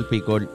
el 0.00 0.06
picor 0.06 0.48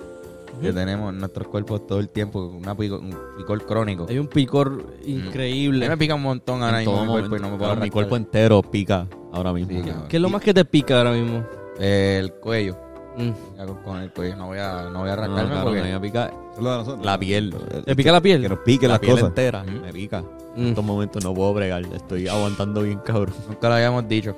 que 0.62 0.71
tenemos 0.71 1.12
en 1.14 1.20
nuestros 1.20 1.48
cuerpos 1.48 1.86
todo 1.86 2.00
el 2.00 2.07
tiempo, 2.09 2.39
una 2.48 2.71
un 2.73 3.16
picor 3.38 3.66
crónico. 3.66 4.05
Hay 4.07 4.20
un 4.20 4.27
picor 4.27 4.68
A 4.68 5.05
mí 5.05 5.14
increíble. 5.16 5.89
me 5.89 5.98
pica 5.98 6.16
un 6.16 6.21
montón 6.21 6.64
ahora 6.64 6.77
En 6.82 6.86
mismo 6.88 6.94
todo 6.94 7.05
mi 7.05 7.12
cuerpo 7.12 7.25
y 7.27 7.30
momento, 7.30 7.45
no 7.48 7.52
me 7.52 7.58
puedo 7.58 7.76
mi 7.76 7.89
cuerpo 7.89 8.16
entero 8.16 8.62
pica 8.62 9.08
ahora 9.34 9.52
mismo. 9.52 9.71
Sí, 9.77 9.81
cabrón. 9.86 10.08
¿Qué 10.08 10.16
es 10.18 10.21
lo 10.21 10.30
más 10.30 10.41
que 10.41 10.54
te 10.54 10.63
pica 10.66 10.98
ahora 10.98 11.12
mismo? 11.12 11.44
Eh, 11.80 12.18
el 12.21 12.34
cuello. 12.34 12.77
Mm. 13.18 13.31
Ya 13.58 13.66
con- 13.66 13.77
Con 13.84 13.98
el 13.98 14.12
cuello 14.12 14.35
no 14.38 14.48
voy 14.48 14.58
a, 14.59 14.90
no 14.91 14.99
voy 14.99 15.09
a 15.09 15.16
No, 15.16 15.23
arrancarme 15.23 15.63
porque 15.63 15.80
a 15.80 15.84
me 15.84 15.99
pica 15.99 16.26
Eso 16.27 16.57
es 16.57 16.63
lo 16.63 16.71
de 16.71 16.77
nosotros. 16.77 17.05
la 17.05 17.18
piel. 17.20 17.55
¿Te 17.85 17.96
pica 17.96 18.12
la 18.13 18.21
piel? 18.21 18.41
Que 18.41 18.49
nos 18.49 18.59
piquen 18.59 18.88
La 18.90 18.93
las 18.96 18.99
piel 18.99 19.12
cosas. 19.13 19.27
entera 19.30 19.63
me 19.63 19.91
pica. 19.93 20.21
Mm. 20.21 20.62
En 20.62 20.68
estos 20.68 20.85
momentos 20.85 21.23
no 21.23 21.34
puedo 21.34 21.54
bregar. 21.54 21.84
Estoy 21.93 22.27
aguantando 22.30 22.82
bien, 22.84 22.99
cabrón. 22.99 23.35
nunca 23.49 23.68
lo 23.70 23.76
habíamos 23.76 24.07
dicho. 24.07 24.35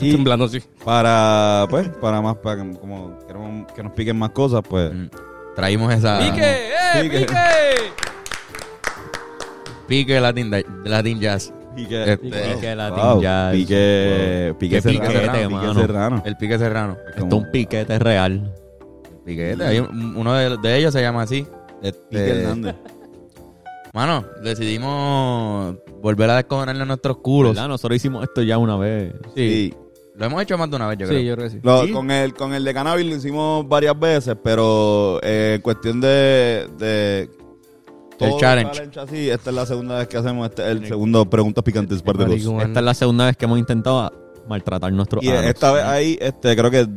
Y 0.00 0.12
Temblando 0.12 0.44
así. 0.44 0.60
para, 0.84 1.66
pues, 1.70 1.88
para 2.00 2.20
más, 2.20 2.36
para 2.36 2.62
que, 2.62 2.78
como 2.78 3.18
queremos 3.26 3.72
que 3.72 3.82
nos 3.82 3.92
piquen 3.92 4.16
más 4.18 4.30
cosas, 4.30 4.62
pues. 4.68 4.92
Mm. 4.94 5.06
Traímos 5.56 5.92
esa 5.92 6.18
¡Pique! 6.20 6.40
¡Eh, 6.44 7.02
Pique. 7.02 7.18
pique! 7.20 7.34
pique 9.88 10.20
Latin, 10.20 10.50
Latin 10.84 11.20
Jazz. 11.20 11.52
Pique, 11.74 12.02
Este, 12.12 12.16
Pique 12.16 12.74
Latin 12.76 13.02
wow, 13.02 13.22
Jazz. 13.22 13.52
Pique, 13.54 14.54
pique 14.58 14.80
serrano. 14.80 15.08
piquete, 15.08 15.48
pique 15.48 15.74
serrano. 15.74 16.22
El 16.24 16.36
pique 16.36 16.58
serrano. 16.58 16.96
Esto 17.08 17.26
es 17.26 17.32
un 17.34 17.50
piquete 17.50 17.98
real. 17.98 18.54
Piquete. 19.24 19.64
Hay 19.64 19.78
un- 19.80 20.16
uno 20.16 20.34
de, 20.34 20.56
de 20.58 20.76
ellos 20.76 20.92
se 20.92 21.00
llama 21.02 21.22
así. 21.22 21.46
Este, 21.82 22.00
Pique 22.08 22.30
Hernández. 22.42 22.74
Mano, 23.94 24.24
decidimos 24.42 25.76
volver 26.00 26.30
a 26.30 26.36
descojonarle 26.36 26.84
nuestros 26.84 27.18
culos. 27.18 27.54
¿Verdad? 27.54 27.68
Nosotros 27.68 27.96
hicimos 27.96 28.22
esto 28.24 28.42
ya 28.42 28.58
una 28.58 28.76
vez. 28.76 29.14
Sí. 29.34 29.74
Lo 30.18 30.26
hemos 30.26 30.42
hecho 30.42 30.58
más 30.58 30.68
de 30.68 30.76
una 30.76 30.88
vez, 30.88 30.98
yo 30.98 31.06
Sí, 31.06 31.12
creo. 31.14 31.22
yo 31.22 31.34
creo 31.36 31.46
que 31.48 31.54
sí. 31.54 31.60
Lo- 31.62 31.84
¿Sí? 31.86 31.92
con, 31.92 32.10
el, 32.10 32.34
con 32.34 32.52
el 32.54 32.64
de 32.64 32.74
cannabis 32.74 33.06
lo 33.06 33.14
hicimos 33.16 33.68
varias 33.68 33.98
veces, 33.98 34.36
pero 34.42 35.20
eh, 35.22 35.54
en 35.56 35.62
cuestión 35.62 36.00
de, 36.00 36.68
de 36.78 37.30
todo 38.18 38.38
challenge. 38.40 38.82
así, 38.98 39.30
esta 39.30 39.50
es 39.50 39.56
la 39.56 39.64
segunda 39.64 39.98
vez 39.98 40.08
que 40.08 40.16
hacemos 40.16 40.48
este, 40.48 40.68
el 40.68 40.86
segundo 40.86 41.24
Preguntas 41.30 41.62
Picantes 41.62 42.02
parte 42.02 42.24
dos. 42.24 42.36
Esta 42.36 42.80
es 42.80 42.84
la 42.84 42.94
segunda 42.94 43.26
vez 43.26 43.36
que 43.36 43.44
hemos 43.44 43.58
intentado 43.60 44.12
maltratar 44.48 44.92
nuestros 44.92 45.22
Y 45.22 45.28
esta 45.28 45.72
vez 45.72 45.84
hay, 45.84 46.18
este, 46.20 46.56
creo 46.56 46.70
que 46.70 46.88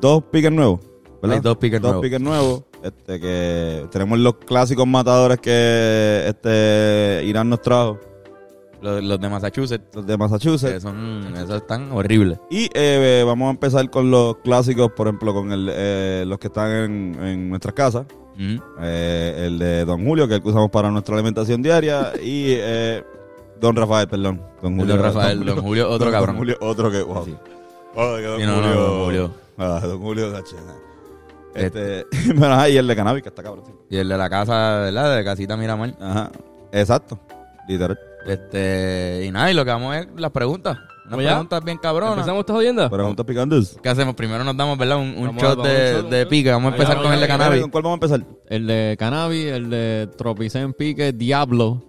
dos 0.00 0.22
piques 0.30 0.50
nuevos. 0.50 0.80
¿verdad? 1.20 1.36
Hay 1.36 1.42
dos 1.42 1.56
piques 1.58 1.80
nuevos. 1.80 2.00
piques 2.02 2.20
nuevos. 2.20 2.62
Este, 2.82 3.20
que 3.20 3.86
tenemos 3.92 4.18
los 4.18 4.34
clásicos 4.36 4.86
matadores 4.88 5.38
que 5.38 6.24
este 6.26 7.22
Irán 7.26 7.48
nos 7.48 7.60
trajo, 7.62 8.00
Los, 8.82 9.02
los 9.02 9.20
de 9.20 9.28
Massachusetts. 9.28 9.94
los 9.94 10.04
de 10.06 10.12
que 10.12 10.18
Massachusetts. 10.18 10.82
son, 10.82 11.34
esos 11.36 11.62
están 11.62 11.92
horribles. 11.92 12.38
Y 12.50 12.68
eh, 12.74 13.22
vamos 13.24 13.46
a 13.46 13.50
empezar 13.52 13.88
con 13.90 14.10
los 14.10 14.38
clásicos, 14.38 14.90
por 14.92 15.06
ejemplo, 15.06 15.32
con 15.32 15.52
el, 15.52 15.70
eh, 15.72 16.24
los 16.26 16.38
que 16.38 16.48
están 16.48 16.70
en, 16.70 17.24
en 17.24 17.48
nuestras 17.48 17.74
casas. 17.74 18.06
Mm. 18.36 18.56
Eh, 18.80 19.44
el 19.46 19.58
de 19.58 19.84
Don 19.84 20.04
Julio, 20.04 20.26
que 20.26 20.34
es 20.34 20.38
el 20.38 20.42
que 20.42 20.48
usamos 20.48 20.70
para 20.70 20.90
nuestra 20.90 21.14
alimentación 21.14 21.62
diaria. 21.62 22.12
y 22.22 22.54
eh, 22.58 23.04
Don 23.60 23.76
Rafael, 23.76 24.08
perdón. 24.08 24.42
Don 24.60 24.76
Don 24.76 25.00
Rafael, 25.00 25.44
Don 25.44 25.62
Julio, 25.62 25.88
otro 25.88 26.06
Don 26.06 26.12
cabrón. 26.12 26.36
Julio, 26.36 26.56
otro 26.60 26.90
que, 26.90 27.02
wow. 27.02 27.24
Sí. 27.24 27.36
Oh, 27.94 28.16
que 28.16 28.22
Don 28.22 28.40
Sí, 28.40 28.46
no, 28.46 28.56
no, 28.56 28.62
Julio. 28.62 28.80
Don 28.80 29.04
Julio. 29.04 29.30
Ah, 29.58 29.80
Don 29.84 30.00
Julio, 30.00 30.30
gache. 30.32 30.56
Este, 31.54 32.06
bueno, 32.34 32.54
ajá, 32.54 32.68
y 32.68 32.78
el 32.78 32.86
de 32.86 32.96
cannabis, 32.96 33.22
que 33.22 33.28
está 33.28 33.42
cabrón. 33.42 33.64
sí. 33.66 33.72
Y 33.90 33.98
el 33.98 34.08
de 34.08 34.16
la 34.18 34.28
casa, 34.28 34.78
¿verdad? 34.78 35.16
De 35.16 35.24
casita 35.24 35.56
Miramar. 35.56 35.94
Ajá, 36.00 36.32
exacto. 36.72 37.18
Literal. 37.68 37.98
Este, 38.26 39.24
y 39.26 39.30
nada, 39.32 39.50
y 39.50 39.54
lo 39.54 39.64
que 39.64 39.70
vamos 39.70 39.96
es 39.96 40.06
las 40.16 40.30
preguntas. 40.30 40.76
Unas 40.76 41.10
¿Vamos 41.10 41.24
ya? 41.24 41.30
preguntas 41.30 41.64
bien 41.64 41.78
cabronas. 41.78 42.14
¿Empezamos 42.14 42.40
esta 42.40 42.52
jodienda? 42.52 42.88
Preguntas 42.88 43.26
picantes. 43.26 43.76
¿Qué 43.82 43.88
hacemos? 43.88 44.14
Primero 44.14 44.44
nos 44.44 44.56
damos, 44.56 44.78
¿verdad? 44.78 44.98
Un, 44.98 45.08
un 45.18 45.26
Vamos 45.26 45.42
a- 45.42 45.46
shot 45.46 45.56
vamos 45.58 45.66
a 45.66 45.70
un 45.70 45.76
de, 45.76 45.92
shot, 45.92 46.04
un 46.04 46.10
de. 46.44 46.50
Vamos 46.52 46.72
a 46.72 46.74
empezar 46.76 47.02
con 47.02 47.12
el 47.12 47.20
de 47.20 47.26
cannabis. 47.26 47.60
¿Con 47.62 47.70
cuál 47.70 47.82
vamos 47.82 48.00
a 48.00 48.04
empezar? 48.06 48.26
El 48.48 48.66
de 48.66 48.96
cannabis, 48.98 49.46
el 49.46 49.70
de 49.70 50.08
Tropicen 50.16 50.72
Pique, 50.74 51.12
Diablo. 51.12 51.82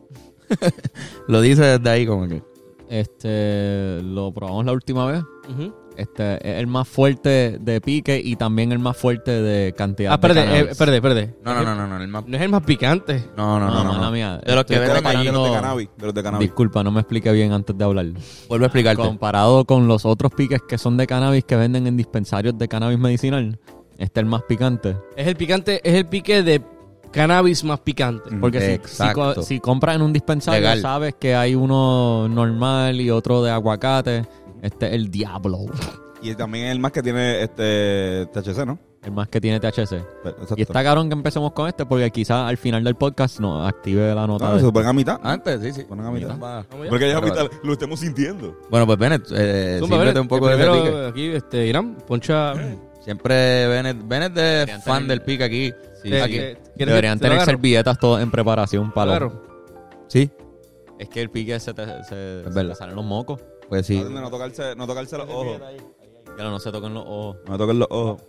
Lo 1.27 1.41
dice 1.41 1.61
desde 1.63 1.89
ahí 1.89 2.05
como 2.05 2.27
que. 2.27 2.41
Este, 2.89 4.01
lo 4.03 4.31
probamos 4.33 4.65
la 4.65 4.71
última 4.73 5.05
vez. 5.07 5.23
Ujú. 5.49 5.73
Este 5.97 6.35
es 6.35 6.59
el 6.59 6.67
más 6.67 6.87
fuerte 6.87 7.57
de 7.59 7.79
pique 7.81 8.19
y 8.23 8.35
también 8.35 8.71
el 8.71 8.79
más 8.79 8.97
fuerte 8.97 9.31
de 9.41 9.73
cantidad 9.73 10.11
Ah, 10.13 10.17
de 10.17 10.27
espérate, 10.27 10.39
eh, 10.39 10.43
cannabis. 10.51 10.71
espérate, 10.71 10.95
espérate. 10.97 11.35
No, 11.43 11.53
no, 11.53 11.63
no, 11.63 11.75
no, 11.75 11.87
no. 11.87 12.01
El 12.03 12.07
más... 12.07 12.25
No 12.27 12.35
es 12.37 12.41
el 12.43 12.49
más 12.49 12.63
picante. 12.63 13.23
No, 13.37 13.59
no, 13.59 13.67
no. 13.69 13.83
no, 13.83 13.97
no. 14.01 14.11
mía. 14.11 14.39
De 14.45 14.55
los 14.55 14.65
que 14.65 14.79
venden 14.79 15.05
allí. 15.05 15.25
De 15.27 15.31
los 15.31 15.45
de 15.49 15.53
cannabis. 15.55 15.89
De 15.97 16.05
los 16.05 16.13
de 16.15 16.23
cannabis. 16.23 16.47
Disculpa, 16.47 16.83
no 16.83 16.91
me 16.91 17.01
expliqué 17.01 17.31
bien 17.31 17.51
antes 17.51 17.77
de 17.77 17.83
hablar. 17.83 18.05
Vuelvo 18.49 18.65
a 18.65 18.67
explicarte. 18.67 19.01
Comparado 19.03 19.65
con 19.65 19.87
los 19.87 20.05
otros 20.05 20.31
piques 20.33 20.61
que 20.67 20.77
son 20.77 20.97
de 20.97 21.05
cannabis 21.07 21.43
que 21.45 21.55
venden 21.55 21.87
en 21.87 21.95
dispensarios 21.97 22.57
de 22.57 22.67
cannabis 22.67 22.97
medicinal, 22.99 23.59
este 23.97 24.19
es 24.19 24.23
el 24.23 24.25
más 24.25 24.41
picante. 24.43 24.97
Es 25.15 25.27
el 25.27 25.35
picante, 25.35 25.79
es 25.87 25.93
el 25.95 26.05
pique 26.07 26.41
de 26.43 26.61
cannabis 27.11 27.63
más 27.63 27.79
picante. 27.81 28.31
Porque 28.41 28.79
si- 28.87 29.43
si 29.43 29.59
compras 29.59 29.95
en 29.95 30.01
un 30.01 30.11
dispensario, 30.11 30.59
Legal. 30.61 30.81
sabes 30.81 31.13
que 31.19 31.35
hay 31.35 31.53
uno 31.53 32.27
normal 32.27 32.99
y 32.99 33.11
otro 33.11 33.43
de 33.43 33.51
aguacate. 33.51 34.25
Este 34.63 34.87
es 34.87 34.93
el 34.93 35.11
Diablo. 35.11 35.59
Y 36.21 36.33
también 36.35 36.67
es 36.67 36.71
el 36.71 36.79
más 36.79 36.91
que 36.93 37.03
tiene 37.03 37.43
este 37.43 38.25
THC, 38.31 38.65
¿no? 38.65 38.79
El 39.03 39.11
más 39.11 39.27
que 39.27 39.41
tiene 39.41 39.59
THC. 39.59 39.91
Exacto. 40.23 40.53
Y 40.55 40.61
está 40.61 40.81
cabrón 40.81 41.09
que 41.09 41.13
empecemos 41.15 41.51
con 41.51 41.67
este 41.67 41.85
porque 41.85 42.09
quizás 42.11 42.47
al 42.49 42.55
final 42.55 42.81
del 42.85 42.95
podcast 42.95 43.41
nos 43.41 43.67
active 43.67 44.15
la 44.15 44.25
nota. 44.25 44.47
No, 44.47 44.55
de- 44.55 44.61
se 44.61 44.71
ponen 44.71 44.87
a 44.87 44.93
mitad. 44.93 45.19
Antes, 45.21 45.59
sí, 45.61 45.73
sí. 45.73 45.83
Ponen 45.83 46.05
a 46.05 46.11
mitad. 46.11 46.39
Va. 46.39 46.63
Porque 46.89 47.09
ya 47.09 47.17
a 47.17 47.21
mitad 47.21 47.45
lo 47.61 47.73
estemos 47.73 47.99
sintiendo. 47.99 48.57
Bueno, 48.69 48.85
pues 48.87 48.97
Bennett, 48.97 49.25
eh, 49.35 49.75
Zumba, 49.81 49.97
sírvete 49.97 50.13
Bennett, 50.13 50.21
un 50.21 50.27
poco 50.29 50.47
de 50.47 50.55
pique. 50.65 51.05
Aquí, 51.07 51.25
este, 51.35 51.67
Irán, 51.67 51.97
poncha. 52.07 52.53
Siempre 53.01 53.67
Bennett, 53.67 54.07
Bennett 54.07 54.29
es 54.29 54.35
Deberían 54.35 54.81
fan 54.81 54.95
tener- 55.03 55.09
del 55.09 55.21
pique 55.23 55.43
aquí. 55.43 55.73
Sí, 56.01 56.13
aquí. 56.15 56.33
te- 56.37 56.39
¿quieres 56.53 56.57
que 56.77 56.85
Deberían 56.85 57.19
tener 57.19 57.41
servilletas 57.41 57.99
todas 57.99 58.23
en 58.23 58.31
preparación 58.31 58.93
para 58.93 59.11
Claro. 59.17 59.43
Sí, 60.07 60.31
Es 60.99 61.09
que 61.09 61.21
el 61.21 61.29
pique 61.29 61.59
se 61.59 61.73
te, 61.73 61.85
se, 61.85 62.03
se 62.05 62.15
verdad. 62.49 62.69
te 62.69 62.75
salen 62.75 62.95
los 62.95 63.03
mocos. 63.03 63.41
Pues 63.73 63.87
sí. 63.87 64.03
No 64.09 64.29
tocarse, 64.29 64.75
no 64.75 64.85
tocarse 64.85 65.17
los 65.17 65.27
ojos. 65.29 65.59
No 66.37 66.59
se 66.59 66.71
tocan 66.71 66.93
los 66.93 67.03
ojos. 67.07 67.37
No 67.47 67.57
toquen 67.57 67.79
los 67.79 67.87
ojos. 67.89 68.21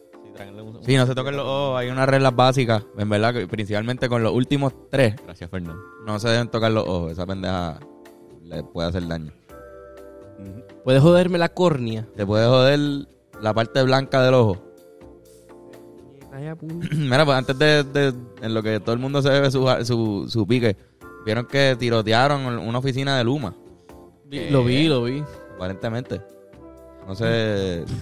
Sí, 0.87 0.97
no 0.97 1.06
se 1.06 1.15
toquen 1.15 1.37
los 1.37 1.47
ojos. 1.47 1.78
Hay 1.78 1.88
unas 1.91 2.09
reglas 2.09 2.34
básicas. 2.34 2.82
En 2.97 3.09
verdad, 3.10 3.34
que 3.34 3.47
principalmente 3.47 4.09
con 4.09 4.22
los 4.22 4.33
últimos 4.33 4.72
tres, 4.91 5.15
Gracias, 5.25 5.50
Fernando. 5.50 5.81
no 6.06 6.19
se 6.19 6.28
deben 6.28 6.49
tocar 6.49 6.72
los 6.72 6.87
ojos. 6.88 7.12
Esa 7.12 7.27
pendeja 7.27 7.78
le 8.43 8.62
puede 8.65 8.88
hacer 8.88 9.06
daño. 9.06 9.33
Puedes 10.83 11.03
joderme 11.03 11.37
la 11.38 11.50
córnea. 11.50 12.06
Te 12.16 12.25
puede 12.27 12.47
joder 12.47 13.06
la 13.41 13.53
parte 13.54 13.83
blanca 13.83 14.22
del 14.22 14.34
ojo. 14.34 14.62
Mira, 16.93 17.25
pues 17.25 17.37
antes 17.38 17.59
de, 17.59 17.84
de- 17.84 18.15
en 18.43 18.54
lo 18.54 18.62
que 18.62 18.81
todo 18.81 18.93
el 18.94 18.99
mundo 19.00 19.22
se 19.22 19.28
bebe 19.28 19.50
su, 19.50 19.66
su, 19.84 20.25
su 20.28 20.47
pique, 20.47 20.77
vieron 21.25 21.47
que 21.47 21.77
tirotearon 21.78 22.44
una 22.59 22.78
oficina 22.78 23.16
de 23.16 23.25
Luma, 23.25 23.54
Vi- 24.24 24.50
Lo 24.50 24.64
vi, 24.64 24.88
lo 24.88 25.02
vi. 25.04 25.22
aparentemente. 25.56 26.20
No 27.06 27.14
sé. 27.14 27.84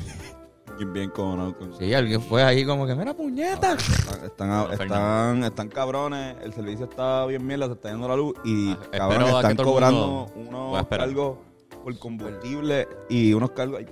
Bien, 0.78 0.90
bien 0.92 1.10
con, 1.10 1.52
con- 1.52 1.76
Si 1.78 1.92
alguien 1.92 2.20
fue 2.22 2.42
ahí 2.42 2.64
como 2.64 2.86
que, 2.86 2.94
mira, 2.94 3.12
puñeta. 3.12 3.74
Están, 3.74 4.24
están, 4.24 4.72
están, 4.72 5.44
están 5.44 5.68
cabrones, 5.68 6.34
el 6.42 6.54
servicio 6.54 6.86
está 6.86 7.26
bien 7.26 7.46
mierda, 7.46 7.66
se 7.66 7.72
está 7.74 7.90
yendo 7.90 8.08
la 8.08 8.16
luz 8.16 8.34
y 8.42 8.70
Ah, 8.70 8.78
espero 8.80 8.98
cabrones 9.08 9.28
a 9.28 9.30
que 9.32 9.36
están 9.38 9.56
todo 9.56 9.66
el 9.66 9.72
cobrando 9.74 10.06
mundo- 10.06 10.32
Voy 10.34 10.44
a 10.44 10.48
unos 10.70 10.80
esperar. 10.80 11.06
cargos 11.06 11.38
por 11.84 11.98
combustible 11.98 12.88
y 13.10 13.34
unos 13.34 13.50
cargos. 13.50 13.80
ay, 13.80 13.86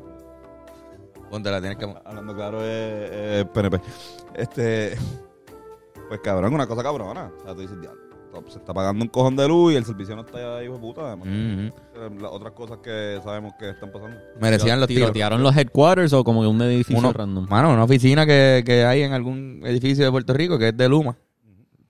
Ponte 1.30 1.50
la 1.50 1.60
tienes 1.60 1.76
que. 1.78 1.84
hablando 2.04 2.34
claro, 2.34 2.64
es, 2.64 3.10
es 3.10 3.44
PNP. 3.44 3.80
Este. 4.34 4.96
Pues 6.08 6.20
cabrón, 6.24 6.54
una 6.54 6.66
cosa 6.66 6.82
cabrona. 6.82 7.30
O 7.40 7.42
sea, 7.44 7.54
tú 7.54 7.60
dices, 7.60 7.78
diablo, 7.80 8.00
se 8.48 8.58
está 8.58 8.72
pagando 8.72 9.04
un 9.04 9.10
cojón 9.10 9.36
de 9.36 9.46
luz 9.46 9.74
y 9.74 9.76
el 9.76 9.84
servicio 9.84 10.16
no 10.16 10.22
está 10.22 10.64
hijo 10.64 10.72
de 10.74 10.80
puta. 10.80 11.02
Además, 11.08 11.28
Ujú. 11.28 11.34
Eh, 11.36 11.72
las 12.08 12.30
otras 12.32 12.52
cosas 12.52 12.78
que 12.78 13.20
sabemos 13.22 13.52
que 13.58 13.70
están 13.70 13.90
pasando. 13.92 14.16
Merecían 14.40 14.78
los 14.80 14.88
tiros. 14.88 15.02
¿Tirotearon 15.12 15.42
los 15.42 15.56
headquarters 15.56 16.12
o 16.12 16.24
como 16.24 16.40
un 16.48 16.62
edificio 16.62 16.98
Uno- 16.98 17.12
random? 17.12 17.46
Mano, 17.48 17.72
una 17.72 17.84
oficina 17.84 18.24
que, 18.26 18.62
que 18.64 18.84
hay 18.84 19.02
en 19.02 19.12
algún 19.12 19.60
edificio 19.64 20.04
de 20.04 20.10
Puerto 20.10 20.32
Rico 20.32 20.58
que 20.58 20.68
es 20.68 20.76
de 20.76 20.88
Luma. 20.88 21.16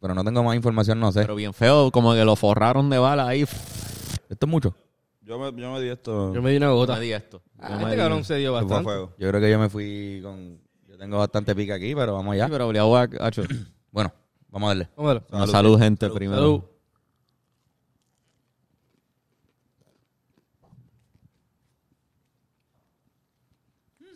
Pero 0.01 0.15
no 0.15 0.25
tengo 0.25 0.43
más 0.43 0.57
información, 0.57 0.99
no 0.99 1.13
sé. 1.13 1.21
Pero 1.21 1.35
bien 1.35 1.53
feo, 1.53 1.91
como 1.91 2.15
que 2.15 2.25
lo 2.25 2.35
forraron 2.35 2.89
de 2.89 2.99
bala 2.99 3.29
ahí. 3.29 3.43
Esto 3.43 4.47
es 4.47 4.49
mucho. 4.49 4.75
Yo 5.23 5.39
me, 5.39 5.61
yo 5.61 5.73
me 5.73 5.81
di 5.81 5.89
esto. 5.91 6.33
Yo 6.35 6.41
me 6.43 6.51
di 6.51 6.57
una 6.57 6.71
gota. 6.71 6.95
me 6.95 7.01
di 7.01 7.13
esto. 7.13 7.43
Ah, 7.59 7.69
Yo 7.69 7.75
este 7.81 7.91
di- 7.91 7.97
cabrón 7.99 8.25
se 8.25 8.37
dio 8.37 8.53
bastante. 8.55 8.85
fuego. 8.85 9.13
Yo 9.19 9.29
creo 9.29 9.41
que 9.41 9.51
yo 9.51 9.59
me 9.59 9.69
fui 9.69 10.21
con. 10.23 10.59
Yo 10.89 10.97
tengo 10.97 11.19
bastante 11.19 11.55
pica 11.55 11.75
aquí, 11.75 11.95
pero 11.95 12.15
vamos 12.15 12.35
Sí, 12.35 12.41
allá. 12.41 12.51
pero 12.51 12.67
obligado 12.67 12.97
a... 12.97 13.09
Bueno, 13.93 14.13
vamos 14.49 14.67
a 14.67 14.71
darle. 14.71 14.89
Vamos 14.97 15.23
a 15.33 15.47
salud, 15.47 15.79
gente, 15.79 16.07
Salud. 16.07 16.17
primero. 16.17 16.41
Salud. 16.41 16.63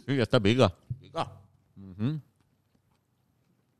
Sí, 0.06 0.20
esta 0.20 0.40
pica. 0.40 0.72
Pica. 1.00 1.30
Ujú. 1.76 2.20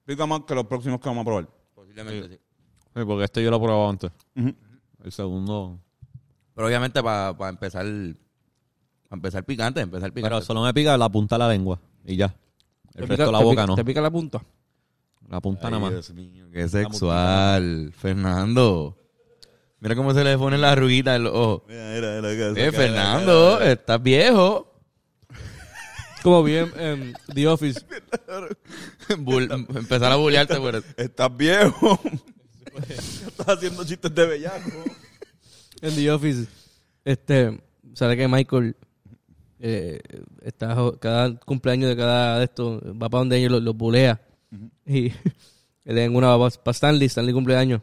Pica 0.07 0.27
más 0.27 0.41
que 0.47 0.55
los 0.55 0.67
próximos 0.67 1.01
que 1.01 1.09
vamos 1.09 1.23
a 1.23 1.25
probar. 1.25 1.49
Posiblemente 1.75 2.29
sí. 2.29 2.41
Sí, 2.95 3.05
porque 3.05 3.25
este 3.25 3.43
yo 3.43 3.51
lo 3.51 3.57
he 3.57 3.61
probado 3.61 3.89
antes. 3.89 4.11
Ujú. 4.37 4.55
El 5.03 5.13
segundo... 5.13 5.79
Pero 6.55 6.67
obviamente 6.69 7.03
para 7.03 7.49
empezar. 7.49 7.85
Para 7.85 9.17
empezar 9.19 9.45
picante, 9.45 9.81
empezar 9.81 10.13
picante. 10.13 10.35
Pero 10.37 10.41
solo 10.45 10.63
me 10.63 10.73
pica 10.73 10.97
la 10.97 11.09
punta 11.09 11.35
de 11.35 11.39
la 11.41 11.49
lengua 11.49 11.81
y 12.05 12.17
ya. 12.17 12.29
¿Te 12.29 13.01
El 13.03 13.05
pica- 13.05 13.09
resto 13.09 13.27
de 13.27 13.33
la 13.33 13.39
boca 13.41 13.51
pica- 13.63 13.67
no. 13.67 13.75
¿Te 13.75 13.85
pica 13.85 14.01
la 14.01 14.11
punta? 14.11 14.41
La 15.29 15.41
punta 15.41 15.67
Ay, 15.67 15.71
nada 15.73 15.81
más. 15.83 15.91
Dios 15.93 16.11
mío, 16.13 16.47
qué 16.53 16.69
sexual. 16.69 17.93
Fernando. 17.97 18.97
Mira 19.81 19.97
cómo 19.97 20.15
se 20.15 20.23
le 20.23 20.39
pone 20.39 20.57
la 20.59 20.73
arruguita 20.73 21.17
en 21.17 21.25
los 21.25 21.35
ojos. 21.35 21.63
Mira, 21.67 21.91
mira, 21.95 22.21
mira, 22.23 22.55
que 22.55 22.67
Eh, 22.67 22.73
Fernando, 22.73 23.61
estás 23.61 24.01
viejo. 24.03 24.74
Como 26.25 26.43
bien 26.43 26.73
en 26.79 27.15
The 27.35 27.47
Office. 27.49 27.81
Bull- 29.19 29.51
empezar 29.77 30.11
a 30.11 30.17
bullearte 30.17 30.57
por 30.57 30.75
eso. 30.75 30.87
Estás 30.97 31.37
viejo. 31.37 32.01
Estás 32.89 33.49
haciendo 33.49 33.85
chistes 33.85 34.13
de 34.15 34.27
bellaco. 34.27 34.71
En 35.83 35.95
The 35.95 36.11
Office. 36.11 36.47
Este, 37.05 37.61
sabe 37.93 38.17
que 38.17 38.27
Michael 38.27 38.75
eh, 39.61 40.01
está 40.43 40.75
jo- 40.75 40.99
cada 40.99 41.37
cumpleaños 41.41 41.91
de 41.91 41.97
cada 41.97 42.39
de 42.39 42.45
estos 42.45 42.83
va 42.83 43.11
para 43.11 43.19
donde 43.21 43.37
ellos 43.37 43.53
los, 43.53 43.63
los 43.63 43.77
bulea. 43.77 44.19
Y 44.87 45.09
él 45.85 45.99
en 45.99 46.17
una 46.17 46.35
va 46.37 46.49
para 46.49 46.73
Stanley, 46.75 47.07
Stanley 47.07 47.35
cumpleaños. 47.35 47.83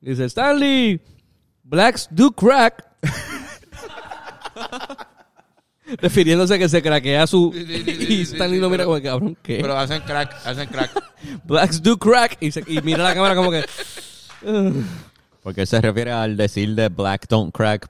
Y 0.00 0.10
dice, 0.10 0.24
Stanley, 0.24 0.98
blacks 1.62 2.08
do 2.10 2.32
crack. 2.32 2.86
Refiriéndose 5.98 6.54
a 6.54 6.58
que 6.58 6.68
se 6.68 6.82
craquea 6.82 7.26
su... 7.26 7.52
Sí, 7.54 7.64
sí, 7.66 7.82
sí, 7.84 7.94
sí, 8.06 8.14
y 8.14 8.22
Stanley 8.22 8.56
sí, 8.58 8.60
lo 8.60 8.70
mira 8.70 8.84
pero- 8.84 8.90
como, 8.90 9.02
cabrón, 9.02 9.36
¿qué? 9.42 9.58
Pero 9.60 9.76
hacen 9.78 10.02
crack, 10.02 10.34
hacen 10.44 10.68
crack. 10.68 10.90
Blacks 11.44 11.82
do 11.82 11.96
crack. 11.98 12.36
Y, 12.40 12.50
se- 12.52 12.64
y 12.66 12.80
mira 12.82 13.04
la 13.04 13.14
cámara 13.14 13.34
como 13.36 13.50
que... 13.50 13.64
Porque 15.42 15.64
se 15.66 15.80
refiere 15.80 16.10
al 16.12 16.36
decir 16.36 16.74
de 16.74 16.88
black 16.88 17.26
don't 17.28 17.54
crack. 17.54 17.88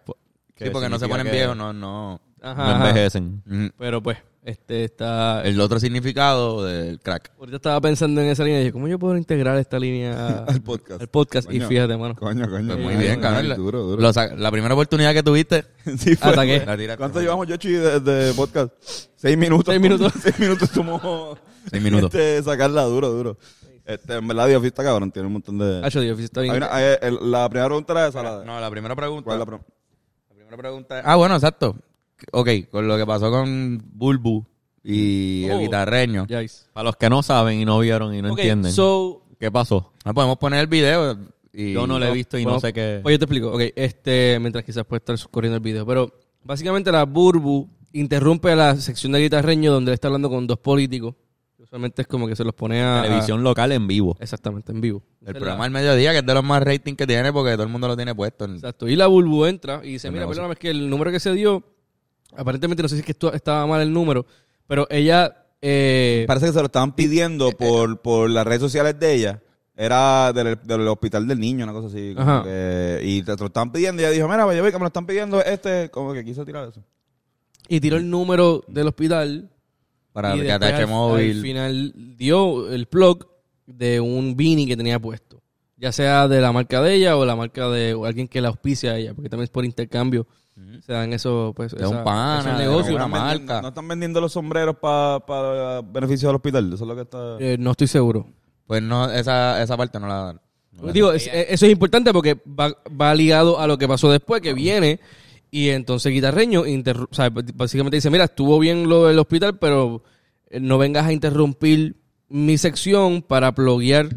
Sí, 0.58 0.70
porque 0.70 0.88
no 0.88 0.98
se 0.98 1.08
ponen 1.08 1.26
que 1.26 1.32
viejos, 1.32 1.56
no, 1.56 1.72
no. 1.72 2.20
Ajá, 2.42 2.54
No 2.64 2.70
ajá. 2.70 2.88
envejecen. 2.88 3.42
Mm. 3.46 3.66
Pero 3.78 4.02
pues, 4.02 4.18
este 4.44 4.84
está... 4.84 5.42
El 5.44 5.60
otro 5.60 5.80
significado 5.80 6.64
del 6.64 7.00
crack. 7.00 7.32
Ahorita 7.38 7.56
estaba 7.56 7.80
pensando 7.80 8.20
en 8.20 8.28
esa 8.28 8.44
línea 8.44 8.58
y 8.60 8.64
dije, 8.64 8.72
¿cómo 8.72 8.86
yo 8.88 8.98
puedo 8.98 9.16
integrar 9.16 9.56
esta 9.58 9.78
línea 9.78 10.44
Al 10.48 10.62
podcast. 10.62 11.00
al 11.00 11.08
podcast? 11.08 11.50
Y 11.52 11.60
fíjate, 11.60 11.96
mano. 11.96 12.14
Coño, 12.14 12.48
coño. 12.48 12.66
Pues 12.74 12.78
muy 12.78 12.94
Eh, 12.94 12.98
bien, 12.98 13.20
cabrón. 13.20 13.48
Duro, 13.48 13.56
duro, 13.56 13.82
duro. 13.82 14.02
Lo 14.02 14.12
sa- 14.12 14.34
la 14.34 14.50
primera 14.52 14.74
oportunidad 14.74 15.12
que 15.14 15.22
tuviste, 15.22 15.64
Sí, 15.98 16.14
fue. 16.16 16.96
¿Cuánto 16.96 17.20
llevamos, 17.20 17.46
Yoshi, 17.48 17.72
de, 17.72 18.00
de 18.00 18.32
podcast? 18.34 18.72
Seis 19.16 19.36
minutos. 19.36 19.66
Seis 19.72 19.80
minutos. 19.80 20.12
Seis 20.22 20.38
minutos 20.38 20.68
somos... 20.70 21.38
Seis 21.70 21.82
minutos. 21.82 22.14
Este, 22.14 22.42
sacarla 22.44 22.82
duro, 22.84 23.08
duro. 23.10 23.38
Este, 23.84 24.14
en 24.14 24.28
verdad, 24.28 24.46
Dios 24.48 24.62
está 24.64 24.84
cabrón. 24.84 25.10
Tiene 25.10 25.26
un 25.26 25.32
montón 25.34 25.58
de... 25.58 25.80
The 25.90 26.12
Office 26.12 26.24
está 26.26 26.40
bien. 26.42 26.54
Una- 26.56 26.80
el- 26.80 27.30
la 27.30 27.48
primera 27.48 27.66
pregunta 27.66 27.92
era 27.92 28.06
esa. 28.08 28.22
La, 28.22 28.44
No, 28.44 28.60
la 28.60 28.70
primera 28.70 28.94
pregunta. 28.94 29.24
¿Cuál 29.24 29.36
es 29.36 29.38
la 29.40 29.46
pregunta? 29.46 29.72
La 30.28 30.34
primera 30.34 30.56
pregunta 30.56 30.98
es- 31.00 31.04
Ah, 31.06 31.16
bueno, 31.16 31.34
exacto. 31.34 31.76
Ok, 32.32 32.48
con 32.70 32.88
lo 32.88 32.96
que 32.96 33.06
pasó 33.06 33.30
con 33.30 33.82
Bulbu 33.92 34.44
y 34.82 35.44
el 35.44 35.52
Oh. 35.52 35.58
guitarreño. 35.60 36.26
Yikes. 36.26 36.66
Para 36.72 36.84
los 36.84 36.96
que 36.96 37.10
no 37.10 37.22
saben 37.22 37.60
y 37.60 37.64
no 37.64 37.78
vieron 37.78 38.14
y 38.14 38.22
no 38.22 38.32
Ok, 38.32 38.38
entienden. 38.38 38.72
so, 38.72 39.22
¿Qué 39.38 39.50
pasó? 39.50 39.92
No 40.04 40.14
podemos 40.14 40.38
poner 40.38 40.60
el 40.60 40.66
video 40.66 41.18
y 41.52 41.72
Yo 41.74 41.86
no 41.86 41.98
lo 41.98 42.06
he 42.06 42.12
visto 42.12 42.38
y 42.38 42.44
bueno, 42.44 42.56
no 42.56 42.60
sé 42.60 42.72
qué. 42.72 43.00
Pues 43.02 43.14
yo 43.14 43.18
te 43.18 43.24
explico. 43.26 43.50
Ok, 43.52 43.60
este, 43.76 44.38
mientras 44.40 44.64
quizás 44.64 44.84
puede 44.86 44.98
estar 44.98 45.16
corriendo 45.30 45.56
el 45.56 45.62
video. 45.62 45.84
Pero 45.86 46.12
básicamente 46.42 46.90
la 46.92 47.04
Burbu 47.04 47.68
interrumpe 47.92 48.54
la 48.56 48.76
sección 48.76 49.12
de 49.12 49.20
guitarreño 49.20 49.72
donde 49.72 49.90
él 49.90 49.94
está 49.94 50.08
hablando 50.08 50.30
con 50.30 50.46
dos 50.46 50.58
políticos. 50.58 51.14
Usualmente 51.58 52.02
es 52.02 52.08
como 52.08 52.28
que 52.28 52.36
se 52.36 52.44
los 52.44 52.54
pone 52.54 52.80
a... 52.82 53.02
Televisión 53.02 53.42
local 53.42 53.72
en 53.72 53.86
vivo. 53.88 54.16
Exactamente, 54.20 54.70
en 54.72 54.80
vivo. 54.80 55.02
El 55.20 55.28
Esa 55.28 55.30
es 55.32 55.36
programa 55.38 55.64
del 55.64 55.72
mediodía, 55.72 56.12
que 56.12 56.18
es 56.18 56.26
de 56.26 56.34
los 56.34 56.44
más 56.44 56.62
rating 56.62 56.94
que 56.94 57.06
tiene 57.06 57.32
porque 57.32 57.52
todo 57.54 57.64
el 57.64 57.68
mundo 57.70 57.88
lo 57.88 57.96
tiene 57.96 58.14
puesto. 58.14 58.44
en- 58.44 58.54
Exacto. 58.54 58.88
Y 58.88 58.94
la 58.94 59.06
Bulbu 59.08 59.46
entra 59.46 59.80
y 59.82 59.92
dice, 59.92 60.06
El 60.08 60.12
mira, 60.12 60.22
negocio. 60.22 60.36
perdóname, 60.42 60.52
es 60.54 60.58
que 60.60 60.70
el 60.70 60.88
número 60.88 61.10
que 61.10 61.18
se 61.20 61.32
dio, 61.32 61.64
aparentemente 62.36 62.82
no 62.82 62.88
sé 62.88 62.96
si 62.96 63.00
es 63.00 63.06
que 63.06 63.12
esto- 63.12 63.32
estaba 63.32 63.66
mal 63.66 63.80
el 63.82 63.92
número, 63.92 64.26
pero 64.66 64.86
ella... 64.90 65.44
eh, 65.62 66.24
Parece 66.26 66.46
que 66.46 66.52
se 66.52 66.58
lo 66.60 66.66
estaban 66.66 66.94
pidiendo 66.94 67.50
por, 67.52 68.00
por 68.02 68.30
las 68.30 68.46
redes 68.46 68.60
sociales 68.60 68.98
de 68.98 69.14
ella. 69.14 69.42
Era 69.78 70.32
del, 70.32 70.58
del 70.64 70.88
hospital 70.88 71.26
del 71.28 71.38
niño, 71.38 71.64
una 71.64 71.72
cosa 71.74 71.88
así. 71.88 72.14
como 72.16 72.44
que- 72.44 73.00
y 73.04 73.22
te 73.22 73.36
lo 73.36 73.46
estaban 73.46 73.70
pidiendo. 73.72 74.00
Y 74.00 74.04
ella 74.06 74.14
dijo, 74.14 74.26
mira, 74.28 74.44
vaya, 74.46 74.62
ve 74.62 74.70
que 74.70 74.78
me 74.78 74.82
lo 74.84 74.86
están 74.88 75.04
pidiendo 75.06 75.42
este. 75.42 75.90
Como 75.90 76.12
que 76.14 76.24
quiso 76.24 76.44
tirar 76.44 76.68
eso. 76.68 76.82
y 77.68 77.80
tiró 77.80 77.96
el 77.96 78.08
número 78.08 78.62
del 78.68 78.86
hospital 78.86 79.50
Para 80.12 80.34
y 80.36 80.40
que 80.40 80.52
al- 80.52 80.86
móvil. 80.86 81.36
Al 81.36 81.42
final 81.42 81.92
dio 82.16 82.70
el 82.72 82.86
plug 82.86 83.26
de 83.66 84.00
un 84.00 84.34
beanie 84.36 84.66
que 84.66 84.76
tenía 84.76 84.98
puesto. 84.98 85.42
Ya 85.76 85.92
sea 85.92 86.26
de 86.26 86.40
la 86.40 86.52
marca 86.52 86.80
de 86.80 86.94
ella 86.94 87.16
o 87.18 87.26
la 87.26 87.36
marca 87.36 87.68
de 87.68 87.92
o 87.92 88.06
alguien 88.06 88.28
que 88.28 88.40
la 88.40 88.48
auspicia 88.48 88.92
a 88.92 88.96
ella, 88.98 89.12
porque 89.12 89.28
también 89.28 89.44
es 89.44 89.50
por 89.50 89.64
intercambio. 89.66 90.26
Se 90.84 90.92
dan 90.92 91.12
eso, 91.12 91.52
pues, 91.54 91.72
De 91.72 91.86
un 91.86 92.02
pana, 92.02 92.40
esos 92.40 92.58
de 92.58 92.64
negocios. 92.64 92.94
una 92.96 93.06
marca. 93.06 93.60
No 93.60 93.68
están 93.68 93.86
vendiendo 93.88 94.20
los 94.20 94.32
sombreros 94.32 94.76
pa- 94.76 95.20
para 95.26 95.82
beneficio 95.82 96.28
del 96.28 96.36
hospital. 96.36 96.72
Eso 96.72 96.84
es 96.84 96.88
lo 96.88 96.94
que 96.94 97.02
está. 97.02 97.36
Eh, 97.40 97.56
no 97.58 97.72
estoy 97.72 97.86
seguro. 97.86 98.26
Pues 98.66 98.82
no, 98.82 99.10
esa, 99.10 99.62
esa 99.62 99.76
parte 99.76 100.00
no 100.00 100.06
la 100.08 100.32
no 100.72 100.86
la- 100.86 100.92
Digo, 100.92 101.12
es- 101.12 101.28
eso 101.32 101.66
es 101.66 101.72
importante 101.72 102.12
porque 102.12 102.40
va, 102.48 102.74
va 103.00 103.14
ligado 103.14 103.60
a 103.60 103.66
lo 103.66 103.76
que 103.78 103.86
pasó 103.86 104.10
después, 104.10 104.40
que 104.40 104.54
viene 104.54 104.98
y 105.50 105.68
entonces 105.68 106.12
Guitarreño 106.12 106.64
interru- 106.64 107.08
o 107.10 107.14
sea, 107.14 107.30
básicamente 107.54 107.96
dice, 107.98 108.10
mira, 108.10 108.24
estuvo 108.24 108.58
bien 108.58 108.88
lo 108.88 109.06
del 109.06 109.18
hospital, 109.18 109.58
pero 109.58 110.02
eh, 110.50 110.58
no 110.60 110.78
vengas 110.78 111.06
a 111.06 111.12
interrumpir 111.12 111.96
mi 112.28 112.56
sección 112.58 113.22
para 113.22 113.52
pluguear 113.54 114.08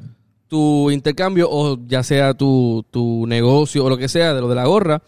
tu 0.47 0.89
intercambio 0.89 1.47
o 1.51 1.77
ya 1.85 2.01
sea 2.01 2.33
tu, 2.33 2.83
tu 2.89 3.25
negocio 3.27 3.85
o 3.85 3.89
lo 3.89 3.97
que 3.97 4.07
sea 4.07 4.33
de 4.33 4.41
lo 4.41 4.47
de 4.49 4.55
la 4.55 4.65
gorra. 4.65 5.01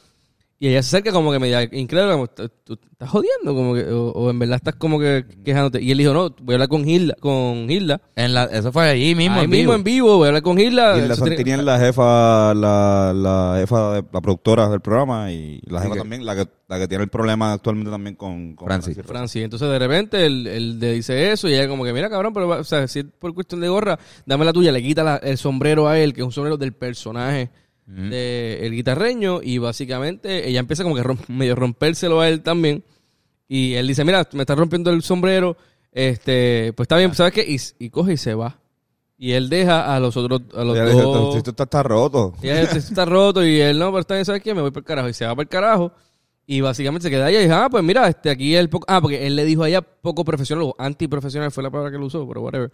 Y 0.63 0.67
ella 0.67 0.83
se 0.83 0.95
acerca 0.95 1.11
como 1.11 1.31
que 1.31 1.39
media 1.39 1.63
incrédula, 1.63 2.13
como, 2.13 2.27
"¿Tú- 2.27 2.77
estás 2.91 3.09
jodiendo, 3.09 3.55
como 3.55 3.73
que, 3.73 3.83
o, 3.85 4.09
o 4.11 4.29
en 4.29 4.37
verdad 4.37 4.57
estás 4.57 4.75
como 4.75 4.99
que 4.99 5.25
quejándote. 5.43 5.81
Y 5.81 5.89
él 5.89 5.97
dijo, 5.97 6.13
no, 6.13 6.29
voy 6.39 6.53
a 6.53 6.55
hablar 6.57 6.69
con 6.69 6.87
Hilda, 6.87 7.15
con 7.19 7.67
Hilda. 7.71 7.99
En 8.15 8.35
la, 8.35 8.43
eso 8.43 8.71
fue 8.71 8.87
allí 8.91 9.15
mismo. 9.15 9.37
Ahí 9.37 9.45
en 9.45 9.49
mismo 9.49 9.71
vivo. 9.71 9.73
en 9.73 9.83
vivo, 9.83 10.17
voy 10.17 10.25
a 10.25 10.27
hablar 10.27 10.43
con 10.43 10.59
Hilda. 10.59 10.97
Y 10.99 11.07
la 11.07 11.13
Eso 11.15 11.23
tiene- 11.23 11.37
Santini 11.37 11.57
es 11.57 11.63
la 11.65 11.79
jefa, 11.79 12.53
la, 12.53 13.11
la 13.15 13.55
jefa, 13.59 13.93
de, 13.95 14.03
la 14.13 14.21
productora 14.21 14.69
del 14.69 14.81
programa 14.81 15.31
y 15.31 15.61
la 15.65 15.81
jefa 15.81 15.95
también, 15.95 16.23
la 16.27 16.35
que, 16.35 16.47
la 16.67 16.77
que 16.77 16.87
tiene 16.87 17.05
el 17.05 17.09
problema 17.09 17.53
actualmente 17.53 17.89
también 17.89 18.15
con, 18.15 18.55
con 18.55 18.67
Francis. 18.67 18.99
Francis. 19.03 19.43
Entonces 19.43 19.67
de 19.67 19.79
repente 19.79 20.23
él, 20.27 20.45
él 20.45 20.79
le 20.79 20.93
dice 20.93 21.31
eso 21.31 21.49
y 21.49 21.55
ella 21.55 21.67
como 21.67 21.83
que, 21.83 21.91
mira 21.91 22.07
cabrón, 22.07 22.33
pero 22.35 22.47
va- 22.47 22.59
o 22.59 22.63
sea, 22.63 22.87
si 22.87 22.99
es 22.99 23.05
por 23.17 23.33
cuestión 23.33 23.61
de 23.61 23.67
gorra, 23.67 23.97
dame 24.27 24.45
la 24.45 24.53
tuya, 24.53 24.71
le 24.71 24.83
quita 24.83 25.03
la- 25.03 25.17
el 25.17 25.39
sombrero 25.39 25.87
a 25.87 25.97
él, 25.97 26.13
que 26.13 26.21
es 26.21 26.25
un 26.25 26.31
sombrero 26.31 26.55
del 26.57 26.73
personaje 26.73 27.49
De 27.85 28.65
el 28.65 28.71
guitarreño 28.73 29.41
y 29.43 29.57
básicamente 29.57 30.47
ella 30.47 30.59
empieza 30.61 30.83
como 30.83 30.95
que 30.95 31.03
rom- 31.03 31.27
medio 31.27 31.55
rompérselo 31.55 32.21
a 32.21 32.29
él 32.29 32.41
también 32.41 32.83
y 33.47 33.73
él 33.73 33.87
dice, 33.87 34.05
mira, 34.05 34.27
me 34.31 34.41
está 34.41 34.55
rompiendo 34.55 34.91
el 34.91 35.01
sombrero, 35.03 35.57
este, 35.91 36.71
pues 36.73 36.85
está 36.85 36.95
bien, 36.97 37.13
¿sabes 37.13 37.33
qué? 37.33 37.41
Y, 37.41 37.57
y 37.83 37.89
coge 37.89 38.13
y 38.13 38.17
se 38.17 38.33
va. 38.33 38.59
Y 39.17 39.33
él 39.33 39.49
deja 39.49 39.93
a 39.93 39.99
los 39.99 40.15
otros, 40.17 40.41
a 40.55 40.63
los 40.63 40.75
Ella 40.75 40.85
dos... 40.85 41.35
está, 41.35 41.63
está 41.63 41.83
roto. 41.83 42.33
Y 42.41 42.47
"Esto 42.47 42.77
está 42.77 43.05
roto 43.05 43.45
y 43.45 43.59
él, 43.59 43.77
no, 43.77 43.87
pero 43.87 43.99
está 43.99 44.13
bien, 44.15 44.25
¿sabes 44.25 44.41
qué? 44.41 44.55
Me 44.55 44.61
voy 44.61 44.71
para 44.71 44.79
el 44.81 44.85
carajo. 44.85 45.09
Y 45.09 45.13
se 45.13 45.25
va 45.25 45.35
para 45.35 45.43
el 45.43 45.49
carajo. 45.49 45.91
Y 46.47 46.61
básicamente 46.61 47.03
se 47.03 47.11
queda 47.11 47.27
allá 47.27 47.39
y 47.39 47.43
dice, 47.43 47.53
ah, 47.53 47.67
pues 47.69 47.83
mira, 47.83 48.07
este 48.07 48.29
aquí 48.31 48.55
el 48.55 48.67
poco... 48.69 48.85
Ah, 48.89 48.99
porque 48.99 49.27
él 49.27 49.35
le 49.35 49.45
dijo 49.45 49.63
a 49.63 49.69
ella 49.69 49.81
poco 49.81 50.25
profesional 50.25 50.63
o 50.65 50.75
antiprofesional 50.79 51.51
fue 51.51 51.61
la 51.61 51.69
palabra 51.69 51.91
que 51.91 51.97
él 51.97 52.03
usó, 52.03 52.27
pero 52.27 52.41
whatever. 52.41 52.71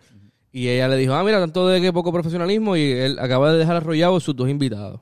Y 0.51 0.70
ella 0.70 0.88
le 0.88 0.96
dijo, 0.98 1.13
ah, 1.13 1.24
mira, 1.24 1.39
tanto 1.39 1.68
de 1.68 1.82
que 1.82 1.92
poco 1.94 2.12
profesionalismo 2.12 2.75
y 2.75 2.92
él 2.92 3.20
acaba 3.20 3.51
de 3.51 3.60
dejar 3.60 3.75
arrollado 3.77 4.20
sus 4.20 4.36
dos 4.36 4.50
invitados. 4.50 5.01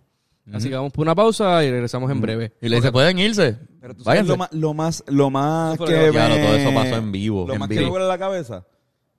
Así 0.54 0.70
que 0.70 0.76
vamos 0.76 0.92
por 0.94 1.02
una 1.04 1.16
pausa 1.16 1.64
y 1.64 1.72
regresamos 1.72 2.12
en 2.12 2.22
breve. 2.22 2.54
Y 2.62 2.70
le 2.70 2.76
dice, 2.76 2.92
pueden 2.92 3.18
irse. 3.18 3.58
Pero 3.82 3.96
tú 3.96 4.04
sabes 4.04 4.28
Váyanse. 4.28 4.32
lo 4.32 4.38
más, 4.38 4.54
lo 4.54 4.74
más, 4.74 5.04
lo 5.08 5.30
más 5.32 5.78
que 5.80 6.06
lo 6.08 6.12
Claro, 6.12 6.36
me- 6.36 6.42
todo 6.46 6.56
eso 6.56 6.74
pasó 6.74 6.96
en 6.98 7.12
vivo. 7.12 7.46
Lo 7.48 7.54
en 7.54 7.60
más 7.60 7.68
que 7.70 7.74
vivo. 7.76 7.86
me 7.86 7.90
vuela 7.92 8.08
la 8.08 8.18
cabeza 8.20 8.64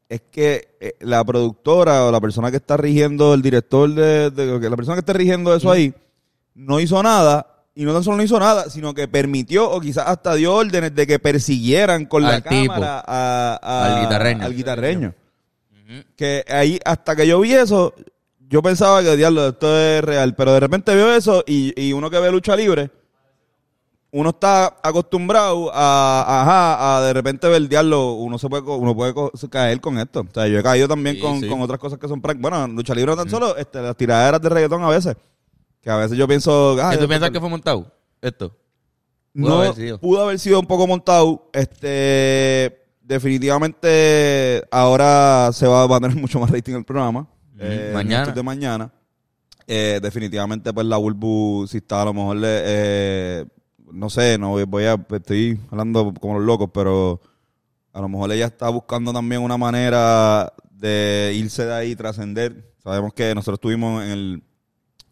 es 0.08 0.22
que 0.30 0.76
eh, 0.80 0.94
la 1.00 1.24
productora 1.24 2.04
o 2.04 2.12
la 2.12 2.20
persona 2.20 2.50
que 2.52 2.58
está 2.58 2.76
rigiendo, 2.76 3.34
el 3.34 3.42
director 3.42 3.92
de, 3.92 4.30
de- 4.30 4.60
que 4.60 4.70
la 4.70 4.76
persona 4.76 4.94
que 4.94 5.00
está 5.00 5.14
rigiendo 5.14 5.52
eso 5.54 5.68
ahí, 5.70 5.92
no 6.54 6.78
hizo 6.78 7.02
nada. 7.02 7.64
Y 7.74 7.84
no 7.84 7.92
tan 7.92 8.04
solo 8.04 8.16
no 8.18 8.22
hizo 8.22 8.38
nada, 8.38 8.70
sino 8.70 8.94
que 8.94 9.08
permitió 9.08 9.68
o 9.70 9.80
quizás 9.80 10.06
hasta 10.06 10.34
dio 10.36 10.54
órdenes 10.54 10.94
de 10.94 11.06
que 11.08 11.18
persiguieran 11.18 12.06
con 12.06 12.22
la 12.22 12.36
Al 12.36 12.42
tipo. 12.44 12.72
cámara 12.72 13.02
a- 13.04 13.58
a- 13.60 13.96
Al 13.96 14.02
guitarreño. 14.04 14.44
al 14.46 14.54
guitarreño. 14.54 15.14
Que 16.16 16.44
ahí, 16.48 16.78
hasta 16.84 17.14
que 17.14 17.26
yo 17.26 17.40
vi 17.40 17.52
eso, 17.54 17.94
yo 18.48 18.62
pensaba 18.62 19.02
que, 19.02 19.16
diablo, 19.16 19.48
esto 19.48 19.78
es 19.78 20.02
real. 20.02 20.34
Pero 20.34 20.52
de 20.52 20.60
repente 20.60 20.94
veo 20.94 21.14
eso 21.14 21.44
y, 21.46 21.72
y 21.80 21.92
uno 21.92 22.10
que 22.10 22.18
ve 22.18 22.30
lucha 22.30 22.56
libre, 22.56 22.90
uno 24.10 24.30
está 24.30 24.78
acostumbrado 24.82 25.70
a, 25.74 26.42
ajá, 26.42 26.96
a 26.96 27.02
de 27.02 27.12
repente 27.12 27.48
ver 27.48 27.68
diablo, 27.68 28.12
uno 28.14 28.38
se 28.38 28.48
puede, 28.48 28.62
uno 28.62 28.94
puede 28.94 29.12
caer 29.50 29.80
con 29.80 29.98
esto. 29.98 30.20
O 30.20 30.32
sea, 30.32 30.46
yo 30.48 30.58
he 30.58 30.62
caído 30.62 30.88
también 30.88 31.16
Sí, 31.16 31.22
con, 31.22 31.40
sí. 31.40 31.48
con 31.48 31.60
otras 31.60 31.78
cosas 31.78 31.98
que 31.98 32.08
son 32.08 32.20
prank. 32.22 32.40
Bueno, 32.40 32.66
lucha 32.68 32.94
libre 32.94 33.10
no 33.12 33.16
tan 33.16 33.28
solo, 33.28 33.56
este, 33.56 33.80
las 33.80 33.96
tiraderas 33.96 34.40
de 34.40 34.48
reggaetón 34.48 34.82
a 34.82 34.88
veces. 34.88 35.16
Que 35.82 35.90
a 35.90 35.96
veces 35.96 36.16
yo 36.16 36.26
pienso, 36.26 36.76
ah, 36.82 36.92
¿Qué 36.92 36.98
tú 36.98 37.06
piensas 37.08 37.30
que 37.30 37.40
fue 37.40 37.48
montado? 37.48 37.92
Esto. 38.22 38.56
Pudo 39.34 39.48
no 39.50 39.56
haber 39.58 39.74
sido. 39.74 39.98
pudo 40.00 40.22
haber 40.22 40.38
sido 40.38 40.60
un 40.60 40.66
poco 40.66 40.86
montado. 40.86 41.50
Este, 41.52 42.85
definitivamente 43.06 44.64
ahora 44.70 45.50
se 45.52 45.66
va, 45.66 45.86
va 45.86 45.96
a 45.96 46.00
tener 46.00 46.16
mucho 46.20 46.40
más 46.40 46.50
rating 46.50 46.74
el 46.74 46.84
programa. 46.84 47.26
Eh, 47.58 47.92
Mañana. 47.94 48.32
de 48.32 48.42
mañana. 48.42 48.92
Eh, 49.66 49.98
definitivamente, 50.02 50.72
pues 50.72 50.86
la 50.86 50.96
Bulbu, 50.96 51.66
si 51.68 51.78
está 51.78 52.02
a 52.02 52.04
lo 52.04 52.14
mejor 52.14 52.36
le, 52.36 52.48
eh, 52.50 53.46
no 53.92 54.10
sé, 54.10 54.38
no 54.38 54.64
voy 54.66 54.84
a, 54.84 54.94
estoy 55.10 55.58
hablando 55.70 56.14
como 56.20 56.38
los 56.38 56.46
locos, 56.46 56.70
pero 56.72 57.20
a 57.92 58.00
lo 58.00 58.08
mejor 58.08 58.30
ella 58.30 58.46
está 58.46 58.68
buscando 58.68 59.12
también 59.12 59.40
una 59.40 59.56
manera 59.56 60.52
de 60.70 61.32
irse 61.34 61.64
de 61.64 61.74
ahí, 61.74 61.96
trascender. 61.96 62.74
Sabemos 62.84 63.14
que 63.14 63.34
nosotros 63.34 63.56
estuvimos 63.56 64.04
en, 64.04 64.10
el, 64.10 64.42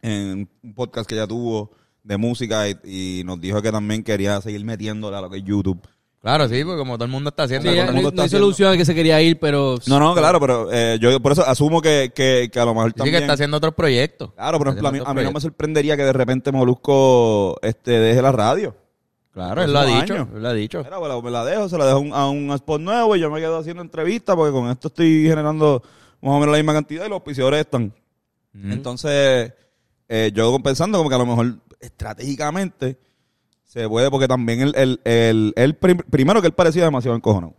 en 0.02 0.48
un 0.62 0.74
podcast 0.74 1.08
que 1.08 1.16
ella 1.16 1.26
tuvo 1.26 1.72
de 2.04 2.16
música 2.16 2.68
y, 2.68 2.76
y 2.84 3.24
nos 3.24 3.40
dijo 3.40 3.60
que 3.62 3.72
también 3.72 4.04
quería 4.04 4.40
seguir 4.40 4.64
metiéndole 4.64 5.16
a 5.16 5.20
lo 5.20 5.30
que 5.30 5.38
es 5.38 5.44
YouTube. 5.44 5.80
Claro, 6.24 6.48
sí, 6.48 6.64
porque 6.64 6.78
como 6.78 6.94
todo 6.96 7.04
el 7.04 7.10
mundo 7.10 7.28
está 7.28 7.42
haciendo. 7.42 7.68
Sí, 7.70 7.76
todo 7.76 7.82
el 7.82 7.86
no, 7.88 7.92
mundo 7.92 8.02
no 8.02 8.08
está 8.08 8.22
hay 8.22 8.26
haciendo. 8.28 8.46
solución 8.46 8.72
a 8.72 8.76
que 8.78 8.84
se 8.86 8.94
quería 8.94 9.20
ir, 9.20 9.38
pero... 9.38 9.76
No, 9.86 10.00
no, 10.00 10.14
claro, 10.14 10.40
pero 10.40 10.72
eh, 10.72 10.96
yo 10.98 11.20
por 11.20 11.32
eso 11.32 11.46
asumo 11.46 11.82
que, 11.82 12.12
que, 12.14 12.48
que 12.50 12.58
a 12.58 12.64
lo 12.64 12.72
mejor 12.74 12.92
sí, 12.92 12.96
también... 12.96 13.16
que 13.16 13.20
está 13.24 13.34
haciendo 13.34 13.58
otros 13.58 13.74
proyectos. 13.74 14.32
Claro, 14.32 14.56
por 14.56 14.68
ejemplo, 14.68 14.88
a 14.88 14.90
mí, 14.92 14.98
Haciendo 15.00 15.10
a 15.10 15.22
mí 15.22 15.22
no 15.28 15.32
me 15.32 15.40
sorprendería 15.42 15.98
que 15.98 16.02
de 16.04 16.14
repente 16.14 16.50
Molusco 16.50 17.58
este, 17.60 17.90
deje 18.00 18.22
la 18.22 18.32
radio. 18.32 18.74
Claro, 19.32 19.64
él 19.64 19.70
lo 19.72 19.78
ha 19.80 19.84
dicho. 19.84 20.14
Él 20.34 20.42
lo 20.42 20.48
ha 20.48 20.54
dicho. 20.54 20.82
Mira, 20.82 20.98
pues, 20.98 21.22
me 21.24 21.30
la 21.30 21.44
dejo, 21.44 21.68
se 21.68 21.76
la 21.76 21.84
dejo 21.84 21.98
a 21.98 22.00
un- 22.00 22.12
a 22.14 22.28
un 22.30 22.50
spot 22.52 22.80
nuevo 22.80 23.16
y 23.16 23.20
yo 23.20 23.30
me 23.30 23.40
quedo 23.40 23.58
haciendo 23.58 23.82
entrevistas 23.82 24.34
porque 24.34 24.52
con 24.52 24.70
esto 24.70 24.88
estoy 24.88 25.24
generando 25.24 25.82
más 26.22 26.32
o 26.36 26.38
menos 26.38 26.52
la 26.52 26.56
misma 26.56 26.72
cantidad 26.72 27.04
y 27.04 27.08
los 27.10 27.16
auspiciadores 27.16 27.60
están. 27.60 27.92
Entonces, 28.54 29.52
eh, 30.08 30.30
yo 30.32 30.58
pensando 30.60 30.96
como 30.96 31.10
que 31.10 31.16
a 31.16 31.18
lo 31.18 31.26
mejor 31.26 31.58
estratégicamente 31.80 32.96
se 33.74 33.88
puede, 33.88 34.08
porque 34.10 34.28
también 34.28 34.60
él, 34.60 34.72
él, 34.76 35.00
él- 35.04 35.52
él 35.56 35.74
prim- 35.74 35.98
primero 36.08 36.40
que 36.40 36.46
él 36.46 36.52
parecía 36.54 36.84
demasiado 36.84 37.16
encojonado. 37.16 37.54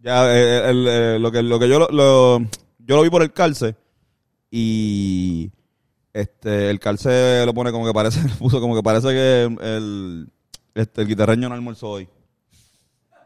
Ya, 0.00 0.30
eh, 0.30 0.70
él, 0.70 0.86
eh, 0.88 1.18
lo 1.18 1.32
que, 1.32 1.42
lo 1.42 1.58
que 1.58 1.68
yo 1.68 1.78
lo, 1.78 1.88
lo- 1.88 2.38
yo 2.78 2.96
lo 2.96 3.02
vi 3.02 3.08
por 3.08 3.22
el 3.22 3.32
calce 3.32 3.74
y 4.50 5.50
este 6.12 6.70
el 6.70 6.78
calce 6.78 7.44
lo 7.46 7.54
pone 7.54 7.72
como 7.72 7.86
que 7.86 7.92
parece, 7.94 8.20
puso 8.38 8.60
como 8.60 8.74
que 8.76 8.82
parece 8.82 9.08
que 9.08 9.42
el, 9.62 10.28
este, 10.74 11.00
el 11.02 11.08
guitarreño 11.08 11.48
no 11.48 11.54
almorzó 11.54 11.88
hoy. 11.92 12.08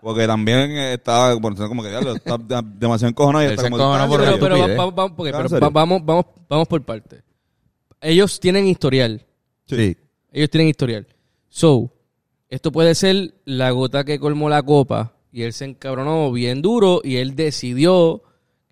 Porque 0.00 0.28
también 0.28 0.71
estaba, 0.71 1.35
bueno, 1.35 1.57
como 1.68 1.83
que 1.83 1.88
diablo, 1.88 2.14
está 2.14 2.38
de- 2.38 2.62
demasiado 2.78 3.11
encojonado 3.11 3.45
y 3.45 3.49
está 3.49 3.68
como 3.68 3.83
"Ah, 3.92 4.07
por 4.07 4.21
pero, 4.21 4.30
serio". 4.33 4.40
pero, 4.40 4.54
estupidez. 4.57 4.78
va- 4.78 4.85
va- 4.87 4.90
va- 5.09 5.16
porque- 5.16 5.30
¿en 5.30 5.37
pero 5.37 5.49
serio? 5.49 5.61
va- 5.66 5.71
vamos, 5.71 6.00
vamos, 6.04 6.25
vamos 6.49 6.68
por 6.68 6.83
parte. 6.85 7.23
Ellos 8.00 8.38
tienen 8.38 8.68
historial. 8.68 9.26
Sí. 9.66 9.97
Ellos 10.30 10.50
tienen 10.50 10.68
historial. 10.68 11.04
So, 11.49 11.90
esto 12.50 12.72
puede 12.72 12.94
ser 12.94 13.34
la 13.44 13.70
gota 13.70 14.04
que 14.04 14.18
colmó 14.18 14.48
la 14.48 14.62
copa 14.62 15.12
y 15.32 15.42
él 15.42 15.52
se 15.52 15.66
encabronó 15.66 16.32
bien 16.32 16.62
duro 16.62 17.00
y 17.04 17.16
él 17.16 17.36
decidió, 17.36 18.22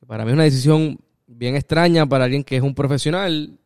que 0.00 0.06
para 0.06 0.24
mí 0.24 0.30
es 0.30 0.34
una 0.34 0.44
decisión 0.44 0.98
bien 1.26 1.56
extraña 1.56 2.06
para 2.06 2.24
alguien 2.24 2.44
que 2.44 2.56
es 2.56 2.62
un 2.62 2.74
profesional, 2.74 3.58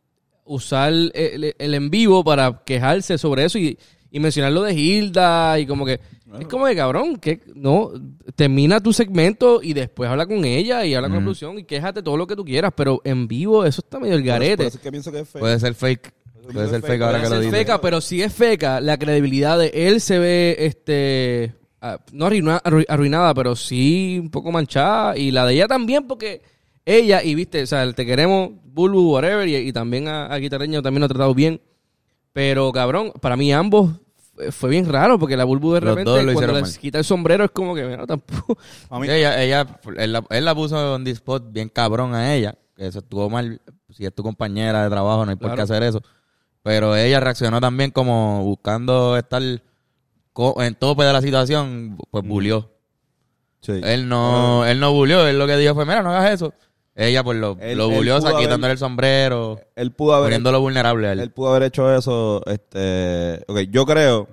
usar 0.45 0.89
el, 0.91 1.11
el- 1.15 1.55
el 1.57 1.73
en 1.73 1.89
vivo 1.89 2.23
para 2.23 2.61
quejarse 2.65 3.17
sobre 3.17 3.45
eso 3.45 3.57
y, 3.57 3.77
y 4.11 4.19
mencionar 4.19 4.51
lo 4.51 4.63
de 4.63 4.73
Hilda 4.73 5.59
y 5.59 5.65
como 5.65 5.85
que... 5.85 5.99
Es 6.39 6.47
como 6.47 6.65
de 6.65 6.77
cabrón, 6.77 7.17
que 7.17 7.41
no, 7.55 7.91
termina 8.37 8.79
tu 8.79 8.93
segmento 8.93 9.59
y 9.61 9.73
después 9.73 10.09
habla 10.09 10.25
con 10.25 10.45
ella 10.45 10.85
y 10.85 10.93
habla 10.95 11.09
con 11.09 11.17
la 11.17 11.21
producción 11.23 11.59
y 11.59 11.65
quéjate 11.65 12.01
todo 12.01 12.15
lo 12.15 12.25
que 12.25 12.37
tú 12.37 12.45
quieras, 12.45 12.71
pero 12.73 13.01
en 13.03 13.27
vivo 13.27 13.65
eso 13.65 13.81
está 13.81 13.99
medio 13.99 14.15
el 14.15 14.21
Por 14.21 14.27
eso- 14.29 14.33
garete. 14.33 14.57
por 14.57 14.65
eso 14.67 14.77
es 14.77 14.81
que 14.83 14.91
pienso 14.91 15.11
que 15.11 15.19
es 15.19 15.27
feo. 15.29 15.41
Puede 15.41 15.59
ser 15.59 15.73
fake. 15.73 16.13
Puede 16.53 16.69
ser 16.69 16.81
fake 16.81 17.01
ahora 17.01 17.21
que 17.21 17.29
lo 17.29 17.41
feca, 17.51 17.81
pero 17.81 18.01
si 18.01 18.21
es 18.21 18.33
feca, 18.33 18.79
la 18.81 18.97
credibilidad 18.97 19.57
de 19.59 19.71
él 19.73 20.01
se 20.01 20.19
ve, 20.19 20.55
este, 20.59 21.53
ah, 21.81 21.99
no 22.11 22.25
arruina- 22.27 22.61
arru- 22.63 22.85
arruinada, 22.89 23.33
pero 23.33 23.55
sí 23.55 24.17
un 24.21 24.29
poco 24.29 24.51
manchada. 24.51 25.17
Y 25.17 25.31
la 25.31 25.45
de 25.45 25.53
ella 25.53 25.67
también, 25.67 26.07
porque 26.07 26.41
ella, 26.85 27.23
y 27.23 27.35
viste, 27.35 27.61
o 27.63 27.67
sea, 27.67 27.91
te 27.93 28.05
queremos, 28.05 28.51
Bulbu, 28.65 29.13
whatever, 29.13 29.47
y, 29.47 29.55
y 29.55 29.71
también 29.73 30.07
a, 30.07 30.25
a 30.27 30.37
Guitarreño 30.37 30.81
también 30.81 31.01
lo 31.01 31.05
ha 31.05 31.09
tratado 31.09 31.33
bien. 31.35 31.61
Pero, 32.33 32.71
cabrón, 32.71 33.11
para 33.21 33.35
mí 33.35 33.51
ambos 33.53 33.91
fue- 34.33 34.51
fue 34.51 34.69
bien 34.69 34.87
raro, 34.89 35.19
porque 35.19 35.35
la 35.37 35.43
Bulbu 35.43 35.73
de 35.73 35.81
Los 35.81 35.89
repente, 35.89 36.09
dos 36.09 36.19
lo 36.19 36.23
cuando 36.25 36.39
hicieron 36.41 36.55
les 36.63 36.71
mal. 36.73 36.79
quita 36.81 36.97
el 36.99 37.03
sombrero, 37.03 37.43
es 37.45 37.51
como 37.51 37.75
que, 37.75 37.85
bueno, 37.85 38.07
tampoco. 38.07 38.57
A 38.89 38.99
mí- 38.99 39.07
Sí, 39.07 39.13
ella, 39.13 39.41
ella, 39.43 39.67
él, 39.97 40.13
la, 40.13 40.23
él 40.29 40.45
la 40.45 40.55
puso 40.55 40.95
en 40.95 41.03
the 41.03 41.11
spot 41.11 41.51
bien 41.51 41.69
cabrón 41.69 42.15
a 42.15 42.33
ella, 42.33 42.55
que 42.75 42.87
eso 42.87 42.99
estuvo 42.99 43.29
mal. 43.29 43.61
Si 43.89 44.05
es 44.05 44.13
tu 44.15 44.23
compañera 44.23 44.83
de 44.83 44.89
trabajo, 44.89 45.25
no 45.25 45.31
hay 45.31 45.35
por 45.35 45.49
qué 45.49 45.55
Claro. 45.55 45.63
hacer 45.63 45.83
eso. 45.83 46.01
Pero 46.63 46.95
ella 46.95 47.19
reaccionó 47.19 47.59
también 47.59 47.91
como 47.91 48.43
buscando 48.43 49.17
estar 49.17 49.41
en 49.41 50.75
tope 50.75 51.03
de 51.03 51.13
la 51.13 51.21
situación, 51.21 51.97
pues 52.11 52.23
bulió. 52.25 52.69
Sí. 53.61 53.79
Él 53.83 54.07
no, 54.07 54.65
él 54.65 54.79
no 54.79 54.91
bulió, 54.93 55.27
él 55.27 55.37
lo 55.37 55.47
que 55.47 55.57
dijo 55.57 55.73
fue, 55.75 55.85
mira, 55.85 56.01
no 56.03 56.11
hagas 56.11 56.31
eso. 56.33 56.53
Ella 56.95 57.23
pues 57.23 57.37
lo, 57.39 57.57
Él- 57.59 57.77
lo 57.77 57.89
bulió, 57.89 58.15
haber- 58.17 58.35
quitándole 58.37 58.73
el 58.73 58.77
sombrero, 58.79 59.59
él 59.75 59.91
pudo 59.91 60.13
haber 60.15 60.27
poniéndolo 60.27 60.59
vulnerable 60.59 61.07
a 61.07 61.11
él. 61.13 61.19
él 61.21 61.31
pudo 61.31 61.49
haber 61.51 61.63
hecho 61.63 61.93
eso, 61.95 62.43
este, 62.45 63.43
ok, 63.47 63.59
yo 63.69 63.85
creo 63.85 64.27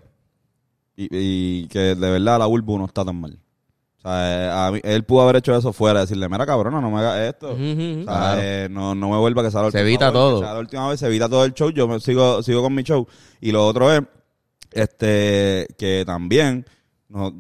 y, 0.97 1.09
y 1.11 1.69
que 1.69 1.95
de 1.95 2.11
verdad 2.11 2.39
la 2.41 2.47
Bulbu 2.47 2.79
no 2.79 2.87
está 2.87 3.05
tan 3.05 3.21
mal. 3.21 3.39
O 3.99 4.01
sea, 4.01 4.11
eh, 4.47 4.51
a 4.51 4.71
mí- 4.73 4.81
él 4.85 5.03
pudo 5.05 5.23
haber 5.23 5.37
hecho 5.37 5.57
eso 5.57 5.73
fuera, 5.73 6.01
decirle, 6.01 6.29
mira 6.29 6.47
cabrona, 6.47 6.81
no 6.81 6.91
me 6.91 6.99
hagas 6.99 7.19
esto. 7.35 7.53
Ujú, 7.53 7.63
ujú. 7.63 8.01
O 8.01 8.05
sea, 8.05 8.05
Claro. 8.05 8.41
eh, 8.43 8.69
no, 8.71 8.95
no 8.95 9.11
me 9.11 9.17
vuelva 9.19 9.43
a 9.43 9.45
que 9.47 9.51
sea 9.51 9.63
la 9.63 9.71
Se 9.71 9.79
última 9.79 9.89
evita 9.89 10.05
vez, 10.07 10.13
todo. 10.13 10.41
que 10.41 10.45
sea 10.47 10.55
la 10.55 10.61
última 10.61 10.89
vez 10.89 11.01
se 11.01 11.07
evita 11.07 11.29
todo 11.29 11.45
el 11.45 11.53
show, 11.55 11.71
yo 11.71 11.89
me 11.89 11.99
sigo, 12.01 12.43
sigo 12.43 12.63
con 12.63 12.75
mi 12.75 12.83
show. 12.85 13.07
Y 13.41 13.51
lo 13.53 13.67
otro 13.67 13.93
es, 13.93 14.03
este, 14.73 15.67
que 15.79 16.05
también, 16.07 16.65
no, 17.09 17.27
o 17.29 17.35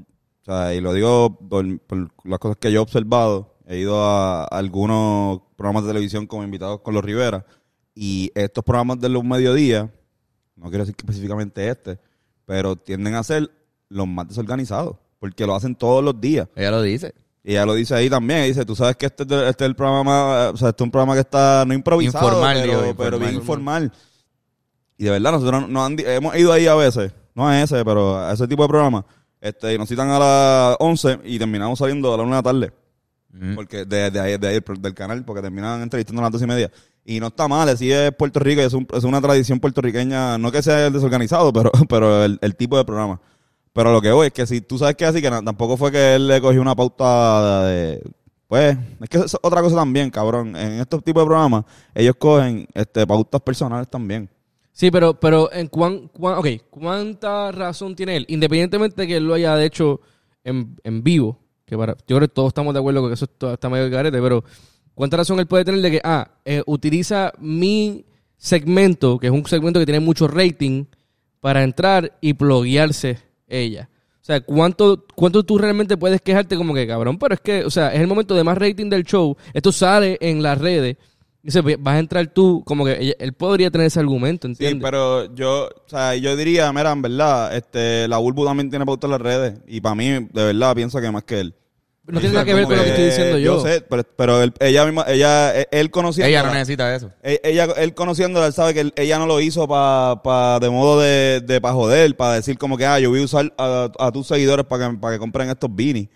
sea, 0.45 0.75
y 0.75 0.81
lo 0.81 0.93
digo 0.93 1.39
por, 1.49 1.79
por 1.81 2.09
las 2.25 2.39
cosas 2.39 2.57
que 2.59 2.73
yo 2.73 2.81
he 2.81 2.83
observado, 2.83 3.55
he 3.67 3.79
ido 3.79 4.03
a, 4.05 4.45
algunos 4.45 5.41
programas 5.57 5.85
de 5.85 5.91
televisión 5.91 6.27
como 6.27 6.43
invitados 6.43 6.81
con 6.81 6.95
los 6.95 7.05
Rivera, 7.05 7.45
y 7.95 8.31
estos 8.35 8.65
programas 8.65 8.99
de 9.01 9.09
los 9.09 9.25
mediodías, 9.25 9.89
no 10.57 10.69
quiero 10.71 10.85
decir 10.85 10.95
que 10.97 11.03
específicamente 11.03 11.69
este, 11.69 11.99
pero 12.47 12.77
tienden 12.77 13.15
a 13.15 13.23
ser 13.23 13.51
los 13.89 14.07
más 14.09 14.29
desorganizados, 14.29 14.97
porque 15.19 15.47
lo 15.47 15.55
hacen 15.55 15.75
todos 15.75 16.03
los 16.05 16.21
días. 16.21 16.49
Ella 16.57 16.71
lo 16.71 16.83
dice. 16.83 17.15
Y 17.45 17.53
ella 17.53 17.65
lo 17.67 17.75
dice 17.75 17.95
ahí 17.95 18.11
también, 18.11 18.45
dice, 18.45 18.65
tú 18.67 18.77
sabes 18.77 18.97
que 18.97 19.07
este, 19.07 19.23
este 19.23 19.65
es 19.65 19.69
el 19.69 19.75
programa, 19.75 20.51
o 20.51 20.57
sea, 20.57 20.69
este 20.71 20.83
es 20.83 20.85
un 20.85 20.91
programa 20.91 21.15
que 21.15 21.21
está 21.21 21.65
no 21.67 21.73
improvisado, 21.73 22.27
Informal, 22.27 22.59
pero, 22.61 22.83
digo, 22.83 22.95
pero 22.97 23.19
bien 23.19 23.35
informal. 23.35 23.85
informal. 23.85 23.93
Y 24.99 25.05
de 25.05 25.11
verdad, 25.11 25.33
nosotros 25.33 25.69
nos 25.69 25.87
han 25.87 25.97
hemos 26.01 26.37
ido 26.37 26.53
ahí 26.53 26.67
a 26.67 26.75
veces, 26.75 27.13
no 27.35 27.49
a 27.49 27.63
ese, 27.63 27.85
pero 27.85 28.19
a 28.19 28.33
ese 28.33 28.47
tipo 28.49 28.63
de 28.65 28.69
programa, 28.69 29.05
este, 29.41 29.73
y 29.75 29.79
nos 29.79 29.89
citan 29.89 30.11
a 30.11 30.19
las 30.19 30.77
11 30.81 31.21
y 31.25 31.39
terminamos 31.39 31.79
saliendo 31.79 32.13
a 32.13 32.17
la 32.17 32.23
1 32.25 32.33
de 32.33 32.37
la 32.39 32.43
tarde. 32.43 32.73
Mm. 33.31 33.55
Porque 33.55 33.85
de, 33.85 34.11
de, 34.11 34.21
ahí- 34.21 34.37
de 34.39 34.49
ahí, 34.49 34.61
del 34.81 34.95
canal, 34.95 35.25
porque 35.25 35.41
terminan 35.43 35.81
entrevistando 35.83 36.21
a 36.21 36.25
las 36.25 36.33
dos 36.33 36.43
y 36.43 36.47
media. 36.47 36.71
Y 37.05 37.21
no 37.21 37.29
está 37.29 37.47
mal, 37.49 37.69
así 37.69 37.91
es 37.93 38.13
Puerto 38.13 38.41
Rico, 38.41 38.61
es, 38.61 38.73
un- 38.75 38.89
es 38.93 39.05
una 39.05 39.21
tradición 39.21 39.61
puertorriqueña, 39.61 40.37
no 40.39 40.51
que 40.51 40.63
sea 40.63 40.87
el 40.89 40.93
desorganizado, 40.93 41.53
pero, 41.53 41.71
pero 41.89 42.25
el, 42.25 42.39
el 42.43 42.57
tipo 42.57 42.77
de 42.77 42.85
programa. 42.85 43.21
Pero 43.79 43.93
lo 43.93 44.01
que 44.03 44.11
voy 44.11 44.27
es 44.27 44.33
que 44.33 44.45
si 44.45 44.61
tú 44.61 44.77
sabes 44.77 44.97
que 44.97 45.05
así, 45.05 45.23
que 45.23 45.31
tampoco 45.31 45.77
fue 45.77 45.93
que 45.93 46.17
él 46.17 46.27
le 46.27 46.41
cogió 46.41 46.61
una 46.61 46.75
pauta 46.75 47.65
de... 47.65 48.03
Pues, 48.49 48.77
es 49.01 49.09
que 49.09 49.19
es 49.19 49.37
otra 49.41 49.63
cosa 49.63 49.77
también, 49.77 50.11
cabrón. 50.11 50.57
En 50.57 50.81
estos 50.81 51.05
tipos 51.05 51.23
de 51.23 51.27
programas, 51.27 51.65
ellos 51.95 52.17
cogen 52.19 52.67
este 52.75 53.07
pautas 53.07 53.41
personales 53.41 53.87
también. 53.89 54.29
Sí, 54.73 54.91
pero, 54.91 55.15
pero 55.21 55.53
en 55.53 55.69
cuán, 55.69 56.09
cuán- 56.09 56.39
ok, 56.39 56.49
¿cuánta 56.69 57.53
razón 57.53 57.95
tiene 57.95 58.17
él? 58.17 58.25
Independientemente 58.29 59.03
de 59.03 59.07
que 59.07 59.17
él 59.19 59.29
lo 59.29 59.35
haya 59.35 59.63
hecho 59.63 60.01
en, 60.43 60.77
en 60.83 61.05
vivo, 61.05 61.39
que 61.65 61.79
para, 61.79 61.93
yo 61.99 62.17
creo 62.17 62.23
que 62.23 62.35
todos 62.35 62.49
estamos 62.49 62.75
de 62.75 62.81
acuerdo 62.81 63.01
con 63.03 63.11
que 63.11 63.15
eso 63.15 63.27
está, 63.27 63.69
medio 63.69 63.89
carete, 63.93 64.21
pero 64.21 64.43
¿cuánta 64.93 65.19
razón 65.19 65.39
él 65.39 65.47
puede 65.47 65.65
tener 65.65 65.81
de 65.83 65.91
que, 65.93 66.01
ah, 66.03 66.29
eh, 66.45 66.65
utiliza 66.67 67.33
mi 67.39 68.05
segmento, 68.37 69.21
que 69.21 69.29
es 69.29 69.33
un 69.33 69.47
segmento 69.47 69.79
que 69.79 69.87
tiene 69.87 70.01
mucho 70.01 70.27
rating, 70.27 70.87
para 71.41 71.63
entrar 71.63 72.19
y 72.21 72.33
pluguearse 72.33 73.28
ella? 73.49 73.89
O 74.21 74.25
sea, 74.29 74.41
¿cuánto, 74.43 75.07
¿cuánto 75.15 75.43
tú 75.43 75.57
realmente 75.57 75.97
puedes 75.97 76.21
quejarte 76.21 76.57
como 76.57 76.75
que, 76.75 76.87
cabrón? 76.87 77.19
Pero 77.19 77.35
es 77.35 77.41
que, 77.41 77.65
o 77.65 77.71
sea, 77.71 77.95
es 77.95 78.01
el 78.01 78.07
momento 78.07 78.35
de 78.35 78.45
más 78.45 78.59
rating 78.59 78.91
del 78.91 79.05
show. 79.05 79.37
Esto 79.55 79.73
sale 79.73 80.19
en 80.21 80.43
las 80.43 80.59
redes. 80.59 80.97
Dice, 81.43 81.63
vas 81.63 81.95
a 81.95 81.99
entrar 81.99 82.27
tú, 82.27 82.63
como 82.67 82.85
que 82.85 83.15
él 83.19 83.33
podría 83.33 83.71
tener 83.71 83.87
ese 83.87 84.01
argumento, 84.01 84.47
Sí, 84.49 84.53
¿entiendes? 84.53 84.83
pero 84.85 85.35
yo, 85.35 85.67
o 85.69 85.89
sea, 85.89 86.15
yo 86.17 86.37
diría, 86.37 86.71
mira, 86.73 86.93
en 86.93 87.01
verdad, 87.01 87.57
este, 87.57 88.07
la 88.07 88.19
Bulbu 88.19 88.45
también 88.45 88.69
tiene 88.69 88.85
pauta 88.85 89.07
en 89.07 89.13
las 89.13 89.21
redes. 89.21 89.55
Y 89.67 89.81
para 89.81 89.95
mí, 89.95 90.09
de 90.11 90.29
verdad, 90.45 90.75
pienso 90.75 91.01
que 91.01 91.11
más 91.11 91.25
que 91.25 91.41
él. 91.41 91.55
No 92.09 92.21
tiene 92.21 92.33
nada 92.35 92.45
que 92.45 92.55
ver 92.55 92.65
con 92.65 92.77
lo 92.77 92.83
que 92.83 92.89
estoy 92.91 93.05
diciendo 93.05 93.39
yo. 93.39 93.57
Yo 93.57 93.63
sé, 93.69 93.81
pero, 93.83 94.03
pero 94.17 94.43
él- 94.43 94.53
ella 94.61 94.85
misma, 94.87 95.05
ella, 95.09 95.55
él- 95.55 95.67
él 95.71 95.91
conociendo. 95.91 96.29
Ella 96.29 96.43
no 96.43 96.53
necesita 96.55 96.95
eso. 96.95 97.11
E- 97.23 97.41
Ella, 97.45 97.69
él 97.77 97.95
conociéndola, 97.95 98.47
él 98.47 98.53
sabe 98.53 98.73
que 98.75 98.81
él- 98.81 98.93
ella 98.97 99.19
no 99.19 99.27
lo 99.27 99.41
hizo 99.41 99.69
pa, 99.69 100.21
pa, 100.23 100.59
de 100.61 100.71
modo 100.71 101.01
de, 101.01 101.41
de 101.41 101.61
pa 101.61 101.73
joder, 101.73 102.17
para 102.17 102.35
decir 102.35 102.57
como 102.59 102.77
que, 102.79 102.87
ah, 102.87 102.99
yo 102.99 103.11
voy 103.11 103.21
a 103.21 103.25
usar 103.25 103.53
a, 103.59 103.91
a 103.99 104.11
tus 104.13 104.27
seguidores 104.27 104.65
para 104.67 104.89
que, 104.91 104.97
para 104.97 105.15
que 105.15 105.19
compren 105.19 105.49
estos 105.51 105.69
beanies. 105.75 106.09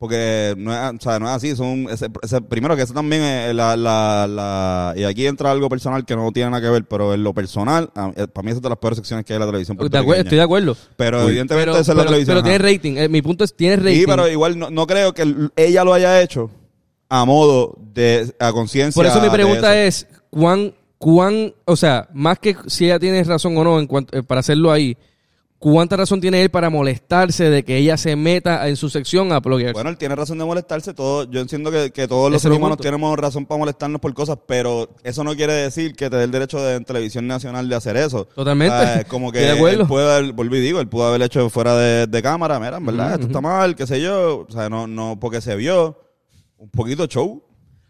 Porque 0.00 0.54
no 0.56 0.72
es, 0.72 0.94
o 0.94 0.98
sea, 0.98 1.18
no 1.18 1.26
es 1.28 1.32
así. 1.32 1.54
Son, 1.54 1.86
ese, 1.90 2.06
ese- 2.22 2.40
primero 2.40 2.74
que 2.74 2.80
eso 2.80 2.94
también 2.94 3.20
es 3.22 3.54
la, 3.54 3.76
la, 3.76 4.26
la... 4.26 4.94
Y 4.96 5.04
aquí 5.04 5.26
entra 5.26 5.50
algo 5.50 5.68
personal 5.68 6.06
que 6.06 6.16
no 6.16 6.32
tiene 6.32 6.48
nada 6.48 6.62
que 6.62 6.70
ver, 6.70 6.84
pero 6.86 7.12
en 7.12 7.22
lo 7.22 7.34
personal, 7.34 7.90
a- 7.94 8.10
eh, 8.16 8.26
para 8.26 8.42
mí 8.42 8.50
esa 8.50 8.56
es 8.56 8.62
de 8.62 8.68
las 8.70 8.78
peores 8.78 8.96
secciones 8.96 9.26
que 9.26 9.34
hay 9.34 9.36
en 9.36 9.40
la 9.40 9.46
televisión 9.48 9.76
estoy 10.24 10.38
de 10.38 10.42
acuerdo. 10.42 10.74
Pero 10.96 11.20
evidentemente 11.28 11.66
Pero, 11.66 11.72
esa 11.72 11.80
es 11.82 11.88
la 11.88 11.94
pero- 11.96 12.04
televisión. 12.12 12.34
pero 12.38 12.40
ajá. 12.48 12.58
tiene 12.58 12.72
rating. 12.76 12.96
Eh, 12.96 13.08
mi 13.10 13.20
punto 13.20 13.44
es, 13.44 13.54
tiene 13.54 13.76
rating. 13.76 13.98
Sí, 14.00 14.04
pero 14.06 14.26
igual 14.26 14.58
no, 14.58 14.70
no 14.70 14.86
creo 14.86 15.12
que 15.12 15.34
ella 15.54 15.84
lo 15.84 15.92
haya 15.92 16.22
hecho 16.22 16.50
a 17.10 17.26
modo 17.26 17.76
de 17.92 18.32
a 18.38 18.52
conciencia. 18.52 18.98
Por 18.98 19.04
eso 19.04 19.20
mi 19.20 19.28
pregunta 19.28 19.78
eso. 19.84 20.06
es, 20.06 20.20
¿cuán, 20.30 20.72
cuán, 20.96 21.52
o 21.66 21.76
sea, 21.76 22.08
más 22.14 22.38
que 22.38 22.56
si 22.68 22.86
ella 22.86 22.98
tiene 22.98 23.22
razón 23.24 23.54
o 23.58 23.64
no 23.64 23.78
en 23.78 23.86
cuanto, 23.86 24.16
eh, 24.16 24.22
para 24.22 24.40
hacerlo 24.40 24.72
ahí, 24.72 24.96
¿cuánta 25.60 25.96
razón 25.96 26.20
tiene 26.20 26.42
él 26.42 26.50
para 26.50 26.70
molestarse 26.70 27.50
de 27.50 27.62
que 27.64 27.76
ella 27.76 27.96
se 27.96 28.16
meta 28.16 28.66
en 28.68 28.74
su 28.76 28.88
sección 28.88 29.30
a 29.30 29.38
bloguear? 29.40 29.72
Bueno, 29.74 29.90
él 29.90 29.96
tiene 29.98 30.16
razón 30.16 30.38
de 30.38 30.44
molestarse. 30.44 30.94
Todo, 30.94 31.30
yo 31.30 31.40
entiendo 31.40 31.70
que, 31.70 31.92
que 31.92 32.08
todos 32.08 32.32
los 32.32 32.42
seres 32.42 32.58
humanos 32.58 32.78
punto. 32.78 32.88
tenemos 32.88 33.16
razón 33.18 33.46
para 33.46 33.58
molestarnos 33.58 34.00
por 34.00 34.12
cosas, 34.14 34.38
pero 34.46 34.88
eso 35.04 35.22
no 35.22 35.36
quiere 35.36 35.52
decir 35.52 35.94
que 35.94 36.10
te 36.10 36.16
dé 36.16 36.24
el 36.24 36.30
derecho 36.32 36.58
de 36.60 36.74
en 36.76 36.84
televisión 36.84 37.26
nacional 37.28 37.68
de 37.68 37.76
hacer 37.76 37.96
eso. 37.96 38.24
Totalmente. 38.34 38.74
O 38.74 38.78
sea, 38.80 38.94
es 39.00 39.04
como 39.04 39.30
que 39.32 39.48
él 39.50 39.86
puede 39.86 40.10
haber, 40.12 40.32
volví 40.32 40.58
y 40.58 40.62
digo, 40.62 40.80
él 40.80 40.88
pudo 40.88 41.04
haber 41.06 41.22
hecho 41.22 41.48
fuera 41.50 41.76
de, 41.76 42.06
de 42.08 42.22
cámara, 42.22 42.58
mira, 42.58 42.78
en 42.78 42.86
verdad, 42.86 43.12
esto 43.12 43.26
está 43.26 43.40
mal, 43.40 43.76
qué 43.76 43.86
sé 43.86 44.00
yo. 44.00 44.46
O 44.48 44.52
sea, 44.52 44.68
no, 44.68 44.86
no, 44.88 45.18
porque 45.20 45.40
se 45.40 45.54
vio 45.54 46.00
un 46.56 46.70
poquito 46.70 47.06
show. 47.06 47.44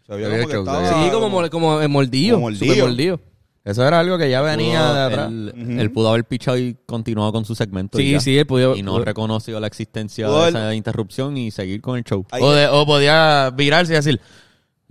Se 0.05 0.15
vio 0.17 0.29
como 0.29 0.47
que 0.47 0.57
estaba... 0.57 1.03
sí, 1.05 1.09
como, 1.09 1.29
mole- 1.29 1.49
como 1.49 1.81
eh, 1.81 1.87
mordido. 1.87 2.35
Como 2.35 2.49
mordido. 2.49 3.19
Eso 3.63 3.85
era 3.87 3.99
algo 3.99 4.17
que 4.17 4.27
ya 4.29 4.41
venía 4.41 4.81
Pudo- 4.81 4.93
de 4.95 5.01
atrás. 5.01 5.27
Él, 5.29 5.53
él 5.79 5.91
pudo 5.91 6.09
haber 6.09 6.25
pichado 6.25 6.57
y 6.57 6.75
continuado 6.85 7.31
con 7.31 7.45
su 7.45 7.53
segmento. 7.53 7.99
y 7.99 8.03
Sí, 8.05 8.11
ya. 8.13 8.19
sí, 8.19 8.37
él 8.39 8.47
podía- 8.47 8.75
Y 8.75 8.81
no 8.81 8.97
reconoció 8.99 9.59
la 9.59 9.67
existencia 9.67 10.25
Pudo 10.27 10.43
de 10.43 10.49
esa 10.49 10.73
interrupción 10.73 11.37
y 11.37 11.51
seguir 11.51 11.79
con 11.79 11.97
el 11.97 12.03
show. 12.03 12.25
O, 12.39 12.51
de- 12.51 12.67
o 12.67 12.85
podía 12.87 13.51
virarse 13.55 13.93
y 13.93 13.95
decir, 13.97 14.19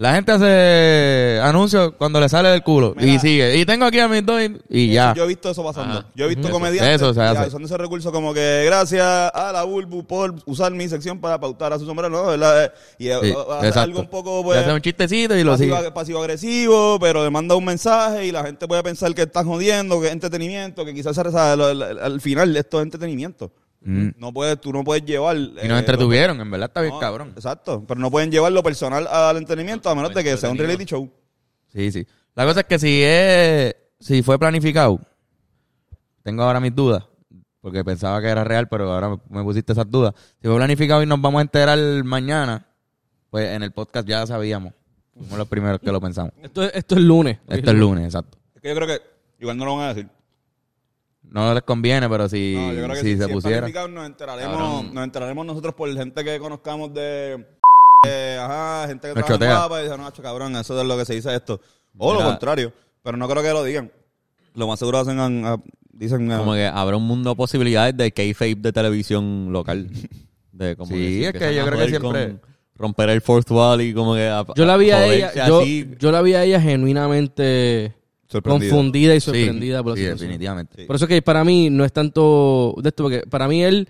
la 0.00 0.14
gente 0.14 0.33
hace 0.33 1.38
anuncios 1.42 1.92
cuando 1.99 2.19
le 2.21 2.28
sale 2.30 2.49
del 2.49 2.62
culo 2.62 2.95
y 2.99 3.19
sigue. 3.19 3.59
Y 3.59 3.66
tengo 3.66 3.85
aquí 3.85 3.99
a 4.00 4.09
mis 4.09 4.25
dos 4.25 4.40
y- 4.40 4.57
y 4.71 4.85
Eso, 4.87 4.95
ya. 4.95 5.14
Yo 5.14 5.25
he 5.25 5.26
visto 5.28 5.50
eso 5.50 5.62
pasando. 5.62 5.99
Ajá. 5.99 6.07
Yo 6.14 6.25
he 6.25 6.28
visto 6.28 6.45
Eso- 6.49 6.52
comediantes 6.54 6.95
eso 7.02 7.12
se 7.12 7.21
hace. 7.21 7.40
ya, 7.42 7.47
usando 7.49 7.66
ese 7.66 7.76
recurso 7.76 8.11
como 8.11 8.33
que 8.33 8.62
gracias 8.64 9.04
a 9.07 9.50
la 9.52 9.62
Bulbu 9.64 10.04
por 10.04 10.35
usar 10.47 10.73
mi 10.73 10.88
sección 10.88 11.21
para 11.21 11.38
pautar 11.38 11.75
a 11.75 11.78
su 11.78 11.85
sombrero, 11.85 12.09
¿no? 12.09 12.25
¿Verdad? 12.28 12.73
Y 12.99 13.09
eh, 13.09 13.19
Sí, 13.23 13.28
eh, 13.62 13.73
algo 13.75 14.00
un 14.00 14.09
poco 14.09 14.42
pues, 14.42 14.59
hace 14.59 14.73
un 14.73 14.80
chistecito 14.80 15.37
y 15.37 15.45
lo 15.45 15.59
sigue. 15.59 15.71
pasivo, 15.71 15.92
pasivo 15.95 16.21
agresivo, 16.21 16.99
pero 16.99 17.23
le 17.23 17.28
manda 17.30 17.54
un 17.54 17.64
mensaje 17.66 18.25
y 18.25 18.33
la 18.33 18.42
gente 18.42 18.66
puede 18.66 18.83
pensar 18.83 19.14
que 19.14 19.23
está 19.23 19.45
jodiendo, 19.45 20.00
que 20.00 20.07
es 20.07 20.12
entretenimiento, 20.14 20.83
que 20.87 20.95
quizás 20.95 21.19
al 21.19 22.21
final 22.23 22.57
esto 22.57 22.78
es 22.78 22.85
entretenimiento. 22.85 23.50
Mm. 23.83 24.11
No 24.19 24.33
puedes, 24.33 24.61
tú 24.61 24.73
no 24.73 24.85
puedes 24.85 25.05
llevar. 25.05 25.37
Y 25.37 25.55
eh, 25.63 25.69
nos 25.69 25.79
entretuvieron, 25.79 26.41
en 26.41 26.51
verdad 26.51 26.69
está 26.69 26.83
bien 26.83 26.95
no, 26.95 27.01
cabrón. 27.01 27.33
Exacto, 27.35 27.83
pero 27.87 27.99
no 27.99 28.11
pueden 28.11 28.31
llevar 28.31 28.53
lo 28.53 28.63
personal 28.63 29.07
al 29.07 29.37
entretenimiento 29.39 29.89
a 29.89 29.95
menos 29.95 30.15
de 30.15 30.23
que 30.23 30.37
sea 30.37 30.51
un 30.51 30.59
reality 30.59 30.85
show. 30.85 31.11
Sí, 31.73 31.91
sí. 31.91 32.07
La 32.35 32.45
cosa 32.45 32.61
es 32.61 32.67
que 32.67 32.79
si 32.79 33.03
es, 33.03 33.75
si 33.99 34.23
fue 34.23 34.39
planificado, 34.39 35.01
tengo 36.23 36.43
ahora 36.43 36.61
mis 36.61 36.75
dudas, 36.75 37.05
porque 37.61 37.83
pensaba 37.85 38.21
que 38.21 38.29
era 38.29 38.45
real, 38.45 38.69
pero 38.69 38.93
ahora 38.93 39.19
me, 39.29 39.43
pusiste 39.43 39.73
esas 39.73 39.91
dudas. 39.91 40.15
Si 40.41 40.47
fue 40.47 40.57
planificado 40.57 41.03
y 41.03 41.07
nos 41.07 41.21
vamos 41.21 41.39
a 41.39 41.43
enterar 41.43 41.79
mañana, 42.05 42.67
pues 43.31 43.49
en 43.49 43.63
el 43.63 43.73
podcast 43.73 44.07
ya 44.07 44.27
sabíamos. 44.27 44.75
Fuimos 45.15 45.39
los 45.39 45.49
primeros 45.49 45.81
que 45.81 45.91
lo 45.91 46.01
pensamos. 46.01 46.33
Esto, 46.43 46.63
es- 46.65 46.73
esto 46.75 46.95
es 46.95 47.01
lunes. 47.01 47.39
Esto 47.49 47.71
es 47.71 47.77
lunes, 47.77 48.05
exacto. 48.05 48.39
Es 48.55 48.61
que 48.63 48.69
yo 48.69 48.75
creo 48.75 48.87
que 48.87 49.01
igual 49.41 49.57
no 49.57 49.65
lo 49.65 49.77
van 49.77 49.85
a 49.87 49.95
decir. 49.95 50.09
No 51.31 51.55
les 51.55 51.63
conviene, 51.63 52.09
pero 52.09 52.29
si, 52.29 52.55
No, 52.57 52.73
yo 52.73 52.83
creo 52.85 52.89
que 52.91 52.97
si 52.97 53.13
si, 53.15 53.17
se 53.19 53.27
si 53.27 53.33
pusiera. 53.33 53.69
nos 53.89 54.07
enteraremos, 54.07 54.57
Cabrón. 54.57 54.95
nos 54.95 55.05
enteraremos 55.05 55.47
nosotros 55.47 55.75
por 55.75 55.93
gente 55.97 56.25
que 56.25 56.39
conozcamos 56.41 56.93
de 56.93 57.47
eh, 58.07 58.39
ajá, 58.41 58.89
gente 58.89 59.09
que 59.09 59.15
Nos 59.15 59.25
trabaja 59.27 59.33
en 59.35 59.39
chotea. 59.41 59.57
Guapa 59.59 59.81
y 59.81 59.85
dice, 59.85 59.97
no, 59.97 60.03
macho, 60.05 60.23
cabrón, 60.23 60.57
eso 60.57 60.81
es 60.81 60.87
lo 60.87 60.97
que 60.99 61.05
se 61.05 61.15
dice 61.15 61.35
esto. 61.35 61.61
O 61.99 62.13
lo 62.15 62.21
contrario, 62.25 62.73
pero 63.03 63.17
no 63.17 63.29
creo 63.29 63.43
que 63.43 63.51
lo 63.53 63.63
digan. 63.65 63.93
Lo 64.55 64.67
más 64.67 64.79
seguro 64.79 64.99
hacen, 64.99 65.19
a- 65.21 65.53
a- 65.53 65.63
dicen, 65.93 66.33
a- 66.33 66.39
Como 66.39 66.55
que 66.55 66.67
habrá 66.67 66.97
un 66.97 67.05
mundo 67.07 67.31
de 67.31 67.37
posibilidades 67.37 67.97
de 67.97 68.11
kayfabe 68.11 68.57
de 68.57 68.73
televisión 68.73 69.53
local. 69.53 69.89
De 70.53 70.77
como 70.77 70.91
Sí, 70.91 71.25
es 71.25 71.33
que 71.33 71.55
yo 71.55 71.65
creo 71.65 71.79
que 71.79 71.89
siempre- 71.89 72.37
Romper 72.77 73.11
el 73.11 73.21
fourth 73.23 73.51
wall 73.51 73.81
y 73.83 73.95
como 73.95 74.15
que... 74.15 74.27
a- 74.27 74.45
Yo 74.57 74.65
la 74.65 74.77
vi 74.77 74.91
a 74.91 75.07
ella, 75.07 75.33
yo, 75.47 75.63
yo 75.65 76.11
la 76.11 76.23
vi 76.23 76.35
a 76.35 76.45
ella 76.45 76.61
genuinamente. 76.61 77.95
Confundida 78.43 79.14
y 79.14 79.21
Sí, 79.21 79.25
sorprendida 79.27 79.83
por 79.83 79.93
la 79.93 79.97
sí, 79.97 80.03
situación. 80.03 80.29
definitivamente. 80.29 80.75
Sí. 80.77 80.85
Por 80.87 80.97
eso 80.97 81.07
que 81.07 81.21
para 81.23 81.45
mí 81.45 81.71
no 81.71 81.85
es 81.85 81.93
tanto 81.93 82.75
de 82.83 82.88
esto, 82.88 83.03
porque 83.05 83.23
para 83.29 83.49
mí 83.49 83.62
él 83.62 83.88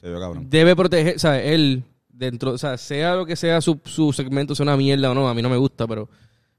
Se 0.00 0.08
vio 0.08 0.18
cabrón. 0.20 0.46
debe 0.48 0.74
proteger, 0.76 1.16
o 1.16 1.18
sea, 1.18 1.42
él 1.42 1.82
dentro, 2.08 2.52
o 2.52 2.58
sea, 2.58 2.78
sea 2.78 3.14
lo 3.14 3.26
que 3.26 3.36
sea 3.36 3.60
su, 3.60 3.78
su 3.84 4.12
segmento, 4.12 4.54
sea 4.54 4.64
una 4.64 4.76
mierda 4.76 5.10
o 5.10 5.14
no, 5.14 5.28
a 5.28 5.34
mí 5.34 5.42
no 5.42 5.50
me 5.50 5.56
gusta, 5.58 5.86
pero 5.86 6.08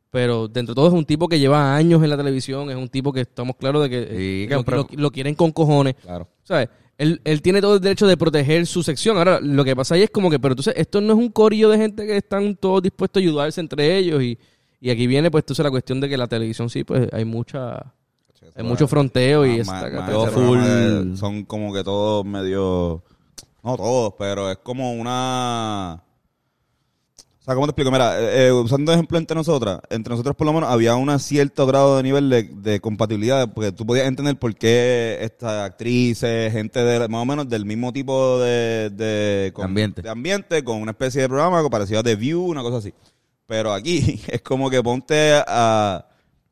pero 0.09 0.47
dentro 0.47 0.73
de 0.73 0.75
todo 0.77 0.87
es 0.87 0.93
un 0.93 1.03
tipo 1.05 1.27
que 1.27 1.37
lleva 1.37 1.75
años 1.75 2.01
en 2.01 2.09
la 2.09 2.15
televisión, 2.17 2.69
es 2.69 2.77
un 2.77 2.87
tipo 2.87 3.11
que 3.11 3.21
estamos 3.21 3.55
claros 3.57 3.83
de 3.83 3.89
que, 3.89 4.47
Sí, 4.47 4.53
eh, 4.53 4.63
lo- 4.71 4.87
lo 4.93 5.11
quieren 5.11 5.35
con 5.35 5.51
cojones, 5.51 5.95
Claro. 5.95 6.27
¿sabes? 6.43 6.69
Él, 6.97 7.19
él 7.25 7.41
tiene 7.41 7.59
todo 7.61 7.75
el 7.75 7.81
derecho 7.81 8.07
de 8.07 8.15
proteger 8.17 8.65
su 8.65 8.81
sección. 8.81 9.17
Ahora, 9.17 9.39
lo 9.41 9.63
que 9.65 9.75
pasa 9.75 9.93
ahí 9.95 10.03
es 10.03 10.09
como 10.09 10.31
que, 10.31 10.39
pero 10.39 10.53
entonces, 10.53 10.73
esto 10.77 11.01
no 11.01 11.13
es 11.13 11.19
un 11.19 11.29
corillo 11.29 11.69
de 11.69 11.77
gente 11.77 12.07
que 12.07 12.17
están 12.17 12.55
todos 12.55 12.81
dispuestos 12.81 13.19
a 13.21 13.23
ayudarse 13.23 13.59
entre 13.61 13.97
ellos 13.97 14.23
y, 14.23 14.37
y 14.79 14.89
aquí 14.89 15.07
viene, 15.07 15.31
pues, 15.31 15.43
entonces 15.43 15.63
la 15.63 15.71
cuestión 15.71 15.99
de 16.01 16.09
que 16.09 16.17
la 16.17 16.27
televisión 16.27 16.69
sí, 16.69 16.83
pues, 16.83 17.07
hay 17.11 17.25
mucha, 17.25 17.93
hay 18.55 18.63
mucho 18.63 18.87
fronteo 18.87 19.45
y 19.45 19.49
Ma- 19.49 19.55
esta- 19.61 19.89
ma- 19.89 20.01
ma- 20.01 20.11
Yo 20.11 20.23
ese 20.27 20.31
full- 20.33 20.57
programa 20.59 21.13
es- 21.13 21.19
son 21.19 21.45
como 21.45 21.73
que 21.73 21.83
todos 21.83 22.25
medio 22.25 23.03
no 23.63 23.75
todos 23.75 24.13
pero 24.17 24.49
es 24.49 24.57
como 24.59 24.93
una 24.93 26.01
o 27.39 27.43
sea 27.43 27.53
cómo 27.53 27.65
te 27.67 27.71
explico 27.71 27.91
mira 27.91 28.17
eh, 28.19 28.47
eh, 28.47 28.51
usando 28.53 28.93
ejemplo 28.93 29.17
entre 29.17 29.35
nosotras 29.35 29.79
entre 29.89 30.11
nosotros 30.11 30.35
por 30.37 30.47
lo 30.47 30.53
menos 30.53 30.69
había 30.69 30.95
un 30.95 31.17
cierto 31.19 31.65
grado 31.65 31.97
de 31.97 32.03
nivel 32.03 32.29
de, 32.29 32.43
de 32.43 32.79
compatibilidad 32.79 33.51
porque 33.53 33.71
tú 33.73 33.85
podías 33.85 34.07
entender 34.07 34.37
por 34.39 34.55
qué 34.55 35.17
estas 35.21 35.65
actrices 35.65 36.51
gente 36.53 36.79
de, 36.83 37.07
más 37.09 37.21
o 37.21 37.25
menos 37.25 37.49
del 37.49 37.65
mismo 37.65 37.91
tipo 37.91 38.39
de, 38.39 38.89
de, 38.91 39.51
con- 39.53 39.65
ambiente. 39.65 40.01
de 40.01 40.09
ambiente 40.09 40.63
con 40.63 40.81
una 40.81 40.91
especie 40.91 41.21
de 41.23 41.27
programa 41.29 41.61
que 41.63 41.69
parecía 41.69 42.01
The 42.01 42.15
View 42.15 42.41
una 42.45 42.61
cosa 42.61 42.77
así 42.77 42.93
pero 43.47 43.73
aquí 43.73 44.21
es 44.27 44.41
como 44.43 44.69
que 44.69 44.83
ponte 44.83 45.41
a 45.47 46.07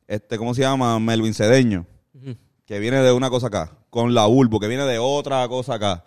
este 0.08 0.36
cómo 0.36 0.54
se 0.54 0.62
llama 0.62 0.98
Melvin 0.98 1.34
Cedeño 1.34 1.86
que 2.66 2.80
viene 2.80 3.00
de 3.00 3.12
una 3.12 3.30
cosa 3.30 3.46
acá, 3.46 3.78
con 3.90 4.12
la 4.12 4.26
Bulbo, 4.26 4.58
que 4.58 4.66
viene 4.66 4.84
de 4.84 4.98
otra 4.98 5.46
cosa 5.48 5.74
acá, 5.74 6.04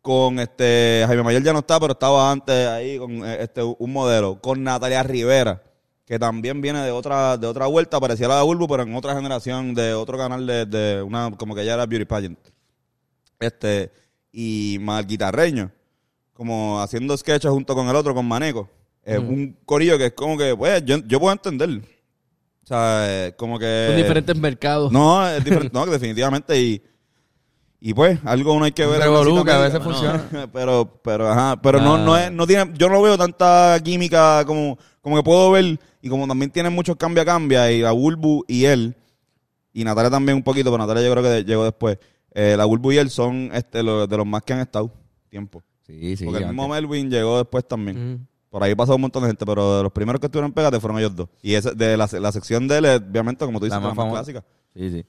con 0.00 0.38
este 0.38 1.04
Jaime 1.06 1.24
Mayor 1.24 1.42
ya 1.42 1.52
no 1.52 1.58
está, 1.58 1.80
pero 1.80 1.92
estaba 1.92 2.30
antes 2.30 2.68
ahí 2.68 2.96
con 2.96 3.24
eh, 3.26 3.38
este 3.40 3.62
un 3.62 3.92
modelo, 3.92 4.40
con 4.40 4.62
Natalia 4.62 5.02
Rivera, 5.02 5.62
que 6.04 6.18
también 6.18 6.60
viene 6.60 6.80
de 6.82 6.92
otra 6.92 7.36
de 7.36 7.48
otra 7.48 7.66
vuelta, 7.66 7.98
parecía 7.98 8.28
la 8.28 8.36
de 8.36 8.44
Bulbo, 8.44 8.68
pero 8.68 8.84
en 8.84 8.94
otra 8.94 9.16
generación 9.16 9.74
de 9.74 9.94
otro 9.94 10.16
canal 10.16 10.46
de, 10.46 10.64
de 10.64 11.02
una 11.02 11.32
como 11.32 11.56
que 11.56 11.64
ya 11.64 11.74
era 11.74 11.86
beauty 11.86 12.04
pageant. 12.04 12.38
Este 13.40 13.90
y 14.30 14.78
mal 14.80 15.06
guitarreño, 15.06 15.72
como 16.34 16.80
haciendo 16.80 17.16
sketches 17.16 17.50
junto 17.50 17.74
con 17.74 17.88
el 17.88 17.96
otro 17.96 18.14
con 18.14 18.26
Maneco. 18.26 18.70
Es 19.06 19.18
un 19.18 19.56
corillo 19.64 19.96
que 19.98 20.06
es 20.06 20.12
como 20.12 20.36
que, 20.36 20.54
pues, 20.56 20.84
yo, 20.84 20.98
yo 21.06 21.20
puedo 21.20 21.32
entender. 21.32 21.70
O 22.64 22.66
sea, 22.66 23.04
eh, 23.28 23.34
como 23.36 23.58
que... 23.58 23.86
Son 23.88 23.96
diferentes 23.96 24.36
mercados. 24.36 24.90
No, 24.90 25.26
es 25.28 25.44
diferente, 25.44 25.70
no, 25.72 25.86
definitivamente 25.86 26.60
y 26.60 26.82
y 27.78 27.92
pues 27.94 28.18
algo 28.24 28.54
uno 28.54 28.64
hay 28.64 28.72
que 28.72 28.86
ver. 28.86 29.00
revolú 29.00 29.44
que 29.44 29.50
a 29.52 29.58
veces 29.60 29.78
bueno, 29.84 29.92
funciona. 30.00 30.48
Pero, 30.52 30.98
pero, 31.04 31.28
ajá, 31.30 31.60
pero 31.60 31.78
no, 31.80 31.94
Ah. 31.94 31.98
no 31.98 32.16
es, 32.16 32.32
no 32.32 32.46
tiene, 32.46 32.72
yo 32.76 32.88
no 32.88 33.00
veo 33.02 33.16
tanta 33.18 33.78
química 33.84 34.44
como, 34.46 34.76
como 35.02 35.16
que 35.16 35.22
puedo 35.22 35.50
ver 35.52 35.78
y 36.02 36.08
como 36.08 36.26
también 36.26 36.50
tienen 36.50 36.72
muchos 36.72 36.96
cambia 36.96 37.24
cambia 37.24 37.70
y 37.70 37.82
la 37.82 37.92
Bulbu 37.92 38.44
y 38.48 38.64
él 38.64 38.96
y 39.72 39.84
Natalia 39.84 40.10
también 40.10 40.36
un 40.36 40.42
poquito, 40.42 40.70
pero 40.72 40.78
Natalia 40.78 41.04
yo 41.06 41.12
creo 41.12 41.22
que 41.22 41.28
de- 41.28 41.44
llegó 41.44 41.64
después. 41.64 41.98
Eh, 42.34 42.54
la 42.56 42.64
Bulbu 42.64 42.92
y 42.92 42.96
él 42.98 43.10
son 43.10 43.50
este 43.52 43.82
los, 43.82 44.08
de 44.08 44.16
los 44.16 44.26
más 44.26 44.42
que 44.42 44.54
han 44.54 44.60
estado 44.60 44.90
tiempo. 45.28 45.62
Sí, 45.86 46.16
sí. 46.16 46.24
Porque 46.24 46.40
el 46.42 46.46
mismo. 46.48 46.68
Melvin 46.68 47.10
llegó 47.10 47.36
después 47.38 47.68
también. 47.68 48.14
Ujú. 48.14 48.26
Por 48.56 48.64
ahí 48.64 48.74
pasó 48.74 48.94
un 48.94 49.02
montón 49.02 49.22
de 49.22 49.28
gente, 49.28 49.44
pero 49.44 49.76
de 49.76 49.82
los 49.82 49.92
primeros 49.92 50.18
que 50.18 50.28
estuvieron 50.28 50.50
pegate 50.50 50.80
fueron 50.80 50.98
ellos 50.98 51.14
dos. 51.14 51.28
Y 51.42 51.52
ese, 51.52 51.72
de 51.74 51.94
la, 51.94 52.08
la 52.10 52.32
sección 52.32 52.66
de 52.66 52.78
él, 52.78 52.86
obviamente, 52.86 53.44
como 53.44 53.58
tú 53.58 53.66
dices, 53.66 53.78
La 53.78 53.86
la 53.88 53.94
más 53.94 54.10
clásica. 54.10 54.42
Sí, 54.74 54.90
sí. 54.90 55.04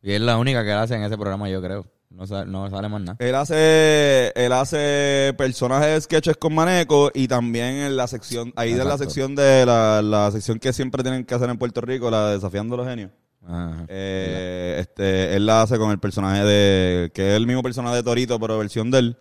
Y 0.00 0.12
es 0.12 0.20
la 0.22 0.38
única 0.38 0.64
que 0.64 0.72
hace 0.72 0.94
en 0.94 1.02
ese 1.02 1.18
programa, 1.18 1.46
yo 1.50 1.60
creo. 1.60 1.84
No, 2.08 2.26
sa- 2.26 2.46
no 2.46 2.70
sale 2.70 2.88
más 2.88 3.02
nada. 3.02 3.16
Él 3.18 3.34
hace, 3.34 4.32
él 4.34 4.50
hace 4.54 5.34
personajes 5.36 5.88
de 5.92 6.00
sketches 6.00 6.38
con 6.38 6.54
Maneco 6.54 7.10
y 7.12 7.28
también 7.28 7.66
en 7.82 7.98
la 7.98 8.06
sección, 8.06 8.50
ahí 8.56 8.72
de 8.72 8.82
la 8.82 8.96
sección 8.96 9.34
de 9.34 9.66
la, 9.66 10.00
la 10.00 10.30
sección 10.30 10.58
que 10.58 10.72
siempre 10.72 11.02
tienen 11.02 11.26
que 11.26 11.34
hacer 11.34 11.50
en 11.50 11.58
Puerto 11.58 11.82
Rico, 11.82 12.10
la 12.10 12.28
de 12.28 12.34
Desafiando 12.36 12.76
a 12.76 12.78
los 12.78 12.86
Genios. 12.86 13.10
Ajá. 13.46 13.84
Eh, 13.88 14.78
este, 14.80 15.36
él 15.36 15.44
la 15.44 15.60
hace 15.60 15.76
con 15.76 15.90
el 15.90 15.98
personaje 15.98 16.44
de, 16.44 17.10
que 17.12 17.32
es 17.32 17.36
el 17.36 17.46
mismo 17.46 17.62
personaje 17.62 17.96
de 17.96 18.02
Torito, 18.02 18.40
pero 18.40 18.56
versión 18.56 18.90
de 18.90 18.98
él. 19.00 19.16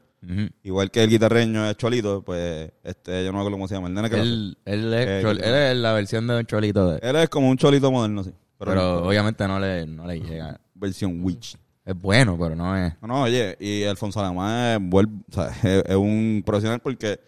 Igual 0.64 0.92
que 0.92 1.04
el 1.04 1.10
guitarreño 1.10 1.66
es 1.70 1.78
Cholito, 1.78 2.22
pues, 2.24 2.72
este, 2.84 3.24
yo 3.24 3.32
no 3.32 3.38
me 3.38 3.40
acuerdo 3.40 3.56
cómo 3.58 3.68
se 3.68 3.76
llama, 3.76 3.88
el 3.88 3.94
nene 3.94 4.10
que 4.10 4.18
lo 4.18 4.22
hace. 4.22 4.32
Él, 4.32 4.58
él, 4.66 4.94
es, 4.94 5.08
Eh, 5.08 5.22
chol- 5.24 5.42
él 5.44 5.54
es 5.56 5.78
la 5.78 5.94
versión 5.94 6.28
de 6.28 6.38
un 6.40 6.46
cholito, 6.46 6.92
de, 6.92 7.00
Él 7.02 7.16
es 7.16 7.30
como 7.30 7.50
un 7.50 7.58
Cholito 7.58 7.90
moderno, 7.92 8.24
sí. 8.24 8.32
pero, 8.58 8.72
Pero, 8.72 9.08
obviamente 9.08 9.48
no 9.48 9.60
le, 9.60 9.86
no 9.88 10.06
le 10.06 10.20
llega. 10.20 10.60
versión 10.76 11.24
Witch. 11.24 11.56
Es 11.86 11.96
bueno, 11.96 12.38
pero 12.40 12.56
no 12.56 12.76
es. 12.78 12.94
No, 13.02 13.08
no, 13.08 13.22
oye, 13.24 13.56
y 13.60 13.84
Alfonso 13.86 14.20
Alemán 14.24 14.74
es, 14.84 14.90
vuel- 14.92 15.24
o 15.30 15.34
sea, 15.34 15.48
es, 15.48 15.84
es 15.86 15.96
un 15.96 16.44
profesional 16.46 16.80
porque, 16.82 17.20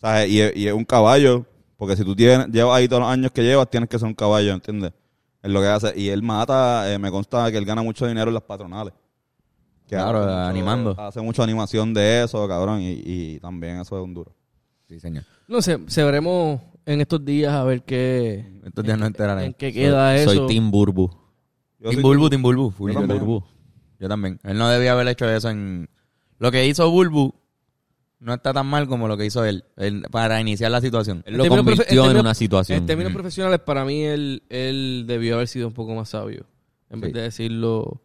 ¿sabes? 0.00 0.28
Y, 0.30 0.40
es- 0.40 0.56
y 0.56 0.68
es 0.68 0.72
un 0.72 0.84
caballo, 0.84 1.44
porque 1.76 1.96
si 1.96 2.04
tú 2.04 2.14
tienes, 2.14 2.46
llevas 2.48 2.76
ahí 2.78 2.88
todos 2.88 3.02
los 3.02 3.10
años 3.10 3.32
que 3.32 3.42
llevas, 3.42 3.68
tienes 3.68 3.88
que 3.90 3.98
ser 3.98 4.06
un 4.08 4.14
caballo, 4.14 4.52
¿entiendes? 4.54 4.92
Es 5.42 5.50
lo 5.50 5.60
que 5.60 5.66
hace. 5.66 5.92
Y 6.00 6.08
él 6.08 6.22
mata, 6.22 6.90
eh, 6.92 6.98
me 6.98 7.10
consta 7.10 7.50
que 7.50 7.58
él 7.58 7.64
gana 7.66 7.82
mucho 7.82 8.06
dinero 8.06 8.28
en 8.28 8.34
las 8.34 8.42
patronales. 8.44 8.94
Que 9.86 9.94
Claro, 9.94 10.18
hace 10.18 10.26
mucho- 10.28 10.48
animando. 10.48 10.94
Hace 11.00 11.20
mucha 11.20 11.42
animación 11.44 11.94
de 11.94 12.24
eso, 12.24 12.46
cabrón, 12.48 12.80
y, 12.80 13.00
y 13.04 13.38
también 13.40 13.78
eso 13.80 13.96
es 13.98 14.04
un 14.04 14.14
duro. 14.14 14.34
Sí, 14.88 14.98
señor. 15.00 15.24
No 15.48 15.62
sé, 15.62 15.78
se 15.86 16.02
veremos 16.04 16.60
en 16.84 17.00
estos 17.00 17.24
días 17.24 17.52
a 17.52 17.62
ver 17.64 17.82
qué, 17.84 18.60
Estos 18.64 18.84
días 18.84 18.98
no 18.98 19.04
en 19.04 19.08
enterarán. 19.12 19.52
qué 19.54 19.72
queda 19.72 20.12
soy, 20.16 20.22
eso. 20.36 20.46
soy 20.46 20.54
Team 20.54 20.70
Burbu. 20.70 21.10
Yo 21.78 21.90
Bulbu, 22.02 22.28
Team 22.30 22.42
Bulbu. 22.42 22.70
full 22.70 22.90
Yo 22.92 22.98
también. 22.98 23.18
Bulbu. 23.20 23.44
Yo 24.00 24.08
también. 24.08 24.40
Él 24.42 24.58
no 24.58 24.68
debía 24.68 24.92
haber 24.92 25.06
hecho 25.08 25.28
eso 25.28 25.50
en... 25.50 25.88
Lo 26.38 26.50
que 26.50 26.66
hizo 26.66 26.90
Bulbu 26.90 27.32
no 28.18 28.34
está 28.34 28.52
tan 28.52 28.66
mal 28.66 28.88
como 28.88 29.06
lo 29.08 29.16
que 29.16 29.26
hizo 29.26 29.44
él, 29.44 29.64
él 29.76 30.04
para 30.10 30.40
iniciar 30.40 30.70
la 30.70 30.80
situación. 30.80 31.22
Él 31.26 31.36
lo 31.36 31.44
En 31.44 31.50
convirtió 31.50 31.84
en 31.84 31.88
términos- 31.88 32.20
una 32.20 32.34
situación. 32.34 32.78
En 32.78 32.86
términos 32.86 33.12
profesionales, 33.12 33.60
para 33.60 33.84
mí, 33.84 34.02
él, 34.02 34.42
él 34.48 35.04
debió 35.06 35.36
haber 35.36 35.48
sido 35.48 35.68
un 35.68 35.74
poco 35.74 35.94
más 35.94 36.08
sabio. 36.08 36.46
En 36.90 37.00
vez 37.00 37.12
de 37.12 37.20
decirlo, 37.22 38.02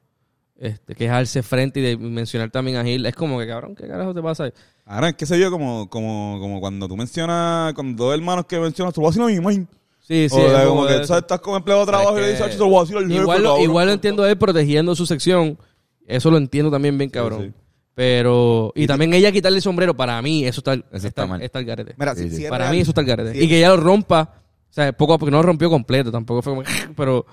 este, 0.61 0.95
quejarse 0.95 1.41
frente 1.43 1.79
y 1.79 1.83
de 1.83 1.97
mencionar 1.97 2.51
también 2.51 2.77
a 2.77 2.83
Gil. 2.83 3.05
Es 3.05 3.15
como 3.15 3.39
que, 3.39 3.47
cabrón, 3.47 3.75
¿qué 3.75 3.87
carajo 3.87 4.13
te 4.13 4.21
pasa? 4.21 4.51
Ahora 4.85 5.09
es 5.09 5.15
que 5.15 5.25
se 5.25 5.35
vio 5.37 5.49
como, 5.51 5.89
como, 5.89 6.37
como 6.39 6.59
cuando 6.61 6.87
tú 6.87 6.95
mencionas, 6.95 7.73
cuando 7.73 8.05
dos 8.05 8.13
hermanos 8.15 8.45
que 8.45 8.59
mencionas, 8.59 8.95
lo 8.95 9.01
voy 9.01 9.07
a 9.09 9.11
decir 9.11 9.23
a 9.23 9.25
mi 9.27 9.39
man. 9.39 9.67
Sí, 9.99 10.27
sí. 10.29 10.35
o 10.35 10.39
es 10.45 10.51
sea, 10.51 10.63
como 10.65 10.75
como 10.81 10.87
que 10.87 10.99
tú 10.99 11.05
sabes, 11.07 11.21
estás 11.23 11.39
como 11.39 11.57
empleado 11.57 11.81
de 11.85 11.87
trabajo 11.91 12.17
y 12.17 12.21
le 12.21 12.27
dices, 12.29 12.41
"Acho, 12.41 12.53
se 12.53 12.59
lo 12.59 12.67
voy 12.67 12.77
a 12.77 12.81
decir 12.81 12.97
al 12.97 13.03
jefe, 13.07 13.21
igual, 13.21 13.41
lo, 13.43 13.49
cabrón". 13.49 13.63
igual 13.63 13.87
lo 13.87 13.93
entiendo 13.93 14.23
a 14.23 14.29
él 14.29 14.37
protegiendo 14.37 14.95
su 14.95 15.05
sección. 15.05 15.57
Eso 16.05 16.29
lo 16.31 16.37
entiendo 16.37 16.69
también 16.71 16.97
bien, 16.97 17.09
cabrón. 17.09 17.53
sí. 17.55 17.61
Pero... 17.93 18.71
Y, 18.75 18.87
también 18.87 19.13
ella 19.13 19.31
quitarle 19.31 19.57
el 19.57 19.61
sombrero, 19.61 19.95
para 19.95 20.21
mí, 20.21 20.45
eso 20.45 20.61
está, 20.61 20.73
Eso 20.91 21.07
está 21.07 21.25
mal. 21.27 21.41
está 21.41 21.59
al 21.59 21.65
garete. 21.65 21.93
Mira, 21.97 22.15
Sí, 22.15 22.29
si, 22.29 22.43
Para 22.47 22.65
real- 22.65 22.75
mí 22.75 22.81
eso 22.81 22.91
está 22.91 23.01
al 23.01 23.07
garete. 23.07 23.33
Sí. 23.33 23.43
Y 23.43 23.47
que 23.47 23.57
ella 23.59 23.69
lo 23.69 23.77
rompa, 23.77 24.33
o 24.69 24.73
sea, 24.73 24.91
poco 24.93 25.13
a 25.13 25.17
poco, 25.17 25.29
no 25.29 25.37
lo 25.37 25.43
rompió 25.43 25.69
completo, 25.69 26.11
tampoco 26.11 26.41
fue 26.41 26.53
como, 26.53 26.63
pero, 26.95 27.25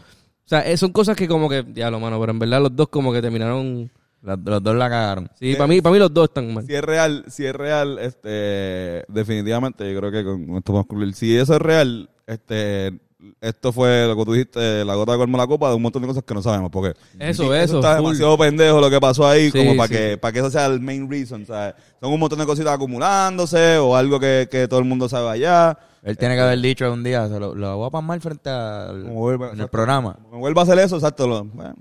o 0.48 0.50
sea, 0.50 0.60
eh, 0.66 0.78
son 0.78 0.92
cosas 0.92 1.14
que 1.14 1.28
como 1.28 1.46
que, 1.46 1.62
ya 1.74 1.90
lo 1.90 2.00
mano, 2.00 2.18
pero 2.18 2.32
en 2.32 2.38
verdad 2.38 2.62
los 2.62 2.74
dos 2.74 2.88
como 2.88 3.12
que 3.12 3.20
terminaron, 3.20 3.90
Los, 4.22 4.38
los 4.42 4.62
dos 4.62 4.74
la 4.76 4.88
cagaron. 4.88 5.30
sí, 5.38 5.52
para 5.56 5.66
mí, 5.66 5.82
para 5.82 5.92
mí 5.92 5.98
los 5.98 6.12
dos 6.14 6.24
están 6.30 6.54
mal. 6.54 6.64
Si 6.66 6.74
es 6.74 6.80
real, 6.82 7.24
si 7.28 7.44
es 7.44 7.54
real, 7.54 7.98
este, 7.98 9.04
definitivamente, 9.08 9.92
yo 9.92 10.00
creo 10.00 10.10
que 10.10 10.24
con 10.24 10.40
esto 10.56 10.72
podemos 10.72 10.86
concluir. 10.86 11.14
Si 11.14 11.36
eso 11.36 11.54
es 11.54 11.60
real, 11.60 12.08
este, 12.26 12.98
esto 13.42 13.72
fue 13.74 14.06
lo 14.06 14.16
que 14.16 14.24
tú 14.24 14.32
dijiste, 14.32 14.84
la 14.86 14.94
gota 14.94 15.12
que 15.12 15.18
colmó 15.18 15.36
la 15.36 15.46
copa 15.46 15.68
de 15.68 15.74
un 15.76 15.82
montón 15.82 16.00
de 16.00 16.08
cosas 16.08 16.24
que 16.24 16.32
no 16.34 16.40
sabemos. 16.42 16.70
Porque 16.70 16.94
Eso, 17.18 17.54
eso, 17.54 17.76
está 17.76 17.96
full. 17.96 18.06
demasiado 18.06 18.38
pendejo 18.38 18.80
lo 18.80 18.88
que 18.90 19.00
pasó 19.00 19.26
ahí, 19.28 19.50
Sí, 19.50 19.58
como 19.58 19.76
para 19.76 19.88
sí. 19.88 19.94
que, 19.94 20.16
para 20.18 20.32
que 20.32 20.38
eso 20.38 20.50
sea 20.50 20.64
el 20.66 20.80
main 20.80 21.10
reason. 21.10 21.44
¿sabes? 21.44 21.74
Son 22.00 22.10
un 22.10 22.18
montón 22.18 22.38
de 22.38 22.46
cositas 22.46 22.72
acumulándose 22.72 23.76
o 23.76 23.94
algo 23.94 24.18
que, 24.18 24.48
que 24.50 24.66
todo 24.66 24.80
el 24.80 24.86
mundo 24.86 25.08
sabe 25.10 25.28
allá. 25.30 25.78
Él 26.02 26.16
tiene 26.16 26.34
que 26.36 26.40
haber 26.40 26.60
dicho 26.60 26.92
un 26.92 27.02
día, 27.02 27.28
se 27.28 27.38
lo, 27.40 27.54
lo 27.54 27.76
voy 27.76 27.86
a 27.86 27.90
pasmar 27.90 28.20
frente 28.20 28.48
al 28.50 29.02
Como 29.04 29.14
vuelva- 29.20 29.46
en 29.46 29.52
el 29.52 29.58
exacto. 29.58 29.70
programa. 29.72 30.14
Como 30.14 30.30
me 30.30 30.38
vuelva 30.38 30.62
a 30.62 30.64
hacer 30.64 30.78
eso, 30.78 30.96
exacto. 30.96 31.26
Lo, 31.26 31.44
bueno, 31.44 31.74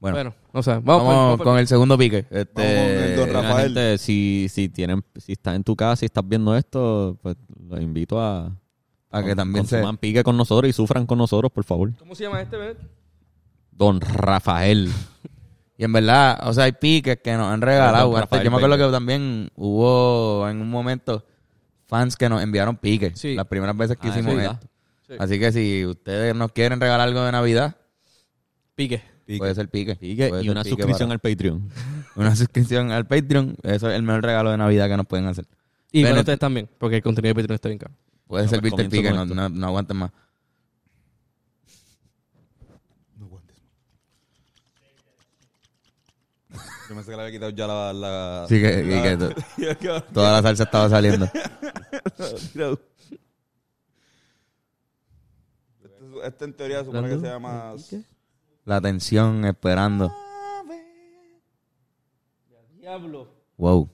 Bueno, 0.00 0.14
Bueno, 0.16 0.34
o 0.52 0.62
sea, 0.62 0.74
vamos, 0.74 1.06
vamos, 1.06 1.14
vamos- 1.38 1.42
con 1.42 1.58
el 1.58 1.66
segundo 1.66 1.96
pique. 1.98 2.26
Este, 2.30 2.44
Vamos 2.54 2.92
con 2.92 3.04
el 3.04 3.16
don 3.16 3.30
Rafael. 3.32 3.64
gente, 3.74 3.98
si, 3.98 4.46
si 4.48 4.68
tienen, 4.68 5.02
si 5.16 5.32
estás 5.32 5.54
en 5.56 5.64
tu 5.64 5.74
casa 5.74 6.04
y 6.04 6.06
estás 6.06 6.26
viendo 6.26 6.56
esto, 6.56 7.18
pues 7.22 7.36
los 7.68 7.80
invito 7.80 8.20
a, 8.20 8.52
a 9.10 9.22
que 9.24 9.34
también 9.34 9.66
se... 9.66 9.82
pique 10.00 10.22
con 10.22 10.36
nosotros 10.36 10.68
y 10.68 10.72
sufran 10.72 11.06
con 11.06 11.18
nosotros, 11.18 11.50
por 11.50 11.64
favor. 11.64 11.92
¿Cómo 11.98 12.14
se 12.14 12.24
llama 12.24 12.40
este, 12.42 12.56
Bennett? 12.56 12.78
Don 13.72 14.00
Rafael. 14.00 14.90
Y 15.76 15.84
en 15.84 15.92
verdad, 15.92 16.40
o 16.48 16.52
sea, 16.52 16.64
hay 16.64 16.72
piques 16.72 17.18
que 17.22 17.36
nos 17.36 17.46
han 17.52 17.60
regalado. 17.60 18.08
Antes, 18.08 18.20
Rafael 18.22 18.44
yo 18.44 18.50
me 18.50 18.56
acuerdo 18.56 18.76
que 18.76 18.92
también 18.92 19.50
hubo 19.54 20.48
en 20.48 20.60
un 20.60 20.68
momento 20.70 21.24
fans 21.88 22.14
que 22.16 22.28
nos 22.28 22.40
enviaron 22.42 22.76
piques. 22.76 23.18
Sí. 23.18 23.34
Las 23.34 23.46
primeras 23.46 23.76
veces 23.76 23.96
que 23.96 24.06
Ah, 24.08 24.10
hicimos 24.10 24.34
sí, 24.34 24.40
esto. 24.40 24.58
Sí. 25.08 25.14
Así 25.18 25.38
que 25.40 25.52
si 25.52 25.86
ustedes 25.86 26.34
nos 26.36 26.52
quieren 26.52 26.80
regalar 26.80 27.08
algo 27.08 27.24
de 27.24 27.32
Navidad, 27.32 27.76
Pique. 28.74 29.02
pique. 29.24 29.38
puede 29.38 29.54
ser 29.54 29.68
pique. 29.68 29.96
Pique 29.96 30.28
Puede 30.28 30.42
y 30.42 30.44
ser 30.44 30.50
una 30.52 30.62
pique 30.62 30.76
suscripción 30.76 31.08
para- 31.08 31.14
al 31.14 31.20
Patreon. 31.20 31.68
Una 32.16 32.34
suscripción 32.36 32.90
al 32.92 33.06
Patreon. 33.06 33.56
Eso 33.62 33.88
es 33.90 33.96
el 33.96 34.02
mejor 34.02 34.22
regalo 34.24 34.50
de 34.50 34.56
Navidad 34.58 34.88
que 34.88 34.96
nos 34.96 35.06
pueden 35.06 35.26
hacer. 35.26 35.46
Y 35.92 36.02
para 36.02 36.10
Bennett. 36.12 36.22
ustedes 36.22 36.38
también, 36.38 36.68
porque 36.78 36.96
el 36.96 37.02
contenido 37.02 37.30
de 37.34 37.40
Patreon 37.42 37.54
está 37.54 37.68
bien 37.68 37.78
caro. 37.78 37.94
Puede 38.26 38.44
No, 38.44 38.48
pues 38.48 38.50
servirte 38.50 38.82
el 38.82 38.88
comienzo 38.88 39.08
pique, 39.10 39.34
no, 39.34 39.48
no, 39.48 39.48
no 39.48 39.66
aguanten 39.66 39.96
más. 39.96 40.10
Yo 46.88 46.94
pensé 46.94 47.10
que 47.10 47.16
le 47.16 47.22
había 47.22 47.32
quitado 47.32 47.50
ya 47.50 47.66
la... 47.66 47.92
la 47.92 48.46
Sí, 48.48 48.60
que- 48.60 48.80
y 48.80 49.02
que 49.02 49.16
to- 49.86 50.02
Toda 50.12 50.32
la 50.32 50.42
salsa 50.42 50.62
estaba 50.64 50.88
saliendo. 50.88 51.26
Este, 55.82 56.26
este 56.26 56.44
en 56.44 56.52
teoría 56.54 56.84
supone 56.84 57.08
que 57.08 57.18
se 57.18 57.26
llama... 57.26 57.74
La 58.64 58.80
tensión 58.80 59.44
esperando. 59.44 60.12
Diablo. 62.78 63.28
Wow. 63.56 63.88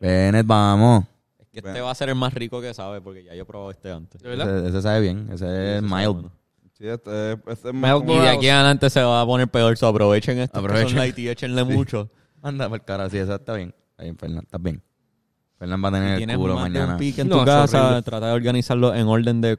Bennett, 0.00 0.46
vamos. 0.46 1.04
Es 1.38 1.48
que 1.48 1.58
este 1.68 1.80
va 1.80 1.90
a 1.90 1.94
ser 1.94 2.08
el 2.10 2.14
más 2.14 2.34
rico 2.34 2.60
que 2.60 2.74
sabe, 2.74 3.00
porque 3.00 3.24
ya 3.24 3.34
yo 3.34 3.42
he 3.42 3.46
probado 3.46 3.70
este 3.70 3.90
antes. 3.90 4.20
¿De 4.20 4.28
verdad? 4.28 4.58
Ese, 4.58 4.68
ese 4.68 4.82
sabe 4.82 5.00
bien. 5.00 5.28
Ese 5.32 5.76
es 5.78 5.82
mild. 5.82 6.30
Sí, 6.78 6.86
este, 6.86 7.32
este 7.46 7.68
es 7.68 7.74
más 7.74 8.02
Y 8.06 8.18
de 8.18 8.28
aquí 8.28 8.48
adelante 8.48 8.90
se 8.90 9.02
va 9.02 9.22
a 9.22 9.26
poner 9.26 9.48
peor, 9.48 9.76
so 9.78 9.86
aprovechen 9.86 10.38
esto. 10.38 10.58
Aprovechen. 10.58 10.96
Light 10.98 11.18
y 11.18 11.28
échenle 11.28 11.64
mucho. 11.64 12.10
Anda 12.42 12.68
por 12.68 12.84
cara, 12.84 13.08
sí, 13.08 13.16
esa 13.16 13.36
está 13.36 13.54
bien. 13.54 13.74
Está 13.92 14.02
bien, 14.02 14.16
Fernán, 14.18 14.42
está 14.44 14.58
bien. 14.58 14.82
Fernán 15.58 15.82
va 15.82 15.88
a 15.88 15.92
tener 15.92 16.30
el 16.30 16.36
culo 16.36 16.54
mañana. 16.56 16.92
un 16.92 16.98
pique 16.98 17.22
en 17.22 17.28
No, 17.28 17.38
tu 17.38 17.44
casa, 17.46 18.02
trata 18.02 18.26
de 18.26 18.32
organizarlo 18.34 18.94
en 18.94 19.06
orden 19.06 19.40
de, 19.40 19.58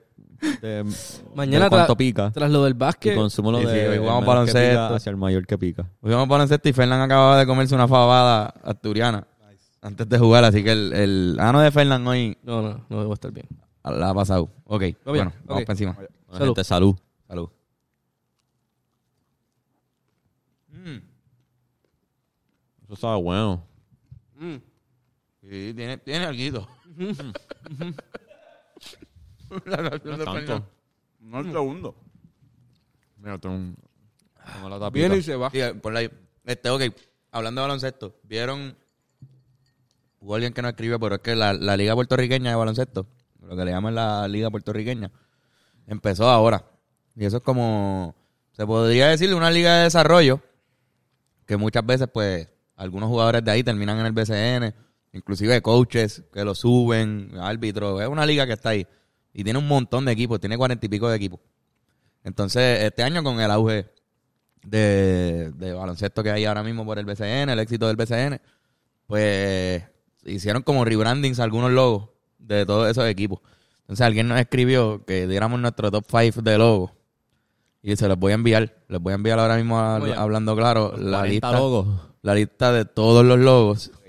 de, 0.61 0.85
Mañana 1.35 1.65
de 1.65 1.69
cuánto 1.71 1.93
tra- 1.95 1.97
pica. 1.97 2.31
Tras 2.31 2.51
lo 2.51 2.63
del 2.65 2.75
Y 2.75 2.77
básquet, 2.77 3.15
consúmelo 3.15 3.59
Sí, 3.61 3.65
de 3.65 3.89
hoy 3.89 3.97
baloncesto. 3.99 4.59
pica 4.59 4.95
hacia 4.95 5.09
el 5.09 5.17
mayor 5.17 5.47
que 5.47 5.57
pica. 5.57 5.89
Hoy 6.01 6.11
vamos 6.11 6.27
a 6.27 6.29
baloncesto 6.29 6.69
y 6.69 6.73
Fernán 6.73 7.01
acababa 7.01 7.39
de 7.39 7.47
comerse 7.47 7.73
una 7.73 7.87
fabada 7.87 8.53
asturiana 8.63 9.25
antes 9.81 10.07
de 10.07 10.19
jugar, 10.19 10.43
así 10.43 10.63
que 10.63 10.71
el, 10.71 10.93
el 10.93 11.37
ano 11.39 11.61
de 11.61 11.71
Fernán 11.71 12.05
hoy 12.05 12.37
no, 12.43 12.61
no, 12.61 12.85
no 12.89 12.99
debo 12.99 13.13
estar 13.15 13.31
bien. 13.31 13.47
la 13.83 14.09
ha 14.11 14.13
pasado. 14.13 14.51
Ok, 14.65 14.81
bien, 14.81 14.97
bueno, 15.05 15.33
vamos 15.45 15.61
ok. 15.61 15.65
para 15.65 15.73
encima. 15.73 15.93
Bueno, 15.93 16.09
Salud. 16.31 16.45
gente, 16.47 16.63
salud. 16.63 16.95
Salud. 17.27 17.49
Eso 22.85 22.95
sabe 22.95 23.21
bueno. 23.21 23.67
Mm. 24.35 24.55
Sí, 25.41 25.73
tiene, 25.75 25.97
tiene 25.97 26.25
algo. 26.25 26.67
la 29.65 29.89
canción 29.89 30.19
de. 30.19 30.25
Fernán. 30.25 30.65
No 31.19 31.39
el 31.39 31.51
segundo. 31.51 31.95
Mira, 33.17 33.37
tengo 33.37 33.55
un... 33.55 33.75
Tengo 34.53 34.69
la 34.69 34.79
tapita. 34.79 34.99
Viene 34.99 35.17
y 35.17 35.21
se 35.23 35.35
va. 35.35 35.49
Sí, 35.49 35.59
ponla 35.81 35.99
ahí. 35.99 36.09
Este, 36.45 36.69
ok, 36.69 36.81
hablando 37.31 37.61
de 37.61 37.67
baloncesto, 37.67 38.19
¿vieron? 38.23 38.77
Hubo 40.19 40.35
alguien 40.35 40.53
que 40.53 40.61
no 40.61 40.69
escribió, 40.69 40.99
pero 40.99 41.15
es 41.15 41.21
que 41.21 41.35
la, 41.35 41.53
la 41.53 41.75
liga 41.75 41.93
puertorriqueña 41.93 42.51
de 42.51 42.55
baloncesto, 42.55 43.07
lo 43.41 43.55
que 43.57 43.65
le 43.65 43.71
llaman 43.71 43.95
la 43.95 44.27
liga 44.27 44.49
puertorriqueña, 44.49 45.11
empezó 45.87 46.29
ahora. 46.29 46.76
Y 47.17 47.25
eso 47.25 47.37
es 47.37 47.43
como, 47.43 48.15
se 48.51 48.65
podría 48.65 49.07
decirle 49.07 49.33
una 49.33 49.49
liga 49.49 49.77
de 49.77 49.83
desarrollo, 49.85 50.39
que 51.47 51.57
muchas 51.57 51.83
veces, 51.83 52.07
pues, 52.13 52.47
algunos 52.75 53.09
jugadores 53.09 53.43
de 53.43 53.49
ahí 53.49 53.63
terminan 53.63 53.99
en 53.99 54.05
el 54.05 54.11
BCN, 54.11 54.75
inclusive 55.13 55.61
coaches 55.63 56.23
que 56.31 56.43
lo 56.45 56.53
suben, 56.53 57.31
árbitros, 57.39 58.01
es 58.01 58.07
una 58.07 58.25
liga 58.25 58.45
que 58.45 58.53
está 58.53 58.69
ahí. 58.69 58.85
Y 59.33 59.43
tiene 59.43 59.57
un 59.57 59.67
montón 59.67 60.05
de 60.05 60.11
equipos, 60.11 60.39
tiene 60.39 60.57
cuarenta 60.57 60.85
y 60.85 60.89
pico 60.89 61.09
de 61.09 61.15
equipos. 61.15 61.39
Entonces, 62.23 62.83
este 62.83 63.01
año 63.01 63.23
con 63.23 63.39
el 63.41 63.49
auge 63.49 63.89
de, 64.63 65.51
de 65.55 65.73
baloncesto 65.73 66.21
que 66.21 66.29
hay 66.29 66.45
ahora 66.45 66.61
mismo 66.61 66.85
por 66.85 66.99
el 66.99 67.05
BCN, 67.05 67.49
el 67.49 67.59
éxito 67.59 67.87
del 67.87 67.95
BCN, 67.95 68.39
pues 69.07 69.83
hicieron 70.23 70.61
como 70.61 70.85
rebrandings 70.85 71.39
algunos 71.39 71.71
logos 71.71 72.09
de 72.37 72.65
todos 72.65 72.89
esos 72.91 73.07
equipos. 73.07 73.39
Entonces 73.81 74.05
alguien 74.05 74.27
nos 74.27 74.39
escribió 74.39 75.03
que 75.05 75.25
diéramos 75.25 75.59
nuestro 75.59 75.89
top 75.89 76.05
5 76.09 76.41
de 76.41 76.57
logos. 76.57 76.96
Y 77.81 77.95
se 77.95 78.07
los 78.07 78.17
voy 78.17 78.31
a 78.31 78.35
enviar. 78.35 78.75
Les 78.89 78.99
voy 79.01 79.11
a 79.11 79.15
enviar 79.15 79.39
ahora 79.39 79.55
mismo, 79.55 79.79
a- 79.79 79.97
hablando 79.97 80.55
claro, 80.55 80.93
la 80.97 81.19
40 81.19 81.25
lista, 81.27 81.51
logos. 81.53 81.87
la 82.21 82.35
lista 82.35 82.71
de 82.71 82.85
todos 82.85 83.23
los 83.25 83.39
logos. 83.39 83.91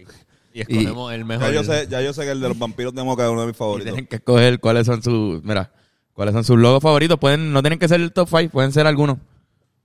Y 0.54 0.62
escogemos 0.62 1.12
el 1.12 1.20
Ya 1.20 1.24
mejor. 1.26 1.52
yo, 1.52 1.62
sé, 1.62 1.86
ya 1.88 2.00
yo 2.02 2.12
sé 2.12 2.22
que 2.22 2.30
el 2.32 2.40
de 2.40 2.48
los 2.48 2.58
vampiros 2.58 2.92
de 2.92 3.04
Moca 3.04 3.24
es 3.24 3.30
uno 3.30 3.42
de 3.42 3.46
mis 3.46 3.54
Y 3.54 3.58
favoritos. 3.58 3.92
tienen 3.92 4.08
que 4.08 4.16
escoger 4.16 4.58
cuáles 4.58 4.86
son 4.86 5.00
sus, 5.00 5.40
mira, 5.44 5.70
cuáles 6.14 6.34
son 6.34 6.42
sus 6.42 6.58
logos 6.58 6.82
favoritos. 6.82 7.16
Pueden, 7.18 7.52
no 7.52 7.62
tienen 7.62 7.78
que 7.78 7.86
ser 7.86 8.00
el 8.00 8.12
top 8.12 8.28
5, 8.28 8.50
pueden 8.50 8.72
ser 8.72 8.86
algunos. 8.88 9.18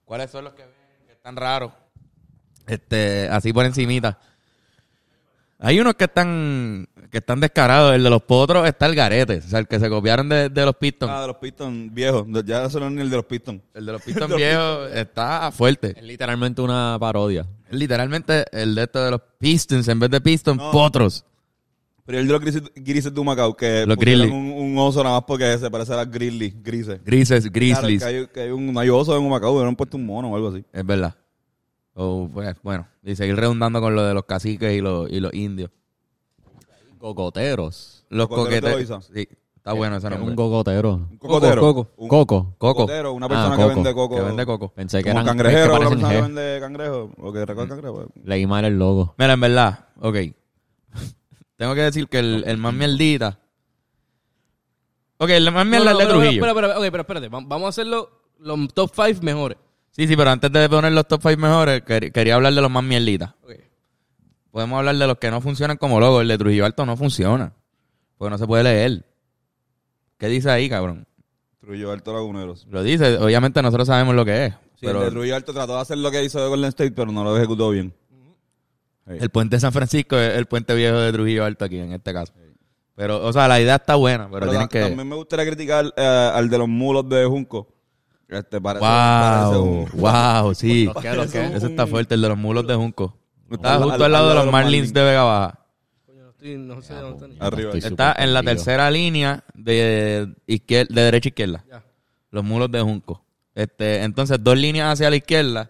¿Cuáles 0.04 0.32
son 0.32 0.46
los 0.46 0.54
que 0.54 0.64
ven 0.64 0.72
que 1.06 1.14
están 1.14 1.36
raros? 1.36 1.74
Este, 2.66 3.28
así 3.30 3.54
por 3.54 3.66
encimita. 3.66 4.18
Hay 5.66 5.80
unos 5.80 5.94
que 5.96 6.04
están, 6.04 6.88
que 7.10 7.20
están 7.20 7.40
descarados. 7.40 7.96
El 7.96 8.04
de 8.04 8.10
los 8.10 8.22
potros 8.24 8.68
está 8.68 8.86
el 8.86 8.96
garete. 8.96 9.38
O 9.38 9.42
sea, 9.42 9.60
el 9.60 9.68
que 9.68 9.80
se 9.80 9.90
copiaron 9.90 10.28
de, 10.28 10.50
de 10.50 10.66
los 10.66 10.76
Pistons. 10.76 11.12
Ah, 11.12 11.22
de 11.22 11.28
los 11.28 11.38
Pistons 11.38 11.94
viejos. 11.94 12.28
Ya 12.46 12.66
eso 12.66 12.80
no 12.82 12.88
es 12.88 12.92
ni 12.92 13.02
el 13.02 13.10
de 13.10 13.16
los 13.16 13.26
Pistons. 13.26 13.62
El 13.74 13.86
de 13.86 13.92
los 13.94 14.02
Pistons 14.06 14.36
viejos 14.36 14.92
está 14.94 15.52
fuerte. 15.54 15.94
Es 15.98 16.04
literalmente 16.04 16.62
una 16.62 16.98
parodia. 17.00 17.48
Es 17.70 17.78
literalmente 17.78 18.44
el 18.52 18.76
de 18.76 18.84
estos 18.84 19.06
de 19.06 19.12
los 19.12 19.22
Pistons 19.40 19.88
en 19.88 20.00
vez 20.00 20.10
de 20.10 20.20
Pistons, 20.22 20.58
No. 20.58 20.70
potros. 20.72 21.24
Pero 22.06 22.20
el 22.20 22.28
de 22.28 22.34
los 22.34 22.42
grises, 22.42 22.64
grises 22.76 23.14
de 23.14 23.20
Humacao, 23.22 23.56
que 23.56 23.86
Los 23.86 23.96
un, 23.98 24.32
un 24.52 24.78
oso 24.78 25.02
nada 25.02 25.16
más 25.16 25.24
porque 25.26 25.58
se 25.58 25.72
parece 25.72 25.94
a 25.94 25.96
las 25.96 26.12
Grizzlies, 26.12 26.62
grises. 26.62 27.00
Grises, 27.06 27.44
Claro, 27.44 27.54
Grizzlies. 27.54 28.04
que 28.04 28.10
hay, 28.10 28.28
que 28.28 28.40
hay 28.42 28.50
un, 28.50 28.74
no 28.74 28.80
hay 28.82 28.90
oso 28.90 29.16
en 29.18 29.24
Humacao, 29.24 29.54
hubieran 29.54 29.74
puesto 29.78 29.96
un 29.96 30.06
mono 30.06 30.30
o 30.30 30.36
algo 30.36 30.50
así. 30.50 30.66
Es 30.74 30.86
verdad. 30.86 31.16
O, 31.96 32.28
pues, 32.34 32.56
bueno, 32.64 32.88
y 33.04 33.16
seguir 33.16 33.36
redundando 33.36 33.80
con 33.82 33.96
lo 33.96 34.04
de 34.04 34.14
los 34.14 34.26
caciques 34.26 34.74
y 34.74 34.82
los, 34.82 35.10
y 35.12 35.20
los 35.20 35.34
indios. 35.34 35.70
Cocoteros. 36.98 38.06
Los 38.10 38.28
coqueteros. 38.28 39.06
Sí. 39.14 39.28
Está 39.56 39.74
bueno 39.74 39.96
ese 39.96 40.10
nombre. 40.10 40.30
un 40.30 40.36
cocotero. 40.36 40.94
Un 41.10 41.18
cocotero. 41.18 41.62
Coco. 41.62 41.92
Un 41.98 42.08
Coco. 42.10 42.56
Coco. 42.58 42.74
cocotero, 42.76 43.14
una 43.14 43.30
persona 43.30 43.54
Ah, 43.54 43.58
que 43.58 43.64
coco. 43.64 43.76
vende 43.76 43.94
coco. 43.94 44.16
Que 44.16 44.22
vende 44.22 44.46
coco. 44.46 44.70
Pensé 44.74 44.98
que 45.04 45.10
Como 45.12 45.22
eran 45.22 45.26
cangrejero, 45.38 45.76
una 45.78 45.90
persona 45.90 46.10
que 46.10 46.22
vende 46.22 46.58
cangrejo. 46.60 47.12
O 47.18 47.32
que 47.34 47.46
recoge 47.46 47.68
cangrejo. 47.70 48.06
Leí 48.26 48.46
mal 48.46 48.66
el 48.66 48.78
logo. 48.78 49.16
Mira, 49.18 49.34
en 49.34 49.40
verdad, 49.40 49.88
ok. 50.02 50.16
Tengo 51.58 51.76
que 51.76 51.82
decir 51.82 52.08
que 52.10 52.20
el, 52.20 52.44
el 52.46 52.58
más 52.58 52.74
mierdita. 52.74 53.40
Ok, 55.18 55.30
el 55.30 55.50
más 55.52 55.66
mierda 55.66 55.92
no, 55.92 55.92
es 55.92 55.94
el 55.94 55.98
de 56.00 56.06
pero, 56.06 56.20
Trujillo. 56.20 56.46
Espera, 56.46 56.52
espera, 56.68 56.80
ok, 56.80 56.86
pero 56.92 57.02
espérate. 57.02 57.30
va- 57.30 57.42
Vamos 57.46 57.66
a 57.68 57.70
hacerlo 57.70 58.10
los 58.40 58.68
top 58.74 58.92
5 58.94 59.22
mejores. 59.22 59.58
Sí, 59.96 60.08
sí, 60.08 60.16
pero 60.18 60.32
antes 60.32 60.52
de 60.52 60.68
poner 60.70 60.92
los 60.92 61.08
top 61.08 61.22
5 61.22 61.38
mejores, 61.38 61.84
quer- 61.86 62.12
quería 62.12 62.36
hablar 62.36 62.54
de 62.54 62.62
los 62.62 62.70
más 62.72 62.84
mierditas. 62.84 63.34
Podemos 64.52 64.78
hablar 64.80 64.96
de 64.98 65.08
los 65.08 65.18
que 65.18 65.32
no 65.32 65.40
funcionan 65.42 65.78
como 65.78 66.00
logo. 66.00 66.22
El 66.22 66.28
de 66.28 66.38
Trujillo 66.38 66.66
Alto 66.66 66.86
no 66.86 66.96
funciona. 66.98 67.54
Porque 68.18 68.30
no 68.32 68.38
se 68.38 68.46
puede 68.46 68.64
leer. 68.64 69.06
¿Qué 70.18 70.28
dice 70.28 70.50
ahí, 70.52 70.70
cabrón? 70.70 71.08
Trujillo 71.60 71.92
Alto 71.92 72.14
Laguneros. 72.14 72.68
Lo 72.70 72.84
dice, 72.84 73.18
obviamente 73.18 73.62
nosotros 73.62 73.88
sabemos 73.88 74.14
lo 74.16 74.26
que 74.26 74.46
es. 74.48 74.54
Sí, 74.76 74.86
pero 74.88 75.00
el 75.00 75.06
de 75.06 75.12
Trujillo 75.12 75.36
Alto 75.36 75.54
trató 75.54 75.76
de 75.76 75.82
hacer 75.82 75.98
lo 75.98 76.12
que 76.12 76.24
hizo 76.24 76.42
de 76.42 76.48
Golden 76.50 76.70
State, 76.70 76.92
pero 76.92 77.12
no 77.12 77.24
lo 77.24 77.36
ejecutó 77.38 77.70
bien. 77.70 77.94
el 79.08 79.30
puente 79.30 79.56
de 79.56 79.60
San 79.60 79.72
Francisco 79.74 80.18
es 80.18 80.36
el 80.38 80.46
puente 80.46 80.74
viejo 80.76 80.98
de 80.98 81.12
Trujillo 81.14 81.46
Alto 81.46 81.66
aquí, 81.66 81.78
en 81.80 81.94
este 81.94 82.14
caso. 82.14 82.34
Pero, 82.96 83.26
o 83.26 83.34
sea, 83.34 83.48
la 83.48 83.60
idea 83.60 83.76
está 83.76 83.96
buena, 83.96 84.26
pero, 84.28 84.42
Pero 84.42 84.52
tienen 84.52 84.68
que... 84.68 84.82
también 84.82 85.08
me 85.08 85.16
gustaría 85.16 85.46
criticar 85.46 85.92
eh, 85.98 86.32
al 86.34 86.48
de 86.50 86.58
los 86.60 86.68
mulos 86.68 87.10
de 87.10 87.26
Junco. 87.26 87.73
Este 88.40 88.60
parece, 88.62 88.82
parece 88.86 89.56
Wow, 89.56 89.64
un- 89.64 89.90
wow, 89.94 90.54
sí. 90.56 90.90
Eso 91.54 91.68
está 91.68 91.88
fuerte, 91.88 92.16
el 92.16 92.22
de 92.22 92.30
los 92.30 92.38
mulos 92.38 92.66
de 92.68 92.76
Junco. 92.76 93.18
Está 93.52 93.78
justo 93.78 93.94
al- 93.94 94.04
al 94.04 94.12
lado 94.12 94.30
al 94.32 94.38
de 94.38 94.44
los 94.44 94.52
Marlins 94.52 94.94
de 94.94 95.04
Vega 95.04 95.24
Baja. 95.24 95.60
No, 96.42 96.82
dónde. 96.82 97.38
Arriba. 97.40 97.72
Está 97.74 98.16
en 98.18 98.34
la 98.34 98.44
tercera 98.44 98.92
línea 98.92 99.44
de, 99.54 100.28
izquier- 100.48 100.88
de 100.90 101.02
derecha 101.02 101.28
a 101.28 101.32
izquierda. 101.32 101.64
Ya. 101.70 101.84
Los 102.32 102.44
mulos 102.44 102.70
de 102.72 102.82
Junco. 102.82 103.24
Este, 103.56 104.04
entonces, 104.04 104.38
dos 104.42 104.58
líneas 104.58 104.92
hacia 104.94 105.10
la 105.10 105.16
izquierda. 105.16 105.70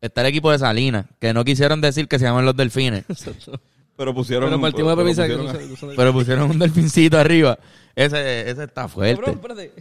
Está 0.00 0.20
el 0.20 0.28
equipo 0.28 0.52
de 0.52 0.58
Salinas, 0.58 1.06
que 1.18 1.32
no 1.34 1.44
quisieron 1.44 1.80
decir 1.80 2.06
que 2.06 2.18
se 2.20 2.26
llaman 2.26 2.44
los 2.44 2.54
delfines, 2.54 3.04
Pero 3.96 4.14
pusieron. 4.14 4.48
Pero 4.48 4.60
pero 4.60 4.76
que 4.76 5.36
no 5.36 5.42
no 5.88 5.94
pero 5.96 6.12
pusieron 6.12 6.50
un 6.52 6.58
delfincito 6.60 7.18
arriba. 7.18 7.58
Ese, 7.96 8.42
ese 8.42 8.62
está 8.64 8.82
Cabrón, 8.82 8.90
fuerte. 8.90 9.30
espérate. 9.32 9.72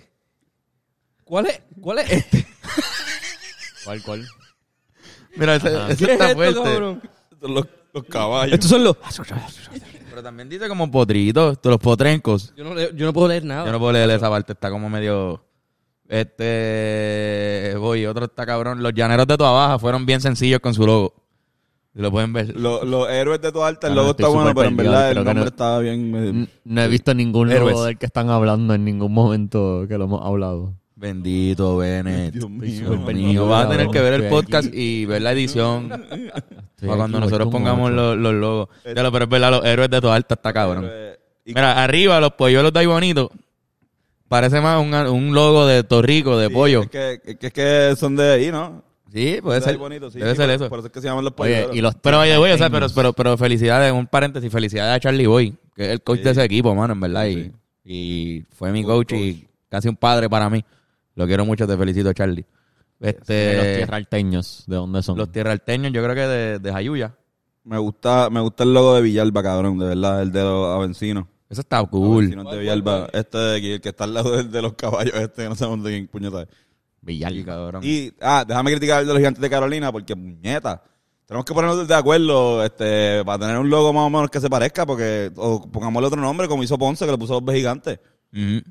¿Cuál 1.28 1.46
es, 1.48 1.62
¿Cuál 1.82 2.00
es 2.00 2.12
este? 2.12 2.48
¿Cuál, 3.86 4.02
cuál? 4.04 4.26
Mira, 5.36 5.56
ese, 5.56 5.68
ese 5.92 6.06
¿Qué 6.06 6.12
es 6.14 6.20
está 6.20 6.26
esto, 6.32 6.36
fuerte. 6.36 6.62
cabrón? 6.64 7.02
Los, 7.42 7.66
los 7.94 8.04
caballos. 8.06 8.54
Estos 8.54 8.70
son 8.72 8.84
los... 8.84 8.98
Pero 10.10 10.24
también 10.24 10.50
dice 10.50 10.68
como 10.68 10.90
potritos, 10.90 11.60
los 11.64 11.78
potrencos. 11.78 12.54
Yo 12.58 12.64
no, 12.64 12.74
leo- 12.74 12.92
yo 12.96 13.06
no 13.06 13.14
puedo 13.14 13.28
leer 13.28 13.46
nada. 13.46 13.66
Yo 13.66 13.72
no 13.72 13.78
puedo 13.80 13.92
leer 13.92 14.10
esa 14.10 14.30
parte, 14.30 14.54
está 14.54 14.72
como 14.72 14.90
medio. 14.90 15.44
Este. 16.10 17.76
Voy, 17.78 18.06
otro 18.06 18.26
está 18.26 18.46
cabrón. 18.46 18.82
Los 18.82 18.94
llaneros 18.94 19.28
de 19.28 19.38
Toa 19.38 19.52
Baja 19.52 19.80
fueron 19.80 20.06
bien 20.06 20.22
sencillos 20.22 20.60
con 20.60 20.74
su 20.74 20.86
logo. 20.86 21.14
Lo 21.94 22.12
pueden 22.12 22.32
ver. 22.34 22.56
Los, 22.56 22.84
los 22.84 23.10
héroes 23.10 23.42
de 23.42 23.52
toda 23.52 23.68
alta, 23.68 23.88
el 23.88 23.94
Ah, 23.94 23.96
no, 23.96 24.02
logo 24.02 24.12
estoy 24.12 24.24
está 24.26 24.36
bueno, 24.36 24.50
súper 24.52 24.62
pero 24.62 24.70
en 24.70 24.76
perdido, 24.78 24.92
verdad 24.94 25.10
el 25.10 25.14
creo 25.16 25.24
que 25.24 25.28
nombre 25.28 25.44
no- 25.44 25.50
estaba 25.50 25.80
bien. 25.80 26.16
eh, 26.16 26.30
N- 26.30 26.48
No 26.64 26.82
he 26.82 26.88
visto 26.88 27.14
ningún 27.14 27.52
Héroes. 27.52 27.72
logo 27.74 27.86
del 27.86 27.98
que 27.98 28.06
están 28.06 28.30
hablando 28.30 28.74
en 28.74 28.86
ningún 28.86 29.14
momento 29.14 29.86
que 29.88 29.98
lo 29.98 30.06
hemos 30.06 30.26
hablado. 30.26 30.74
Bendito, 31.00 31.78
Bennett. 31.78 32.34
Dios 32.34 32.50
mío. 32.50 32.98
Dios 33.14 33.48
vas 33.48 33.68
a 33.68 33.70
tener 33.70 33.88
que 33.90 34.02
ver 34.02 34.14
el 34.16 34.30
podcast 34.30 34.74
y 34.74 35.06
ver 35.06 35.22
la 35.22 35.32
edición 35.32 35.90
para 36.82 36.96
cuando 36.96 37.20
nosotros 37.20 37.50
pongamos 37.50 37.92
los, 37.92 38.18
los 38.18 38.34
logos. 38.34 38.70
Ya 38.96 39.04
lo, 39.04 39.12
pero 39.12 39.26
es 39.26 39.30
verdad, 39.30 39.52
los 39.52 39.64
héroes 39.64 39.92
de 39.92 40.02
Toa 40.02 40.16
Alta 40.16 40.34
está 40.34 40.52
cabrón. 40.52 40.90
Y- 41.46 41.54
Mira, 41.54 41.84
arriba 41.84 42.20
los 42.20 42.32
polluelos 42.32 42.74
de 42.74 42.80
ahí 42.80 42.88
bonito. 42.88 43.32
Parece 44.28 44.60
más 44.60 44.82
un, 44.82 44.92
un 44.94 45.34
logo 45.36 45.68
de 45.68 45.84
Torrico, 45.84 46.36
de 46.38 46.48
sí, 46.48 46.54
pollo. 46.54 46.82
Es 46.82 46.90
que, 46.90 47.22
es 47.42 47.54
que, 47.54 47.96
son 47.96 48.16
de 48.16 48.32
ahí, 48.32 48.52
¿no? 48.52 48.84
Sí, 49.14 49.38
puede 49.42 49.62
ser. 49.62 49.78
bonito, 49.78 50.10
sí, 50.10 50.18
Debe 50.20 50.32
sí, 50.32 50.38
ser 50.38 50.50
eso. 50.50 50.68
Por 50.68 50.80
eso 50.80 50.88
es 50.88 50.94
que 50.94 51.00
se 51.00 51.08
llaman 51.08 51.24
los 51.24 51.34
Oye, 51.38 51.62
pollos. 51.62 51.78
y 51.78 51.82
los 51.82 51.96
Pero 51.96 52.20
oye, 52.22 52.36
güey, 52.38 52.52
o 52.54 52.58
sea, 52.58 52.70
pero, 52.72 52.88
pero, 52.94 53.14
pero 53.14 53.38
felicidades, 53.38 53.94
un 53.94 54.08
paréntesis, 54.08 54.52
felicidades 54.52 54.96
a 54.96 55.00
Charlie 55.00 55.28
Boy, 55.28 55.56
que 55.76 55.84
es 55.86 55.90
el 55.92 56.02
coach 56.02 56.22
de 56.22 56.32
ese 56.32 56.44
equipo, 56.44 56.74
mano, 56.76 56.94
en 56.94 57.00
verdad. 57.00 57.28
Y, 57.28 57.52
y 57.86 58.44
fue 58.52 58.72
mi 58.74 58.84
coach, 58.84 59.14
y 59.14 59.48
casi 59.70 59.88
un 59.88 59.96
padre 59.96 60.28
para 60.30 60.50
mí. 60.50 60.66
Lo 61.18 61.26
quiero 61.26 61.46
mucho, 61.46 61.66
te 61.68 61.76
felicito, 61.76 62.14
Charlie. 62.14 62.46
De 63.00 63.10
Este, 63.10 63.56
los 63.56 63.78
tierralteños, 63.78 64.64
¿de 64.68 64.76
dónde 64.76 65.02
son? 65.02 65.18
los 65.18 65.32
tierralteños, 65.32 65.92
yo 65.92 66.04
creo 66.04 66.14
que 66.16 66.22
de, 66.22 66.60
de 66.60 66.72
Jayuya. 66.72 67.16
Me 67.64 67.80
gusta, 67.80 68.30
me 68.30 68.40
gusta 68.40 68.64
el 68.64 68.74
logo 68.74 68.94
de 68.94 69.02
Villalba, 69.02 69.42
cabrón, 69.42 69.80
de 69.80 69.88
verdad, 69.88 70.22
el 70.22 70.32
de 70.32 70.44
los 70.44 70.76
avencinos. 70.76 71.26
Eso 71.50 71.62
está 71.62 71.84
cool. 71.86 72.26
Avencinos 72.26 72.52
de 72.52 72.60
Villalba. 72.60 73.10
Este 73.14 73.38
de 73.38 73.58
aquí, 73.58 73.72
el 73.72 73.82
que 73.82 73.90
está 73.90 74.04
al 74.04 74.14
lado 74.14 74.38
del 74.38 74.52
de 74.52 74.62
los 74.62 74.74
caballos, 74.74 75.16
este, 75.16 75.44
que 75.44 75.50
no 75.50 75.56
sabemos 75.56 75.84
de 75.86 75.92
quién 75.92 76.08
puñeta 76.08 76.44
es. 76.44 76.50
Villalba. 77.02 77.46
Cabrón. 77.46 77.82
Y, 77.84 78.14
ah, 78.22 78.46
déjame 78.48 78.72
criticar 78.72 79.02
el 79.02 79.08
de 79.08 79.14
los 79.14 79.20
gigantes 79.20 79.42
de 79.42 79.50
Carolina, 79.50 79.92
porque, 79.92 80.16
puñeta, 80.16 80.84
tenemos 81.26 81.46
que 81.46 81.54
ponernos 81.56 81.88
de 81.88 81.96
acuerdo, 81.96 82.64
este, 82.64 83.26
para 83.26 83.40
tener 83.40 83.58
un 83.58 83.72
logo 83.72 83.92
más 83.92 84.04
o 84.06 84.10
menos 84.12 84.30
que 84.30 84.40
se 84.40 84.50
parezca, 84.52 84.86
porque, 84.86 85.32
o 85.36 85.68
pongámosle 85.68 86.08
otro 86.08 86.22
nombre, 86.22 86.48
como 86.48 86.64
hizo 86.64 86.78
Ponce, 86.78 87.06
que 87.06 87.12
le 87.12 87.18
puso 87.18 87.42
los 87.42 87.56
gigantes. 87.56 88.00
Ujú. 88.32 88.62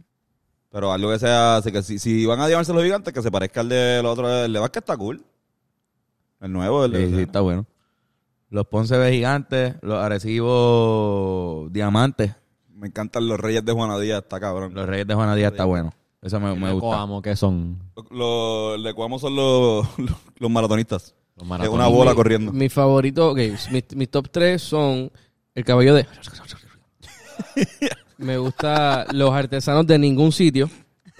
Pero 0.76 0.92
algo 0.92 1.10
que 1.10 1.18
sea, 1.18 1.56
así 1.56 1.72
que 1.72 1.82
si, 1.82 1.98
si 1.98 2.26
van 2.26 2.38
a 2.38 2.50
llamarse 2.50 2.74
los 2.74 2.82
gigantes, 2.84 3.14
que 3.14 3.22
se 3.22 3.30
parezca 3.30 3.60
al 3.62 3.70
de 3.70 4.02
los 4.02 4.12
otros, 4.12 4.30
el 4.44 4.52
de 4.52 4.58
Vázquez 4.58 4.82
está 4.82 4.94
cool. 4.94 5.24
El 6.38 6.52
nuevo, 6.52 6.84
el 6.84 6.92
de... 6.92 7.06
Sí, 7.08 7.14
sí, 7.14 7.22
está 7.22 7.40
bueno. 7.40 7.64
Los 8.50 8.66
Ponce 8.66 8.98
B 8.98 9.10
gigantes, 9.10 9.76
los 9.80 9.96
Arecibo 9.98 11.68
Diamantes, 11.70 12.34
Me 12.74 12.88
encantan 12.88 13.26
los 13.26 13.40
Reyes 13.40 13.64
de 13.64 13.72
Juana 13.72 13.98
Díaz, 13.98 14.18
está 14.24 14.38
cabrón. 14.38 14.74
los 14.74 14.86
Reyes 14.86 15.06
de 15.06 15.14
Juana 15.14 15.34
Díaz 15.34 15.52
está 15.52 15.64
bueno. 15.64 15.94
Eso 16.20 16.38
me, 16.40 16.54
me 16.54 16.70
gusta. 16.72 16.88
Coamo, 16.88 17.22
que 17.22 17.34
son? 17.36 17.78
Los, 17.96 18.10
los, 18.10 18.78
le 18.78 18.92
Cuamo 18.92 19.18
son 19.18 19.34
los, 19.34 19.86
los, 19.98 20.16
los 20.38 20.50
maratonistas. 20.50 21.14
Los 21.36 21.44
Es 21.44 21.48
maratonistas. 21.48 21.88
una 21.88 21.96
bola 21.96 22.10
Mi- 22.10 22.16
corriendo. 22.16 22.52
Mi 22.52 22.68
favorito, 22.68 23.30
ok, 23.30 23.38
mis, 23.70 23.96
mis 23.96 24.10
top 24.10 24.28
3 24.30 24.60
son 24.60 25.10
el 25.54 25.64
caballo 25.64 25.94
de... 25.94 26.06
Me 28.18 28.38
gusta 28.38 29.06
los 29.12 29.32
artesanos 29.32 29.86
de 29.86 29.98
ningún 29.98 30.32
sitio. 30.32 30.68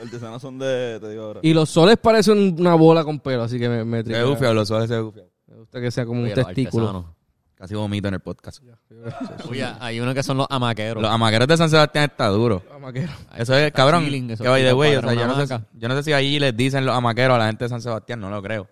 Artesanos 0.02 0.42
son 0.42 0.58
de, 0.58 0.98
te 1.00 1.10
digo 1.10 1.24
ahora. 1.24 1.40
Y 1.42 1.54
los 1.54 1.70
soles 1.70 1.96
parecen 1.96 2.56
una 2.60 2.74
bola 2.74 3.04
con 3.04 3.18
pelo, 3.20 3.42
así 3.44 3.58
que 3.58 3.68
me, 3.68 3.84
me, 3.84 3.98
Se 3.98 4.04
tripea. 4.12 4.52
los 4.52 4.68
soles 4.68 4.88
se 4.88 5.00
bufia. 5.00 5.24
Me 5.46 5.56
gusta 5.56 5.80
que 5.80 5.90
sea 5.90 6.04
como 6.04 6.20
un 6.20 6.26
Oye, 6.26 6.36
los 6.36 6.46
testículo. 6.46 6.86
artesanos. 6.88 7.16
Casi 7.56 7.74
vomito 7.74 8.08
en 8.08 8.14
el 8.14 8.20
podcast. 8.20 8.62
Oye, 9.48 9.66
hay 9.80 9.98
uno 9.98 10.12
que 10.12 10.22
son 10.22 10.36
los 10.36 10.46
amaqueros. 10.50 11.02
Los 11.02 11.10
amaqueros 11.10 11.48
de 11.48 11.56
San 11.56 11.70
Sebastián 11.70 12.04
está 12.04 12.28
duro. 12.28 12.62
Amaquero. 12.74 13.12
Eso 13.34 13.56
es, 13.56 13.72
cabrón, 13.72 14.04
chilling, 14.04 14.30
eso 14.30 14.42
que 14.44 14.50
vaya 14.50 14.64
de 14.64 14.70
quita 14.70 14.74
güey. 14.74 14.96
O 14.96 15.00
para 15.00 15.12
sea, 15.12 15.20
yo 15.20 15.24
una 15.24 15.34
no, 15.40 15.46
sé, 15.46 15.54
hamaca. 15.54 15.68
yo 15.72 15.88
no 15.88 15.96
sé 15.96 16.02
si 16.02 16.12
allí 16.12 16.38
les 16.38 16.54
dicen 16.54 16.84
los 16.84 16.94
amaqueros 16.94 17.34
a 17.36 17.38
la 17.38 17.46
gente 17.46 17.64
de 17.64 17.68
San 17.70 17.80
Sebastián, 17.80 18.20
no 18.20 18.28
lo 18.28 18.42
creo. 18.42 18.68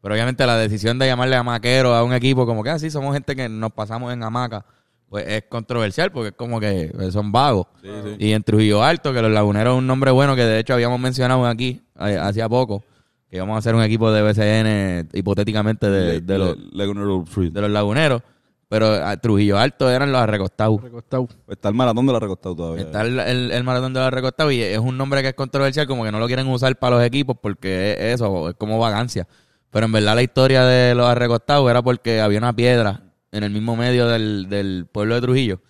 Pero 0.00 0.14
obviamente 0.14 0.46
la 0.46 0.56
decisión 0.56 0.98
de 0.98 1.06
llamarle 1.06 1.36
amaquero 1.36 1.94
a 1.94 2.02
un 2.02 2.14
equipo 2.14 2.46
como 2.46 2.62
que 2.62 2.70
así 2.70 2.90
somos 2.90 3.12
gente 3.12 3.36
que 3.36 3.46
nos 3.50 3.72
pasamos 3.72 4.10
en 4.12 4.22
hamaca, 4.22 4.64
pues 5.08 5.26
es 5.28 5.44
controversial 5.48 6.10
porque 6.10 6.28
es 6.28 6.34
como 6.34 6.58
que 6.58 6.90
pues, 6.94 7.12
son 7.12 7.30
vagos. 7.30 7.66
Sí, 7.82 7.88
sí. 8.02 8.16
Y 8.18 8.32
en 8.32 8.42
Trujillo 8.42 8.82
Alto, 8.82 9.12
que 9.12 9.22
los 9.22 9.30
laguneros 9.30 9.74
es 9.74 9.78
un 9.78 9.86
nombre 9.86 10.10
bueno 10.10 10.34
que 10.34 10.44
de 10.44 10.58
hecho 10.58 10.74
habíamos 10.74 10.98
mencionado 10.98 11.46
aquí 11.46 11.80
eh, 12.00 12.18
hacía 12.20 12.48
poco, 12.48 12.82
que 13.30 13.36
íbamos 13.36 13.54
a 13.54 13.58
hacer 13.58 13.74
un 13.74 13.82
equipo 13.82 14.10
de 14.10 14.22
BCN 14.22 15.10
hipotéticamente 15.12 15.88
de, 15.88 16.20
de 16.20 16.38
los, 16.38 16.56
de 16.56 17.60
los 17.60 17.70
laguneros, 17.70 18.22
pero 18.68 18.88
a 18.92 19.16
Trujillo 19.16 19.56
Alto 19.56 19.88
eran 19.88 20.10
los 20.10 20.20
arrecostados. 20.20 20.82
Recostado. 20.82 21.28
Está 21.48 21.68
el 21.68 21.74
maratón 21.74 22.06
de 22.06 22.12
la 22.12 22.18
recostado 22.18 22.56
todavía. 22.56 22.82
Está 22.84 23.02
el, 23.02 23.20
el, 23.20 23.52
el 23.52 23.62
maratón 23.62 23.94
de 23.94 24.00
los 24.00 24.10
recostados 24.10 24.52
y 24.52 24.62
es 24.62 24.78
un 24.78 24.98
nombre 24.98 25.22
que 25.22 25.28
es 25.28 25.34
controversial, 25.34 25.86
como 25.86 26.02
que 26.02 26.10
no 26.10 26.18
lo 26.18 26.26
quieren 26.26 26.48
usar 26.48 26.76
para 26.76 26.96
los 26.96 27.04
equipos 27.04 27.36
porque 27.40 27.92
es 27.92 28.14
eso, 28.14 28.48
es 28.48 28.56
como 28.56 28.80
vagancia. 28.80 29.28
Pero 29.70 29.86
en 29.86 29.92
verdad 29.92 30.16
la 30.16 30.22
historia 30.22 30.64
de 30.64 30.94
los 30.96 31.14
recostados 31.16 31.70
era 31.70 31.82
porque 31.82 32.20
había 32.20 32.38
una 32.38 32.52
piedra 32.52 33.03
en 33.34 33.42
el 33.44 33.50
mismo 33.50 33.76
medio 33.76 34.06
del, 34.08 34.48
del 34.48 34.86
pueblo 34.90 35.16
de 35.16 35.20
Trujillo. 35.20 35.60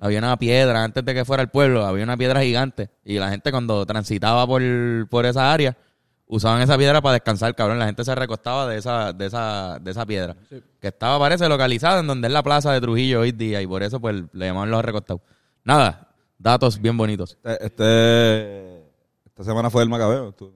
Había 0.00 0.18
una 0.18 0.36
piedra, 0.36 0.84
antes 0.84 1.04
de 1.04 1.14
que 1.14 1.24
fuera 1.24 1.42
el 1.42 1.48
pueblo, 1.48 1.86
había 1.86 2.04
una 2.04 2.16
piedra 2.16 2.42
gigante. 2.42 2.90
Y 3.04 3.18
la 3.18 3.30
gente 3.30 3.50
cuando 3.50 3.84
transitaba 3.86 4.46
por, 4.46 4.62
por 5.08 5.26
esa 5.26 5.52
área, 5.52 5.76
usaban 6.26 6.60
esa 6.62 6.76
piedra 6.76 7.00
para 7.00 7.14
descansar, 7.14 7.54
cabrón. 7.54 7.78
La 7.78 7.86
gente 7.86 8.04
se 8.04 8.14
recostaba 8.14 8.66
de 8.68 8.76
esa, 8.78 9.12
de 9.12 9.26
esa, 9.26 9.78
de 9.80 9.90
esa 9.90 10.04
piedra. 10.06 10.36
Que 10.80 10.88
estaba, 10.88 11.18
parece, 11.18 11.48
localizada 11.48 12.00
en 12.00 12.06
donde 12.06 12.28
es 12.28 12.32
la 12.32 12.42
plaza 12.42 12.72
de 12.72 12.80
Trujillo 12.80 13.20
hoy 13.20 13.32
día. 13.32 13.62
Y 13.62 13.66
por 13.66 13.82
eso, 13.82 14.00
pues, 14.00 14.22
le 14.32 14.46
llamaban 14.46 14.70
los 14.70 14.84
recostados. 14.84 15.22
Nada, 15.64 16.08
datos 16.38 16.80
bien 16.80 16.96
bonitos. 16.96 17.38
Este, 17.42 17.64
este- 17.66 18.80
esta 19.26 19.44
semana 19.44 19.70
fue 19.70 19.82
el 19.82 19.88
Macabeo. 19.88 20.32
tú. 20.32 20.52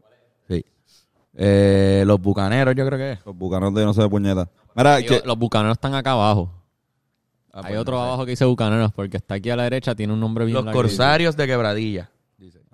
Eh, 1.36 2.04
los 2.06 2.20
bucaneros, 2.20 2.74
yo 2.76 2.86
creo 2.86 2.98
que 2.98 3.12
es. 3.12 3.18
Los 3.26 3.36
bucanos 3.36 3.74
de 3.74 3.84
no 3.84 3.92
sé 3.94 4.02
de 4.02 4.08
puñeta. 4.08 4.48
Mira, 4.76 4.98
Ellos- 5.00 5.20
que, 5.22 5.26
Los 5.26 5.38
bucaneros 5.38 5.76
están 5.76 5.94
acá 5.94 6.12
abajo. 6.12 6.50
Ah, 7.52 7.60
Hay 7.64 7.72
pues, 7.72 7.78
otro 7.78 7.94
no 7.96 8.00
sé. 8.02 8.06
abajo 8.08 8.24
que 8.24 8.30
dice 8.32 8.44
bucaneros 8.44 8.92
porque 8.92 9.16
está 9.16 9.34
aquí 9.34 9.50
a 9.50 9.56
la 9.56 9.64
derecha, 9.64 9.94
tiene 9.94 10.12
un 10.12 10.20
nombre 10.20 10.44
bien 10.44 10.56
Los 10.56 10.64
largo. 10.64 10.80
corsarios 10.80 11.36
de 11.36 11.46
quebradilla. 11.46 12.10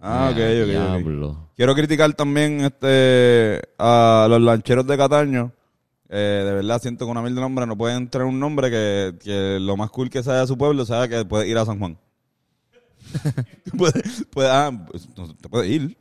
ah, 0.01 0.29
ok, 0.31 0.37
ok, 0.37 0.63
ok. 0.63 0.67
Diablo. 0.69 1.49
Quiero 1.57 1.75
criticar 1.75 2.13
también 2.15 2.61
este 2.61 3.61
a 3.79 4.27
los 4.31 4.41
lancheros 4.41 4.87
de 4.87 4.97
Cataño. 4.97 5.53
Eh, 6.09 6.43
de 6.45 6.53
verdad, 6.55 6.81
siento 6.81 7.05
que 7.05 7.11
una 7.11 7.23
mil 7.23 7.35
de 7.35 7.41
nombre 7.41 7.67
no 7.67 7.77
pueden 7.77 8.09
tener 8.09 8.27
un 8.27 8.41
nombre 8.41 8.71
que, 8.71 9.15
que 9.23 9.59
lo 9.61 9.77
más 9.77 9.91
cool 9.91 10.09
que 10.11 10.23
sea 10.23 10.41
de 10.41 10.47
su 10.47 10.57
pueblo 10.59 10.85
sea 10.85 11.07
que 11.07 11.25
puede 11.25 11.47
ir 11.49 11.57
a 11.59 11.65
San 11.67 11.79
Juan. 11.79 11.97
Ah, 14.37 14.71
pues, 14.91 15.09
no, 15.17 15.35
te 15.35 15.49
puedes 15.49 15.71
ir. 15.71 15.97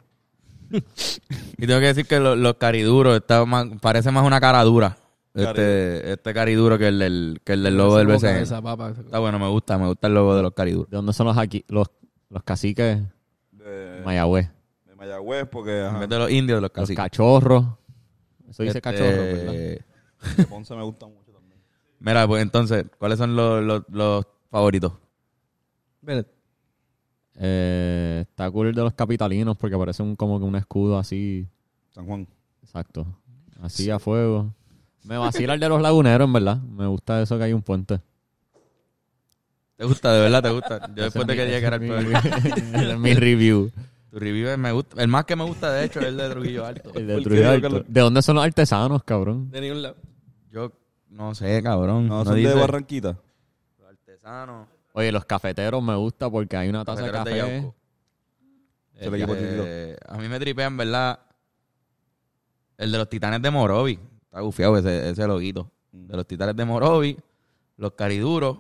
Y 0.72 1.68
tengo 1.68 1.80
que 1.80 1.88
decir 1.88 2.06
que 2.06 2.20
lo- 2.20 2.36
los 2.36 2.56
cariduros 2.56 3.16
está 3.18 3.44
más, 3.46 3.68
parece 3.82 4.12
más 4.12 4.26
una 4.26 4.40
cara 4.40 4.64
dura. 4.64 4.98
Este, 5.34 5.44
Cariduro. 5.46 6.14
este 6.14 6.34
cariduro 6.34 6.78
que 6.80 6.88
el 6.88 7.00
del, 7.00 7.42
que 7.44 7.54
el 7.54 7.64
del 7.64 7.78
logo 7.78 7.98
del 7.98 8.08
BCN. 8.08 8.38
esa 8.42 8.62
papa, 8.62 8.90
esa- 8.92 9.02
Está 9.02 9.20
bueno, 9.20 9.38
me 9.40 9.48
gusta, 9.48 9.78
me 9.78 9.88
gusta 9.88 10.08
el 10.08 10.14
logo 10.14 10.36
de 10.36 10.42
los 10.42 10.54
cariduros. 10.54 10.90
¿De 10.90 10.98
dónde 10.98 11.14
son 11.14 11.28
los 11.28 11.38
aquí, 11.38 11.64
los, 11.70 11.88
los 12.30 12.44
caciques? 12.44 13.00
De, 13.52 14.02
Mayagüez. 14.06 14.50
de 14.86 14.96
Mayagüez, 14.96 15.48
porque 15.48 15.80
En 15.82 15.86
ajá, 15.86 16.00
vez 16.00 16.10
de 16.10 16.18
los 16.18 16.32
indios, 16.32 16.58
de 16.58 16.62
los 16.62 16.70
Los 16.70 16.72
caciques. 16.72 16.98
cachorros. 17.04 17.66
Eso 18.50 18.64
dice 18.64 18.80
Este, 18.80 18.82
cachorro, 18.82 19.06
¿verdad? 19.22 19.52
de 19.54 19.84
Ponce 20.50 20.76
me 20.76 20.84
gusta 20.84 21.06
mucho 21.06 21.32
también. 21.32 21.62
Mira, 22.00 22.28
pues 22.28 22.42
entonces, 22.42 22.86
¿cuáles 22.98 23.18
son 23.20 23.36
los, 23.36 23.64
los, 23.64 23.84
los 23.90 24.26
favoritos? 24.50 24.94
Bennett. 26.02 26.28
Eh, 27.42 28.26
está 28.30 28.52
cool 28.52 28.68
el 28.68 28.76
de 28.76 28.82
los 28.84 28.94
capitalinos 28.94 29.56
porque 29.58 29.78
parece 29.78 30.04
un, 30.04 30.16
como 30.16 30.38
que 30.40 30.46
un 30.46 30.56
escudo 30.56 30.98
así. 31.00 31.48
San 31.92 32.06
Juan. 32.06 32.28
Exacto. 32.62 33.08
Así 33.62 33.90
a 33.90 33.98
fuego. 34.00 34.54
Me 35.04 35.18
vacila 35.18 35.54
el 35.54 35.60
de 35.60 35.70
los 35.70 35.82
laguneros, 35.82 36.28
en 36.28 36.34
verdad. 36.34 36.58
Me 36.62 36.86
gusta 36.88 37.22
eso 37.22 37.38
que 37.38 37.46
hay 37.46 37.54
un 37.54 37.62
puente. 37.62 38.02
¿Te 39.78 39.86
gusta? 39.86 40.12
¿De 40.14 40.20
verdad 40.22 40.44
te 40.44 40.50
gusta? 40.50 40.88
Yo 40.94 41.04
después 41.06 41.22
es 41.22 41.28
de 41.28 41.34
mi- 41.34 41.38
que 41.38 42.76
mi- 42.78 42.92
es 42.92 43.00
mi 43.00 43.14
review. 43.14 43.72
Tu 44.12 44.20
review 44.20 44.58
me 44.58 44.72
gusta. 44.74 45.02
El 45.02 45.08
más 45.08 45.24
que 45.26 45.36
me 45.38 45.44
gusta, 45.46 45.72
de 45.72 45.86
hecho, 45.86 46.00
es 46.02 46.08
el 46.08 46.18
de 46.18 46.30
Trujillo 46.30 46.66
Alto. 46.66 46.92
El 46.94 47.08
de 47.08 47.14
¿Por 47.14 47.24
qué, 47.24 47.30
Trujillo 47.30 47.50
Alto. 47.52 47.62
Carlos? 47.62 47.84
¿De 47.88 48.02
dónde 48.02 48.22
son 48.22 48.36
los 48.36 48.44
artesanos, 48.44 49.04
cabrón? 49.04 49.50
De 49.52 49.62
ningún 49.62 49.82
lado. 49.84 49.96
Yo 50.52 50.72
no 51.10 51.34
sé, 51.34 51.62
cabrón. 51.64 52.08
No, 52.08 52.20
No, 52.20 52.26
son 52.26 52.36
dice. 52.36 52.50
de 52.50 52.56
Barranquita. 52.56 53.18
Artesano. 53.88 54.68
Oye, 54.94 55.12
los 55.12 55.26
cafeteros 55.26 55.82
me 55.84 55.96
gusta 55.96 56.30
porque 56.30 56.58
hay 56.58 56.70
una 56.70 56.84
taza 56.84 57.04
de 57.04 57.12
Cafeteros 57.12 57.36
de 57.36 57.42
café. 57.42 57.62
Yauco. 57.62 57.76
Es 58.96 59.08
el 59.08 59.14
equipo 59.16 59.34
Eh, 59.38 59.98
a 60.08 60.18
mí 60.18 60.28
me 60.28 60.40
tripean, 60.40 60.76
¿verdad? 60.76 61.20
El 62.78 62.92
de 62.92 62.98
los 62.98 63.10
titanes 63.10 63.42
de 63.42 63.50
Morovi. 63.52 64.00
Está 64.26 64.42
gufiado 64.42 64.78
ese, 64.78 65.10
ese 65.10 65.26
loguito. 65.28 65.72
De 65.92 66.16
los 66.16 66.26
titanes 66.28 66.56
de 66.56 66.66
Morovi, 66.66 67.18
los 67.78 67.94
cariduros, 67.94 68.60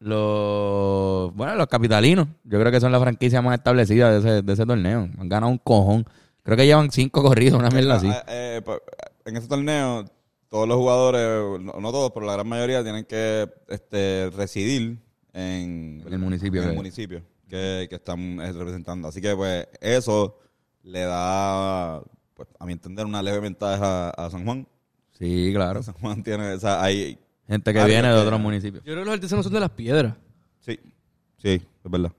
los. 0.00 1.34
Bueno, 1.34 1.54
los 1.54 1.66
capitalinos. 1.66 2.28
Yo 2.44 2.58
creo 2.60 2.70
que 2.72 2.80
son 2.80 2.92
la 2.92 3.00
franquicia 3.00 3.42
más 3.42 3.58
establecida 3.58 4.10
de 4.12 4.18
ese, 4.18 4.42
de 4.42 4.52
ese 4.52 4.66
torneo. 4.66 5.08
Han 5.18 5.28
ganado 5.28 5.50
un 5.52 5.58
cojón. 5.58 6.04
Creo 6.42 6.56
que 6.56 6.66
llevan 6.66 6.90
cinco 6.90 7.22
corridos, 7.22 7.58
una 7.58 7.70
mierda 7.70 7.94
así. 7.96 8.08
Ah, 8.08 8.24
eh, 8.28 8.62
pa- 8.64 8.78
en 9.26 9.36
ese 9.36 9.48
torneo, 9.48 10.04
todos 10.48 10.66
los 10.66 10.76
jugadores, 10.78 11.60
no, 11.60 11.72
no 11.80 11.90
todos, 11.92 12.10
pero 12.12 12.24
la 12.26 12.32
gran 12.34 12.48
mayoría 12.48 12.82
tienen 12.82 13.04
que 13.04 13.50
este, 13.68 14.30
residir 14.34 14.98
en, 15.38 16.02
En 16.06 16.12
el 16.12 16.18
municipio 16.18 16.60
en 16.60 16.68
el 16.68 16.72
que- 16.72 16.76
municipio 16.76 17.22
que, 17.48 17.86
que 17.88 17.94
están 17.96 18.40
eh, 18.40 18.52
representando. 18.52 19.08
Así 19.08 19.20
que, 19.20 19.34
pues, 19.34 19.66
eso 19.80 20.38
le 20.82 21.00
da, 21.00 22.02
pues, 22.34 22.48
a 22.58 22.66
mi 22.66 22.72
entender, 22.72 23.06
una 23.06 23.22
leve 23.22 23.40
ventaja 23.40 24.10
a 24.10 24.30
San 24.30 24.44
Juan. 24.44 24.66
Sí, 25.12 25.50
claro. 25.54 25.82
San 25.82 25.94
Juan 25.94 26.22
tiene, 26.22 26.52
o 26.52 26.58
sea, 26.60 26.82
hay, 26.82 27.18
Gente 27.46 27.72
que 27.72 27.84
viene 27.86 28.08
de 28.08 28.14
otros 28.14 28.38
municipios. 28.40 28.84
Yo 28.84 28.92
creo 28.92 28.98
que 29.04 29.06
los 29.06 29.14
artesanos 29.14 29.44
son 29.44 29.54
de 29.54 29.60
las 29.60 29.70
piedras. 29.70 30.14
sí, 30.60 30.78
sí, 31.38 31.48
es 31.84 31.90
verdad. 31.90 32.12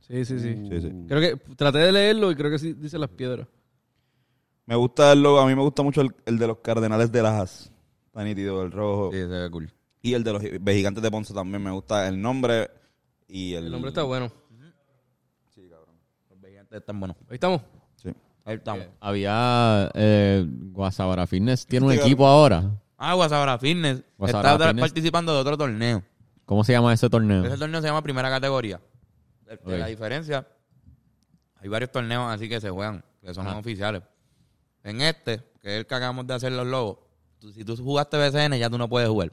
Sí, 0.00 0.24
sí, 0.24 0.38
sí. 0.40 0.54
Sí, 0.68 0.80
sí. 0.82 0.92
Creo 1.08 1.20
que 1.20 1.54
traté 1.54 1.78
de 1.78 1.92
leerlo 1.92 2.30
y 2.30 2.34
creo 2.34 2.50
que 2.50 2.58
sí 2.58 2.72
dice 2.74 2.98
las 2.98 3.08
piedras. 3.10 3.46
Me 4.66 4.74
gusta 4.76 5.12
el 5.12 5.22
logo, 5.22 5.38
a 5.38 5.46
mí 5.46 5.54
me 5.54 5.62
gusta 5.62 5.82
mucho 5.82 6.00
el, 6.00 6.10
el 6.26 6.38
de 6.38 6.46
los 6.48 6.58
Cardenales 6.58 7.12
de 7.12 7.22
Lajas. 7.22 7.70
Está 8.06 8.24
nítido, 8.24 8.62
el 8.62 8.72
rojo. 8.72 9.10
Sí, 9.12 9.18
se 9.18 9.26
ve 9.26 9.50
cool. 9.50 9.70
Y 10.04 10.12
el 10.12 10.22
de 10.22 10.32
los 10.34 10.42
Gigantes 10.42 11.02
de 11.02 11.10
Ponce 11.10 11.32
también 11.32 11.62
me 11.62 11.70
gusta 11.70 12.06
el 12.08 12.20
nombre 12.20 12.70
y 13.26 13.54
el... 13.54 13.64
El 13.66 13.72
nombre 13.72 13.88
está 13.88 14.02
bueno. 14.02 14.30
Los 16.30 16.50
gigantes 16.50 16.78
están 16.78 17.00
buenos. 17.00 17.16
Ahí 17.28 17.34
estamos. 17.36 17.62
Sí. 17.96 18.10
Ahí 18.44 18.56
estamos. 18.56 18.86
Había 19.00 19.90
eh, 19.94 20.44
Guasabara 20.46 21.26
Fitness. 21.26 21.66
¿Tiene 21.66 21.86
un 21.86 21.92
Sí, 21.92 21.98
equipo 22.00 22.26
ahora? 22.26 22.70
Ah, 22.98 23.14
Guasabara 23.14 23.58
Fitness. 23.58 24.02
Guasabara 24.18 24.52
está 24.52 24.66
Fitness. 24.66 24.82
participando 24.82 25.32
de 25.34 25.40
otro 25.40 25.56
torneo. 25.56 26.02
¿Cómo 26.44 26.64
se 26.64 26.72
llama 26.72 26.92
ese 26.92 27.08
torneo? 27.08 27.42
Ese 27.46 27.56
torneo 27.56 27.80
se 27.80 27.86
llama 27.86 28.02
Primera 28.02 28.28
Categoría. 28.28 28.78
La 29.64 29.86
diferencia, 29.86 30.46
hay 31.56 31.68
varios 31.70 31.90
torneos 31.90 32.30
así 32.30 32.46
que 32.46 32.60
se 32.60 32.68
juegan, 32.68 33.02
que 33.22 33.32
son 33.32 33.46
Ajá. 33.46 33.56
oficiales. 33.56 34.02
En 34.82 35.00
este, 35.00 35.38
que 35.62 35.68
es 35.68 35.78
el 35.80 35.86
que 35.86 35.94
acabamos 35.94 36.26
de 36.26 36.34
hacer 36.34 36.52
los 36.52 36.66
logos, 36.66 36.98
tú- 37.38 37.50
si 37.52 37.64
tú 37.64 37.74
jugaste 37.76 38.18
BCN 38.18 38.58
ya 38.58 38.68
tú 38.68 38.76
no 38.76 38.86
puedes 38.88 39.08
jugar. 39.08 39.32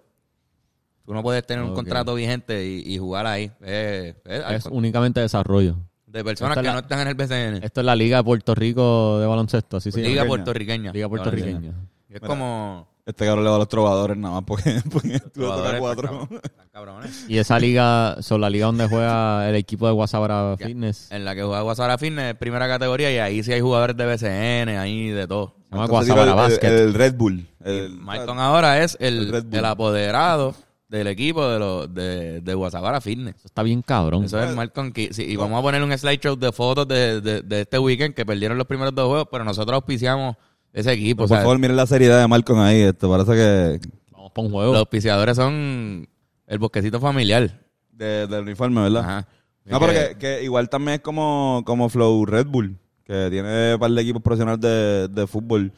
Tú 1.11 1.15
no 1.15 1.23
puedes 1.23 1.45
tener 1.45 1.61
un 1.61 1.73
contrato 1.73 2.15
vigente 2.15 2.65
y, 2.65 2.83
y 2.85 2.97
jugar 2.97 3.27
ahí. 3.27 3.51
Es, 3.59 4.15
es 4.23 4.43
Es 4.49 4.65
únicamente 4.67 5.19
desarrollo. 5.19 5.75
de 6.07 6.23
personas 6.23 6.55
esta 6.57 6.61
que 6.69 6.73
no 6.73 6.79
están 6.79 7.01
en 7.01 7.07
el 7.09 7.15
BCN. 7.15 7.63
Esto 7.65 7.81
es 7.81 7.85
la 7.85 7.97
Liga 7.97 8.19
de 8.19 8.23
Puerto 8.23 8.55
Rico 8.55 9.19
de 9.19 9.27
baloncesto, 9.27 9.75
así 9.75 9.91
se 9.91 9.99
Liga 9.99 10.23
puertorriqueña. 10.23 10.93
Liga 10.93 11.09
puertorriqueña. 11.09 11.73
Es 12.07 12.21
como... 12.21 12.87
Este 13.05 13.25
cabrón 13.25 13.43
le 13.43 13.49
va 13.49 13.57
a 13.57 13.59
los 13.59 13.67
trovadores 13.67 14.15
nada 14.15 14.35
más 14.35 14.43
porque, 14.45 14.79
porque 14.89 15.19
tú 15.19 15.41
cuatro. 15.79 16.21
están 16.23 16.39
están 16.45 16.69
cabrones. 16.71 17.25
Y 17.27 17.39
esa 17.39 17.59
liga, 17.59 18.15
son 18.21 18.39
la 18.39 18.49
liga 18.49 18.67
donde 18.67 18.87
juega 18.87 19.49
el 19.49 19.55
equipo 19.55 19.87
de 19.87 19.91
Guasabara 19.91 20.55
Ya. 20.57 20.67
Fitness. 20.67 21.11
En 21.11 21.25
la 21.25 21.35
que 21.35 21.43
juega 21.43 21.59
Guasabara 21.61 21.97
Fitness, 21.97 22.35
primera 22.35 22.69
categoría, 22.69 23.11
y 23.11 23.17
ahí 23.17 23.43
sí 23.43 23.51
hay 23.51 23.59
jugadores 23.59 23.97
de 23.97 24.05
BCN, 24.05 24.77
ahí 24.77 25.09
de 25.09 25.27
todo. 25.27 25.55
Se 25.67 25.75
llama 25.75 25.87
Guasabara 25.87 26.23
el, 26.23 26.29
el- 26.29 26.35
Basket. 26.35 26.67
el 26.67 26.93
Red 26.93 27.15
Bull. 27.15 27.45
El, 27.65 27.99
ahora 28.07 28.81
es 28.81 28.95
el 29.01 29.45
el 29.51 29.65
apoderado 29.65 30.55
del 30.91 31.07
equipo 31.07 31.47
de 31.47 31.57
los 31.57 31.93
de, 31.93 32.41
de 32.41 32.53
Guasabara 32.53 32.99
Fitness. 32.99 33.35
Eso 33.37 33.47
está 33.47 33.63
bien 33.63 33.81
cabrón. 33.81 34.25
Eso 34.25 34.39
es 34.43 34.53
Malcolm 34.53 34.91
Key. 34.91 35.09
Sí, 35.11 35.23
y 35.23 35.37
vamos 35.37 35.57
a 35.57 35.61
poner 35.61 35.81
un 35.81 35.97
slideshow 35.97 36.35
de 36.35 36.51
fotos 36.51 36.85
de, 36.85 37.21
de, 37.21 37.41
de 37.41 37.61
este 37.61 37.79
weekend 37.79 38.13
que 38.13 38.25
perdieron 38.25 38.57
los 38.57 38.67
primeros 38.67 38.93
dos 38.93 39.07
juegos, 39.07 39.27
pero 39.31 39.45
nosotros 39.45 39.73
auspiciamos 39.75 40.35
ese 40.73 40.91
equipo. 40.91 41.19
por 41.19 41.25
o 41.25 41.27
sea, 41.29 41.37
favor, 41.39 41.57
miren 41.59 41.77
la 41.77 41.87
seriedad 41.87 42.19
de 42.19 42.27
Malcolm 42.27 42.59
ahí. 42.59 42.81
Esto 42.81 43.09
parece 43.09 43.31
que 43.31 43.89
Vamos 44.11 44.31
para 44.33 44.45
un 44.47 44.51
juego. 44.51 44.71
los 44.73 44.79
auspiciadores 44.81 45.37
son 45.37 46.07
el 46.45 46.59
bosquecito 46.59 46.99
familiar. 46.99 47.57
de- 47.93 48.27
del 48.27 48.41
uniforme, 48.41 48.81
¿verdad? 48.81 49.01
Ajá. 49.03 49.27
No, 49.63 49.79
pero 49.79 49.93
que, 49.93 50.17
que 50.17 50.43
igual 50.43 50.67
también 50.69 50.95
es 50.95 51.01
como, 51.01 51.63
como 51.65 51.87
Flow 51.87 52.25
Red 52.25 52.47
Bull, 52.47 52.77
que 53.05 53.27
tiene 53.29 53.75
un 53.75 53.79
par 53.79 53.91
de 53.91 54.01
equipos 54.01 54.21
profesionales 54.21 54.59
de, 54.59 55.07
de 55.07 55.25
fútbol. 55.27 55.71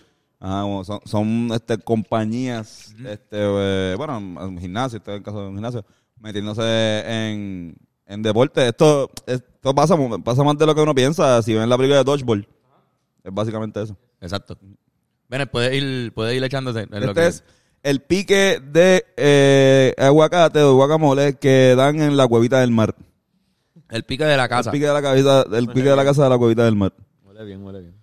Ajá, 0.46 0.62
como 0.64 0.84
son, 0.84 1.00
son 1.06 1.50
este, 1.54 1.78
compañías, 1.78 2.94
este, 3.08 3.38
eh, 3.40 3.96
bueno, 3.96 4.18
en 4.18 4.60
gimnasio, 4.60 4.98
este 4.98 5.12
es 5.12 5.18
el 5.18 5.24
caso 5.24 5.40
de 5.42 5.48
un 5.48 5.54
gimnasio, 5.54 5.86
metiéndose 6.20 7.00
en, 7.08 7.74
en 8.06 8.22
deporte. 8.22 8.68
Esto, 8.68 9.10
esto 9.26 9.74
pasa, 9.74 9.96
pasa 10.22 10.44
más 10.44 10.58
de 10.58 10.66
lo 10.66 10.76
que 10.76 10.82
uno 10.82 10.94
piensa. 10.94 11.42
Si 11.42 11.54
ven 11.54 11.70
la 11.70 11.78
película 11.78 12.00
de 12.00 12.04
Dodgeball, 12.04 12.46
es 13.24 13.34
básicamente 13.34 13.84
eso. 13.84 13.96
Exacto. 14.20 14.58
Ven, 15.30 15.48
puede 15.50 15.78
ir, 15.78 16.14
puede 16.14 16.36
ir 16.36 16.44
echándose. 16.44 16.88
lo 16.88 16.98
Este 16.98 17.14
que- 17.14 17.28
es 17.28 17.44
el 17.82 18.02
pique 18.02 18.60
de 18.62 19.06
eh, 19.16 19.94
aguacate 19.98 20.60
o 20.62 20.76
guacamole 20.76 21.36
que 21.36 21.74
dan 21.78 22.02
en 22.02 22.18
la 22.18 22.28
cuevita 22.28 22.60
del 22.60 22.72
mar. 22.72 22.94
el 23.90 24.04
pique 24.04 24.26
de 24.26 24.36
la 24.36 24.50
casa. 24.50 24.72
El 24.72 24.74
pique 24.74 24.88
de 24.88 24.94
la 24.94 25.02
cabeza, 25.02 25.46
el 25.54 25.68
pique 25.70 25.90
de 25.90 25.96
la 25.96 26.04
casa 26.04 26.24
de 26.26 26.30
la 26.30 26.38
cuevita 26.38 26.66
del 26.66 26.76
mar. 26.76 26.92
Huele 27.24 27.46
bien, 27.46 27.64
huele 27.64 27.80
bien. 27.80 28.03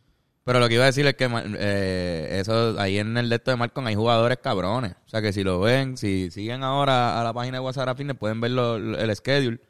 Pero 0.51 0.59
lo 0.59 0.67
que 0.69 0.75
iba 0.75 0.83
a 0.83 0.87
decir 0.87 1.07
es 1.07 1.15
que 1.15 1.29
eh, 1.61 2.39
eso 2.41 2.75
ahí 2.81 2.99
en 2.99 3.17
el 3.17 3.29
de 3.29 3.37
esto 3.37 3.53
de 3.53 3.57
Malcolm 3.57 3.87
hay 3.87 3.95
jugadores 3.95 4.39
cabrones. 4.43 4.95
O 5.07 5.09
sea 5.09 5.23
que 5.23 5.33
si 5.33 5.45
lo 5.45 5.61
ven, 5.61 5.97
si 5.97 6.29
siguen 6.33 6.65
ahora 6.65 7.21
a 7.21 7.23
la 7.23 7.33
página 7.33 7.59
de 7.59 7.61
WhatsApp 7.65 7.97
Fitness, 7.97 8.17
pueden 8.17 8.41
ver 8.41 8.51
lo- 8.51 8.75
el 8.77 9.15
schedule 9.15 9.61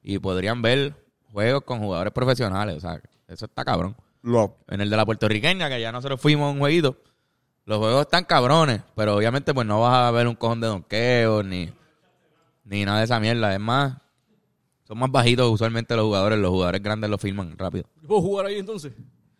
y 0.00 0.20
podrían 0.20 0.62
ver 0.62 0.94
juegos 1.32 1.64
con 1.64 1.80
jugadores 1.80 2.12
profesionales. 2.12 2.76
O 2.76 2.80
sea, 2.80 3.00
eso 3.26 3.46
está 3.46 3.64
cabrón. 3.64 3.96
Lo, 4.22 4.58
En 4.68 4.80
el 4.80 4.88
de 4.90 4.96
la 4.96 5.04
puertorriqueña, 5.04 5.68
que 5.68 5.80
ya 5.80 5.90
nosotros 5.90 6.20
fuimos 6.20 6.46
a 6.46 6.52
un 6.52 6.60
jueguito, 6.60 6.96
los 7.64 7.78
juegos 7.78 8.02
están 8.02 8.22
cabrones, 8.24 8.80
pero 8.94 9.16
obviamente 9.16 9.52
pues 9.52 9.66
no 9.66 9.80
vas 9.80 10.06
a 10.06 10.10
ver 10.12 10.28
un 10.28 10.36
cojón 10.36 10.60
de 10.60 10.68
donqueo 10.68 11.42
ni, 11.42 11.68
ni 12.62 12.84
nada 12.84 12.98
de 12.98 13.06
esa 13.06 13.18
mierda. 13.18 13.52
Es 13.52 13.58
más, 13.60 13.94
son 14.86 14.98
más 15.00 15.10
bajitos 15.10 15.50
usualmente 15.50 15.96
los 15.96 16.04
jugadores. 16.04 16.38
Los 16.38 16.52
jugadores 16.52 16.80
grandes 16.80 17.10
los 17.10 17.20
filman 17.20 17.58
rápido. 17.58 17.86
¿Yo 18.02 18.06
¿Puedo 18.06 18.20
jugar 18.22 18.46
ahí 18.46 18.60
entonces? 18.60 18.92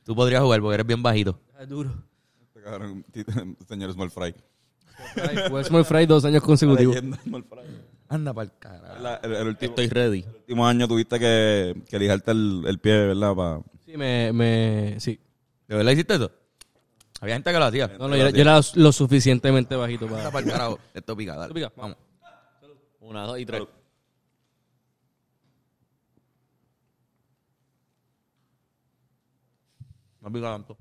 Tú 0.09 0.16
podrías 0.16 0.40
jugar 0.40 0.62
porque 0.62 0.72
eres 0.76 0.86
bien 0.86 1.02
bajito. 1.02 1.38
Ah, 1.54 1.66
duro. 1.66 1.90
Este 2.40 2.62
cabrón, 2.62 3.04
señor 3.68 3.92
Small 3.92 4.11
Fry. 4.11 4.34
Fue 5.50 5.62
Small 5.64 5.84
Fry 5.84 6.06
dos 6.06 6.24
años 6.24 6.42
consecutivos. 6.42 6.94
Leyenda 6.94 7.18
Small 7.22 7.44
Fry. 7.44 7.61
Anda 8.09 8.32
para 8.32 8.44
el 8.46 8.59
carajo. 8.59 9.02
La- 9.02 9.16
el, 9.16 9.34
el 9.34 9.48
último, 9.48 9.68
Estoy 9.68 9.88
ready. 9.88 10.20
el 10.20 10.34
último 10.34 10.66
año 10.66 10.88
tuviste 10.88 11.18
que, 11.20 11.82
que 11.90 11.98
lijarte 11.98 12.30
el, 12.30 12.64
el 12.66 12.78
pie, 12.78 13.09
¿verdad? 13.09 13.34
Pa, 13.34 13.61
Sí, 13.84 13.98
me, 13.98 14.32
me, 14.32 14.96
sí. 14.98 15.20
¿De 15.66 15.76
verdad 15.76 15.92
hiciste 15.92 16.14
eso? 16.14 16.30
Había 17.20 17.34
gente 17.34 17.52
que 17.52 17.59
lo 17.59 17.64
hacía. 17.66 17.88
No, 17.98 18.09
no, 18.09 18.16
yo, 18.16 18.22
era- 18.22 18.30
yo 18.30 18.40
era 18.40 18.61
lo 18.76 18.92
suficientemente 18.92 19.76
bajito 19.76 20.06
Anda 20.06 20.16
para... 20.16 20.30
para 20.30 20.46
el 20.46 20.52
carajo. 20.52 20.78
Esto 20.94 21.14
pica, 21.18 21.32
dale. 21.32 21.42
Esto 21.52 21.54
pica. 21.54 21.72
Vamos. 21.76 21.98
Una, 23.00 23.24
dos 23.24 23.38
y 23.38 23.44
tres. 23.44 23.62
No 30.28 30.32
pica 30.32 30.50
tanto. 30.52 30.76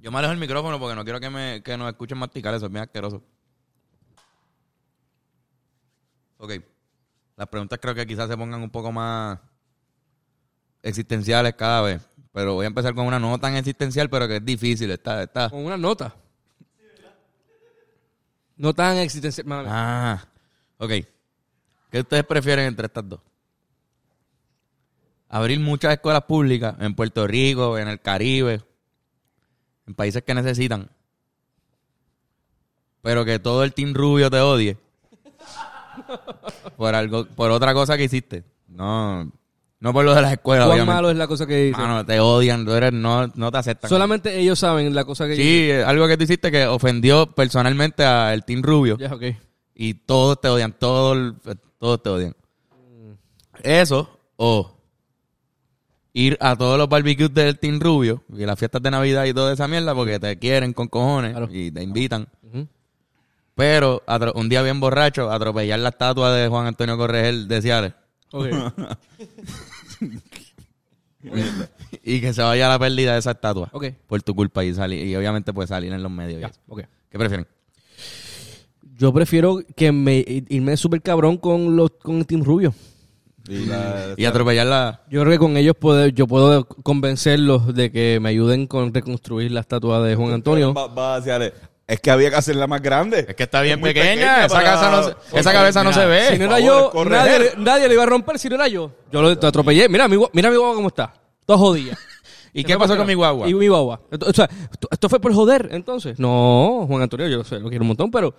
Yo 0.00 0.10
me 0.10 0.18
alejo 0.18 0.32
el 0.32 0.40
micrófono 0.40 0.80
porque 0.80 0.96
no 0.96 1.04
quiero 1.04 1.20
que, 1.20 1.30
me, 1.30 1.62
que 1.62 1.76
nos 1.76 1.88
escuchen 1.88 2.18
masticar. 2.18 2.52
Eso 2.54 2.66
es 2.66 2.72
bien 2.72 2.82
asqueroso. 2.82 3.22
Ok. 6.38 6.54
Las 7.36 7.46
preguntas 7.46 7.78
creo 7.80 7.94
que 7.94 8.04
quizás 8.04 8.28
se 8.28 8.36
pongan 8.36 8.62
un 8.62 8.70
poco 8.70 8.90
más 8.90 9.38
existenciales 10.82 11.54
cada 11.54 11.82
vez. 11.82 12.10
Pero 12.32 12.54
voy 12.54 12.64
a 12.64 12.68
empezar 12.68 12.96
con 12.96 13.06
una 13.06 13.20
no 13.20 13.38
tan 13.38 13.54
existencial, 13.54 14.10
pero 14.10 14.26
que 14.26 14.36
es 14.38 14.44
difícil. 14.44 14.90
Está, 14.90 15.22
está. 15.22 15.50
Con 15.50 15.64
una 15.64 15.76
nota. 15.76 16.16
No 18.60 18.74
tan 18.74 18.98
existencial. 18.98 19.46
mami. 19.46 19.68
Ah, 19.70 20.22
ok. 20.76 20.90
¿Qué 21.90 22.00
ustedes 22.00 22.24
prefieren 22.24 22.66
entre 22.66 22.86
estas 22.88 23.08
dos? 23.08 23.20
Abrir 25.30 25.58
muchas 25.60 25.94
escuelas 25.94 26.24
públicas 26.24 26.74
en 26.78 26.94
Puerto 26.94 27.26
Rico, 27.26 27.78
en 27.78 27.88
el 27.88 28.02
Caribe, 28.02 28.62
en 29.86 29.94
países 29.94 30.22
que 30.22 30.34
necesitan, 30.34 30.90
pero 33.00 33.24
que 33.24 33.38
todo 33.38 33.64
el 33.64 33.72
team 33.72 33.94
rubio 33.94 34.28
te 34.28 34.40
odie 34.40 34.76
por 36.76 36.94
algo, 36.94 37.24
por 37.28 37.50
otra 37.52 37.72
cosa 37.72 37.96
que 37.96 38.04
hiciste. 38.04 38.44
No, 38.68 39.32
no 39.80 39.92
por 39.92 40.04
lo 40.04 40.14
de 40.14 40.22
las 40.22 40.32
escuelas. 40.32 40.66
¿Cuán 40.66 40.74
obviamente. 40.78 40.94
malo 40.94 41.10
es 41.10 41.16
la 41.16 41.26
cosa 41.26 41.46
que 41.46 41.56
dice? 41.64 41.78
Mano, 41.80 42.04
te 42.06 42.20
odian, 42.20 42.64
tú 42.64 42.72
eres- 42.72 42.92
no, 42.92 43.26
no 43.34 43.50
te 43.50 43.58
aceptan. 43.58 43.88
Solamente 43.88 44.38
ellos 44.38 44.58
saben 44.58 44.94
la 44.94 45.04
cosa 45.04 45.26
que 45.26 45.36
Sí, 45.36 45.70
eh, 45.70 45.82
algo 45.84 46.06
que 46.06 46.16
tú 46.16 46.24
hiciste 46.24 46.50
que 46.50 46.66
ofendió 46.66 47.26
personalmente 47.32 48.04
al 48.04 48.44
team 48.44 48.62
rubio. 48.62 48.96
Ya, 48.98 49.12
ok. 49.14 49.22
Y 49.74 49.94
todos 49.94 50.40
te 50.40 50.48
odian, 50.48 50.72
todos, 50.78 51.34
todos 51.78 52.02
te 52.02 52.08
odian. 52.10 52.36
Eso, 53.62 54.18
o 54.36 54.76
ir 56.12 56.36
a 56.40 56.56
todos 56.56 56.76
los 56.78 56.88
barbecues 56.88 57.32
del 57.32 57.58
Team 57.58 57.78
Rubio 57.80 58.22
y 58.36 58.44
las 58.44 58.58
fiestas 58.58 58.82
de 58.82 58.90
Navidad 58.90 59.24
y 59.26 59.32
toda 59.34 59.52
esa 59.52 59.68
mierda 59.68 59.94
porque 59.94 60.18
te 60.18 60.38
quieren 60.38 60.72
con 60.72 60.88
cojones 60.88 61.32
Claro. 61.32 61.48
y 61.52 61.70
te 61.70 61.82
invitan. 61.82 62.26
Ujú. 62.42 62.66
Pero 63.54 64.02
atro- 64.06 64.32
un 64.34 64.48
día 64.48 64.62
bien 64.62 64.80
borracho, 64.80 65.30
atropellar 65.30 65.78
la 65.78 65.90
estatua 65.90 66.32
de 66.32 66.48
Juan 66.48 66.66
Antonio 66.66 66.96
Corregel 66.96 67.46
de 67.48 67.62
Ciales 67.62 67.92
Ok. 68.32 68.46
y 72.02 72.20
que 72.20 72.32
se 72.32 72.42
vaya 72.42 72.66
a 72.66 72.70
la 72.70 72.78
pérdida 72.78 73.12
de 73.12 73.18
esa 73.18 73.32
estatua 73.32 73.68
Ok. 73.72 73.86
por 74.06 74.22
tu 74.22 74.34
culpa 74.34 74.64
y 74.64 74.72
salir 74.72 75.06
y 75.06 75.14
obviamente 75.16 75.52
pues 75.52 75.68
salir 75.68 75.92
en 75.92 76.02
los 76.02 76.10
medios. 76.10 76.38
y 76.38 76.42
Ya, 76.42 76.48
eso. 76.48 76.60
ok. 76.68 76.82
¿Qué 77.10 77.18
prefieren? 77.18 77.46
Yo 78.96 79.12
prefiero 79.12 79.60
que 79.76 79.92
me 79.92 80.24
irme 80.26 80.76
súper 80.76 81.02
cabrón 81.02 81.36
con 81.38 81.76
los 81.76 81.90
con 82.02 82.16
el 82.18 82.26
Team 82.26 82.42
Rubio. 82.44 82.72
Y 83.48 83.64
la- 83.66 84.14
Y 84.16 84.26
atropellar 84.26 84.66
la... 84.66 85.02
Yo 85.10 85.20
creo 85.22 85.32
que 85.32 85.38
con 85.38 85.56
ellos 85.56 85.74
puedo, 85.78 86.06
yo 86.08 86.26
puedo 86.26 86.66
convencerlos 86.66 87.74
de 87.74 87.90
que 87.90 88.18
me 88.20 88.28
ayuden 88.28 88.66
con 88.66 88.92
reconstruir 88.94 89.50
la 89.50 89.60
estatua 89.60 90.02
de 90.02 90.14
Juan 90.14 90.32
Antonio. 90.34 90.72
Va, 90.74 90.86
va 90.86 91.16
hacia. 91.16 91.52
Es 91.90 92.00
que 92.00 92.10
había 92.10 92.30
que 92.30 92.36
hacerla 92.36 92.66
más 92.66 92.80
grande. 92.82 93.26
Es 93.28 93.34
que 93.34 93.42
está 93.42 93.60
bien 93.62 93.80
pequeña, 93.80 94.04
pequeña 94.12 94.44
esa, 94.46 94.54
para- 94.54 94.64
casa 94.72 94.90
no 94.90 95.02
se- 95.02 95.38
esa 95.40 95.52
cabeza 95.52 95.82
no 95.84 95.92
se 95.92 96.06
ve. 96.06 96.28
Si 96.32 96.38
no 96.38 96.44
era 96.44 96.60
yo, 96.60 96.90
favor, 96.92 97.10
nadie, 97.10 97.52
nadie 97.58 97.88
le 97.88 97.94
iba 97.94 98.02
a 98.04 98.06
romper 98.06 98.38
si 98.38 98.48
no 98.48 98.54
era 98.54 98.68
yo. 98.68 98.92
Yo 99.10 99.20
lo, 99.20 99.34
lo 99.34 99.46
atropellé. 99.48 99.88
Mira 99.88 100.06
mi, 100.06 100.16
mira 100.32 100.50
mi 100.50 100.56
guagua 100.56 100.74
cómo 100.76 100.88
está. 100.88 101.12
Todo 101.44 101.58
jodida. 101.58 101.96
¿Y 102.52 102.64
qué 102.64 102.76
pasó 102.76 102.96
con 102.96 103.06
mi 103.06 103.14
guagua? 103.14 103.48
Y 103.48 103.54
mi 103.54 103.68
guagua. 103.68 104.00
Esto, 104.10 104.26
o 104.28 104.32
sea, 104.32 104.48
esto, 104.90 105.08
fue 105.08 105.20
por 105.20 105.32
joder, 105.32 105.68
entonces. 105.70 106.18
No, 106.18 106.84
Juan 106.88 107.02
Antonio, 107.02 107.28
yo 107.28 107.44
sé, 107.44 107.60
lo 107.60 107.68
quiero 107.68 107.82
un 107.84 107.88
montón, 107.88 108.10
pero 108.10 108.34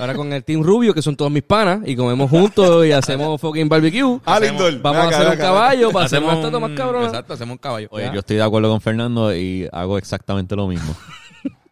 ahora 0.00 0.14
con 0.14 0.32
el 0.32 0.44
Team 0.44 0.62
Rubio, 0.62 0.94
que 0.94 1.02
son 1.02 1.16
todos 1.16 1.30
mis 1.30 1.42
panas, 1.42 1.80
y 1.84 1.96
comemos 1.96 2.30
juntos 2.30 2.86
y 2.86 2.92
hacemos 2.92 3.40
fucking 3.40 3.68
barbecue. 3.68 4.20
Alindor, 4.24 4.78
Vamos 4.80 5.06
a 5.06 5.08
hacer 5.08 5.28
un 5.28 5.36
caballo 5.36 5.90
para 5.90 6.06
hacer 6.06 6.18
Hacemos 6.18 6.52
más 6.60 6.70
un- 6.70 6.74
cabrona. 6.76 7.06
Exacto, 7.06 7.34
hacemos 7.34 7.52
un 7.54 7.58
caballo. 7.58 7.88
Oye, 7.90 8.04
Ya. 8.06 8.12
yo 8.12 8.20
estoy 8.20 8.36
de 8.36 8.42
acuerdo 8.44 8.70
con 8.70 8.80
Fernando 8.80 9.34
y 9.34 9.68
hago 9.72 9.98
exactamente 9.98 10.54
lo 10.56 10.66
mismo. 10.68 10.94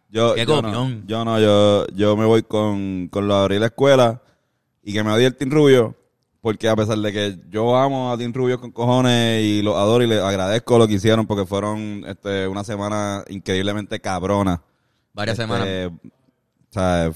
Yo, 0.09 0.35
Qué 0.35 0.45
yo 0.45 0.61
no, 0.61 0.89
yo 1.05 1.25
no, 1.25 1.39
yo, 1.39 1.85
yo 1.93 2.15
me 2.15 2.25
voy 2.25 2.43
con, 2.43 3.07
con 3.09 3.27
lo 3.27 3.35
de 3.35 3.41
abrir 3.41 3.59
la 3.59 3.67
escuela 3.67 4.21
y 4.83 4.93
que 4.93 5.03
me 5.03 5.11
odie 5.11 5.25
el 5.27 5.35
Team 5.35 5.51
Rubio, 5.51 5.95
porque 6.41 6.69
a 6.69 6.75
pesar 6.77 6.97
de 6.99 7.11
que 7.11 7.37
yo 7.49 7.75
amo 7.75 8.11
a 8.11 8.17
Team 8.17 8.31
Rubio 8.33 8.59
con 8.61 8.71
cojones 8.71 9.43
y 9.43 9.61
los 9.61 9.75
adoro 9.75 10.03
y 10.03 10.07
les 10.07 10.21
agradezco 10.21 10.77
lo 10.77 10.87
que 10.87 10.93
hicieron 10.93 11.27
porque 11.27 11.45
fueron 11.45 12.03
este, 12.07 12.47
una 12.47 12.63
semana 12.63 13.23
increíblemente 13.27 13.99
cabrona. 13.99 14.61
Varias 15.13 15.37
Este, 15.37 15.43
semanas. 15.53 15.91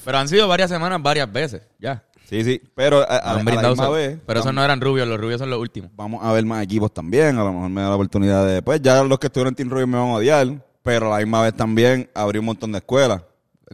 Pero 0.04 0.18
han 0.18 0.28
sido 0.28 0.48
varias 0.48 0.70
semanas, 0.70 1.00
varias 1.02 1.32
veces. 1.32 1.62
Ya. 1.78 2.02
sí, 2.28 2.42
sí, 2.44 2.60
pero 2.74 2.98
a, 3.00 3.04
a- 3.04 3.16
a 3.18 3.34
la 3.34 3.44
misma 3.44 3.88
vez 3.90 4.18
pero 4.26 4.40
esos 4.40 4.52
no 4.54 4.64
eran 4.64 4.80
rubios, 4.80 5.06
los 5.06 5.20
rubios 5.20 5.38
son 5.38 5.50
los 5.50 5.58
últimos. 5.60 5.90
vamos 5.96 6.24
a 6.24 6.32
ver 6.32 6.44
más 6.44 6.62
equipos 6.64 6.92
también, 6.92 7.38
a 7.38 7.44
lo 7.44 7.52
mejor 7.52 7.68
me 7.70 7.80
da 7.82 7.88
la 7.90 7.94
oportunidad 7.94 8.46
de, 8.46 8.60
pues 8.62 8.80
ya 8.82 9.02
los 9.04 9.18
que 9.18 9.26
estuvieron 9.28 9.52
en 9.52 9.54
Team 9.56 9.70
Rubio 9.70 9.86
me 9.86 9.98
van 9.98 10.08
a 10.08 10.14
odiar, 10.14 10.46
pero 10.82 11.06
a 11.12 11.18
la 11.18 11.24
misma 11.24 11.42
vez 11.42 11.54
también 11.54 12.10
abrí 12.14 12.38
un 12.38 12.46
montón 12.46 12.72
de 12.72 12.78
escuelas. 12.78 13.22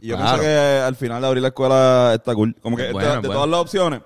Y 0.01 0.07
yo 0.07 0.15
Claro. 0.15 0.39
pienso 0.39 0.43
que 0.43 0.81
al 0.85 0.95
final 0.95 1.21
de 1.21 1.27
abrir 1.27 1.41
la 1.41 1.49
escuela 1.49 2.11
está 2.15 2.33
cool. 2.33 2.55
Como 2.61 2.77
que 2.77 2.83
de- 2.83 2.93
bueno. 2.93 3.21
todas 3.21 3.49
las 3.49 3.59
opciones, 3.59 4.01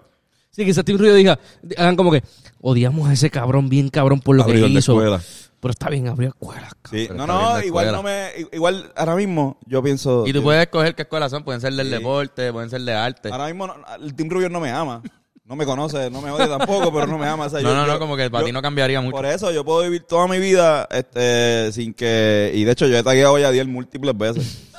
Sí, 0.52 0.64
quizás 0.66 0.86
Team 0.86 1.00
Rubio 1.00 1.16
diga, 1.16 1.40
hagan 1.78 1.96
como 1.96 2.12
que, 2.12 2.22
odiamos 2.62 3.10
a 3.10 3.14
ese 3.14 3.32
cabrón 3.32 3.70
bien 3.70 3.90
cabrón 3.90 4.20
por 4.20 4.36
lo 4.36 4.44
Abrió 4.44 4.66
que 4.68 4.72
hizo. 4.74 4.92
escuela. 4.94 5.20
Pero 5.60 5.72
está 5.72 5.90
bien, 5.90 6.08
abrió 6.08 6.30
escuelas. 6.30 6.72
Sí, 6.92 7.10
no, 7.16 7.26
no, 7.26 7.60
igual 7.64 7.92
no 7.92 8.04
me, 8.04 8.30
igual 8.52 8.92
ahora 8.96 9.16
mismo 9.16 9.58
yo 9.66 9.82
pienso. 9.82 10.28
Y 10.28 10.34
tú 10.34 10.44
puedes 10.44 10.62
escoger 10.62 10.94
qué 10.94 11.04
escuelas 11.04 11.32
son. 11.32 11.44
Pueden 11.44 11.60
ser 11.62 11.74
del 11.74 11.88
Sí. 11.88 11.94
deporte, 11.94 12.52
pueden 12.54 12.70
ser 12.70 12.82
de 12.82 12.94
arte. 12.94 13.30
Ahora 13.32 13.46
mismo 13.48 13.66
no- 13.66 13.76
el 14.00 14.14
Team 14.14 14.30
Rubio 14.30 14.50
no 14.50 14.60
me 14.60 14.70
ama. 14.72 15.02
No 15.46 15.58
me 15.58 15.66
conoce, 15.66 16.10
no 16.10 16.22
me 16.22 16.32
odia 16.32 16.48
tampoco, 16.58 16.92
pero 16.94 17.06
no 17.06 17.18
me 17.18 17.28
ama. 17.28 17.48
O 17.48 17.50
sea, 17.50 17.60
No, 17.62 17.70
yo- 17.70 17.76
no, 17.76 17.86
no, 17.86 17.94
yo- 17.94 18.00
como 18.00 18.16
que 18.16 18.30
para 18.30 18.44
yo- 18.44 18.46
ti 18.46 18.52
no 18.54 18.62
cambiaría 18.62 19.02
mucho. 19.02 19.12
Por 19.12 19.26
eso 19.26 19.52
yo 19.52 19.66
puedo 19.66 19.82
vivir 19.84 20.04
toda 20.04 20.26
mi 20.28 20.40
vida 20.40 20.88
este, 20.90 21.72
sin 21.74 21.94
que. 21.94 22.52
Y 22.56 22.64
de 22.64 22.72
hecho, 22.72 22.88
yo 22.88 22.98
he 22.98 23.04
tagueado 23.04 23.38
ya 23.38 23.50
a 23.50 23.52
Diel 23.52 23.68
múltiples 23.68 24.18
veces. 24.18 24.70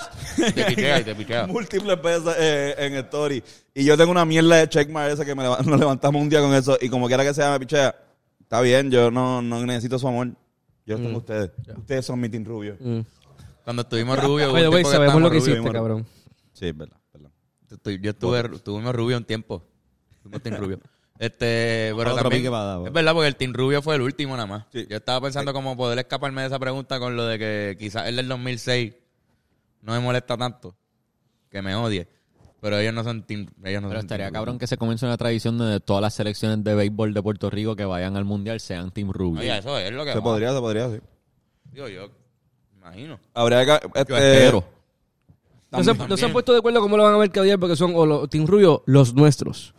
Te 0.55 0.65
pichea 0.65 1.01
y 1.01 1.05
te 1.05 1.15
pichea. 1.15 1.47
múltiples 1.49 2.01
veces 2.03 2.35
eh, 2.39 2.75
en 2.79 2.95
Story. 2.95 3.43
Y 3.75 3.85
yo 3.85 3.97
tengo 3.99 4.11
una 4.11 4.25
mierda 4.25 4.57
de 4.57 4.69
checkmark 4.69 5.13
esa 5.13 5.25
que 5.27 5.35
me 5.35 5.43
leva- 5.43 5.59
nos 5.67 5.79
levantamos 5.79 6.23
un 6.23 6.31
día 6.31 6.41
con 6.41 6.55
eso. 6.55 6.79
Y 6.81 6.89
como 6.89 7.09
quiera 7.09 7.25
que 7.25 7.35
sea, 7.35 7.51
me 7.53 7.61
pichea. 7.61 7.95
Está 8.41 8.61
bien, 8.63 8.91
yo 8.91 9.11
no, 9.11 9.43
no 9.43 9.65
necesito 9.67 9.99
su 9.99 10.09
amor. 10.09 10.29
Yo 10.87 10.95
estoy 10.97 11.07
con 11.09 11.17
ustedes. 11.17 11.51
Ustedes 11.77 12.07
son 12.07 12.21
mi 12.21 12.29
Team 12.31 12.45
Rubio. 12.45 12.77
Mm. 12.81 13.01
Cuando 13.65 13.83
estuvimos 13.83 14.23
rubios. 14.23 14.53
way, 14.53 14.69
tiempo 14.71 14.91
sabemos 14.91 15.21
lo 15.21 15.31
que 15.31 15.39
hiciste, 15.39 15.71
cabrón. 15.71 16.07
Sí, 16.55 16.67
es 16.69 16.77
verdad. 16.77 16.97
yo 18.01 18.11
estuve, 18.11 18.41
estuvimos 18.55 18.95
rubio 18.95 19.17
un 19.19 19.25
tiempo. 19.25 19.63
Fuimos 20.25 20.43
Team 20.43 20.57
Rubio. 20.57 20.81
Este, 21.17 21.93
pero 21.97 22.11
Otro 22.11 22.23
también, 22.25 22.43
pique 22.43 22.51
para 22.51 22.65
dar, 22.65 22.87
es 22.89 22.93
verdad 22.93 23.13
porque 23.13 23.29
el 23.29 23.37
Team 23.37 23.53
Rubio 23.55 23.81
fue 23.83 23.95
el 23.95 24.01
último 24.03 24.35
nada 24.35 24.47
más. 24.49 24.65
Sí. 24.73 24.85
Yo 24.91 24.97
estaba 24.97 25.21
pensando 25.21 25.53
cómo 25.53 25.77
poder 25.77 25.97
escaparme 26.01 26.41
de 26.41 26.49
esa 26.49 26.59
pregunta 26.59 26.99
con 26.99 27.15
lo 27.15 27.25
de 27.27 27.39
que 27.39 27.77
quizás 27.79 28.09
el 28.09 28.17
del 28.17 28.27
2006 28.27 28.95
no 29.83 29.93
me 29.93 30.01
molesta 30.01 30.37
tanto 30.37 30.75
que 31.51 31.63
me 31.63 31.75
odie. 31.77 32.09
Pero 32.61 32.79
ellos 32.79 32.93
no 32.95 33.05
son 33.05 33.23
Team 33.23 33.47
ellos 33.63 33.81
no 33.83 33.89
Pero 33.89 34.01
son 34.01 34.07
estaría 34.07 34.27
Team 34.27 34.33
cabrón 34.35 34.55
Rubio. 34.55 34.59
que 34.59 34.67
se 34.67 34.77
comience 34.77 35.07
una 35.07 35.17
tradición 35.17 35.57
de 35.59 35.79
todas 35.79 36.01
las 36.03 36.15
selecciones 36.15 36.65
de 36.65 36.75
béisbol 36.75 37.15
de 37.15 37.23
Puerto 37.23 37.49
Rico 37.49 37.77
que 37.77 37.85
vayan 37.85 38.17
al 38.17 38.25
mundial 38.25 38.59
sean 38.59 38.91
Team 38.91 39.13
Rubio. 39.13 39.41
Oye, 39.41 39.57
eso 39.59 39.79
es 39.79 39.93
lo 39.93 40.05
que 40.05 40.13
Se 40.13 40.19
va. 40.19 40.25
podría, 40.25 40.53
se 40.53 40.61
podría, 40.61 40.89
sí. 40.91 40.99
Digo 41.71 41.89
yo, 41.89 42.09
imagino. 42.79 43.21
Habría 43.35 43.65
que. 43.67 43.87
Este, 44.01 44.33
espero. 44.45 44.65
No 45.71 45.85
se, 45.85 45.93
no 45.95 46.17
se 46.17 46.25
han 46.25 46.33
puesto 46.33 46.53
de 46.53 46.59
acuerdo 46.59 46.81
cómo 46.81 46.97
lo 46.97 47.03
van 47.03 47.15
a 47.15 47.19
mercadear 47.19 47.59
porque 47.59 47.77
son 47.77 47.93
o 47.95 48.07
los 48.07 48.31
Team 48.31 48.47
Rubio, 48.47 48.83
los 48.87 49.13
nuestros. 49.15 49.74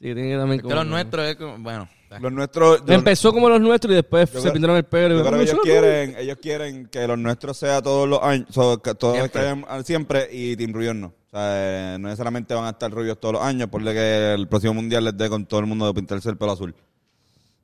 Sí, 0.00 0.14
tienen 0.14 0.30
que 0.30 0.36
también 0.36 0.52
Es 0.52 0.56
que 0.58 0.62
como- 0.62 0.74
los 0.76 0.86
nuestros 0.86 1.26
es 1.28 1.36
como, 1.36 1.58
bueno. 1.58 1.88
los 2.20 2.32
nuestros. 2.32 2.84
yo- 2.86 2.94
Empezó 2.94 3.32
como 3.32 3.48
los 3.48 3.60
nuestros 3.60 3.92
y 3.92 3.96
después 3.96 4.30
se 4.30 4.40
creo- 4.40 4.52
pintaron 4.52 4.76
el 4.76 4.84
pelo. 4.84 5.16
Yo 5.16 5.20
creo 5.22 5.32
que 5.32 5.36
"No, 5.36 5.42
ellos 5.42 5.58
quieren, 5.62 6.14
ellos 6.18 6.38
quieren 6.40 6.86
que 6.86 7.06
los 7.08 7.18
nuestros 7.18 7.56
sea 7.58 7.82
todos 7.82 8.08
los 8.08 8.22
años, 8.22 8.46
so, 8.50 8.80
que 8.80 8.94
todos 8.94 9.14
Siempre. 9.16 9.40
que 9.42 9.46
hayan- 9.48 9.84
siempre 9.84 10.28
y 10.32 10.56
Team 10.56 10.72
Rubios 10.72 10.94
no. 10.94 11.08
O 11.08 11.30
sea, 11.30 11.94
eh, 11.94 11.96
no 11.98 12.06
necesariamente 12.08 12.54
van 12.54 12.64
a 12.64 12.70
estar 12.70 12.90
rubios 12.90 13.18
todos 13.20 13.34
los 13.34 13.42
años, 13.42 13.68
por 13.68 13.82
que 13.84 14.32
el 14.34 14.48
próximo 14.48 14.72
mundial 14.74 15.04
les 15.04 15.16
dé 15.16 15.28
con 15.28 15.44
todo 15.46 15.60
el 15.60 15.66
mundo 15.66 15.86
de 15.86 15.94
pintarse 15.94 16.30
el 16.30 16.36
pelo 16.38 16.52
azul. 16.52 16.74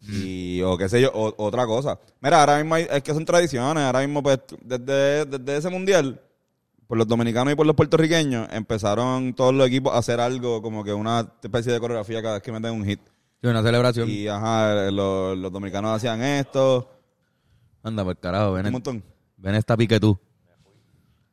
Y, 0.07 0.61
o 0.61 0.76
qué 0.76 0.89
sé 0.89 1.01
yo, 1.01 1.11
o- 1.14 1.35
otra 1.43 1.64
cosa. 1.66 1.99
Mira, 2.20 2.41
ahora 2.41 2.59
mismo 2.59 2.74
hay- 2.74 2.87
es 2.91 3.03
que 3.03 3.14
son 3.14 3.24
tradiciones, 3.24 3.82
ahora 3.85 4.01
mismo 4.01 4.22
pues 4.22 4.39
desde, 4.61 5.24
desde 5.24 5.57
ese 5.57 5.70
mundial, 5.70 6.20
por 6.87 6.99
los 6.99 7.07
dominicanos 7.09 7.53
y 7.53 7.57
por 7.57 7.66
los 7.66 7.74
puertorriqueños, 7.76 8.49
empezaron 8.53 9.35
todos 9.35 9.55
los 9.55 9.66
equipos 9.66 9.95
a 9.95 9.99
hacer 9.99 10.20
algo 10.20 10.61
como 10.62 10.85
que 10.85 10.93
una 10.93 11.26
especie 11.43 11.72
de 11.72 11.80
coreografía 11.80 12.20
cada 12.22 12.35
vez 12.35 12.43
que 12.43 12.53
meten 12.53 12.72
un 12.72 12.85
hit. 12.85 13.01
Sí, 13.41 13.49
una 13.49 13.62
celebración. 13.62 14.09
Y 14.09 14.26
ajá, 14.28 14.91
los, 14.91 15.37
los 15.39 15.53
dominicanos 15.53 15.97
hacían 15.97 16.22
esto, 16.22 16.91
Anda, 17.82 18.03
por 18.05 18.16
carajo, 18.18 18.53
ven, 18.55 18.66
un 18.66 18.72
montón. 18.72 19.05
ven 19.37 19.55
esta 19.55 19.76
pique 19.76 20.01
tú. 20.01 20.18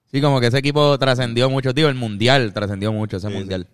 Sí, 0.08 0.20
como 0.20 0.42
que 0.42 0.48
ese 0.48 0.58
equipo 0.58 1.00
trascendió 1.00 1.50
mucho, 1.50 1.74
tío. 1.74 1.88
El 1.88 1.96
mundial 1.96 2.54
trascendió 2.54 2.92
mucho, 2.92 3.16
ese 3.16 3.30
Sí, 3.30 3.34
mundial. 3.34 3.66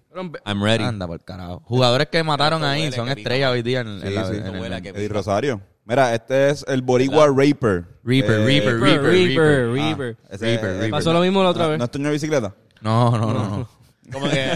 I'm 0.45 0.63
ready. 0.63 0.83
Anda, 0.83 1.07
por 1.07 1.23
carajo. 1.23 1.61
Jugadores 1.65 2.09
que 2.09 2.21
mataron 2.23 2.63
ahí 2.63 2.91
son 2.91 3.09
estrellas 3.09 3.51
hoy 3.51 3.63
día 3.63 3.79
en, 3.81 3.87
en 4.05 4.13
la, 4.13 4.25
sí. 4.27 4.37
en 4.37 4.45
el- 4.55 4.73
Eddie 4.85 5.07
Rosario. 5.09 5.61
Mira, 5.87 6.13
este 6.13 6.49
es 6.49 6.65
el 6.67 6.81
Boricua 6.81 7.27
Raper. 7.27 7.85
Reaper, 8.03 8.41
Eh, 8.41 8.45
Reaper, 8.45 8.79
Reaper, 8.79 9.01
Reaper, 9.01 9.01
Reaper, 9.03 9.69
ah, 9.69 9.73
Reaper. 9.73 10.17
ese- 10.29 10.45
Reaper, 10.45 10.69
eh, 10.69 10.73
Reaper. 10.73 10.89
Pasó 10.91 11.13
lo 11.13 11.21
mismo 11.21 11.41
la 11.43 11.49
otra 11.49 11.63
¿No, 11.63 11.69
vez. 11.69 11.79
¿No 11.79 11.85
es 11.85 11.91
tuño 11.91 12.05
de 12.07 12.11
bicicleta? 12.11 12.55
No, 12.81 13.11
no, 13.17 13.33
no, 13.33 13.57
no. 13.57 13.69
Como 14.11 14.29
que, 14.29 14.49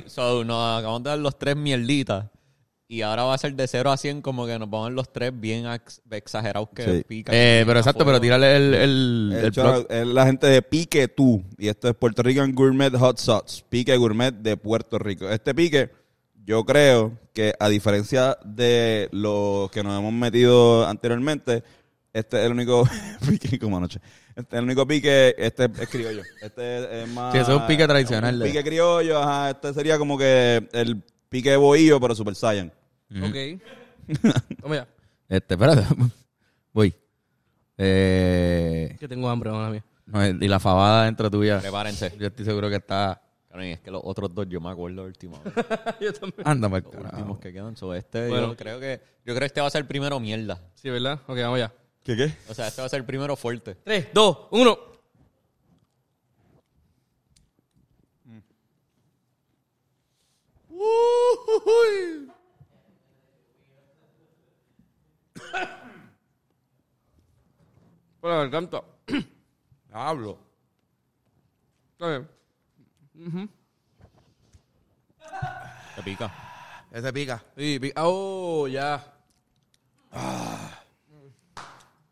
ok, 0.00 0.06
so 0.08 0.44
nos 0.44 0.78
acabamos 0.78 1.02
de 1.04 1.10
dar 1.10 1.18
los 1.18 1.38
tres 1.38 1.56
mierditas. 1.56 2.26
Y 2.88 3.00
ahora 3.00 3.22
va 3.24 3.32
a 3.34 3.38
ser 3.38 3.54
de 3.54 3.66
0 3.66 3.90
a 3.90 3.96
100 3.96 4.20
como 4.20 4.44
que 4.46 4.58
nos 4.58 4.68
vamos 4.68 4.92
los 4.92 5.10
tres 5.10 5.32
bien 5.34 5.66
ex- 5.66 6.02
exagerados 6.10 6.68
que 6.74 6.84
Sí. 6.84 7.04
pican. 7.08 7.34
Eh, 7.34 7.64
pero 7.66 7.78
exacto, 7.78 8.04
pero 8.04 8.20
tírale 8.20 8.54
el, 8.54 8.74
el, 8.74 9.32
El 9.34 9.44
el 9.46 9.86
es 9.88 10.06
la 10.08 10.26
gente 10.26 10.46
de 10.46 10.60
Pique 10.60 11.08
Tú. 11.08 11.42
Y 11.58 11.68
esto 11.68 11.88
es 11.88 11.94
Puerto 11.94 12.22
Rican 12.22 12.52
Gourmet 12.54 12.94
Hot 12.94 13.16
Sauce. 13.18 13.64
Pique 13.68 13.96
Gourmet 13.96 14.34
de 14.34 14.58
Puerto 14.58 14.98
Rico. 14.98 15.26
Este 15.30 15.54
pique, 15.54 15.90
yo 16.44 16.64
creo 16.64 17.18
que 17.34 17.54
a 17.58 17.68
diferencia 17.68 18.36
de 18.44 19.08
los 19.12 19.70
que 19.70 19.82
nos 19.82 19.98
hemos 19.98 20.12
metido 20.12 20.86
anteriormente, 20.86 21.62
este 22.12 22.38
es 22.40 22.46
el 22.46 22.52
único 22.52 22.84
pique 23.28 23.58
como 23.58 23.76
anoche. 23.78 24.00
Este 24.34 24.56
es 24.56 24.58
el 24.58 24.64
único 24.64 24.86
pique, 24.86 25.34
este 25.38 25.64
es 25.78 25.88
criollo. 25.88 26.22
Este 26.40 27.02
es 27.02 27.08
más. 27.10 27.32
Sí, 27.32 27.38
eso 27.38 27.54
es 27.54 27.60
un 27.60 27.66
pique 27.66 27.86
tradicional 27.86 28.38
de- 28.38 28.46
Pique 28.46 28.62
criollo, 28.64 29.18
ajá. 29.18 29.50
Este 29.50 29.72
sería 29.74 29.98
como 29.98 30.16
que 30.18 30.68
el 30.72 31.02
pique 31.28 31.50
de 31.50 31.56
bohío, 31.56 32.00
pero 32.00 32.14
Super 32.14 32.34
Saiyan. 32.34 32.72
Ok. 33.22 33.60
Vamos 34.62 34.76
ya. 34.78 34.88
Este, 35.28 35.54
espérate. 35.54 35.82
Voy. 36.72 36.94
Eh, 37.78 38.96
Que 38.98 39.08
tengo 39.08 39.28
hambre, 39.28 39.50
mamá 39.50 39.70
mía. 39.70 39.84
no, 40.06 40.26
y 40.26 40.48
la 40.48 40.60
fabada 40.60 41.04
dentro 41.04 41.30
tuya. 41.30 41.60
Prepárense. 41.60 42.12
Yo 42.18 42.26
estoy 42.28 42.44
seguro 42.44 42.68
que 42.68 42.76
está. 42.76 43.20
Y 43.54 43.70
es 43.72 43.80
que 43.80 43.90
los 43.90 44.00
otros 44.04 44.34
dos 44.34 44.46
yo 44.48 44.60
me 44.60 44.70
acuerdo 44.70 44.96
la 45.02 45.08
última 45.08 45.38
vez. 45.44 45.54
Yo 46.00 46.12
también. 46.14 46.46
Anda, 46.48 46.68
mal 46.68 46.82
Los 46.82 46.92
carajo. 46.92 47.16
últimos 47.16 47.38
que 47.38 47.52
quedan. 47.52 47.76
So, 47.76 47.94
este 47.94 48.28
Bueno. 48.28 48.48
yo 48.48 48.56
creo 48.56 48.80
que 48.80 49.00
yo 49.24 49.34
creo 49.34 49.38
que 49.40 49.44
este 49.46 49.60
va 49.60 49.66
a 49.66 49.70
ser 49.70 49.82
el 49.82 49.86
primero 49.86 50.18
mierda. 50.20 50.58
Sí, 50.74 50.88
¿verdad? 50.90 51.20
Ok, 51.26 51.36
vamos 51.38 51.58
ya. 51.58 51.72
¿Qué 52.02 52.16
qué? 52.16 52.34
O 52.48 52.54
sea, 52.54 52.68
este 52.68 52.80
va 52.80 52.86
a 52.86 52.88
ser 52.88 53.00
el 53.00 53.06
primero 53.06 53.36
fuerte. 53.36 53.74
3, 53.84 54.08
2, 54.14 54.38
1. 54.52 54.78
Por 68.20 68.30
la 68.30 68.36
garganta. 68.38 68.82
Hablo. 69.92 70.38
Está 71.92 72.08
bien. 72.08 72.28
Te 75.96 76.02
pica. 76.02 76.32
Ese 76.90 77.12
pica. 77.12 77.42
Sí, 77.56 77.78
pi- 77.78 77.92
oh, 77.96 78.66
ya. 78.68 79.02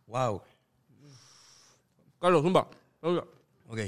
Wow. 0.07 0.43
Carlos, 2.21 2.43
zumba. 2.43 2.67
Zumba. 3.01 3.25
Ok. 3.69 3.79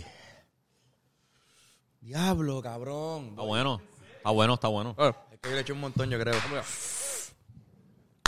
Diablo, 2.01 2.63
cabrón. 2.63 3.29
Está 3.31 3.43
bueno. 3.43 3.81
Está 4.17 4.31
bueno, 4.31 4.55
está 4.55 4.69
bueno. 4.69 4.95
A 4.99 5.05
ver. 5.05 5.15
Es 5.33 5.39
que 5.41 5.49
yo 5.51 5.55
le 5.55 5.61
eché 5.63 5.73
un 5.73 5.81
montón, 5.81 6.11
yo 6.11 6.19
creo. 6.19 6.35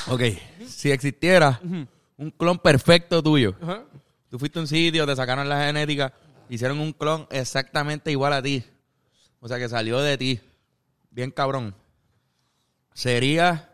Ok. 0.08 0.22
Si 0.66 0.90
existiera 0.90 1.60
un 1.62 2.30
clon 2.36 2.58
perfecto 2.58 3.22
tuyo, 3.22 3.54
Ajá. 3.62 3.84
tú 4.30 4.38
fuiste 4.38 4.58
a 4.58 4.62
un 4.62 4.68
sitio, 4.68 5.06
te 5.06 5.16
sacaron 5.16 5.48
la 5.48 5.64
genética, 5.64 6.12
hicieron 6.48 6.78
un 6.80 6.92
clon 6.92 7.26
exactamente 7.30 8.10
igual 8.10 8.32
a 8.32 8.42
ti. 8.42 8.64
O 9.44 9.48
sea, 9.48 9.58
que 9.58 9.68
salió 9.68 10.00
de 10.00 10.16
ti. 10.16 10.40
Bien 11.10 11.30
cabrón. 11.30 11.74
Sería... 12.94 13.68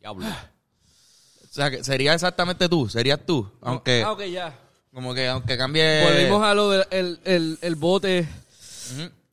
Diablo. 0.00 0.26
O 0.26 1.52
sea, 1.52 1.70
que 1.70 1.84
sería 1.84 2.14
exactamente 2.14 2.68
tú. 2.68 2.88
Serías 2.88 3.20
tú. 3.24 3.48
Aunque... 3.60 4.02
Ah, 4.02 4.10
ok, 4.10 4.22
ya. 4.24 4.58
Como 4.92 5.14
que 5.14 5.28
aunque 5.28 5.56
cambie... 5.56 6.02
Volvimos 6.02 6.42
a 6.42 6.52
lo 6.52 6.70
del 6.70 6.84
el, 6.90 7.20
el, 7.22 7.58
el 7.62 7.76
bote. 7.76 8.26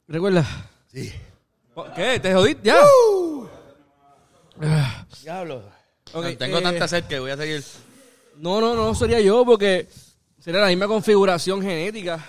¿Recuerdas? 0.07 0.45
Sí. 0.91 1.11
¿Qué? 1.95 2.19
¿Te 2.19 2.31
jodiste? 2.31 2.67
¿Ya? 2.67 2.83
Diablo. 5.23 5.63
Ok, 6.13 6.37
Tengo 6.37 6.59
eh, 6.59 6.61
tanta 6.61 6.87
sed 6.87 7.05
que 7.05 7.17
voy 7.17 7.31
a 7.31 7.37
seguir... 7.37 7.63
No, 8.37 8.61
no, 8.61 8.75
no 8.75 8.93
sería 8.93 9.19
yo 9.19 9.43
porque 9.43 9.89
sería 10.39 10.61
la 10.61 10.67
misma 10.67 10.85
configuración 10.87 11.59
genética. 11.59 12.23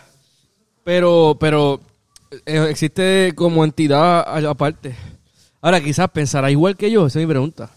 Pero, 0.85 1.37
pero 1.39 1.83
existe 2.47 3.33
como 3.35 3.65
entidad 3.65 4.47
aparte. 4.47 4.95
Ahora, 5.61 5.81
quizás 5.81 6.09
pensará 6.11 6.51
igual 6.51 6.77
que 6.77 6.91
yo, 6.91 7.07
esa 7.07 7.19
es 7.21 7.27
mi 7.27 7.31
pregunta. 7.31 7.71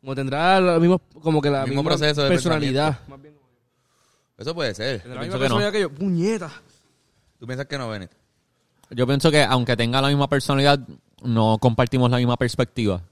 Como 0.00 0.14
tendrá 0.14 0.60
la 0.60 0.78
misma, 0.78 0.98
como 1.22 1.40
que 1.42 1.50
la 1.50 1.64
Mismo 1.66 1.82
misma 1.82 1.90
proceso 1.96 2.22
de 2.22 2.28
personalidad. 2.30 3.00
Más 3.08 3.20
bien, 3.20 3.34
Eso 4.38 4.54
puede 4.54 4.74
ser. 4.74 5.00
tendrá 5.02 5.16
la 5.16 5.20
pienso 5.22 5.38
misma 5.38 5.44
que 5.46 5.48
no. 5.50 5.56
personalidad 5.58 5.72
que 5.72 5.80
yo. 5.80 5.90
Puñeta. 5.92 6.50
¿Tú 7.38 7.46
piensas 7.46 7.66
que 7.66 7.76
no, 7.78 7.88
Bennett? 7.88 8.10
Yo 8.90 9.06
pienso 9.06 9.30
que 9.30 9.42
aunque 9.42 9.76
tenga 9.76 10.00
la 10.00 10.08
misma 10.08 10.28
personalidad, 10.28 10.80
no 11.22 11.58
compartimos 11.60 12.10
la 12.10 12.16
misma 12.16 12.36
perspectiva. 12.36 13.02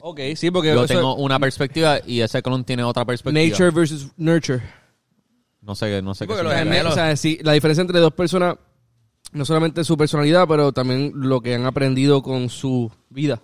Ok, 0.00 0.20
sí, 0.36 0.50
porque 0.50 0.74
Yo 0.74 0.86
tengo 0.86 1.16
es 1.16 1.22
una 1.22 1.38
perspectiva 1.38 1.98
y 2.04 2.20
ese 2.20 2.42
clon 2.42 2.64
tiene 2.64 2.82
otra 2.82 3.04
perspectiva. 3.04 3.44
nature 3.48 3.70
versus 3.70 4.08
nurture. 4.16 4.62
No 5.60 5.74
sé, 5.74 6.00
no 6.02 6.14
sé 6.14 6.24
Sí, 6.24 6.28
qué 6.28 6.28
porque 6.28 6.42
lo 6.44 6.48
O 6.48 6.52
sea, 6.52 6.58
significa. 6.60 6.74
gemelos. 6.76 6.92
o 6.92 6.94
sea, 6.94 7.16
sí, 7.16 7.38
la 7.42 7.52
diferencia 7.52 7.82
entre 7.82 7.98
dos 8.00 8.12
personas, 8.12 8.56
no 9.32 9.44
solamente 9.44 9.84
su 9.84 9.96
personalidad, 9.96 10.46
pero 10.48 10.72
también 10.72 11.12
lo 11.14 11.40
que 11.40 11.54
han 11.54 11.66
aprendido 11.66 12.22
con 12.22 12.48
su 12.48 12.90
vida. 13.10 13.40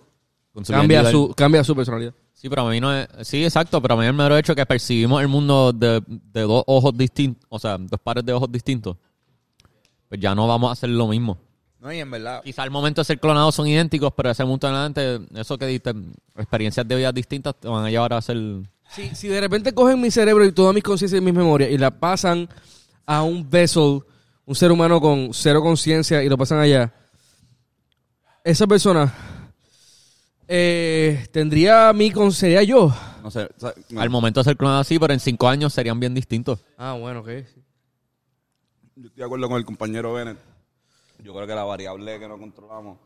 Con 0.53 0.65
su 0.65 0.71
Cambia 0.71 1.09
su, 1.09 1.33
cambia 1.35 1.63
su 1.63 1.75
personalidad. 1.75 2.13
Sí, 2.33 2.49
pero 2.49 2.67
a 2.67 2.69
mí 2.69 2.79
no 2.79 2.93
es... 2.93 3.07
Sí, 3.21 3.43
exacto, 3.43 3.81
pero 3.81 3.93
a 3.93 3.97
mí 3.97 4.05
el 4.05 4.13
mero 4.13 4.37
hecho 4.37 4.53
que 4.53 4.65
percibimos 4.65 5.21
el 5.21 5.27
mundo 5.27 5.71
de, 5.71 6.03
de 6.05 6.41
dos 6.41 6.63
ojos 6.67 6.95
distintos, 6.97 7.45
o 7.49 7.57
sea, 7.57 7.77
dos 7.77 7.99
pares 8.03 8.25
de 8.25 8.33
ojos 8.33 8.51
distintos, 8.51 8.97
pues 10.09 10.19
ya 10.19 10.35
no 10.35 10.47
vamos 10.47 10.69
a 10.69 10.73
hacer 10.73 10.89
lo 10.89 11.07
mismo. 11.07 11.37
No, 11.79 11.91
y 11.91 11.99
en 11.99 12.11
verdad... 12.11 12.41
Quizá 12.43 12.63
al 12.63 12.71
momento 12.71 13.01
de 13.01 13.05
ser 13.05 13.19
clonados 13.19 13.55
son 13.55 13.67
idénticos, 13.67 14.13
pero 14.15 14.29
ese 14.29 14.43
punto 14.45 14.67
en 14.67 14.73
adelante, 14.73 15.21
eso 15.35 15.57
que 15.57 15.65
diste, 15.67 15.93
experiencias 16.35 16.87
de 16.87 16.95
vida 16.95 17.11
distintas 17.11 17.55
te 17.59 17.67
van 17.67 17.85
a 17.85 17.89
llevar 17.89 18.13
a 18.13 18.21
ser... 18.21 18.37
Si, 18.89 19.15
si 19.15 19.27
de 19.27 19.41
repente 19.41 19.73
cogen 19.73 19.99
mi 19.99 20.11
cerebro 20.11 20.45
y 20.45 20.51
todas 20.51 20.73
mis 20.73 20.83
conciencias 20.83 21.21
y 21.21 21.23
mis 21.23 21.33
memorias 21.33 21.71
y 21.71 21.77
la 21.77 21.91
pasan 21.91 22.47
a 23.05 23.23
un 23.23 23.49
vessel, 23.49 24.01
un 24.45 24.55
ser 24.55 24.71
humano 24.71 24.99
con 24.99 25.33
cero 25.33 25.61
conciencia 25.61 26.23
y 26.23 26.29
lo 26.29 26.37
pasan 26.37 26.59
allá, 26.59 26.93
esa 28.43 28.67
persona 28.67 29.13
eh, 30.47 31.27
tendría 31.31 31.93
mi 31.93 32.11
con 32.11 32.31
sería 32.31 32.63
yo. 32.63 32.93
No 33.21 33.31
sé. 33.31 33.49
o 33.55 33.59
sea, 33.59 33.73
no. 33.89 34.01
Al 34.01 34.09
momento 34.09 34.39
de 34.39 34.43
ser 34.43 34.57
clonados 34.57 34.87
sí, 34.87 34.99
pero 34.99 35.13
en 35.13 35.19
cinco 35.19 35.47
años 35.47 35.73
serían 35.73 35.99
bien 35.99 36.13
distintos. 36.13 36.59
Ah, 36.77 36.93
bueno, 36.99 37.21
ok. 37.21 37.27
Yo 38.95 39.07
estoy 39.07 39.19
de 39.19 39.23
acuerdo 39.23 39.47
con 39.47 39.57
el 39.57 39.65
compañero 39.65 40.13
Bennett. 40.13 40.37
Yo 41.23 41.33
creo 41.33 41.47
que 41.47 41.55
la 41.55 41.63
variable 41.63 42.19
que 42.19 42.27
no 42.27 42.37
controlamos. 42.37 42.97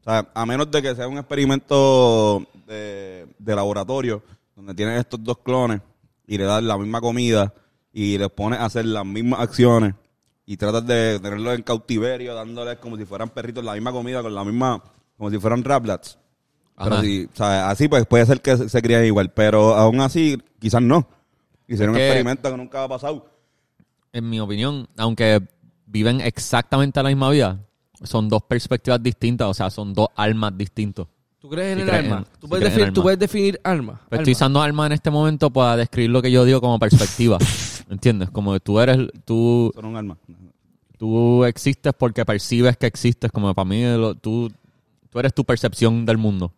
O 0.00 0.02
sea, 0.02 0.28
a 0.34 0.46
menos 0.46 0.70
de 0.70 0.82
que 0.82 0.94
sea 0.94 1.06
un 1.06 1.18
experimento 1.18 2.44
de, 2.66 3.26
de 3.38 3.54
laboratorio, 3.54 4.22
donde 4.56 4.74
tienen 4.74 4.96
estos 4.96 5.22
dos 5.22 5.38
clones 5.38 5.80
y 6.26 6.36
le 6.36 6.44
das 6.44 6.62
la 6.62 6.76
misma 6.76 7.00
comida 7.00 7.54
y 7.92 8.18
les 8.18 8.30
pones 8.30 8.58
a 8.58 8.64
hacer 8.64 8.86
las 8.86 9.04
mismas 9.04 9.40
acciones 9.40 9.94
y 10.46 10.56
tratas 10.56 10.86
de 10.86 11.18
tenerlos 11.20 11.54
en 11.54 11.62
cautiverio, 11.62 12.34
dándoles 12.34 12.78
como 12.78 12.96
si 12.96 13.04
fueran 13.04 13.28
perritos 13.30 13.64
la 13.64 13.74
misma 13.74 13.92
comida, 13.92 14.22
con 14.22 14.34
la 14.34 14.44
misma, 14.44 14.82
como 15.16 15.30
si 15.30 15.38
fueran 15.38 15.62
rablats. 15.64 16.18
Pero 16.82 17.02
si, 17.02 17.24
o 17.26 17.36
sea, 17.36 17.68
así 17.70 17.88
pues 17.88 18.06
puede 18.06 18.24
ser 18.26 18.40
que 18.40 18.56
se, 18.56 18.68
se 18.68 18.80
críen 18.82 19.04
igual, 19.04 19.30
pero 19.32 19.74
aún 19.74 20.00
así 20.00 20.38
quizás 20.58 20.80
no. 20.82 20.96
Un 20.98 21.06
Es 21.68 21.78
que- 21.78 21.84
experimento 21.84 22.50
que 22.50 22.56
nunca 22.56 22.82
ha 22.84 22.88
pasado. 22.88 23.26
En 24.12 24.28
mi 24.28 24.40
opinión, 24.40 24.88
aunque 24.96 25.40
viven 25.86 26.20
exactamente 26.20 27.00
la 27.02 27.10
misma 27.10 27.30
vida, 27.30 27.60
son 28.02 28.28
dos 28.28 28.42
perspectivas 28.42 29.00
distintas, 29.02 29.46
o 29.48 29.54
sea, 29.54 29.70
son 29.70 29.92
dos 29.94 30.08
almas 30.16 30.56
distintos. 30.56 31.06
¿Tú 31.40 31.48
crees 31.48 31.72
en 31.72 31.78
Sí 31.78 31.82
el 31.82 31.88
creen- 31.88 32.04
alma? 32.12 32.24
sí 32.30 32.36
¿Tú, 32.40 32.48
puedes 32.48 32.64
definir, 32.64 32.86
tú 32.92 33.00
alma. 33.00 33.02
puedes 33.02 33.18
definir 33.18 33.60
alma. 33.64 33.92
Pero 33.94 34.04
alma. 34.10 34.22
estoy 34.22 34.32
usando 34.32 34.60
alma 34.62 34.86
en 34.86 34.92
este 34.92 35.10
momento 35.10 35.50
para 35.50 35.76
describir 35.76 36.10
lo 36.10 36.20
que 36.22 36.30
yo 36.30 36.44
digo 36.44 36.60
como 36.60 36.78
perspectiva. 36.78 37.38
¿Entiendes? 37.90 38.30
Como 38.30 38.52
que 38.52 38.60
tú 38.60 38.78
eres, 38.78 38.98
tú, 39.24 39.72
Son 39.74 39.84
un 39.86 39.96
alma. 39.96 40.16
tú 40.98 41.44
existes 41.44 41.92
porque 41.96 42.24
percibes 42.24 42.76
que 42.76 42.86
existes. 42.86 43.32
Como 43.32 43.52
para 43.54 43.64
mí, 43.68 43.82
lo- 43.96 44.14
tú, 44.14 44.52
tú 45.08 45.18
eres 45.18 45.32
tu 45.34 45.44
percepción 45.44 46.04
del 46.06 46.18
mundo. 46.18 46.52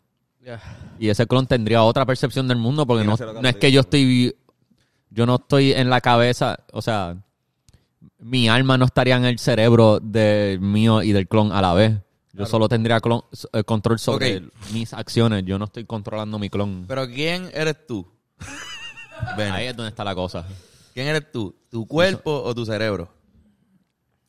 Y 0.99 1.09
ese 1.09 1.25
clon 1.29 1.47
tendría 1.47 1.85
otra 1.85 2.05
percepción 2.05 2.49
del 2.49 2.59
mundo 2.59 2.85
porque 2.85 3.05
no, 3.05 3.17
no 3.41 3.49
es 3.49 3.55
que 3.57 3.71
yo 3.71 3.83
estoy, 3.83 4.35
yo 5.11 5.25
no 5.25 5.37
estoy 5.37 5.73
en 5.73 5.89
la 5.89 6.01
cabeza, 6.01 6.59
o 6.73 6.83
sea, 6.83 7.17
mi 8.19 8.49
alma 8.49 8.77
no 8.77 8.87
estaría 8.87 9.15
en 9.17 9.25
el 9.25 9.39
cerebro 9.39 10.01
del 10.01 10.61
mío 10.61 11.01
y 11.05 11.13
del 11.13 11.29
clon 11.29 11.53
a 11.53 11.63
la 11.63 11.75
vez. 11.75 11.93
Yo 12.35 12.47
solo 12.47 12.69
tendría 12.69 12.99
clon- 13.01 13.25
eh, 13.53 13.63
control 13.65 13.99
sobre 13.99 14.43
mis 14.73 14.93
acciones. 14.95 15.45
Yo 15.45 15.59
no 15.59 15.67
estoy 15.67 15.85
controlando 15.85 16.39
mi 16.39 16.49
clon. 16.49 16.85
Pero 16.89 17.07
¿quién 17.07 17.51
eres 17.53 17.87
tú? 17.87 18.07
Ahí 19.37 19.67
es 19.67 19.77
donde 19.77 19.91
está 19.91 20.03
la 20.05 20.15
cosa. 20.15 20.47
¿Quién 20.95 21.07
eres 21.09 21.31
tú? 21.31 21.55
¿Tu 21.71 21.87
cuerpo 21.87 22.43
o 22.43 22.55
tu 22.55 22.65
cerebro? 22.65 23.09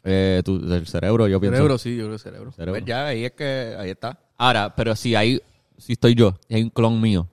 Eh, 0.03 0.41
tu- 0.43 0.59
del 0.65 0.85
cerebro, 0.85 1.27
yo 1.27 1.39
pienso. 1.39 1.55
Cerebro, 1.55 1.77
sí, 1.77 1.95
yo 1.95 2.03
creo 2.05 2.17
que 2.17 2.23
cerebro. 2.23 2.51
Cerebro. 2.51 2.73
Pues 2.73 2.85
ya, 2.85 3.07
ahí 3.07 3.23
es 3.25 3.31
que... 3.31 3.75
Ahí 3.79 3.89
está. 3.91 4.19
Ahora, 4.37 4.75
pero 4.75 4.95
si 4.95 5.15
hay, 5.15 5.41
si 5.77 5.93
estoy 5.93 6.13
yo 6.15 6.35
y 6.49 6.55
hay 6.55 6.63
un 6.63 6.69
clon 6.69 6.99
mío 6.99 7.27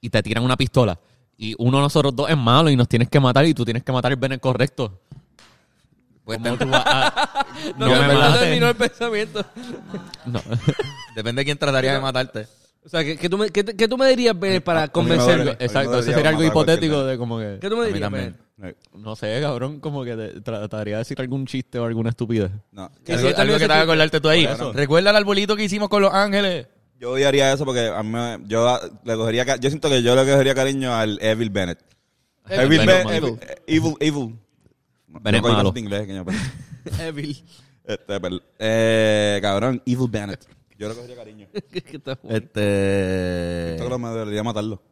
y 0.00 0.08
te 0.08 0.22
tiran 0.22 0.44
una 0.44 0.56
pistola 0.56 0.98
y 1.36 1.54
uno 1.58 1.78
de 1.78 1.82
nosotros 1.82 2.14
dos 2.14 2.30
es 2.30 2.36
malo 2.36 2.70
y 2.70 2.76
nos 2.76 2.86
tienes 2.88 3.08
que 3.08 3.18
matar 3.18 3.44
y 3.46 3.54
tú 3.54 3.64
tienes 3.64 3.82
que 3.82 3.90
matar 3.90 4.12
el 4.12 4.16
ven 4.18 4.38
correcto. 4.38 5.00
Pues 6.24 6.38
¿Cómo 6.38 6.56
tú 6.56 6.68
vas 6.68 6.82
a- 6.86 7.46
No, 7.76 7.86
no 7.88 7.96
no, 7.96 8.08
me 8.08 8.14
no 8.14 8.38
terminó 8.38 8.68
el 8.68 8.76
pensamiento. 8.76 9.44
No. 10.26 10.40
Depende 11.16 11.40
de 11.40 11.44
quién 11.44 11.58
trataría 11.58 11.94
de 11.94 12.00
matarte. 12.00 12.46
O 12.84 12.88
sea, 12.88 13.04
¿qué, 13.04 13.16
qué 13.16 13.28
tú, 13.28 13.38
me, 13.38 13.50
qué, 13.50 13.64
qué 13.64 13.86
tú 13.86 13.96
me 13.96 14.08
dirías, 14.08 14.34
para 14.64 14.88
duele. 14.88 15.56
Exacto, 15.60 15.98
eso 16.00 16.12
sería 16.12 16.30
algo 16.30 16.42
hipotético 16.42 17.04
de 17.04 17.16
como 17.16 17.38
que... 17.38 17.58
¿Qué 17.60 17.68
tú 17.68 17.76
me 17.76 17.86
dirías? 17.86 18.12
Eh, 18.62 18.74
No 18.94 19.14
sé, 19.14 19.40
cabrón, 19.40 19.78
como 19.80 20.04
que 20.04 20.16
te 20.16 20.40
trataría 20.40 20.94
de 20.94 20.98
decir 20.98 21.20
algún 21.20 21.46
chiste 21.46 21.78
o 21.78 21.84
alguna 21.84 22.10
estupidez. 22.10 22.50
No. 22.72 22.90
Que 23.04 23.14
Algo, 23.14 23.28
algo 23.36 23.58
que 23.58 23.66
te 23.66 23.72
haga 23.72 23.82
acordarte 23.82 24.20
tú 24.20 24.28
ahí. 24.28 24.44
Eso. 24.44 24.72
Recuerda 24.72 25.10
el 25.10 25.16
arbolito 25.16 25.56
que 25.56 25.64
hicimos 25.64 25.88
con 25.88 26.02
los 26.02 26.12
ángeles. 26.12 26.66
Yo 26.98 27.12
odiaría 27.12 27.52
eso 27.52 27.64
porque 27.64 27.88
a 27.88 28.02
mí 28.02 28.44
yo 28.46 28.78
le 29.04 29.16
cogería 29.16 29.56
yo 29.56 29.70
siento 29.70 29.88
que 29.88 30.02
yo 30.02 30.14
le 30.14 30.22
cogería 30.30 30.54
cariño 30.54 30.94
al 30.94 31.18
Evil 31.20 31.50
Bennett. 31.50 31.80
Evil 32.48 32.80
Evil, 32.80 32.86
Bennett. 32.86 33.10
Evil, 33.10 33.38
Evil, 33.66 33.96
Evil. 34.00 34.38
Cogí 35.40 35.52
malo. 35.56 35.72
inglés, 35.76 36.06
que 36.06 36.14
yo- 36.14 36.24
Evil. 37.02 37.44
Este, 37.84 38.20
per- 38.20 38.42
eh, 38.58 39.38
cabrón, 39.42 39.82
Evil 39.86 40.08
Bennett. 40.10 40.46
Yo 40.78 40.88
le 40.88 40.94
cogería 40.94 41.16
cariño. 41.16 41.46
¿Qué 41.72 41.96
está 41.96 42.18
bueno? 42.22 42.36
Este. 42.36 43.74
Esto 43.76 43.88
que 43.88 43.98
me 43.98 44.08
debería 44.08 44.42
matarlo. 44.42 44.82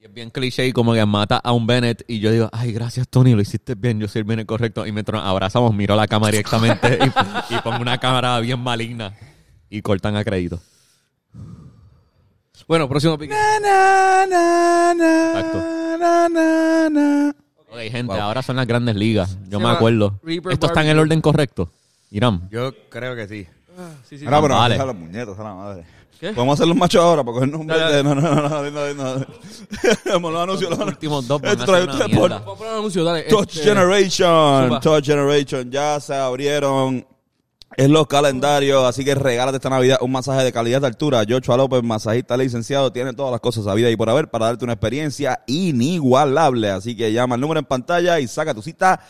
Y 0.00 0.04
es 0.04 0.12
bien 0.12 0.30
cliché 0.30 0.66
y 0.66 0.72
como 0.72 0.92
que 0.94 1.04
mata 1.06 1.38
a 1.38 1.52
un 1.52 1.66
Bennett 1.66 2.04
y 2.06 2.20
yo 2.20 2.30
digo, 2.30 2.48
ay, 2.52 2.72
gracias 2.72 3.08
Tony, 3.08 3.34
lo 3.34 3.40
hiciste 3.42 3.74
bien, 3.74 3.98
yo 3.98 4.06
soy 4.06 4.20
el 4.20 4.24
Bennett 4.26 4.46
correcto. 4.46 4.86
Y 4.86 4.92
mientras 4.92 5.20
nos 5.20 5.28
abrazamos, 5.28 5.74
miro 5.74 5.96
la 5.96 6.06
cámara 6.06 6.30
directamente 6.30 6.98
y, 7.02 7.54
y 7.54 7.58
pongo 7.62 7.80
una 7.80 7.98
cámara 7.98 8.38
bien 8.40 8.60
maligna 8.60 9.16
y 9.68 9.82
cortan 9.82 10.14
a 10.16 10.22
crédito. 10.24 10.60
Bueno, 12.68 12.88
próximo 12.88 13.16
pique. 13.18 13.34
Exacto. 15.34 15.58
Ok, 17.86 17.92
gente, 17.92 18.14
ahora 18.18 18.42
son 18.42 18.56
las 18.56 18.66
grandes 18.66 18.96
ligas. 18.96 19.36
Yo 19.48 19.58
Se 19.58 19.64
me 19.64 19.70
acuerdo. 19.70 20.18
Reaper 20.22 20.52
¿Esto 20.52 20.66
está 20.66 20.82
en 20.82 20.88
el 20.88 20.98
orden 20.98 21.20
correcto? 21.20 21.70
Irán. 22.10 22.48
Yo 22.50 22.72
creo 22.88 23.14
que 23.14 23.28
sí. 23.28 23.46
Sí, 24.08 24.18
sí. 24.18 24.24
Ahora, 24.24 24.42
pero 24.42 24.54
vale. 24.56 24.74
deja 24.74 24.86
los 24.86 24.96
muñetos, 24.96 25.38
a 25.38 25.42
la 25.44 25.54
madre. 25.54 25.84
¿Qué? 26.18 26.32
Podemos 26.32 26.54
hacer 26.54 26.66
los 26.66 26.76
machos 26.76 27.00
ahora 27.00 27.22
para 27.22 27.34
coger 27.34 27.48
nombre 27.50 27.78
Dale, 27.78 27.94
de... 27.98 28.02
No, 28.02 28.14
no, 28.16 28.20
no, 28.20 28.34
no, 28.34 28.48
no, 28.48 28.70
no, 28.94 29.14
no. 29.20 29.26
Vamos, 30.06 30.32
los 30.32 30.42
anuncios, 30.42 30.70
los 30.70 30.78
Los 30.80 30.88
últimos 30.88 31.28
dos 31.28 31.40
van 31.40 31.50
a 31.50 31.52
Esto 31.52 31.64
ser 31.66 31.74
trae 31.74 31.84
una 31.84 31.92
usted 31.92 32.04
por- 32.06 32.28
mierda. 32.30 32.38
Vamos 32.40 32.54
a 32.54 32.58
poner 32.58 32.72
un 32.72 32.78
anuncio, 32.80 33.04
dale. 33.04 33.22
Touch 33.24 33.54
Este, 33.56 33.68
Generation. 33.68 34.80
Touch 34.80 35.04
Generation, 35.04 35.70
ya 35.70 36.00
se 36.00 36.14
abrieron 36.16 37.06
en 37.76 37.92
los 37.92 38.06
calendarios, 38.06 38.84
así 38.84 39.04
que 39.04 39.14
regálate 39.14 39.56
esta 39.56 39.70
Navidad 39.70 39.98
un 40.00 40.10
masaje 40.10 40.42
de 40.44 40.52
calidad 40.52 40.80
de 40.80 40.86
altura. 40.88 41.22
Joshua 41.28 41.56
López, 41.56 41.82
masajista 41.82 42.36
licenciado, 42.36 42.90
tiene 42.92 43.12
todas 43.12 43.30
las 43.30 43.40
cosas 43.40 43.64
sabidas 43.64 43.92
y 43.92 43.96
por 43.96 44.08
haber 44.10 44.28
para 44.28 44.46
darte 44.46 44.64
una 44.64 44.72
experiencia 44.74 45.40
inigualable. 45.46 46.70
Así 46.70 46.96
que 46.96 47.12
llama 47.12 47.34
al 47.34 47.40
número 47.40 47.60
en 47.60 47.66
pantalla 47.66 48.18
y 48.20 48.26
saca 48.28 48.54
tu 48.54 48.62
cita 48.62 49.00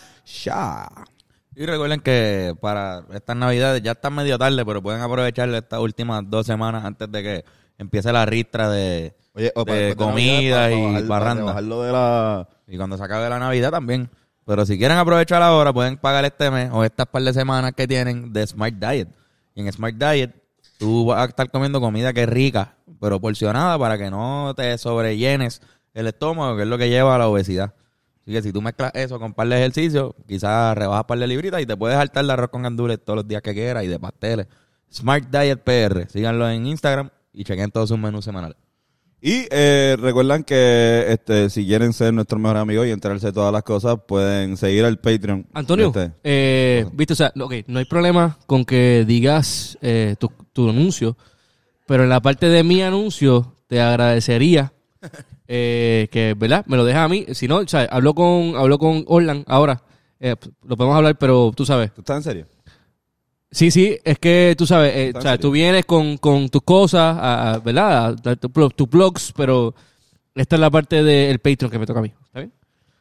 ya. 0.45 0.89
Y 1.57 1.67
recuerden 1.67 2.01
que 2.01 2.55
para 2.61 3.05
estas 3.13 3.37
navidades 3.37 3.83
ya 3.83 3.93
está 3.93 4.11
medio 4.11 4.39
tarde, 4.39 4.65
pero 4.65 4.83
pueden 4.83 5.01
aprovechar 5.01 5.49
estas 5.51 5.81
últimas 5.81 6.23
dos 6.29 6.47
semanas 6.47 6.85
antes 6.85 7.11
de 7.11 7.23
que 7.23 7.45
empiece 7.79 8.13
la 8.13 8.27
ristra 8.27 8.69
de, 8.71 9.15
Oye, 9.35 9.53
o 9.55 9.65
para- 9.65 9.79
de 9.79 9.97
para 9.97 10.11
comida 10.11 10.57
para 10.57 10.71
y 10.73 10.83
bajar- 10.83 10.95
para 10.95 11.09
parranda. 11.09 11.45
bajarlo 11.45 11.83
de 11.83 11.93
la... 11.93 12.49
Y 12.69 12.77
cuando 12.77 12.97
se 12.99 13.03
acabe 13.05 13.29
la 13.29 13.39
Navidad 13.39 13.71
también. 13.71 14.11
Pero 14.49 14.65
si 14.65 14.79
quieren 14.79 14.97
aprovechar 14.97 15.43
ahora, 15.43 15.75
pueden 15.75 15.99
pagar 15.99 16.25
este 16.25 16.51
mes 16.51 16.71
o 16.73 16.83
estas 16.83 17.07
par 17.07 17.21
de 17.21 17.35
semanas 17.35 17.75
que 17.77 17.87
tienen 17.87 18.33
de 18.33 18.47
Smart 18.47 18.73
Diet. 18.73 19.07
Y 19.55 19.61
en 19.61 19.71
Smart 19.71 19.95
Diet, 19.95 20.35
tú 20.79 21.05
vas 21.05 21.21
a 21.21 21.25
estar 21.27 21.51
comiendo 21.51 21.83
comida 21.83 22.15
que 22.15 22.23
es 22.23 22.29
rica, 22.31 22.77
pero 22.99 23.21
porcionada 23.21 23.79
para 23.79 23.99
que 23.99 24.11
no 24.11 24.55
te 24.57 24.79
sobrellenes 24.79 25.61
el 25.93 26.07
estómago, 26.07 26.57
que 26.57 26.63
es 26.63 26.69
lo 26.69 26.79
que 26.79 26.89
lleva 26.89 27.15
a 27.15 27.19
la 27.19 27.29
obesidad. 27.29 27.75
Así 28.23 28.33
que 28.33 28.41
si 28.41 28.51
tú 28.51 28.63
mezclas 28.63 28.93
eso 28.95 29.21
con 29.21 29.35
par 29.35 29.49
de 29.49 29.57
ejercicio, 29.59 30.17
quizás 30.27 30.75
rebajas 30.79 31.05
par 31.05 31.19
de 31.19 31.27
libritas 31.27 31.61
y 31.61 31.67
te 31.67 31.77
puedes 31.77 31.99
hartar 31.99 32.25
de 32.25 32.33
arroz 32.33 32.49
con 32.49 32.63
gandules 32.63 33.05
todos 33.05 33.19
los 33.19 33.29
días 33.29 33.43
que 33.43 33.53
quieras 33.53 33.85
y 33.85 33.89
de 33.89 34.01
pasteles. 34.01 34.47
Smart 34.91 35.27
Diet 35.29 35.63
PR. 35.63 36.09
Síganlo 36.09 36.49
en 36.49 36.65
Instagram 36.65 37.11
y 37.35 37.45
chequen 37.45 37.71
todos 37.71 37.91
sus 37.91 37.99
menús 37.99 38.25
semanales. 38.25 38.57
Y 39.21 39.47
eh, 39.51 39.97
recuerdan 39.99 40.45
que 40.45 41.07
este, 41.09 41.51
si 41.51 41.67
quieren 41.67 41.93
ser 41.93 42.15
nuestro 42.15 42.39
mejor 42.39 42.57
amigo 42.57 42.85
y 42.85 42.91
enterarse 42.91 43.27
de 43.27 43.33
todas 43.33 43.53
las 43.53 43.65
cosas, 43.65 43.99
pueden 44.07 44.57
seguir 44.57 44.85
al 44.85 44.99
Patreon. 44.99 45.47
Antonio, 45.55 45.89
Este, 45.89 46.13
eh, 46.23 46.87
viste, 46.93 47.15
o 47.15 47.17
sea, 47.17 47.33
ok, 47.39 47.55
no 47.67 47.81
hay 47.81 47.85
problema 47.85 48.39
con 48.47 48.65
que 48.65 49.05
digas 49.07 49.77
eh, 49.83 50.15
tu, 50.21 50.31
tu 50.53 50.71
anuncio, 50.71 51.17
pero 51.87 52.05
en 52.05 52.11
la 52.11 52.21
parte 52.21 52.49
de 52.49 52.63
mi 52.63 52.81
anuncio 52.83 53.57
te 53.67 53.81
agradecería 53.81 54.73
eh, 55.49 56.09
que, 56.13 56.35
¿verdad? 56.39 56.65
Me 56.67 56.77
lo 56.77 56.85
dejas 56.85 57.05
a 57.05 57.09
mí. 57.09 57.27
Si 57.33 57.49
no, 57.49 57.57
o 57.57 57.67
sea, 57.67 57.83
hablo 57.91 58.15
con, 58.15 58.55
hablo 58.57 58.79
con 58.79 59.05
Orlan 59.09 59.45
ahora. 59.49 59.83
Eh, 60.21 60.35
lo 60.67 60.77
podemos 60.77 60.97
hablar, 60.97 61.17
pero 61.17 61.53
tú 61.55 61.65
sabes. 61.65 61.93
¿Tú 61.95 62.01
estás 62.01 62.17
en 62.19 62.23
serio? 62.23 62.47
Sí, 63.51 63.71
sí, 63.71 63.97
es 64.05 64.19
que 64.19 64.55
tú 64.59 64.67
sabes, 64.67 64.95
eh, 64.95 65.07
¿Está 65.09 65.19
o 65.19 65.23
sea, 65.23 65.39
tú 65.39 65.51
vienes 65.51 65.87
con, 65.87 66.19
con 66.19 66.49
tus 66.51 66.63
cosas, 66.63 67.17
a- 67.19 67.53
a- 67.55 67.59
¿verdad? 67.61 68.07
A 68.07 68.13
dar 68.13 68.37
tu 68.37 68.49
blog- 68.49 68.75
tus 68.75 68.89
blogs, 68.91 69.33
pero 69.35 69.75
esta 70.35 70.57
es 70.57 70.61
la 70.61 70.71
parte 70.71 71.03
del 71.03 71.39
Patreon 71.39 71.71
que 71.71 71.79
me 71.79 71.87
toca 71.87 72.01
a 72.01 72.03
mí. 72.03 72.13
¿Está 72.27 72.41
bien? 72.41 72.53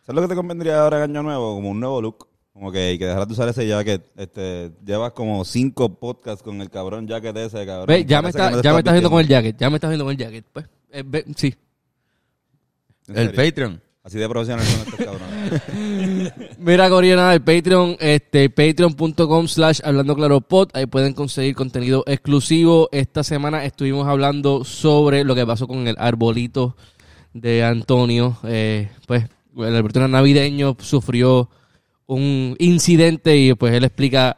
¿Sabes 0.05 0.15
lo 0.15 0.21
que 0.21 0.27
te 0.29 0.35
convendría 0.35 0.81
ahora 0.81 0.97
en 1.03 1.11
Año 1.11 1.23
Nuevo? 1.23 1.55
Como 1.55 1.69
un 1.71 1.79
nuevo 1.81 2.01
look. 2.01 2.27
Como 2.53 2.71
que, 2.71 2.93
y 2.93 2.97
que 2.97 3.05
dejaras 3.05 3.27
de 3.27 3.33
usar 3.33 3.49
ese 3.49 3.67
jacket. 3.67 4.09
Este, 4.15 4.71
llevas 4.83 5.11
como 5.11 5.43
cinco 5.45 5.89
podcasts 5.99 6.41
con 6.41 6.59
el 6.61 6.69
cabrón 6.71 7.05
jacket 7.07 7.35
ese, 7.37 7.65
cabrón. 7.65 7.85
Ve, 7.87 8.03
ya 8.05 8.21
me, 8.21 8.29
está, 8.29 8.49
no 8.49 8.57
te 8.61 8.63
ya 8.63 8.73
me 8.73 8.79
estás 8.79 8.93
viendo 8.93 9.09
con 9.11 9.19
el 9.19 9.27
jacket, 9.27 9.57
ya 9.59 9.69
me 9.69 9.75
estás 9.75 9.89
viendo 9.91 10.05
con 10.05 10.11
el 10.13 10.17
jacket. 10.17 10.45
Pues, 10.53 10.65
eh, 10.91 11.03
ve- 11.05 11.25
sí. 11.35 11.53
¿En 13.09 13.17
El 13.17 13.25
serio? 13.35 13.43
Patreon. 13.51 13.81
Así 14.07 14.19
de 14.19 14.29
profesional 14.29 14.65
son 14.65 14.79
estos 14.87 15.05
cabrones. 15.05 16.33
Mira, 16.59 16.89
Corina, 16.89 17.33
el 17.33 17.41
Patreon, 17.41 17.97
este, 17.99 18.49
patreon.com 18.49 19.49
slash 19.49 19.81
hablando 19.83 20.15
claro 20.15 20.39
pod, 20.39 20.69
ahí 20.71 20.85
pueden 20.85 21.11
conseguir 21.11 21.55
contenido 21.55 22.05
exclusivo. 22.07 22.87
Esta 22.93 23.25
semana 23.25 23.65
estuvimos 23.65 24.07
hablando 24.07 24.63
sobre 24.63 25.25
lo 25.25 25.35
que 25.35 25.45
pasó 25.45 25.67
con 25.67 25.89
el 25.89 25.97
arbolito 25.99 26.77
de 27.33 27.65
Antonio. 27.65 28.37
Eh, 28.45 28.89
pues, 29.05 29.25
el 29.57 29.75
arbolito 29.75 30.07
navideño 30.07 30.77
sufrió 30.79 31.49
un 32.05 32.55
incidente 32.59 33.35
y 33.35 33.55
pues 33.55 33.73
él 33.73 33.83
explica 33.83 34.37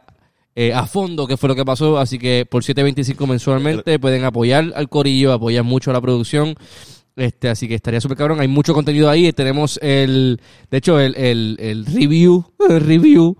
eh, 0.56 0.74
a 0.74 0.84
fondo 0.86 1.28
qué 1.28 1.36
fue 1.36 1.48
lo 1.48 1.54
que 1.54 1.64
pasó. 1.64 1.96
Así 1.96 2.18
que 2.18 2.44
por 2.44 2.64
7.25 2.64 3.24
mensualmente 3.24 4.00
pueden 4.00 4.24
apoyar 4.24 4.72
al 4.74 4.88
corillo, 4.88 5.32
apoyar 5.32 5.62
mucho 5.62 5.92
a 5.92 5.94
la 5.94 6.00
producción. 6.00 6.56
Este, 7.16 7.48
así 7.48 7.68
que 7.68 7.74
estaría 7.74 8.00
súper 8.00 8.16
cabrón. 8.16 8.40
Hay 8.40 8.48
mucho 8.48 8.72
contenido 8.74 9.08
ahí. 9.10 9.32
Tenemos 9.32 9.78
el, 9.82 10.40
de 10.70 10.78
hecho, 10.78 10.98
el, 10.98 11.14
el, 11.16 11.56
el 11.60 11.86
review, 11.86 12.44
el 12.68 12.80
review 12.80 13.36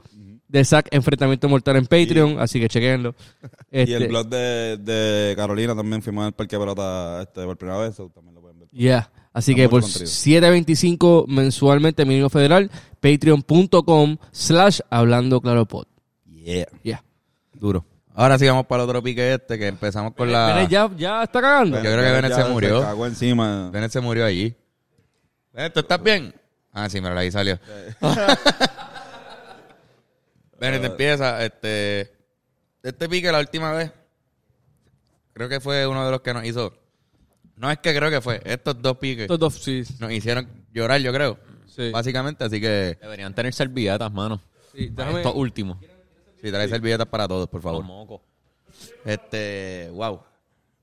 de 0.49 0.65
Zack 0.65 0.89
Enfrentamiento 0.91 1.49
Mortal 1.49 1.77
en 1.77 1.87
Patreon. 1.87 2.41
Así 2.41 2.61
que 2.61 2.69
chequenlo. 2.69 3.15
Y 3.73 3.79
Este, 3.83 3.97
el 3.99 4.09
blog 4.09 4.29
de, 4.29 4.77
de 4.79 5.35
Carolina 5.37 5.77
también 5.77 6.03
fuimos 6.03 6.25
al 6.25 6.33
Parque 6.33 6.57
de 6.57 6.61
Pelota 6.61 7.23
este, 7.23 7.45
por 7.45 7.57
primera 7.57 7.79
vez. 7.79 7.95
también 8.13 8.35
lo 8.35 8.41
pueden 8.41 8.59
ver. 8.59 8.69
Yeah. 8.73 9.13
Así 9.33 9.53
Está 9.53 9.63
que 9.63 9.69
por 9.69 9.83
contenido. 9.83 10.11
7.25 10.11 11.27
mensualmente 11.29 12.05
mínimo 12.05 12.29
federal, 12.31 12.69
patreon.com 12.99 14.17
slash 14.33 14.81
hablando 14.91 15.41
claro 15.41 15.67
pod. 15.67 15.87
Yeah. 16.27 16.67
Yeah. 16.83 17.05
Duro. 17.55 17.85
Ahora 18.21 18.39
sí 18.39 18.47
vamos 18.47 18.67
para 18.67 18.83
el 18.83 18.89
otro 18.91 19.03
pique 19.03 19.33
este, 19.33 19.59
que 19.59 19.67
empezamos 19.67 20.13
con 20.13 20.31
la... 20.31 20.49
Bennett 20.49 20.69
ya, 20.69 20.91
ya 20.95 21.23
está 21.23 21.41
cagando. 21.41 21.79
Yo 21.79 21.85
creo 21.85 22.05
que 22.05 22.13
Bennett 22.13 22.35
se 22.35 22.45
murió. 22.45 22.83
cagó 22.83 23.07
encima. 23.07 23.71
Bennett 23.71 23.91
se 23.91 24.01
murió 24.03 24.27
allí. 24.27 24.55
Bennett, 25.55 25.73
¿tú 25.73 25.81
estás 25.81 26.03
bien? 26.03 26.35
Ah, 26.71 26.87
sí, 26.91 27.01
mira, 27.01 27.19
ahí 27.19 27.33
salió. 27.33 27.59
Bennett 30.61 30.85
empieza, 30.85 31.43
este... 31.43 32.13
Este 32.83 33.09
pique 33.09 33.33
la 33.33 33.41
última 33.41 33.73
vez, 33.73 33.91
creo 35.33 35.49
que 35.49 35.59
fue 35.61 35.87
uno 35.87 36.05
de 36.05 36.11
los 36.11 36.21
que 36.21 36.35
nos 36.35 36.45
hizo... 36.45 36.75
No 37.57 37.71
es 37.71 37.79
que 37.79 37.97
creo 37.97 38.11
que 38.11 38.21
fue, 38.21 38.43
estos 38.45 38.83
dos 38.83 38.99
piques 38.99 39.23
Estos 39.23 39.39
dos, 39.39 39.55
sí. 39.55 39.83
nos 39.99 40.13
hicieron 40.13 40.47
llorar, 40.75 41.01
yo 41.01 41.11
creo. 41.11 41.39
Sí. 41.65 41.91
Básicamente, 41.91 42.45
así 42.45 42.61
que... 42.61 42.99
Deberían 43.01 43.35
tener 43.35 43.55
servilletas, 43.55 44.13
mano. 44.13 44.43
Sí, 44.75 44.91
déjame- 44.91 45.21
Estos 45.21 45.35
últimos. 45.35 45.79
Si 46.43 46.51
trae 46.51 46.69
servilletas 46.69 47.07
para 47.07 47.29
todos, 47.29 47.49
por 47.49 47.61
favor. 47.61 47.85
Moco. 47.85 48.23
Este, 49.05 49.91
wow. 49.93 50.21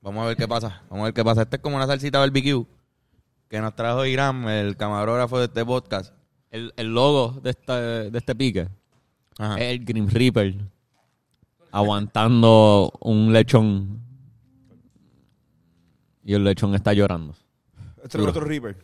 Vamos 0.00 0.24
a 0.24 0.26
ver 0.28 0.36
qué 0.36 0.46
pasa. 0.46 0.82
Vamos 0.88 1.02
a 1.02 1.04
ver 1.06 1.14
qué 1.14 1.24
pasa. 1.24 1.42
Este 1.42 1.56
es 1.56 1.62
como 1.62 1.76
una 1.76 1.86
salsita 1.86 2.18
barbecue 2.18 2.64
que 3.48 3.60
nos 3.60 3.74
trajo 3.74 4.04
Irán, 4.06 4.48
el 4.48 4.76
camarógrafo 4.76 5.38
de 5.38 5.46
este 5.46 5.64
podcast. 5.64 6.14
El, 6.50 6.72
el 6.76 6.94
logo 6.94 7.40
de 7.42 7.50
este, 7.50 7.72
de 7.72 8.18
este 8.18 8.34
pique 8.34 8.68
Ajá. 9.38 9.56
es 9.58 9.72
el 9.72 9.84
Grim 9.84 10.08
Reaper 10.08 10.54
aguantando 11.70 12.92
un 13.00 13.32
lechón. 13.32 14.02
Y 16.24 16.34
el 16.34 16.44
lechón 16.44 16.74
está 16.74 16.92
llorando. 16.92 17.34
Este 18.02 18.18
es 18.18 18.24
otro 18.24 18.44
Reaper. 18.44 18.76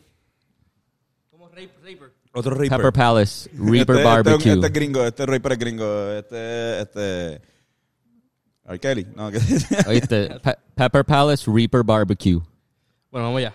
¿Cómo 1.31 1.49
Raper? 1.49 2.14
Otro 2.35 2.55
Reaper. 2.55 2.79
Pepper 2.79 2.93
Palace, 2.93 3.49
Reaper 3.55 3.79
este, 3.81 3.93
Este, 3.93 4.03
Barbecue. 4.05 4.53
este 4.53 4.67
es 4.67 4.73
gringo, 4.73 5.05
este 5.05 5.27
Reaper 5.27 5.53
es 5.53 5.59
gringo. 5.59 6.11
Este, 6.13 6.81
este... 6.83 7.43
R. 8.67 8.81
Kelly. 8.81 9.07
No, 9.15 9.31
que... 9.31 9.39
¿Oíste? 9.89 10.41
Pe- 10.43 10.57
Pepper 10.75 11.05
Palace, 11.05 11.51
Reaper 11.51 11.83
Barbecue. 11.85 12.41
Bueno, 13.11 13.27
vamos 13.27 13.39
allá. 13.39 13.55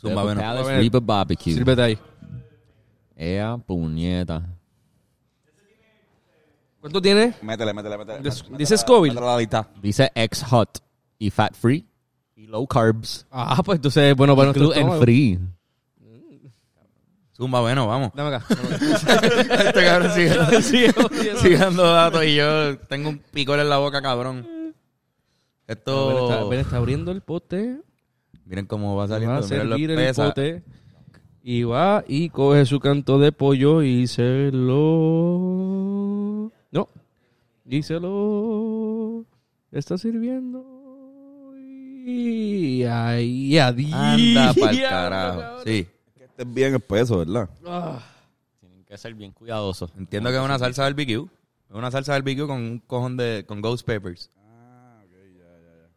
Zumba, 0.00 0.22
Pepper 0.22 0.24
bueno. 0.24 0.40
Palace, 0.40 0.62
Bueno. 0.64 0.78
Reaper 0.80 1.00
Barbecue. 1.02 1.54
Sírvete 1.54 1.82
ahí. 1.82 1.98
Ea, 3.14 3.56
puñeta. 3.58 4.42
¿Cuánto 6.80 7.02
tiene? 7.02 7.34
métele, 7.42 7.72
métele, 7.74 7.98
métele. 7.98 8.18
Dice- 8.22 8.42
métele 8.44 8.58
dice 8.58 8.74
la- 8.74 8.78
Scoville. 8.78 9.14
métele 9.14 9.26
la 9.32 9.38
lista. 9.38 9.70
Dice 9.82 10.10
ex 10.14 10.42
hot 10.44 10.78
y 11.18 11.30
fat 11.30 11.54
free. 11.54 11.84
Y 12.36 12.46
low 12.46 12.66
carbs. 12.66 13.26
Ah, 13.30 13.60
pues 13.64 13.76
entonces, 13.76 14.14
bueno, 14.14 14.34
para 14.36 14.46
nuestro 14.46 14.64
Gluten 14.66 14.82
estómago. 14.82 15.02
free. 15.02 15.38
Zumba, 17.36 17.60
bueno, 17.60 17.86
vamos. 17.86 18.12
Dame 18.14 18.34
acá. 18.34 18.46
dame 18.48 19.26
acá. 19.44 19.64
este 19.64 19.84
cabrón 19.84 20.10
sigue, 20.12 20.34
Sigue 21.36 21.58
dando 21.58 21.82
datos 21.84 22.24
y 22.24 22.36
yo 22.36 22.78
tengo 22.88 23.10
un 23.10 23.18
picor 23.18 23.60
en 23.60 23.68
la 23.68 23.76
boca, 23.76 24.00
cabrón. 24.00 24.48
Esto... 25.66 26.30
está, 26.30 26.44
Ben 26.44 26.60
está 26.60 26.78
abriendo 26.78 27.12
el 27.12 27.20
pote. 27.20 27.82
Miren 28.46 28.64
cómo 28.64 28.96
va 28.96 29.02
Va 29.02 29.08
saliendo. 29.08 29.36
a 29.36 29.40
miren 29.42 29.68
lo 29.68 29.76
servir 29.76 29.90
el 29.90 30.14
pote. 30.14 30.62
Y 31.42 31.64
va 31.64 32.04
y 32.08 32.30
coge 32.30 32.64
su 32.64 32.80
canto 32.80 33.18
de 33.18 33.32
pollo 33.32 33.82
y 33.82 34.06
se 34.06 34.50
lo... 34.52 36.50
No. 36.70 36.88
Y 37.66 37.82
se 37.82 38.00
lo... 38.00 39.26
Está 39.72 39.98
sirviendo. 39.98 40.64
Y 42.06 42.84
ahí, 42.84 43.58
adiós. 43.58 43.92
Anda 43.92 44.54
pa'l 44.54 44.80
carajo. 44.80 45.42
Sí. 45.64 45.86
Estés 46.36 46.52
bien 46.52 46.74
espeso, 46.74 47.18
¿verdad? 47.20 47.48
Ah. 47.66 47.98
Tienen 48.60 48.84
que 48.84 48.98
ser 48.98 49.14
bien 49.14 49.32
cuidadosos. 49.32 49.90
Entiendo 49.96 50.28
que 50.28 50.36
es 50.36 50.42
una 50.42 50.58
salsa 50.58 50.82
barbecue. 50.82 51.24
Es 51.70 51.74
una 51.74 51.90
salsa 51.90 52.12
barbecue 52.12 52.46
con 52.46 52.58
un 52.58 52.78
cojón 52.80 53.16
de... 53.16 53.46
con 53.48 53.62
ghost 53.62 53.86
peppers. 53.86 54.30
Ah, 54.36 55.00
ok, 55.02 55.12
ya, 55.12 55.44
ya, 55.44 55.76
ya. 55.76 55.88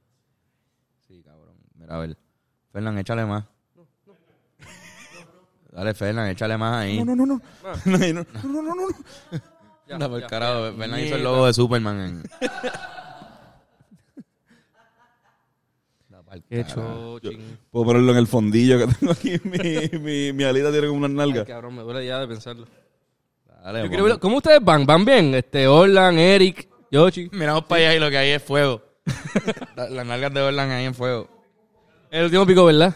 Sí, 1.06 1.22
cabrón. 1.24 1.56
Mira, 1.76 1.94
a 1.94 2.00
ver. 2.00 2.18
Fernán, 2.72 2.98
échale 3.00 3.26
más. 3.26 3.44
Dale, 5.74 5.94
Fernán, 5.94 6.30
échale 6.30 6.58
más 6.58 6.84
ahí. 6.84 6.98
No, 7.04 7.04
no, 7.04 7.18
no, 7.18 7.26
no. 7.26 7.42
No, 7.86 7.98
no, 7.98 8.24
no, 8.24 8.26
no, 8.44 8.62
no, 8.62 8.76
no. 8.76 8.88
Ya, 9.88 9.96
Anda 9.96 10.08
por 10.08 10.22
ya, 10.22 10.28
carajo. 10.28 10.72
Fernán 10.78 11.02
hizo 11.02 11.16
el 11.18 11.24
logo 11.24 11.48
de 11.48 11.54
Superman 11.54 12.00
en... 12.00 12.24
Da 16.08 16.24
pa'l 16.24 16.29
Qué 16.50 16.64
chochín. 16.66 17.58
Puedo 17.72 17.86
ponerlo 17.86 18.12
en 18.12 18.18
el 18.18 18.28
fondillo 18.28 18.78
que 18.80 18.94
tengo 18.94 19.12
aquí. 19.14 19.32
Mi, 19.44 20.00
mi, 20.00 20.34
mi 20.34 20.44
alita 20.44 20.72
tiene 20.72 20.88
como 20.88 21.00
unas 21.00 21.10
Ay, 21.12 21.16
nalgas. 21.18 21.46
cabrón, 21.48 21.76
me 21.76 21.82
duele 21.84 22.06
ya 22.06 22.20
de 22.20 22.28
pensarlo. 22.28 22.66
Dale, 23.64 23.64
Yo 23.64 23.74
vamos. 23.84 23.90
quiero 23.90 24.04
ver- 24.06 24.20
¿Cómo 24.20 24.38
ustedes 24.38 24.64
van? 24.64 24.86
¿Van 24.86 25.04
bien? 25.04 25.36
Este, 25.36 25.68
Orlan, 25.68 26.18
Eric, 26.18 26.70
Yoshi. 26.92 27.30
Miramos 27.34 27.66
para 27.66 27.82
allá 27.82 27.96
y 27.96 28.00
lo 28.00 28.10
que 28.10 28.18
hay 28.18 28.30
es 28.32 28.44
fuego. 28.44 28.82
La- 29.76 29.90
Las 29.90 30.06
nalgas 30.06 30.34
de 30.34 30.42
Orlan 30.42 30.70
ahí 30.72 30.86
en 30.86 30.94
fuego. 30.96 31.28
El 32.12 32.26
último 32.26 32.46
pico, 32.46 32.66
¿verdad? 32.66 32.96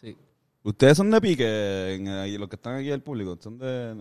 Sí. 0.00 0.16
Ustedes 0.62 0.96
son 0.96 1.10
de 1.10 1.20
pique, 1.20 1.94
en, 1.94 2.40
los 2.40 2.48
que 2.48 2.56
están 2.56 2.76
aquí 2.76 2.88
del 2.88 3.02
público. 3.02 3.36
Son 3.40 3.58
de. 3.58 3.94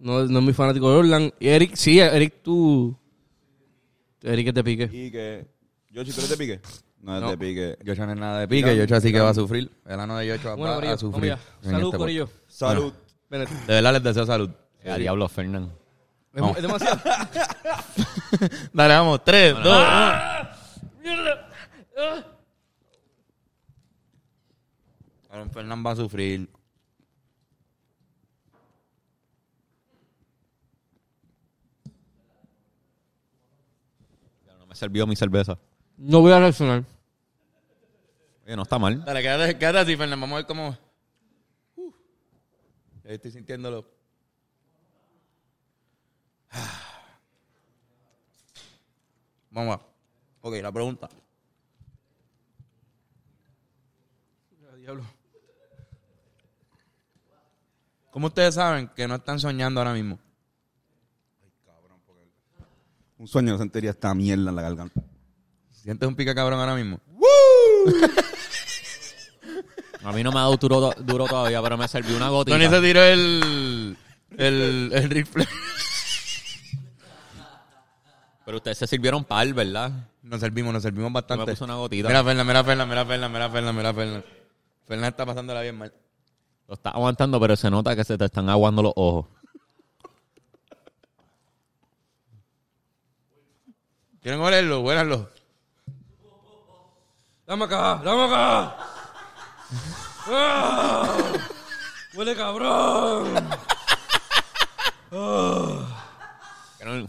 No, 0.00 0.24
no 0.26 0.38
es 0.38 0.44
muy 0.44 0.52
fanático 0.52 0.90
de 0.90 0.96
Orlan. 0.98 1.32
Y 1.40 1.48
Eric, 1.48 1.74
sí, 1.76 1.98
Eric, 2.00 2.42
tú. 2.42 2.96
Eric 4.22 4.48
es 4.48 4.54
de 4.54 4.64
pique. 4.64 4.84
Y 4.92 5.10
que. 5.10 5.46
Yoshi, 5.90 6.12
¿tú 6.12 6.18
eres 6.20 6.30
de 6.30 6.36
pique? 6.36 6.60
No 7.00 7.14
es 7.16 7.22
No. 7.22 7.30
de 7.30 7.38
pique. 7.38 7.78
Yocho 7.84 8.06
no 8.06 8.12
es 8.12 8.18
nada 8.18 8.40
de 8.40 8.48
pique. 8.48 8.76
Yocho 8.76 8.96
así 8.96 9.12
que 9.12 9.20
va 9.20 9.30
a 9.30 9.34
sufrir. 9.34 9.70
El 9.86 10.00
ano 10.00 10.16
de 10.16 10.26
Yocho 10.26 10.48
va 10.50 10.54
Bueno, 10.56 10.72
a 10.72 10.76
Corillo, 10.76 10.98
sufrir. 10.98 11.32
en 11.62 11.70
Salud, 11.70 11.84
este 11.86 11.96
Corillo. 11.98 12.30
Salud. 12.48 12.92
De 13.30 13.46
verdad 13.66 13.92
les 13.92 14.02
deseo 14.02 14.26
salud. 14.26 14.50
A 14.86 14.96
diablo, 14.96 15.28
Fernán. 15.28 15.70
es 16.34 16.62
demasiado. 16.62 17.00
Dale, 18.72 18.94
vamos. 18.94 19.22
Tres, 19.24 19.54
dos, 19.62 19.76
uno. 21.04 22.24
Aaron 25.30 25.50
Fernán 25.50 25.84
va 25.84 25.92
a 25.92 25.96
sufrir. 25.96 26.48
Ya 34.46 34.54
No 34.58 34.66
me 34.66 34.74
sirvió 34.74 35.06
mi 35.06 35.16
cerveza. 35.16 35.58
No 35.98 36.20
voy 36.20 36.32
a 36.32 36.38
reaccionar. 36.38 36.84
Oye, 38.46 38.54
no 38.54 38.62
está 38.62 38.78
mal. 38.78 39.04
Dale, 39.04 39.20
quédate, 39.20 39.58
quédate 39.58 39.78
así, 39.78 39.96
Fernán. 39.96 40.20
Vamos 40.20 40.34
a 40.34 40.38
ver 40.38 40.46
cómo. 40.46 40.78
Uh. 41.76 41.92
Ahí 43.04 43.14
estoy 43.14 43.32
sintiéndolo. 43.32 43.84
Vamos 49.50 49.76
a. 49.76 49.80
Ok, 50.42 50.54
la 50.62 50.70
pregunta. 50.70 51.08
¿Cómo 58.10 58.28
ustedes 58.28 58.54
saben 58.54 58.88
que 58.88 59.06
no 59.06 59.16
están 59.16 59.38
soñando 59.38 59.80
ahora 59.80 59.92
mismo? 59.92 60.18
Un 63.18 63.26
sueño 63.26 63.58
sentiría 63.58 63.90
esta 63.90 64.14
mierda 64.14 64.48
en 64.50 64.56
la 64.56 64.62
garganta. 64.62 65.02
¿Sientes 65.82 66.08
un 66.08 66.14
pica 66.16 66.34
cabrón 66.34 66.60
ahora 66.60 66.74
mismo? 66.74 67.00
A 70.04 70.12
mí 70.12 70.22
no 70.22 70.30
me 70.30 70.38
ha 70.38 70.42
dado 70.42 70.56
duro, 70.56 70.92
duro 70.98 71.26
todavía, 71.26 71.60
pero 71.60 71.76
me 71.76 71.88
sirvió 71.88 72.16
una 72.16 72.28
gotita. 72.28 72.56
Tony 72.56 72.68
se 72.70 72.80
tiró 72.80 73.02
el. 73.02 73.96
El. 74.36 74.90
El 74.94 75.10
rifle. 75.10 75.46
Pero 78.44 78.56
ustedes 78.58 78.78
se 78.78 78.86
sirvieron 78.86 79.24
par, 79.24 79.52
¿verdad? 79.52 79.90
Nos 80.22 80.40
servimos, 80.40 80.72
nos 80.72 80.82
servimos 80.82 81.10
Yo 81.10 81.14
bastante. 81.14 81.44
me 81.44 81.52
puse 81.52 81.64
una 81.64 81.74
gotita. 81.74 82.08
Mira, 82.08 82.24
Fernan, 82.24 82.46
mira, 82.46 82.64
Fernan, 82.64 82.88
mira, 82.88 83.04
Fernan, 83.04 83.32
mira, 83.32 83.50
Fernan, 83.50 83.76
mira, 83.76 83.92
Fernan. 83.94 84.24
Fernan 84.86 85.08
está 85.10 85.26
pasándola 85.26 85.60
bien 85.60 85.76
mal. 85.76 85.92
Lo 86.66 86.74
estás 86.74 86.94
aguantando, 86.94 87.38
pero 87.40 87.56
se 87.56 87.70
nota 87.70 87.94
que 87.94 88.04
se 88.04 88.16
te 88.16 88.24
están 88.24 88.48
aguando 88.48 88.82
los 88.82 88.92
ojos. 88.96 89.26
¿Quieren 94.22 94.40
olerlo? 94.40 94.80
Huélanlo. 94.80 95.28
Dame 97.48 97.64
acá, 97.64 97.98
dame 98.04 98.24
acá. 98.24 98.76
Ah, 100.30 101.08
Huele 102.14 102.36
cabrón. 102.36 103.24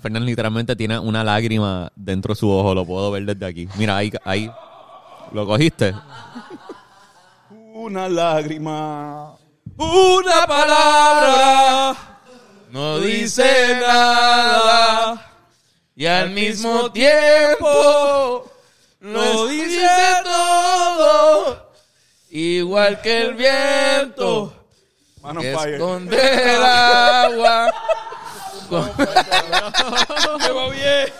Fernan 0.01 0.25
literalmente 0.25 0.77
tiene 0.77 0.97
una 0.97 1.25
lágrima 1.25 1.91
dentro 1.93 2.33
de 2.33 2.39
su 2.39 2.49
ojo, 2.49 2.73
lo 2.73 2.85
puedo 2.85 3.11
ver 3.11 3.25
desde 3.25 3.45
aquí. 3.45 3.67
Mira, 3.75 3.97
ahí, 3.97 4.13
ahí. 4.23 4.49
¿Lo 5.33 5.45
cogiste? 5.45 5.93
Una 7.73 8.07
lágrima. 8.07 9.35
Una 9.75 10.47
palabra. 10.47 11.97
No 12.71 12.97
dice 12.99 13.77
nada. 13.81 15.33
Y 15.97 16.05
al 16.05 16.29
mismo 16.29 16.89
tiempo 16.93 18.49
lo 18.99 19.47
dice 19.47 19.87
todo. 20.23 21.71
Igual 22.29 23.01
que 23.01 23.21
el 23.21 23.33
viento 23.33 24.53
Mano 25.21 25.41
que 25.41 25.55
fire. 25.55 25.73
esconde 25.75 26.55
el 26.55 26.63
agua. 26.63 27.73
Me 28.69 28.77
va 30.53 30.69
bien. 30.69 31.13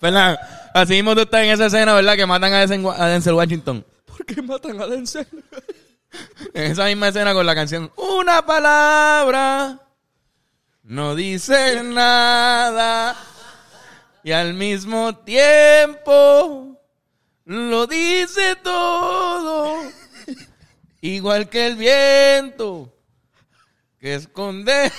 Fernan, 0.00 0.38
así 0.72 0.94
mismo 0.94 1.14
tú 1.14 1.20
estás 1.22 1.42
en 1.42 1.50
esa 1.50 1.66
escena, 1.66 1.94
¿verdad? 1.94 2.16
Que 2.16 2.24
matan 2.24 2.52
a 2.54 2.60
Denzel, 2.66 2.86
a 2.96 3.06
Denzel 3.06 3.34
Washington. 3.34 3.84
¿Por 4.06 4.24
qué 4.24 4.40
matan 4.40 4.80
a 4.80 4.86
Denzel? 4.86 5.26
En 6.54 6.72
esa 6.72 6.86
misma 6.86 7.06
escena 7.06 7.32
con 7.32 7.46
la 7.46 7.54
canción 7.54 7.92
Una 7.94 8.44
palabra 8.44 9.78
no 10.82 11.14
dice 11.14 11.84
nada 11.84 13.16
y 14.22 14.32
al 14.32 14.54
mismo 14.54 15.16
tiempo 15.18 16.80
lo 17.44 17.86
dice 17.86 18.56
todo 18.56 19.76
igual 21.00 21.48
que 21.48 21.66
el 21.66 21.76
viento 21.76 22.92
que 23.98 24.14
esconde 24.14 24.92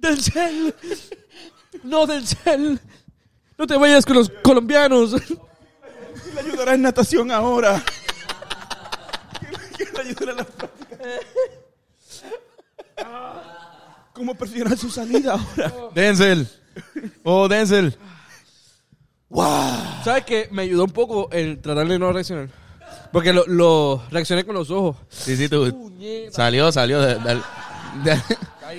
Denzel. 0.00 0.74
No, 1.82 2.06
Denzel. 2.06 2.80
No 3.56 3.66
te 3.66 3.76
vayas 3.76 4.06
con 4.06 4.16
los 4.16 4.30
colombianos. 4.42 5.14
¿Quién 5.20 6.34
le 6.34 6.40
ayudará 6.40 6.74
en 6.74 6.82
natación 6.82 7.30
ahora? 7.30 7.82
¿Quién 9.76 9.92
le 9.92 10.00
ayudará 10.00 10.30
en 10.32 10.36
la 10.36 10.44
práctica? 10.44 10.98
¿Cómo 14.18 14.34
perfeccionar 14.34 14.76
su 14.76 14.90
salida 14.90 15.32
ahora? 15.34 15.72
Denzel 15.94 16.46
oh 17.24 17.48
Denzel 17.48 17.96
¿Sabes 20.04 20.24
qué? 20.24 20.48
Me 20.50 20.62
ayudó 20.62 20.84
un 20.84 20.90
poco 20.90 21.28
el 21.32 21.60
tratar 21.60 21.86
de 21.86 21.98
no 21.98 22.12
reaccionar. 22.12 22.48
Porque 23.12 23.32
lo, 23.32 23.46
lo 23.46 24.02
reaccioné 24.10 24.44
con 24.44 24.54
los 24.54 24.70
ojos. 24.70 24.96
sí 25.08 25.36
sí 25.36 25.48
tú 25.48 25.70
Puñeta. 25.70 26.32
salió 26.32 26.70
salió 26.72 27.00
de- 27.00 27.14
de- 27.16 27.34
de- 28.04 28.22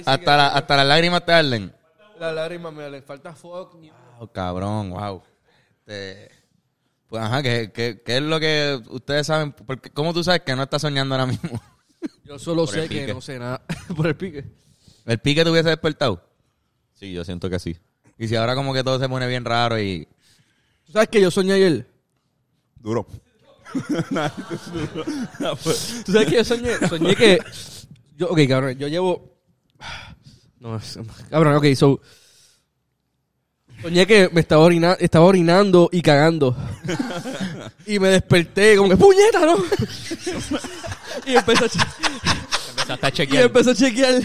hasta 0.05 0.37
la, 0.37 0.47
hasta 0.49 0.77
las 0.77 0.85
lágrimas 0.87 1.25
te 1.25 1.31
arden 1.33 1.73
La 2.19 2.31
lágrima 2.31 2.69
me 2.71 2.89
le 2.89 3.01
falta 3.01 3.33
fuck. 3.33 3.75
Oh, 4.19 4.27
cabrón, 4.31 4.91
wow. 4.91 5.23
Este, 5.79 6.29
pues 7.07 7.23
ajá, 7.23 7.41
¿qué, 7.41 7.71
qué, 7.73 8.01
qué 8.05 8.17
es 8.17 8.21
lo 8.23 8.39
que 8.39 8.79
ustedes 8.89 9.25
saben? 9.27 9.51
Porque, 9.53 9.89
¿Cómo 9.91 10.13
tú 10.13 10.23
sabes 10.23 10.41
que 10.41 10.55
no 10.55 10.63
estás 10.63 10.81
soñando 10.81 11.15
ahora 11.15 11.25
mismo? 11.27 11.59
Yo 12.23 12.37
solo 12.37 12.65
Por 12.65 12.75
el 12.75 12.83
sé 12.83 12.89
que 12.89 12.99
pique. 13.01 13.13
no 13.13 13.21
sé 13.21 13.39
nada. 13.39 13.61
Por 13.95 14.07
el 14.07 14.15
pique. 14.15 14.45
¿El 15.09 15.17
pique 15.19 15.43
te 15.43 15.49
hubiese 15.49 15.69
despertado? 15.69 16.23
Sí, 16.93 17.11
yo 17.11 17.25
siento 17.25 17.49
que 17.49 17.57
sí. 17.57 17.75
Y 18.19 18.27
si 18.27 18.35
ahora 18.35 18.53
como 18.53 18.75
que 18.75 18.83
todo 18.83 18.99
se 18.99 19.09
pone 19.09 19.27
bien 19.27 19.43
raro 19.43 19.79
y... 19.79 20.07
¿Tú 20.85 20.91
sabes 20.91 21.09
que 21.09 21.19
yo 21.19 21.31
soñé 21.31 21.53
ayer? 21.53 21.87
Duro. 22.75 23.07
¿Tú 23.73 23.81
sabes 26.11 26.27
que 26.29 26.35
yo 26.35 26.43
soñé? 26.45 26.77
Soñé 26.87 27.15
que... 27.15 27.39
Yo, 28.17 28.29
ok, 28.29 28.39
cabrón, 28.47 28.77
yo 28.77 28.87
llevo... 28.87 29.35
No, 30.59 30.75
es- 30.75 30.99
cabrón, 31.31 31.55
ok, 31.55 31.65
so... 31.75 31.99
Soñé 33.81 34.05
que 34.05 34.29
me 34.31 34.41
estaba, 34.41 34.63
orina- 34.63 34.97
estaba 34.99 35.25
orinando 35.25 35.89
y 35.91 36.03
cagando. 36.03 36.55
y 37.87 37.97
me 37.97 38.09
desperté 38.09 38.75
como 38.77 38.89
que, 38.89 38.97
¡puñeta, 38.97 39.43
no! 39.45 39.57
y 41.25 41.35
empecé 41.35 41.65
a, 41.65 41.69
che- 42.97 43.03
Empezaste 43.03 43.05
a 43.05 43.09
y 43.09 43.11
chequear. 43.27 43.43
empecé 43.45 43.71
a 43.71 43.75
chequear 43.75 44.21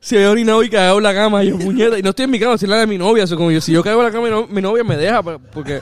si 0.00 0.16
había 0.16 0.30
orinado 0.30 0.62
y 0.62 0.70
cagado 0.70 0.98
en 0.98 1.04
la 1.04 1.14
cama. 1.14 1.44
Y 1.44 1.48
yo, 1.50 1.58
puñeta. 1.58 1.98
Y 1.98 2.02
no 2.02 2.10
estoy 2.10 2.24
en 2.24 2.30
mi 2.30 2.38
cama, 2.40 2.54
estoy 2.54 2.66
en 2.66 2.70
la 2.70 2.76
de 2.78 2.86
mi 2.86 2.98
novia. 2.98 3.24
O 3.24 3.26
sea, 3.26 3.36
como 3.36 3.50
yo, 3.50 3.60
si 3.60 3.72
yo 3.72 3.82
cago 3.82 4.00
en 4.00 4.06
la 4.06 4.12
cama, 4.12 4.24
mi, 4.24 4.30
no- 4.30 4.46
mi 4.46 4.62
novia 4.62 4.84
me 4.84 4.96
deja. 4.96 5.22
Porque 5.22 5.80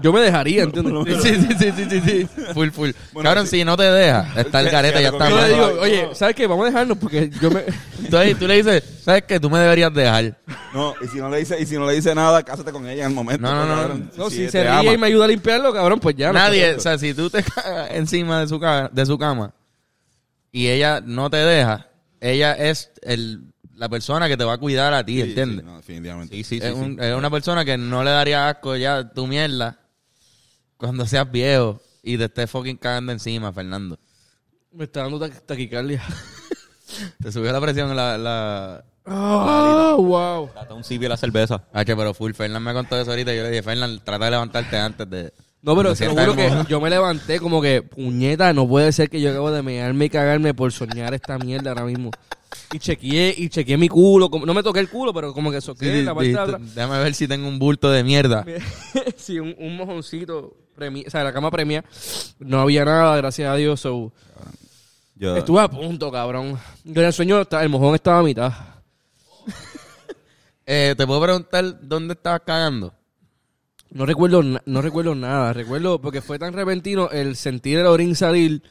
yo 0.00 0.12
me 0.12 0.20
dejaría, 0.20 0.62
¿entiendes? 0.62 1.22
Sí, 1.22 1.34
sí, 1.34 1.46
sí, 1.58 1.72
sí, 1.76 1.86
sí, 1.90 2.00
sí. 2.06 2.28
Full, 2.54 2.68
full. 2.70 2.90
Cabrón, 3.20 3.46
si 3.48 3.64
no 3.64 3.76
te 3.76 3.82
deja, 3.82 4.28
está 4.36 4.60
el 4.60 4.70
careta, 4.70 5.00
ya 5.00 5.08
está 5.08 5.28
Yo 5.28 5.34
le 5.36 5.40
mal. 5.42 5.50
digo, 5.52 5.80
oye, 5.80 6.08
¿sabes 6.14 6.36
qué? 6.36 6.46
Vamos 6.46 6.64
a 6.66 6.70
dejarnos 6.70 6.98
porque 6.98 7.30
yo 7.40 7.50
me... 7.50 7.64
Entonces 8.04 8.38
tú 8.38 8.46
le 8.46 8.56
dices, 8.62 8.82
¿sabes 9.04 9.24
qué? 9.26 9.40
Tú 9.40 9.50
me 9.50 9.58
deberías 9.58 9.92
dejar. 9.92 10.38
No, 10.72 10.94
y 11.02 11.08
si 11.08 11.18
no 11.18 11.28
le 11.28 11.38
dice, 11.38 11.60
y 11.60 11.66
si 11.66 11.74
no 11.74 11.84
le 11.86 11.94
dice 11.94 12.14
nada, 12.14 12.42
cásate 12.44 12.70
con 12.70 12.86
ella 12.88 13.04
en 13.04 13.10
el 13.10 13.14
momento. 13.16 13.42
No, 13.42 13.54
no, 13.54 13.66
no. 13.66 13.74
cabrón. 13.74 14.10
No, 14.16 14.30
si 14.30 14.44
te 14.44 14.50
se 14.52 14.68
ama. 14.68 14.82
ríe 14.82 14.92
y 14.92 14.98
me 14.98 15.06
ayuda 15.08 15.24
a 15.24 15.28
limpiarlo, 15.28 15.72
cabrón, 15.72 15.98
pues 15.98 16.14
ya. 16.16 16.32
Nadie, 16.32 16.74
o 16.74 16.80
sea, 16.80 16.96
si 16.96 17.12
tú 17.12 17.28
te 17.28 17.42
cagas 17.42 17.90
encima 17.92 18.40
de 18.40 18.46
su, 18.48 18.60
ca- 18.60 18.88
de 18.92 19.04
su 19.04 19.18
cama 19.18 19.52
y 20.52 20.68
ella 20.68 21.00
no 21.04 21.30
te 21.30 21.36
deja, 21.38 21.88
ella 22.20 22.52
es 22.54 22.90
el, 23.02 23.52
la 23.74 23.88
persona 23.88 24.28
que 24.28 24.36
te 24.36 24.44
va 24.44 24.54
a 24.54 24.58
cuidar 24.58 24.92
a 24.94 25.04
ti, 25.04 25.14
Sí, 25.16 25.20
¿entiendes? 25.22 25.60
sí, 25.60 25.66
no, 25.66 25.76
definitivamente. 25.76 26.34
Sí, 26.36 26.44
sí, 26.44 26.60
sí. 26.60 26.66
es, 26.66 26.74
sí. 26.74 26.80
un- 26.80 27.00
es 27.02 27.14
una 27.14 27.30
persona 27.30 27.64
que 27.64 27.76
no 27.78 28.02
le 28.04 28.10
daría 28.10 28.48
asco 28.48 28.74
ya 28.76 29.08
tu 29.12 29.26
mierda 29.26 29.78
cuando 30.76 31.06
seas 31.06 31.30
viejo 31.30 31.80
y 32.02 32.16
te 32.18 32.24
estés 32.24 32.50
fucking 32.50 32.76
cagando 32.76 33.12
encima, 33.12 33.52
Fernando. 33.52 33.98
Me 34.72 34.84
está 34.84 35.02
dando 35.02 35.18
taqu- 35.18 35.40
taquicardia. 35.46 36.02
Te 37.22 37.30
subió 37.32 37.52
la 37.52 37.60
presión 37.60 37.94
la... 37.94 38.16
la... 38.16 38.84
¡Ah, 39.04 39.94
wow! 39.98 40.50
Date 40.54 40.72
un 40.74 40.84
sibio 40.84 41.06
a 41.08 41.10
la 41.10 41.16
cerveza. 41.16 41.64
H, 41.72 41.96
pero 41.96 42.12
full, 42.14 42.32
Fernando 42.32 42.60
me 42.60 42.72
contó 42.74 42.98
eso 43.00 43.10
ahorita 43.10 43.34
yo 43.34 43.42
le 43.42 43.50
dije, 43.50 43.62
Fernando, 43.62 44.00
trata 44.02 44.24
de 44.26 44.30
levantarte 44.32 44.76
antes 44.76 45.08
de... 45.10 45.32
No, 45.60 45.76
pero 45.76 45.94
te 45.94 46.04
lo 46.06 46.12
juro 46.12 46.36
que 46.36 46.50
yo 46.68 46.80
me 46.80 46.88
levanté 46.88 47.40
como 47.40 47.60
que, 47.60 47.82
puñeta, 47.82 48.52
no 48.52 48.66
puede 48.68 48.92
ser 48.92 49.10
que 49.10 49.20
yo 49.20 49.30
acabo 49.30 49.50
de 49.50 49.62
mearme 49.62 50.04
y 50.04 50.08
cagarme 50.10 50.54
por 50.54 50.70
soñar 50.72 51.14
esta 51.14 51.36
mierda 51.38 51.70
ahora 51.70 51.84
mismo. 51.84 52.10
Y 52.72 52.78
chequeé, 52.78 53.34
y 53.36 53.48
chequeé 53.48 53.76
mi 53.76 53.88
culo, 53.88 54.30
como- 54.30 54.46
no 54.46 54.54
me 54.54 54.62
toqué 54.62 54.80
el 54.80 54.88
culo, 54.88 55.12
pero 55.12 55.34
como 55.34 55.50
que 55.50 55.60
soqué 55.60 55.98
Sí, 56.00 56.02
la 56.02 56.14
parte 56.14 56.30
de 56.30 56.38
atrás. 56.38 56.74
Déjame 56.74 56.98
ver 57.00 57.14
si 57.14 57.26
tengo 57.26 57.48
un 57.48 57.58
bulto 57.58 57.90
de 57.90 58.04
mierda. 58.04 58.44
sí, 59.16 59.38
un, 59.40 59.54
un 59.58 59.76
mojoncito, 59.76 60.54
premi- 60.76 61.06
o 61.06 61.10
sea, 61.10 61.24
la 61.24 61.32
cama 61.32 61.50
premia. 61.50 61.84
No 62.38 62.60
había 62.60 62.84
nada, 62.84 63.16
gracias 63.16 63.50
a 63.50 63.56
Dios, 63.56 63.80
so... 63.80 64.12
Yo, 65.16 65.36
Estuve 65.36 65.60
a 65.60 65.68
punto, 65.68 66.12
cabrón. 66.12 66.56
Yo 66.84 67.00
en 67.00 67.06
el 67.08 67.12
sueño, 67.12 67.42
el 67.50 67.68
mojón 67.68 67.96
estaba 67.96 68.20
a 68.20 68.22
mitad. 68.22 68.52
Eh, 70.64 70.94
¿Te 70.96 71.06
puedo 71.06 71.20
preguntar 71.20 71.80
dónde 71.80 72.12
estabas 72.14 72.42
cagando? 72.46 72.92
No 73.90 74.04
recuerdo, 74.06 74.42
no 74.42 74.82
recuerdo 74.82 75.14
nada. 75.14 75.52
Recuerdo 75.52 76.00
porque 76.00 76.20
fue 76.22 76.38
tan 76.38 76.52
repentino 76.52 77.08
el 77.10 77.36
sentir 77.36 77.78
el 77.78 77.86
orín 77.86 78.14
salir 78.14 78.62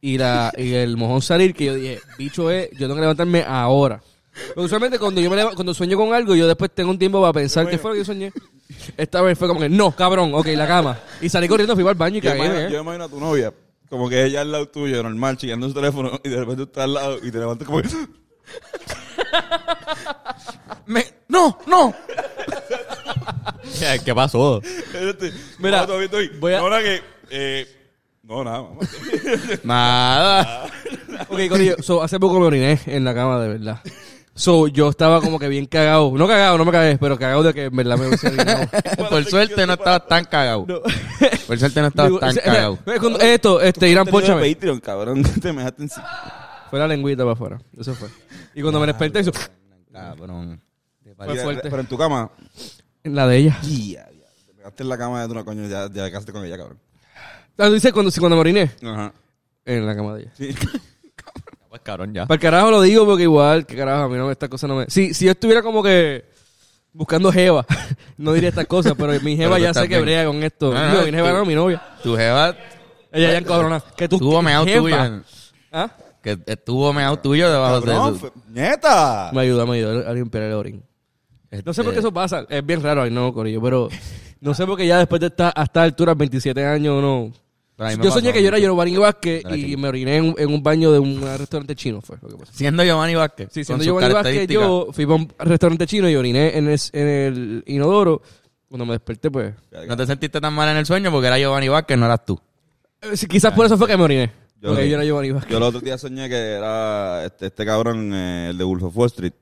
y, 0.00 0.18
la, 0.18 0.52
y 0.56 0.74
el 0.74 0.96
mojón 0.96 1.22
salir 1.22 1.54
que 1.54 1.64
yo 1.66 1.74
dije, 1.74 2.00
bicho 2.18 2.50
es, 2.50 2.70
yo 2.72 2.80
tengo 2.80 2.94
que 2.96 3.00
levantarme 3.00 3.44
ahora. 3.46 4.02
Porque 4.54 4.60
usualmente 4.66 4.98
cuando 4.98 5.20
yo 5.20 5.30
me 5.30 5.36
leva- 5.36 5.54
cuando 5.54 5.74
sueño 5.74 5.96
con 5.96 6.12
algo, 6.14 6.34
yo 6.36 6.46
después 6.46 6.70
tengo 6.72 6.90
un 6.90 6.98
tiempo 6.98 7.20
para 7.20 7.32
pensar 7.32 7.68
qué 7.68 7.76
fue 7.78 7.90
lo 7.90 7.94
que 7.94 7.98
yo 8.00 8.04
soñé. 8.04 8.32
Esta 8.96 9.20
vez 9.22 9.36
fue 9.38 9.48
como 9.48 9.58
que, 9.58 9.68
no, 9.68 9.90
cabrón, 9.96 10.32
ok, 10.34 10.46
la 10.48 10.66
cama. 10.68 10.98
Y 11.20 11.28
salí 11.28 11.48
corriendo, 11.48 11.74
fui 11.74 11.86
al 11.88 11.94
baño 11.96 12.18
y 12.18 12.20
yo, 12.20 12.30
cagué. 12.30 12.44
imagino, 12.44 12.68
¿eh? 12.68 12.70
yo 12.72 12.80
imagino 12.80 13.04
a 13.04 13.08
tu 13.08 13.18
novia, 13.18 13.52
como 13.88 14.08
que 14.08 14.24
ella 14.24 14.42
al 14.42 14.52
lado 14.52 14.68
tuyo, 14.68 15.02
normal, 15.02 15.38
chillando 15.38 15.66
su 15.66 15.74
teléfono, 15.74 16.20
y 16.22 16.28
de 16.28 16.36
repente 16.36 16.56
tú 16.58 16.62
estás 16.64 16.84
al 16.84 16.94
lado 16.94 17.18
y 17.20 17.30
te 17.32 17.38
levantas 17.38 17.66
como 17.66 17.82
que... 17.82 17.88
Me- 20.86 21.06
¡No! 21.28 21.58
¡No! 21.66 21.92
¿Qué 24.04 24.14
pasó? 24.14 24.60
Este, 24.62 25.32
Mira, 25.58 25.80
no, 25.80 25.86
todavía 25.86 26.04
estoy. 26.06 26.28
voy 26.38 26.54
a- 26.54 26.58
No, 26.58 26.64
ahora 26.64 26.82
que... 26.82 27.02
Eh, 27.30 27.66
no, 28.22 28.44
nada, 28.44 28.62
mamá. 28.62 28.80
Nada. 29.64 30.66
Ok, 31.30 31.38
Corillo, 31.48 31.76
so, 31.82 32.00
hace 32.02 32.20
poco 32.20 32.38
me 32.38 32.46
oriné 32.46 32.78
en 32.86 33.04
la 33.04 33.12
cama, 33.12 33.40
de 33.40 33.48
verdad. 33.48 33.80
So, 34.34 34.68
yo 34.68 34.88
estaba 34.88 35.20
como 35.20 35.38
que 35.40 35.48
bien 35.48 35.66
cagado. 35.66 36.12
No 36.14 36.28
cagado, 36.28 36.56
no 36.56 36.64
me 36.64 36.70
cagué, 36.70 36.96
pero 36.96 37.18
cagado 37.18 37.42
de 37.42 37.52
que 37.52 37.64
en 37.64 37.74
verdad 37.74 37.98
me 37.98 38.06
hubiese 38.06 38.28
orinado. 38.28 38.66
Por 39.10 39.24
suerte 39.24 39.66
no 39.66 39.72
estabas 39.72 40.06
tan 40.06 40.24
cagado. 40.26 40.64
Por 40.64 41.58
suerte 41.58 41.80
no 41.80 41.88
estabas 41.88 42.10
Digo, 42.10 42.20
tan 42.20 42.34
cagado. 42.36 42.78
Esto, 43.20 43.60
este, 43.60 43.88
Irán, 43.88 44.04
de 44.04 44.12
ponchame. 44.12 44.54
Patreon, 44.54 44.78
cabrón. 44.78 45.22
Te 45.24 45.52
me 45.52 45.58
dejaste 45.62 45.82
encima. 45.82 46.06
Fue 46.70 46.78
la 46.78 46.86
lengüita 46.86 47.24
para 47.24 47.32
afuera. 47.32 47.58
Eso 47.76 47.94
fue. 47.94 48.08
Y 48.54 48.62
cuando 48.62 48.78
me 48.78 48.86
desperté, 48.86 49.20
hizo 49.20 49.32
Cabrón. 49.92 50.62
Fue 51.16 51.36
fuerte. 51.36 51.68
Pero 51.68 51.80
en 51.80 51.86
tu 51.88 51.98
cama... 51.98 52.30
en 53.04 53.14
la 53.14 53.26
de 53.26 53.36
ella. 53.36 53.58
Ya, 53.62 54.08
ya. 54.10 54.28
Te 54.46 54.54
pegaste 54.54 54.82
en 54.82 54.88
la 54.88 54.98
cama 54.98 55.26
de 55.26 55.34
tu 55.34 55.44
coño, 55.44 55.66
ya, 55.68 55.88
ya 55.92 56.10
casaste 56.10 56.32
con 56.32 56.44
ella, 56.44 56.56
cabrón. 56.56 56.78
Ah, 57.58 57.68
dice 57.70 57.92
cuando, 57.92 58.10
cuando 58.18 58.36
me 58.36 58.40
oriné. 58.40 58.70
Ajá. 58.84 59.12
En 59.64 59.86
la 59.86 59.96
cama 59.96 60.14
de 60.14 60.22
ella. 60.22 60.32
Sí. 60.36 60.54
Pues 61.68 61.82
cabrón, 61.82 62.14
ya. 62.14 62.24
Para 62.24 62.36
el 62.36 62.40
carajo 62.40 62.70
lo 62.70 62.80
digo 62.80 63.04
porque 63.04 63.24
igual, 63.24 63.66
que 63.66 63.76
carajo, 63.76 64.04
a 64.04 64.08
mí 64.08 64.16
no, 64.16 64.30
esta 64.30 64.48
cosa 64.48 64.66
no 64.66 64.74
me... 64.76 64.86
Si, 64.88 65.12
si 65.12 65.26
yo 65.26 65.32
estuviera 65.32 65.60
como 65.62 65.82
que 65.82 66.24
buscando 66.94 67.30
jeva, 67.30 67.66
no 68.16 68.32
diría 68.32 68.48
estas 68.48 68.66
cosas, 68.66 68.94
pero 68.96 69.12
mi 69.20 69.36
jeva 69.36 69.50
Pero 69.50 69.56
tú 69.56 69.62
ya 69.64 69.68
estás 69.68 69.82
sé 69.82 69.88
que 69.90 69.96
bien. 69.96 70.04
brega 70.06 70.24
con 70.24 70.42
esto. 70.42 70.72
Ah, 70.74 70.92
Digo, 70.92 71.02
mi 71.04 71.10
jeva 71.12 71.28
tú- 71.30 71.36
no, 71.36 71.44
mi 71.44 71.54
novia. 71.54 71.82
Tu 72.02 72.16
jeva 72.16 72.56
Ella 73.12 73.32
ya 73.32 73.38
encabrona. 73.38 73.80
Que 73.94 74.08
tú 74.08 74.16
estuvo 74.16 74.40
meado 74.40 74.64
jeva. 74.64 74.80
tuyo. 74.80 75.04
en- 75.04 75.24
¿Ah? 75.70 75.90
Que 76.22 76.38
estuvo 76.46 76.90
meado 76.94 77.18
tuyo 77.18 77.50
debajo 77.52 77.84
Cabrón, 77.84 78.12
de 78.14 78.18
fue- 78.18 78.32
¡Nieta! 78.48 79.30
Me 79.34 79.42
ayuda, 79.42 79.66
me 79.66 79.76
ayuda 79.76 80.10
a 80.10 80.14
limpiar 80.14 80.44
el 80.44 80.52
orín. 80.54 80.82
No 81.64 81.72
sé 81.72 81.82
por 81.82 81.92
qué 81.92 82.00
eso 82.00 82.12
pasa. 82.12 82.44
Es 82.48 82.64
bien 82.64 82.82
raro 82.82 83.02
ahí, 83.02 83.10
no, 83.10 83.32
Corillo, 83.32 83.60
pero 83.62 83.88
no 84.40 84.54
sé 84.54 84.66
por 84.66 84.76
qué 84.76 84.86
ya 84.86 84.98
después 84.98 85.20
de 85.20 85.28
esta, 85.28 85.52
a 85.54 85.64
estas 85.64 85.84
alturas, 85.84 86.16
27 86.16 86.64
años, 86.64 87.00
no. 87.02 87.32
A 87.80 87.92
Yo 87.94 88.10
soñé 88.10 88.30
pasó. 88.30 88.32
que 88.32 88.42
yo 88.42 88.48
era 88.48 88.58
Giovanni 88.58 88.96
Vázquez 88.96 89.44
y 89.54 89.76
me 89.76 89.86
oriné 89.88 90.16
en, 90.16 90.24
un- 90.30 90.34
en 90.36 90.52
un 90.52 90.60
baño 90.64 90.90
de 90.90 90.98
un 90.98 91.20
restaurante 91.38 91.76
chino, 91.76 92.00
fue 92.00 92.16
lo 92.20 92.28
que 92.28 92.36
pasó. 92.38 92.52
Siendo 92.52 92.82
Giovanni 92.82 93.14
Vázquez. 93.14 93.50
Sí, 93.52 93.62
siendo 93.62 93.84
Giovanni 93.84 94.12
Vázquez, 94.14 94.48
yo 94.48 94.88
fui 94.90 95.06
para 95.06 95.16
un 95.16 95.32
restaurante 95.38 95.86
chino 95.86 96.10
y 96.10 96.16
oriné 96.16 96.58
en 96.58 96.68
el, 96.68 96.78
en 96.92 97.06
el 97.08 97.62
inodoro. 97.66 98.20
Cuando 98.68 98.84
me 98.84 98.94
desperté, 98.94 99.30
pues... 99.30 99.54
No 99.86 99.96
te 99.96 100.06
sentiste 100.06 100.40
tan 100.40 100.52
mal 100.54 100.68
en 100.70 100.76
el 100.76 100.86
sueño 100.86 101.10
porque 101.12 101.28
era 101.28 101.38
Giovanni 101.38 101.68
Vázquez, 101.68 101.96
no 101.96 102.06
eras 102.06 102.24
tú. 102.26 102.38
eh, 103.00 103.16
sí, 103.16 103.26
quizás 103.28 103.52
por 103.54 103.64
eso 103.64 103.78
fue 103.78 103.86
que 103.86 103.96
me 103.96 104.02
oriné. 104.02 104.32
Yo 104.60 104.70
porque 104.70 104.88
yo 104.88 104.96
era 104.96 105.04
Giovanni 105.04 105.30
Vázquez. 105.30 105.52
Yo 105.52 105.56
el 105.58 105.62
otro 105.62 105.80
día 105.80 105.96
soñé 105.98 106.28
que 106.28 106.34
era 106.36 107.24
este, 107.26 107.46
este 107.46 107.64
cabrón, 107.64 108.12
eh, 108.12 108.48
el 108.50 108.58
de 108.58 108.64
Wolf 108.64 108.82
of 108.82 108.96
Wall 108.96 109.06
Street. 109.06 109.32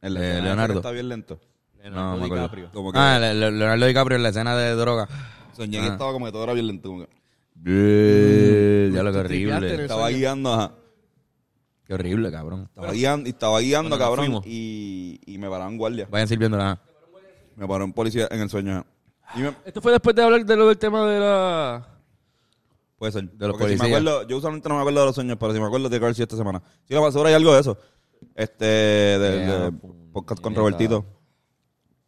El 0.00 0.16
Eh, 0.16 0.20
de 0.20 0.42
Leonardo. 0.42 0.76
Está 0.76 0.92
bien 0.92 1.08
lento. 1.08 1.40
No, 1.90 2.16
me 2.16 2.24
acuerdo. 2.26 2.70
Como 2.72 2.92
que 2.92 2.98
Ah, 2.98 3.18
Le- 3.18 3.34
Le- 3.34 3.50
Leonardo 3.52 3.86
DiCaprio 3.86 4.16
en 4.16 4.22
la 4.22 4.28
escena 4.30 4.54
de 4.56 4.74
droga. 4.74 5.08
soñé 5.56 5.80
que 5.80 5.86
estaba 5.88 6.12
como 6.12 6.26
que 6.26 6.32
todo 6.32 6.44
era 6.44 6.52
bien 6.52 6.66
lento. 6.66 6.88
Como 6.90 7.06
que 7.64 8.90
ya 8.94 9.02
lo 9.02 9.12
que 9.12 9.18
horrible. 9.18 9.82
estaba 9.82 10.02
sueño. 10.02 10.18
guiando, 10.18 10.52
ajá. 10.54 10.72
Qué 11.86 11.94
horrible, 11.94 12.30
cabrón. 12.30 12.62
Estaba 12.68 12.92
guiando, 12.92 13.28
y 13.28 13.32
estaba 13.32 13.60
guiando, 13.60 13.98
cabrón. 13.98 14.42
Y, 14.44 15.20
y 15.26 15.38
me 15.38 15.48
pararon 15.48 15.76
guardia. 15.76 16.06
Vayan 16.10 16.28
sirviendo 16.28 16.56
nada. 16.56 16.80
Me 17.56 17.66
paró 17.66 17.84
un 17.84 17.92
policía 17.92 18.28
en 18.30 18.40
el 18.40 18.48
sueño. 18.50 18.84
ajá. 19.22 19.38
Y 19.38 19.42
me, 19.42 19.54
Esto 19.64 19.80
fue 19.82 19.92
después 19.92 20.14
de 20.16 20.22
hablar 20.22 20.44
de 20.44 20.56
lo 20.56 20.68
del 20.68 20.78
tema 20.78 21.06
de 21.06 21.20
la... 21.20 21.86
puede 22.96 23.12
ser. 23.12 23.30
De 23.30 23.46
los 23.48 23.56
Porque 23.56 23.72
si 23.72 23.72
me 23.74 23.78
policías. 23.78 24.00
acuerdo, 24.00 24.28
yo 24.28 24.36
usualmente 24.38 24.68
no 24.68 24.74
me 24.76 24.80
acuerdo 24.82 25.00
de 25.00 25.06
los 25.06 25.14
sueños, 25.14 25.36
pero 25.38 25.52
si 25.52 25.60
me 25.60 25.66
acuerdo 25.66 25.88
de 25.88 25.98
sido 26.14 26.24
esta 26.24 26.36
semana. 26.36 26.62
Sí, 26.88 26.94
más 26.94 27.12
seguro 27.12 27.28
hay 27.28 27.34
algo 27.34 27.52
de 27.54 27.60
eso. 27.60 27.76
Este, 28.34 28.64
de, 28.64 29.18
de 29.18 29.46
Yeah, 29.46 29.72
podcast 30.12 30.40
con. 30.42 30.54
Robertito. 30.54 31.04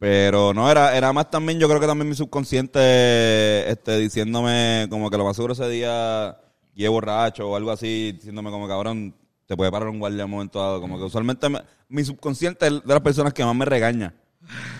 Pero 0.03 0.53
no, 0.53 0.69
era, 0.69 0.97
era 0.97 1.13
más 1.13 1.29
también, 1.31 1.59
yo 1.59 1.69
creo 1.69 1.79
que 1.79 1.87
también 1.87 2.09
mi 2.09 2.13
subconsciente 2.15 3.69
este, 3.71 3.97
diciéndome 3.99 4.85
como 4.89 5.09
que 5.09 5.17
lo 5.17 5.23
más 5.23 5.33
seguro 5.37 5.53
ese 5.53 5.69
día 5.69 6.37
guié 6.75 6.89
borracho 6.89 7.49
o 7.49 7.55
algo 7.55 7.71
así, 7.71 8.11
diciéndome 8.11 8.51
como 8.51 8.67
cabrón, 8.67 9.15
te 9.45 9.55
puede 9.55 9.71
parar 9.71 9.87
un 9.87 9.99
guardia 9.99 10.23
en 10.23 10.25
un 10.25 10.31
momento 10.31 10.59
dado. 10.59 10.81
Como 10.81 10.97
que 10.97 11.05
usualmente 11.05 11.47
me- 11.47 11.61
mi 11.87 12.03
subconsciente 12.03 12.67
es 12.67 12.73
de 12.83 12.93
las 12.93 12.99
personas 12.99 13.33
que 13.33 13.45
más 13.45 13.55
me 13.55 13.63
regaña. 13.63 14.13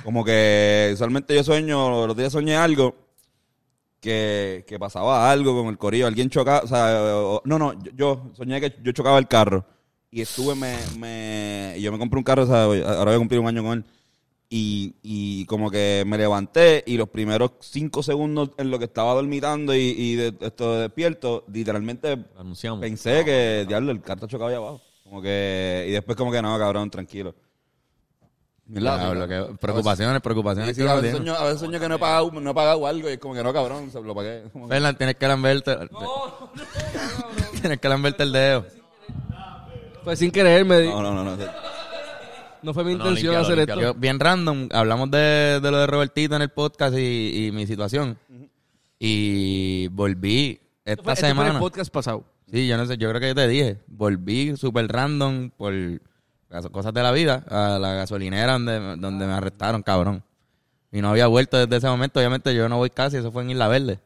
Como 0.04 0.26
que 0.26 0.92
usualmente 0.94 1.34
yo 1.34 1.42
sueño, 1.46 2.06
los 2.06 2.18
días 2.18 2.34
soñé 2.34 2.58
algo 2.58 2.94
que, 4.00 4.66
que 4.68 4.78
pasaba 4.80 5.32
algo 5.32 5.56
con 5.58 5.68
el 5.70 5.78
corillo, 5.78 6.08
alguien 6.08 6.30
chocaba, 6.30 6.62
o 6.64 6.68
sea, 6.68 7.40
no, 7.46 7.58
no, 7.60 7.74
yo, 7.84 7.92
yo 7.96 8.32
soñé 8.34 8.60
que 8.60 8.76
yo 8.84 8.92
chocaba 8.92 9.18
el 9.20 9.28
carro 9.28 9.66
y 10.12 10.22
estuve, 10.22 10.56
me, 10.56 10.76
me, 11.00 11.76
y 11.78 11.82
yo 11.82 11.92
me 11.92 11.98
compré 12.00 12.18
un 12.18 12.24
carro, 12.24 12.44
o 12.44 12.48
sea, 12.48 12.64
ahora 12.64 13.06
voy 13.06 13.16
a 13.16 13.18
cumplir 13.20 13.40
un 13.40 13.48
año 13.48 13.64
con 13.64 13.74
él, 13.80 13.86
y, 14.56 14.94
y 15.02 15.46
como 15.48 15.72
que 15.72 16.04
me 16.06 16.16
levanté 16.16 16.84
y 16.86 16.96
los 16.96 17.10
primeros 17.10 17.54
cinco 17.62 18.04
segundos 18.04 18.52
en 18.58 18.70
lo 18.70 18.78
que 18.78 18.86
estaba 18.86 19.16
dormitando 19.16 19.74
y, 19.74 19.80
y 19.98 20.16
de, 20.16 20.36
esto 20.42 20.76
despierto, 20.80 21.44
literalmente 21.52 22.24
anunciamos. 22.38 22.80
pensé 22.80 23.26
que, 23.26 23.66
diablo, 23.68 23.92
el 23.92 24.02
carro 24.02 24.28
chocaba 24.28 24.52
allá 24.52 24.58
abajo. 24.60 24.80
Como 25.06 25.24
que, 25.24 25.86
y 25.90 25.92
después 25.92 26.16
como 26.16 26.32
que 26.32 26.40
no, 26.40 26.56
cabrón, 26.60 26.92
tranquilo. 26.92 27.34
Mira. 28.68 29.28
que- 29.28 29.56
preocupaciones, 29.60 30.22
preocupaciones. 30.22 30.76
Sí, 30.76 30.84
a, 30.84 30.94
veces 30.96 31.16
sueño, 31.18 31.34
a 31.34 31.46
veces 31.46 31.60
sueño 31.60 31.80
que 31.80 31.90
no 31.90 31.96
he 31.96 32.00
pagado, 32.00 32.30
no 32.32 32.52
he 32.52 32.54
pagado 32.54 32.86
algo 32.86 33.10
y 33.10 33.14
es 33.14 33.18
como 33.20 33.34
que 33.34 33.42
no, 33.44 33.52
cabrón, 33.54 33.90
se 33.92 34.00
lo 34.02 34.14
pagué. 34.14 34.44
Fernan, 34.70 34.96
tienes 34.96 35.16
que 35.16 35.28
lamberte. 35.28 35.78
tienes 37.60 37.80
que 37.80 37.90
lamberte 37.90 38.22
el 38.22 38.32
dedo. 38.32 38.66
Fue 40.04 40.16
sin 40.16 40.30
querer, 40.30 40.64
me 40.64 40.80
di- 40.80 40.90
No, 40.90 41.02
no, 41.02 41.12
no. 41.12 41.24
no. 41.24 41.73
No 42.64 42.74
fue 42.74 42.84
mi 42.84 42.96
No, 42.96 43.00
intención 43.06 43.36
hacer 43.36 43.60
esto. 43.60 43.80
Yo, 43.80 43.94
bien 43.94 44.20
random, 44.20 44.70
hablamos 44.72 45.12
de, 45.12 45.60
de 45.62 45.72
lo 45.72 45.78
de 45.78 45.88
Robertito 45.88 46.36
en 46.36 46.42
el 46.42 46.50
podcast 46.50 46.96
y, 46.98 47.48
y 47.48 47.52
mi 47.52 47.68
situación. 47.68 48.18
Y 49.00 49.88
volví 49.90 50.60
esta 50.86 50.92
Esto 50.92 51.04
fue- 51.04 51.14
esto 51.14 51.22
fue 51.26 51.30
semana. 51.30 51.52
el 51.54 51.60
podcast 51.60 51.92
pasado. 51.94 52.24
Sí, 52.52 52.68
yo 52.68 52.78
no 52.78 52.86
sé, 52.86 52.98
yo 52.98 53.10
creo 53.10 53.20
que 53.22 53.28
yo 53.30 53.36
te 53.36 53.48
dije. 53.48 53.80
Volví 53.88 54.56
súper 54.58 54.88
random 54.88 55.50
por 55.52 55.74
las 56.50 56.68
cosas 56.70 56.94
de 56.94 57.02
la 57.02 57.12
vida 57.12 57.44
a 57.50 57.80
la 57.80 57.94
gasolinera 57.94 58.54
donde, 58.54 58.80
donde 58.98 59.26
me 59.26 59.34
arrestaron, 59.34 59.82
cabrón. 59.82 60.24
Y 60.92 61.02
no 61.02 61.10
había 61.10 61.28
vuelto 61.28 61.58
desde 61.58 61.78
ese 61.78 61.88
momento. 61.88 62.20
Obviamente 62.20 62.54
yo 62.54 62.70
no 62.70 62.78
voy 62.78 62.92
casi, 62.92 63.18
eso 63.18 63.32
fue 63.32 63.44
en 63.44 63.52
Isla 63.52 63.68
Verde. 63.68 64.00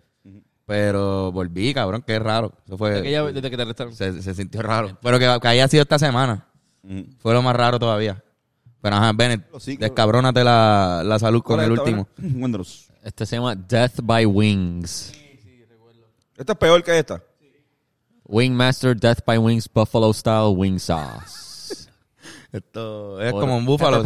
Pero 0.66 1.32
volví, 1.32 1.74
cabrón, 1.74 2.04
qué 2.06 2.20
raro. 2.20 2.54
Eso 2.66 2.78
fue... 2.78 3.00
Aquella 3.00 3.24
vez 3.24 3.34
desde 3.36 3.50
que 3.50 3.56
te 3.58 3.62
arrestaron. 3.64 3.94
se, 3.96 4.22
se 4.22 4.34
sintió 4.34 4.62
raro. 4.62 4.98
Pero 5.02 5.20
que, 5.20 5.38
que 5.42 5.48
haya 5.48 5.68
sido 5.68 5.84
esta 5.84 6.00
semana. 6.00 6.46
Fue 7.20 7.34
lo 7.34 7.42
más 7.42 7.56
raro 7.56 7.80
todavía. 7.80 8.24
Pero 8.88 8.96
ajá, 8.96 9.12
Bennett, 9.12 9.52
descabrónate 9.80 10.46
la, 10.46 11.02
la 11.04 11.20
salud 11.20 11.44
con 11.44 11.58
¿Cuál 11.58 11.66
el 11.66 11.74
es 11.74 11.78
esta, 11.80 11.90
último. 12.22 12.64
Este 13.04 13.26
se 13.26 13.36
llama 13.36 13.54
Death 13.54 14.00
by 14.02 14.26
Wings. 14.26 15.12
Esta 16.38 16.54
es 16.54 16.58
peor 16.58 16.82
que 16.82 16.98
esta. 16.98 17.22
Wingmaster 18.24 18.98
Death 18.98 19.20
by 19.26 19.40
Wings 19.40 19.70
Buffalo 19.74 20.14
Style 20.14 20.54
Wing 20.56 20.80
Sauce. 20.80 21.90
Esto 22.54 23.20
es 23.22 23.34
Por 23.34 23.42
como 23.42 23.58
un 23.58 23.66
búfalo, 23.66 24.02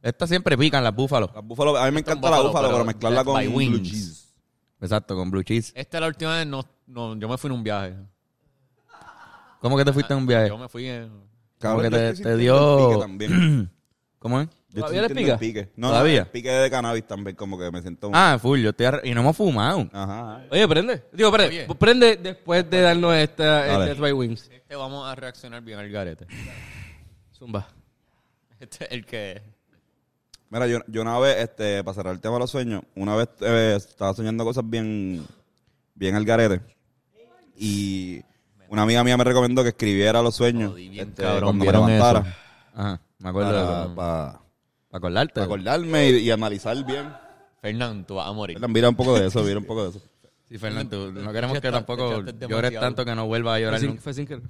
Estas 0.00 0.30
siempre 0.30 0.56
pican 0.56 0.82
las 0.82 0.94
búfalos. 0.94 1.30
Las 1.34 1.44
búfalo, 1.44 1.76
a 1.76 1.84
mí 1.84 1.90
me 1.92 2.00
Esto 2.00 2.12
es 2.12 2.16
encanta 2.16 2.30
la 2.30 2.40
búfalo, 2.40 2.68
pero 2.68 2.72
pero 2.76 2.84
mezclarla 2.86 3.22
Death 3.22 3.26
con 3.34 3.44
blue 3.44 3.54
Wings. 3.58 3.82
cheese. 3.90 4.28
Exacto, 4.80 5.14
con 5.14 5.30
blue 5.30 5.42
cheese. 5.42 5.72
Esta 5.76 6.00
la 6.00 6.06
última 6.06 6.36
vez 6.38 6.46
no, 6.46 6.64
no, 6.86 7.16
yo 7.18 7.28
me 7.28 7.36
fui 7.36 7.48
en 7.48 7.52
un 7.52 7.62
viaje. 7.62 7.96
¿Cómo 9.60 9.76
que 9.76 9.84
te 9.84 9.92
fuiste 9.92 10.14
en 10.14 10.20
un 10.20 10.26
viaje? 10.26 10.48
Yo 10.48 10.56
me 10.56 10.70
fui 10.70 10.86
en... 10.86 11.28
Como 11.60 11.82
que 11.82 11.90
te- 11.90 12.14
te 12.14 12.36
dio-. 12.38 13.04
¿Cómo 14.20 14.40
es? 14.40 14.48
Yo 14.68 14.82
¿Todavía 14.82 15.00
estoy 15.00 15.00
le 15.00 15.08
sintiendo 15.08 15.38
pica? 15.40 15.60
el 15.60 15.66
pique. 15.66 15.72
No, 15.80 15.88
¿Todavía? 15.88 16.20
el 16.20 16.26
pique 16.28 16.50
de 16.50 16.70
cannabis 16.70 17.04
también, 17.06 17.34
como 17.34 17.58
que 17.58 17.70
me 17.72 17.80
siento... 17.82 18.10
Ah, 18.12 18.38
full, 18.40 18.60
yo 18.60 18.70
estoy 18.70 18.86
arre- 18.86 19.00
y 19.04 19.14
no 19.14 19.22
hemos 19.22 19.36
fumado. 19.36 19.88
Ajá. 19.92 20.34
ajá. 20.36 20.44
Oye, 20.50 20.68
prende. 20.68 21.02
Digo, 21.12 21.32
prende. 21.32 21.66
Prende 21.76 22.16
después 22.16 22.68
de 22.70 22.80
darnos 22.82 23.14
esta 23.16 23.44
Dale. 23.66 23.86
Death 23.86 23.98
by 23.98 24.12
Wings. 24.12 24.48
Este 24.52 24.76
vamos 24.76 25.08
a 25.08 25.14
reaccionar 25.16 25.62
bien 25.62 25.78
al 25.78 25.88
garete. 25.90 26.26
Zumba. 27.36 27.66
Este 28.60 28.84
es 28.84 28.90
el 28.92 29.06
que... 29.06 29.42
Mira, 30.50 30.66
yo, 30.66 30.80
yo 30.86 31.00
una 31.02 31.18
vez, 31.18 31.38
este, 31.38 31.82
para 31.82 31.94
cerrar 31.94 32.12
el 32.14 32.20
tema 32.20 32.34
de 32.34 32.40
los 32.40 32.50
sueños, 32.50 32.82
una 32.96 33.16
vez 33.16 33.28
eh, 33.40 33.74
estaba 33.76 34.12
soñando 34.14 34.44
cosas 34.44 34.68
bien, 34.68 35.24
bien 35.94 36.14
al 36.14 36.24
garete. 36.24 36.60
Y 37.56 38.22
una 38.68 38.82
amiga 38.82 39.02
mía 39.02 39.16
me 39.16 39.24
recomendó 39.24 39.62
que 39.62 39.70
escribiera 39.70 40.20
los 40.22 40.34
sueños 40.36 40.72
Jodí 40.72 40.88
bien, 40.88 41.08
este, 41.08 41.22
cabrón, 41.22 41.58
cuando 41.58 41.64
me 41.64 41.70
¿vieron 41.70 41.86
levantara. 41.90 42.20
eso? 42.20 42.38
Ajá, 42.74 43.00
me 43.20 43.28
acuerdo 43.28 43.52
de 43.52 43.58
Para, 43.64 43.84
eso. 43.84 43.94
para- 43.94 44.32
Para 44.90 44.98
acordarte. 44.98 45.34
para 45.34 45.44
acordarme 45.46 46.10
y, 46.10 46.16
y 46.18 46.30
analizar 46.30 46.84
bien. 46.84 47.12
Fernando, 47.60 48.06
tú 48.06 48.14
vas 48.16 48.28
a 48.28 48.32
morir. 48.32 48.58
Mira 48.68 48.88
un 48.88 48.96
poco 48.96 49.18
de 49.18 49.26
eso, 49.28 49.42
mira 49.42 49.58
un 49.58 49.64
poco 49.66 49.84
de 49.84 49.90
eso. 49.90 50.00
Sí, 50.48 50.58
Fernando, 50.58 51.12
no 51.12 51.32
queremos 51.32 51.60
que 51.60 51.70
tampoco 51.70 52.22
llores 52.22 52.38
demasiado. 52.40 52.80
tanto 52.80 53.04
que 53.04 53.14
no 53.14 53.26
vuelvas 53.26 53.52
a 53.52 53.54
Fue 53.56 53.62
llorar 53.62 53.80
sin, 53.80 53.88
nunca. 53.90 54.02
fue 54.02 54.14
sin 54.14 54.26
querer. 54.26 54.42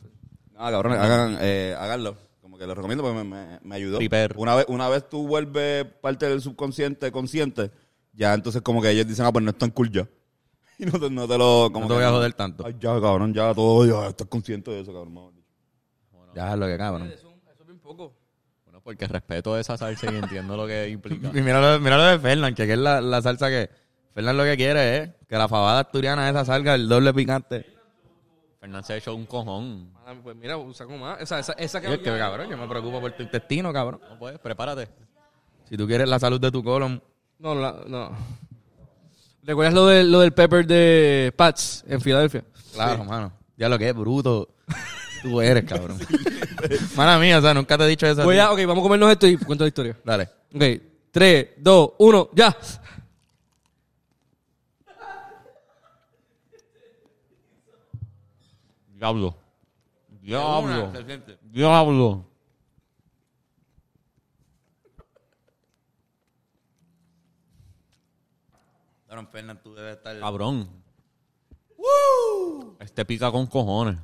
No, 0.52 0.58
cabrón, 0.58 0.92
hagan, 0.92 1.38
eh, 1.40 1.74
háganlo. 1.78 2.16
Como 2.40 2.56
que 2.56 2.66
lo 2.66 2.74
recomiendo 2.74 3.02
porque 3.04 3.18
me, 3.18 3.24
me, 3.24 3.60
me 3.62 3.74
ayudó. 3.74 3.98
Una 4.36 4.54
vez, 4.54 4.64
una 4.68 4.88
vez 4.88 5.08
tú 5.08 5.26
vuelves 5.26 5.84
parte 6.00 6.26
del 6.28 6.40
subconsciente 6.40 7.12
consciente, 7.12 7.70
ya 8.14 8.32
entonces 8.32 8.62
como 8.62 8.80
que 8.80 8.90
ellos 8.90 9.06
dicen, 9.06 9.26
ah, 9.26 9.32
pues 9.32 9.44
no 9.44 9.50
es 9.50 9.58
tan 9.58 9.70
cool 9.70 9.90
ya. 9.90 10.08
Y 10.78 10.86
no 10.86 10.98
te, 10.98 11.10
no 11.10 11.28
te 11.28 11.36
lo... 11.36 11.68
Como 11.70 11.80
No 11.80 11.88
te 11.88 11.88
que 11.88 11.94
voy 11.96 12.04
a 12.04 12.10
joder 12.10 12.32
tanto. 12.32 12.64
Ay, 12.64 12.74
ya, 12.80 12.98
cabrón, 12.98 13.34
ya 13.34 13.52
todo, 13.54 13.84
ya 13.84 14.08
estás 14.08 14.26
consciente 14.28 14.70
de 14.70 14.80
eso, 14.80 14.92
cabrón. 14.94 15.32
Ya 16.34 16.52
es 16.54 16.58
lo 16.58 16.66
que 16.66 16.78
cabrón. 16.78 17.08
Eso 17.10 17.30
es 17.60 17.66
bien 17.66 17.78
poco. 17.80 18.14
Bueno, 18.83 18.99
porque 18.99 19.07
respeto 19.07 19.59
esa 19.59 19.76
salsa 19.76 20.12
y 20.12 20.16
entiendo 20.16 20.57
lo 20.57 20.66
que 20.66 20.89
implica. 20.89 21.28
Y 21.35 21.43
mira 21.43 21.61
lo, 21.61 21.81
mira 21.81 21.97
lo 21.97 22.05
de 22.05 22.18
Fernan, 22.18 22.55
que 22.55 22.64
es 22.70 22.78
la, 22.78 23.01
la 23.01 23.20
salsa 23.22 23.49
que... 23.49 23.70
Fernan 24.14 24.37
lo 24.37 24.45
que 24.45 24.57
quiere 24.57 24.97
es 24.99 25.11
que 25.28 25.37
la 25.37 25.47
fabada 25.49 25.81
asturiana 25.81 26.28
esa 26.28 26.45
salga 26.45 26.74
el 26.74 26.89
doble 26.89 27.14
picante. 27.14 27.64
Fernando 28.59 28.85
se 28.87 28.95
ha 28.95 28.97
hecho 28.97 29.14
un 29.14 29.24
cojón. 29.24 29.91
Ah, 30.05 30.14
Pues 30.22 30.37
mira, 30.37 30.57
saco 30.74 30.97
más. 30.97 31.20
Esa, 31.20 31.39
esa, 31.39 31.53
esa 31.53 31.81
Y 31.83 31.93
es 31.93 31.99
que, 32.01 32.18
cabrón, 32.18 32.49
yo 32.51 32.57
me 32.57 32.66
preocupo 32.66 33.01
por 33.01 33.12
tu 33.12 33.22
intestino, 33.22 33.72
cabrón. 33.72 34.01
No 34.11 34.18
puedes, 34.18 34.39
prepárate. 34.41 34.89
Si 35.68 35.76
tú 35.76 35.87
quieres 35.87 36.09
la 36.09 36.18
salud 36.18 36.41
de 36.41 36.51
tu 36.51 36.62
colon, 36.64 37.01
No, 37.39 37.55
la- 37.55 37.85
no. 37.87 38.11
¿Recuerdas 39.45 39.72
lo, 39.74 39.87
de, 39.87 40.05
lo 40.05 40.20
del 40.20 40.33
pepper 40.33 40.66
de 40.66 41.33
Pats 41.37 41.85
en 41.89 42.01
Filadelfia? 42.01 42.45
claro, 42.74 43.05
mano. 43.05 43.33
Ya 43.57 43.68
lo 43.68 43.78
que 43.78 43.89
es, 43.89 43.95
bruto. 43.95 44.49
Tú 45.22 45.40
eres, 45.40 45.64
cabrón. 45.64 45.98
Mala 46.96 47.18
mía, 47.18 47.38
o 47.38 47.42
sea, 47.42 47.54
nunca 47.54 47.76
te 47.76 47.84
he 47.84 47.88
dicho 47.88 48.06
eso. 48.06 48.24
Voy 48.24 48.38
a, 48.38 48.50
ok, 48.50 48.58
vamos 48.60 48.78
a 48.78 48.82
comernos 48.82 49.10
esto 49.10 49.26
y 49.26 49.36
cuento 49.36 49.64
la 49.64 49.68
historia. 49.68 49.96
Dale. 50.04 50.28
Ok, 50.54 50.62
3, 51.10 51.48
2, 51.58 51.90
1, 51.98 52.30
ya. 52.34 52.56
Diablo. 58.94 59.36
Diablo. 60.20 60.92
Diablo. 61.42 62.26
Cabrón, 69.06 69.28
Fernan, 69.28 69.62
tú 69.62 69.74
debes 69.74 69.96
estar... 69.96 70.20
Cabrón. 70.20 70.70
Este 72.78 73.04
pica 73.04 73.30
con 73.32 73.46
cojones. 73.46 73.98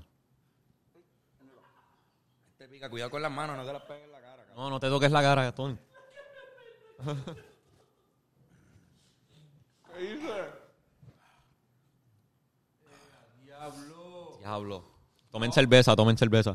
Pica, 2.77 2.91
cuidado 2.91 3.11
con 3.11 3.23
las 3.23 3.33
manos, 3.33 3.57
no 3.57 3.65
te 3.65 3.73
las 3.73 3.81
pegues 3.85 4.05
en 4.05 4.13
la 4.13 4.21
cara, 4.21 4.37
cabrón. 4.37 4.55
No, 4.55 4.69
no 4.69 4.79
te 4.79 4.91
toques 4.91 5.11
la 5.11 5.23
cara, 5.23 5.51
Tony. 5.55 5.79
Diablo. 13.43 14.37
Diablo. 14.41 14.85
Tomen 15.31 15.55
cerveza, 15.55 15.97
tomen 15.97 16.19
cerveza. 16.19 16.55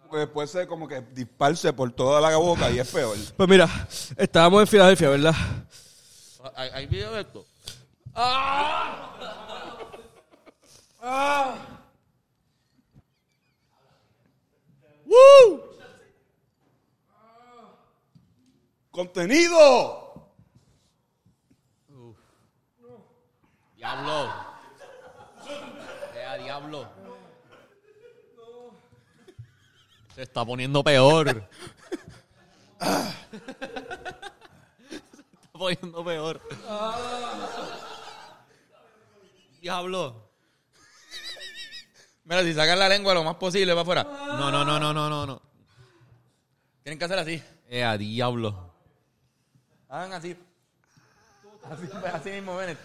Porque 0.00 0.16
después 0.16 0.50
se 0.50 0.66
como 0.66 0.88
que 0.88 1.02
disparce 1.02 1.74
por 1.74 1.92
toda 1.92 2.22
la 2.22 2.34
boca 2.38 2.70
y 2.70 2.78
es 2.78 2.90
peor. 2.90 3.18
Pues 3.36 3.48
mira, 3.50 3.68
estábamos 4.16 4.62
en 4.62 4.66
Filadelfia, 4.66 5.10
¿verdad? 5.10 5.34
¿Hay, 6.54 6.70
hay 6.70 6.86
video 6.86 7.12
de 7.12 7.20
esto? 7.20 7.44
¡Contenido! 18.90 20.28
Diablo. 23.76 24.30
Ea, 26.14 26.36
diablo. 26.38 26.88
Se 30.14 30.22
está 30.22 30.44
poniendo 30.44 30.84
peor. 30.84 31.48
Se 32.78 32.90
está 35.40 35.58
poniendo 35.58 36.04
peor. 36.04 36.40
Diablo. 39.60 40.31
Mira, 42.24 42.42
si 42.42 42.54
sacan 42.54 42.78
la 42.78 42.88
lengua 42.88 43.14
lo 43.14 43.24
más 43.24 43.36
posible 43.36 43.72
para 43.72 43.82
afuera. 43.82 44.04
No, 44.04 44.50
no, 44.50 44.64
no, 44.64 44.78
no, 44.78 44.92
no, 44.92 45.08
no, 45.08 45.26
no. 45.26 45.42
Tienen 46.82 46.98
que 46.98 47.04
hacer 47.04 47.18
así. 47.18 47.42
Ea, 47.68 47.96
diablo. 47.98 48.72
Hagan 49.88 50.12
así. 50.12 50.36
Así, 51.70 51.88
así 52.12 52.30
mismo, 52.30 52.56
Bennett. 52.56 52.78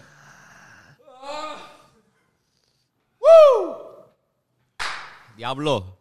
Diablo. 5.36 5.98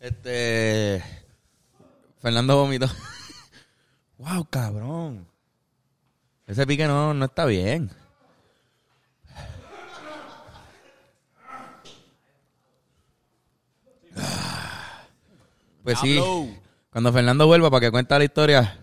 Este. 0.00 1.04
Fernando 2.20 2.56
vomitó. 2.56 2.86
wow, 4.18 4.46
cabrón. 4.48 5.28
Ese 6.46 6.66
pique 6.66 6.86
no, 6.86 7.12
no 7.12 7.26
está 7.26 7.44
bien. 7.44 7.90
Pues 15.88 15.98
ah, 16.00 16.02
sí. 16.02 16.20
Cuando 16.92 17.12
Fernando 17.14 17.46
vuelva 17.46 17.70
para 17.70 17.80
que 17.80 17.90
cuente 17.90 18.18
la 18.18 18.24
historia. 18.24 18.78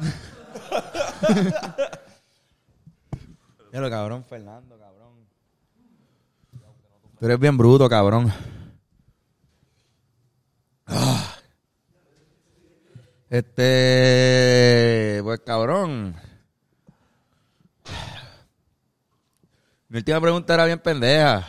Pero 3.70 3.88
cabrón, 3.88 4.24
Fernando, 4.24 4.76
cabrón. 4.76 5.28
Tú 7.20 7.26
eres 7.26 7.38
bien 7.38 7.56
bruto, 7.56 7.88
cabrón. 7.88 8.32
Ah. 10.88 11.36
Este, 13.30 15.20
pues 15.22 15.38
cabrón. 15.46 16.16
Mi 19.88 19.98
última 19.98 20.20
pregunta 20.20 20.54
era 20.54 20.64
bien 20.64 20.80
pendeja. 20.80 21.48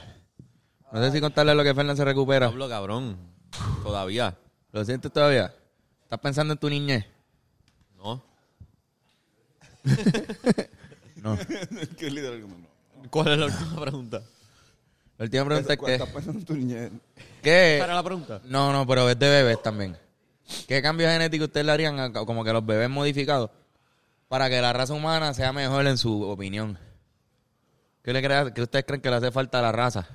No 0.92 1.04
sé 1.04 1.14
si 1.14 1.20
contarle 1.20 1.56
lo 1.56 1.64
que 1.64 1.74
Fernando 1.74 1.96
se 1.96 2.06
recupera. 2.06 2.50
Pablo, 2.50 2.70
cabrón. 2.70 3.29
Todavía. 3.84 4.38
¿Lo 4.72 4.86
sientes 4.86 5.12
todavía? 5.12 5.54
¿Estás 6.04 6.20
pensando 6.20 6.54
en 6.54 6.60
tu 6.60 6.70
niñez? 6.70 7.06
¿No? 7.98 8.24
No. 11.22 11.38
¿Cuál 13.10 13.28
es 13.34 13.40
la 13.40 13.46
última 13.46 13.82
pregunta? 13.82 14.22
La 15.18 15.26
última 15.26 15.46
pregunta 15.46 15.74
es 15.74 15.80
¿Estás 15.80 16.08
que... 16.08 16.14
pensando 16.14 16.40
en 16.40 16.46
tu 16.46 16.56
niñez? 16.56 16.92
¿Qué? 17.42 17.76
¿Esa 17.76 17.86
era 17.86 17.96
la 17.96 18.04
pregunta? 18.04 18.42
No, 18.46 18.72
no, 18.72 18.88
pero 18.88 19.10
es 19.10 19.20
de 19.20 19.30
bebés 19.30 19.62
también. 19.62 19.98
¿Qué 20.68 20.82
cambios 20.82 21.12
genéticos 21.12 21.48
ustedes 21.48 21.66
le 21.66 21.72
harían 21.72 22.00
a 22.00 22.12
como 22.12 22.44
que 22.44 22.54
los 22.54 22.66
bebés 22.66 22.90
modificados 22.90 23.50
para 24.28 24.50
que 24.50 24.62
la 24.62 24.74
raza 24.74 24.94
humana 24.94 25.34
sea 25.34 25.52
mejor 25.52 25.88
en 25.88 25.98
su 25.98 26.24
opinión? 26.24 26.78
¿Qué, 28.04 28.14
le 28.14 28.22
crea, 28.22 28.54
¿Qué 28.54 28.62
ustedes 28.62 28.86
creen 28.86 29.02
que 29.02 29.10
le 29.10 29.18
hace 29.18 29.32
falta 29.32 29.60
a 29.60 29.62
la 29.62 29.72
raza 29.72 30.08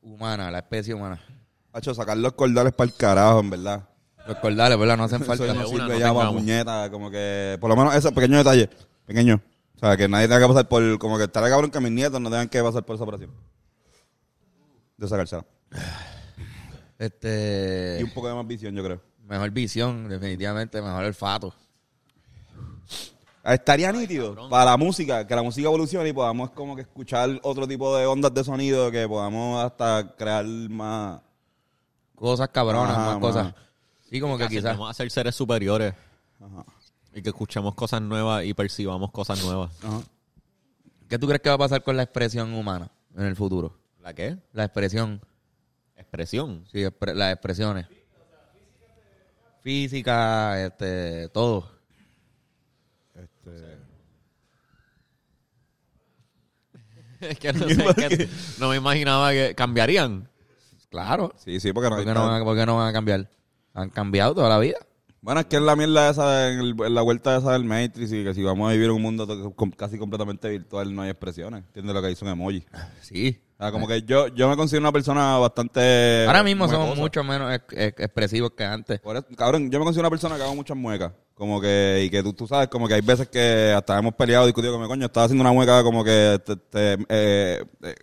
humana, 0.00 0.48
a 0.48 0.50
la 0.50 0.58
especie 0.58 0.94
humana? 0.94 1.22
Hacho, 1.78 1.94
sacar 1.94 2.16
los 2.16 2.32
cordales 2.32 2.72
para 2.72 2.90
el 2.90 2.96
carajo, 2.96 3.40
en 3.40 3.50
verdad. 3.50 3.88
Los 4.26 4.36
cordales, 4.38 4.78
¿verdad? 4.78 4.96
No 4.96 5.04
hacen 5.04 5.22
Eso 5.22 5.26
falta. 5.26 5.46
no 5.46 5.52
De 5.52 5.58
una, 5.58 5.68
sirve 5.68 5.94
no 5.94 5.98
ya 5.98 6.12
para 6.12 6.30
puñeta, 6.30 6.90
como 6.90 7.10
que... 7.10 7.56
Por 7.60 7.70
lo 7.70 7.76
menos 7.76 7.94
ese 7.94 8.12
pequeño 8.12 8.36
detalle. 8.38 8.68
Pequeño. 9.06 9.40
O 9.76 9.78
sea, 9.78 9.96
que 9.96 10.08
nadie 10.08 10.26
tenga 10.26 10.40
que 10.40 10.48
pasar 10.48 10.68
por... 10.68 10.98
Como 10.98 11.16
que 11.16 11.24
estará 11.24 11.48
cabrón 11.48 11.70
que 11.70 11.80
mis 11.80 11.92
nietos 11.92 12.20
no 12.20 12.28
tengan 12.28 12.48
que 12.48 12.62
pasar 12.62 12.84
por 12.84 12.96
esa 12.96 13.04
operación. 13.04 13.30
De 14.96 15.08
sacársela. 15.08 15.44
Y 15.70 17.04
Este, 17.04 18.00
un 18.02 18.10
poco 18.10 18.28
de 18.28 18.34
más 18.34 18.46
visión, 18.46 18.74
yo 18.74 18.82
creo. 18.82 19.00
mejor 19.24 19.50
visión, 19.50 20.08
definitivamente, 20.08 20.82
mejor 20.82 21.04
olfato. 21.04 21.54
Ah, 23.44 23.54
Estaría 23.54 23.92
nítido 23.92 24.48
para 24.50 24.72
la 24.72 24.76
música, 24.76 25.26
que 25.26 25.34
la 25.34 25.42
música 25.42 25.68
evolucione 25.68 26.08
y 26.08 26.12
podamos 26.12 26.50
como 26.50 26.74
que 26.74 26.82
escuchar 26.82 27.38
otro 27.42 27.66
tipo 27.68 27.96
de 27.96 28.04
ondas 28.04 28.34
de 28.34 28.42
sonido, 28.44 28.90
que 28.90 29.06
podamos 29.08 29.64
hasta 29.64 30.14
crear 30.16 30.44
más... 30.44 31.20
Cosas 32.18 32.48
cabronas, 32.48 32.96
Ajá, 32.96 33.06
más 33.12 33.18
cosas. 33.18 33.54
Sí, 34.10 34.20
como 34.20 34.36
que 34.38 34.44
Que 34.44 34.48
quizás. 34.50 34.64
aceptemos 34.66 34.90
a 34.90 34.94
ser 34.94 35.10
seres 35.10 35.34
superiores 35.34 35.94
Ajá. 36.40 36.64
y 37.14 37.22
que 37.22 37.28
escuchemos 37.28 37.74
cosas 37.74 38.02
nuevas 38.02 38.44
y 38.44 38.54
percibamos 38.54 39.10
cosas 39.12 39.42
nuevas. 39.44 39.70
Ajá. 39.84 40.00
¿Qué 41.08 41.18
tú 41.18 41.26
crees 41.26 41.40
que 41.42 41.48
va 41.48 41.54
a 41.54 41.58
pasar 41.58 41.82
con 41.82 41.96
la 41.96 42.02
expresión 42.02 42.52
humana 42.54 42.90
en 43.16 43.24
el 43.24 43.36
futuro? 43.36 43.78
¿La 44.02 44.14
qué? 44.14 44.36
La 44.52 44.64
expresión. 44.64 45.20
Expresión. 45.96 46.64
Sí, 46.72 46.78
expre- 46.80 47.14
las 47.14 47.32
expresiones. 47.32 47.86
Física, 49.62 50.64
este, 50.64 51.28
todo. 51.30 51.70
Este... 53.14 53.78
es 57.20 57.38
que 57.38 57.52
no, 57.52 57.68
sé, 57.68 57.84
es 57.88 57.94
que 58.18 58.28
no 58.60 58.68
me 58.70 58.76
imaginaba 58.76 59.32
que 59.32 59.54
cambiarían. 59.54 60.28
Claro. 60.90 61.32
Sí, 61.36 61.60
sí, 61.60 61.72
porque 61.72 61.90
no 61.90 61.96
¿Por 61.96 62.04
qué 62.04 62.14
no, 62.14 62.26
van 62.26 62.40
a, 62.40 62.44
por 62.44 62.56
qué 62.56 62.66
no 62.66 62.76
van 62.76 62.88
a 62.88 62.92
cambiar? 62.92 63.30
Han 63.74 63.90
cambiado 63.90 64.34
toda 64.34 64.48
la 64.48 64.58
vida. 64.58 64.76
Bueno, 65.20 65.40
es 65.40 65.46
que 65.46 65.56
es 65.56 65.62
la 65.62 65.74
mierda 65.76 66.10
esa, 66.10 66.48
en, 66.50 66.60
el- 66.60 66.76
en 66.80 66.94
la 66.94 67.02
vuelta 67.02 67.36
esa 67.36 67.52
del 67.52 67.64
Matrix 67.64 68.12
y 68.12 68.24
que 68.24 68.34
si 68.34 68.42
vamos 68.42 68.68
a 68.68 68.72
vivir 68.72 68.86
en 68.86 68.92
un 68.92 69.02
mundo 69.02 69.52
casi 69.76 69.98
completamente 69.98 70.48
virtual 70.48 70.94
no 70.94 71.02
hay 71.02 71.10
expresiones. 71.10 71.64
¿Entiendes 71.66 71.94
lo 71.94 72.00
que 72.02 72.08
dice 72.08 72.24
un 72.24 72.30
emoji? 72.30 72.64
Sí. 73.02 73.40
O 73.58 73.62
sea, 73.62 73.72
como 73.72 73.88
que 73.88 74.02
yo, 74.02 74.28
yo 74.28 74.48
me 74.48 74.56
considero 74.56 74.82
una 74.82 74.92
persona 74.92 75.36
bastante... 75.38 76.24
Ahora 76.28 76.44
mismo 76.44 76.68
somos 76.68 76.96
mucho 76.96 77.24
menos 77.24 77.52
ex- 77.52 77.64
ex- 77.76 78.00
expresivos 78.00 78.52
que 78.52 78.64
antes. 78.64 79.00
Eso, 79.04 79.26
cabrón, 79.36 79.68
yo 79.72 79.80
me 79.80 79.84
considero 79.84 80.06
una 80.06 80.10
persona 80.10 80.36
que 80.36 80.42
hago 80.44 80.54
muchas 80.54 80.76
muecas. 80.76 81.10
Como 81.34 81.60
que, 81.60 82.02
y 82.04 82.10
que 82.10 82.22
tú, 82.22 82.32
tú 82.32 82.46
sabes, 82.46 82.68
como 82.68 82.86
que 82.86 82.94
hay 82.94 83.00
veces 83.00 83.28
que 83.28 83.72
hasta 83.76 83.98
hemos 83.98 84.14
peleado, 84.14 84.46
discutido 84.46 84.72
con 84.74 84.82
mi 84.82 84.88
coño, 84.88 85.06
estaba 85.06 85.24
haciendo 85.26 85.42
una 85.42 85.52
mueca 85.52 85.82
como 85.82 86.04
que 86.04 86.40
te, 86.46 86.56
te, 86.56 86.92
eh, 87.08 87.64
eh, 87.82 87.94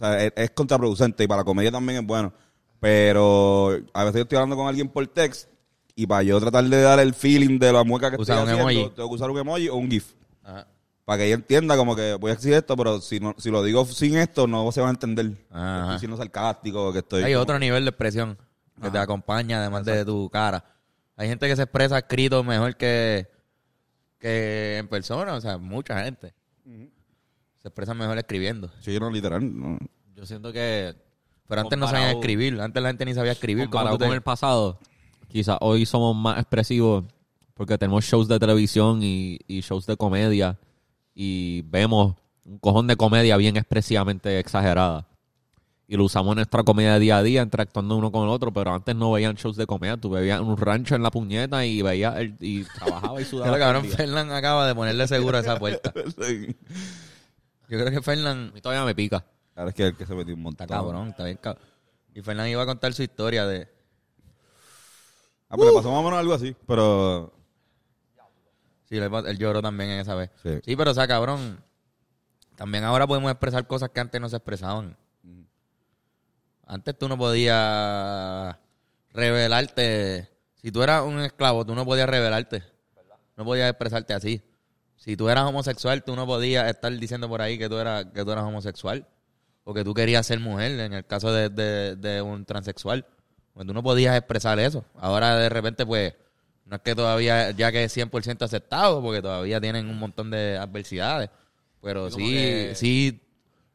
sea, 0.00 0.24
es, 0.24 0.32
es 0.36 0.50
contraproducente 0.50 1.24
y 1.24 1.26
para 1.26 1.40
la 1.42 1.44
comedia 1.44 1.70
también 1.70 2.00
es 2.00 2.06
bueno. 2.06 2.32
Pero 2.80 3.78
a 3.92 4.04
veces 4.04 4.16
yo 4.18 4.22
estoy 4.22 4.36
hablando 4.36 4.56
con 4.56 4.66
alguien 4.66 4.88
por 4.88 5.06
text 5.06 5.48
y 5.94 6.06
para 6.06 6.22
yo 6.22 6.40
tratar 6.40 6.64
de 6.64 6.80
dar 6.80 6.98
el 6.98 7.12
feeling 7.14 7.58
de 7.58 7.72
la 7.72 7.84
mueca 7.84 8.10
que 8.10 8.16
Usar 8.20 8.38
estoy 8.38 8.52
haciendo, 8.54 8.70
emoji. 8.70 8.94
tengo 8.94 9.08
que 9.08 9.14
usar 9.14 9.30
un 9.30 9.38
emoji 9.38 9.68
o 9.68 9.76
un 9.76 9.90
GIF. 9.90 10.14
Ajá. 10.42 10.66
Para 11.04 11.18
que 11.18 11.26
ella 11.26 11.34
entienda 11.34 11.76
como 11.76 11.94
que 11.96 12.14
voy 12.14 12.30
a 12.30 12.34
decir 12.36 12.54
esto, 12.54 12.76
pero 12.76 13.00
si 13.00 13.20
no, 13.20 13.34
si 13.36 13.50
lo 13.50 13.62
digo 13.62 13.84
sin 13.84 14.16
esto, 14.16 14.46
no 14.46 14.70
se 14.72 14.80
va 14.80 14.86
a 14.88 14.90
entender. 14.90 15.32
Ajá. 15.50 15.82
Estoy 15.82 15.98
siendo 16.00 16.16
sarcástico, 16.16 16.92
que 16.92 17.00
estoy... 17.00 17.22
Hay 17.24 17.32
como- 17.32 17.42
otro 17.42 17.58
nivel 17.58 17.84
de 17.84 17.90
expresión 17.90 18.38
que 18.80 18.90
te 18.90 18.98
acompaña 18.98 19.58
además 19.58 19.84
de 19.84 20.04
tu 20.04 20.30
cara. 20.30 20.64
Hay 21.16 21.28
gente 21.28 21.46
que 21.48 21.56
se 21.56 21.62
expresa 21.64 21.98
escrito 21.98 22.42
mejor 22.42 22.76
que, 22.76 23.28
que 24.18 24.78
en 24.78 24.88
persona, 24.88 25.34
o 25.34 25.40
sea, 25.40 25.58
mucha 25.58 26.02
gente. 26.04 26.32
Se 27.62 27.68
expresa 27.68 27.94
mejor 27.94 28.18
escribiendo. 28.18 28.70
Sí, 28.80 28.98
no, 28.98 29.10
literal. 29.10 29.42
no. 29.58 29.78
Yo 30.14 30.26
siento 30.26 30.52
que 30.52 30.94
Pero 31.48 31.60
antes 31.62 31.78
no 31.78 31.86
sabían 31.88 32.10
escribir, 32.16 32.60
antes 32.60 32.82
la 32.82 32.88
gente 32.90 33.04
ni 33.04 33.14
sabía 33.14 33.32
escribir. 33.32 33.64
¿Cómo 33.64 33.72
comparado 33.72 33.96
tú 33.96 34.02
te- 34.04 34.06
con 34.08 34.14
el 34.14 34.22
pasado, 34.22 34.78
quizás 35.28 35.56
hoy 35.60 35.86
somos 35.86 36.14
más 36.16 36.38
expresivos 36.38 37.04
porque 37.54 37.76
tenemos 37.76 38.04
shows 38.04 38.26
de 38.28 38.38
televisión 38.38 39.02
y, 39.02 39.38
y 39.46 39.60
shows 39.60 39.84
de 39.86 39.96
comedia 39.96 40.58
y 41.14 41.62
vemos 41.66 42.14
un 42.46 42.58
cojón 42.58 42.86
de 42.86 42.96
comedia 42.96 43.36
bien 43.36 43.56
expresivamente 43.58 44.38
exagerada. 44.38 45.06
Y 45.86 45.96
lo 45.96 46.04
usamos 46.04 46.32
en 46.32 46.36
nuestra 46.36 46.62
comedia 46.62 46.98
día 47.00 47.18
a 47.18 47.22
día, 47.22 47.42
interactuando 47.42 47.96
uno 47.96 48.12
con 48.12 48.22
el 48.22 48.28
otro, 48.30 48.52
pero 48.52 48.72
antes 48.72 48.94
no 48.94 49.10
veían 49.10 49.34
shows 49.34 49.56
de 49.56 49.66
comedia. 49.66 49.96
Tú 49.96 50.08
veías 50.10 50.40
un 50.40 50.56
rancho 50.56 50.94
en 50.94 51.02
la 51.02 51.10
puñeta 51.10 51.66
y 51.66 51.82
veías 51.82 52.16
el, 52.16 52.36
y 52.40 52.62
trabajaba 52.64 53.20
y 53.20 53.24
sudaba. 53.24 53.50
Pero 53.52 53.58
cabrón. 53.64 53.84
Fernán 53.86 54.30
acaba 54.30 54.66
de 54.68 54.74
ponerle 54.74 55.08
seguro 55.08 55.36
a 55.38 55.40
esa 55.40 55.58
puerta. 55.58 55.92
Yo 57.70 57.78
creo 57.78 57.88
que 57.92 57.98
A 57.98 58.02
Fernán 58.02 58.50
mí 58.52 58.60
todavía 58.60 58.84
me 58.84 58.96
pica. 58.96 59.24
Ahora 59.54 59.70
es 59.70 59.76
que 59.76 59.86
el 59.86 59.96
que 59.96 60.04
se 60.04 60.12
metió 60.12 60.34
un 60.34 60.42
montón. 60.42 60.64
está 60.64 60.74
cabrón, 60.74 61.10
está 61.10 61.24
bien 61.24 61.36
cabrón. 61.36 61.64
Y 62.12 62.20
Fernán 62.20 62.48
iba 62.48 62.60
a 62.60 62.66
contar 62.66 62.92
su 62.92 63.04
historia 63.04 63.46
de... 63.46 63.68
Ah, 65.48 65.56
pero 65.56 65.72
pasó 65.72 65.88
más 65.90 66.00
o 66.00 66.02
menos 66.02 66.18
algo 66.18 66.34
así, 66.34 66.56
pero... 66.66 67.32
Sí, 68.88 68.96
él, 68.96 69.08
él 69.24 69.38
lloró 69.38 69.62
también 69.62 69.90
en 69.90 70.00
esa 70.00 70.16
vez. 70.16 70.30
Sí. 70.42 70.58
Sí, 70.64 70.74
pero 70.74 70.90
o 70.90 70.94
sea, 70.94 71.06
cabrón, 71.06 71.62
también 72.56 72.82
ahora 72.82 73.06
podemos 73.06 73.30
expresar 73.30 73.64
cosas 73.68 73.90
que 73.90 74.00
antes 74.00 74.20
no 74.20 74.28
se 74.28 74.36
expresaban. 74.36 74.96
Antes 76.66 76.98
tú 76.98 77.08
no 77.08 77.16
podías 77.16 78.56
revelarte. 79.12 80.28
Si 80.56 80.72
tú 80.72 80.82
eras 80.82 81.04
un 81.04 81.20
esclavo, 81.20 81.64
tú 81.64 81.76
no 81.76 81.84
podías 81.84 82.08
revelarte. 82.08 82.64
No 83.36 83.44
podías 83.44 83.70
expresarte 83.70 84.12
así. 84.12 84.42
Si 85.00 85.16
tú 85.16 85.30
eras 85.30 85.44
homosexual, 85.44 86.04
tú 86.04 86.14
no 86.14 86.26
podías 86.26 86.68
estar 86.68 86.92
diciendo 86.92 87.26
por 87.26 87.40
ahí 87.40 87.56
que 87.58 87.68
tú 87.70 87.78
eras, 87.78 88.04
que 88.14 88.22
tú 88.22 88.30
eras 88.32 88.44
homosexual. 88.44 89.06
O 89.64 89.72
que 89.74 89.82
tú 89.82 89.94
querías 89.94 90.26
ser 90.26 90.40
mujer, 90.40 90.78
en 90.78 90.92
el 90.92 91.06
caso 91.06 91.32
de, 91.32 91.48
de- 91.48 91.96
de 91.96 92.20
un 92.22 92.44
transexual. 92.44 93.06
Pues 93.54 93.66
tú 93.66 93.72
no 93.72 93.82
podías 93.82 94.16
expresar 94.16 94.58
eso. 94.58 94.84
Ahora 94.98 95.36
de 95.36 95.48
repente, 95.48 95.86
pues, 95.86 96.14
no 96.66 96.76
es 96.76 96.82
que 96.82 96.94
todavía, 96.94 97.50
ya 97.52 97.72
que 97.72 97.84
es 97.84 97.96
100% 97.96 98.42
aceptado, 98.44 99.00
porque 99.02 99.22
todavía 99.22 99.58
tienen 99.60 99.88
un 99.88 99.98
montón 99.98 100.30
de 100.30 100.58
adversidades. 100.58 101.30
Pero 101.82 102.10
Sí, 102.10 102.32
que- 102.32 102.72
sí, 102.74 103.22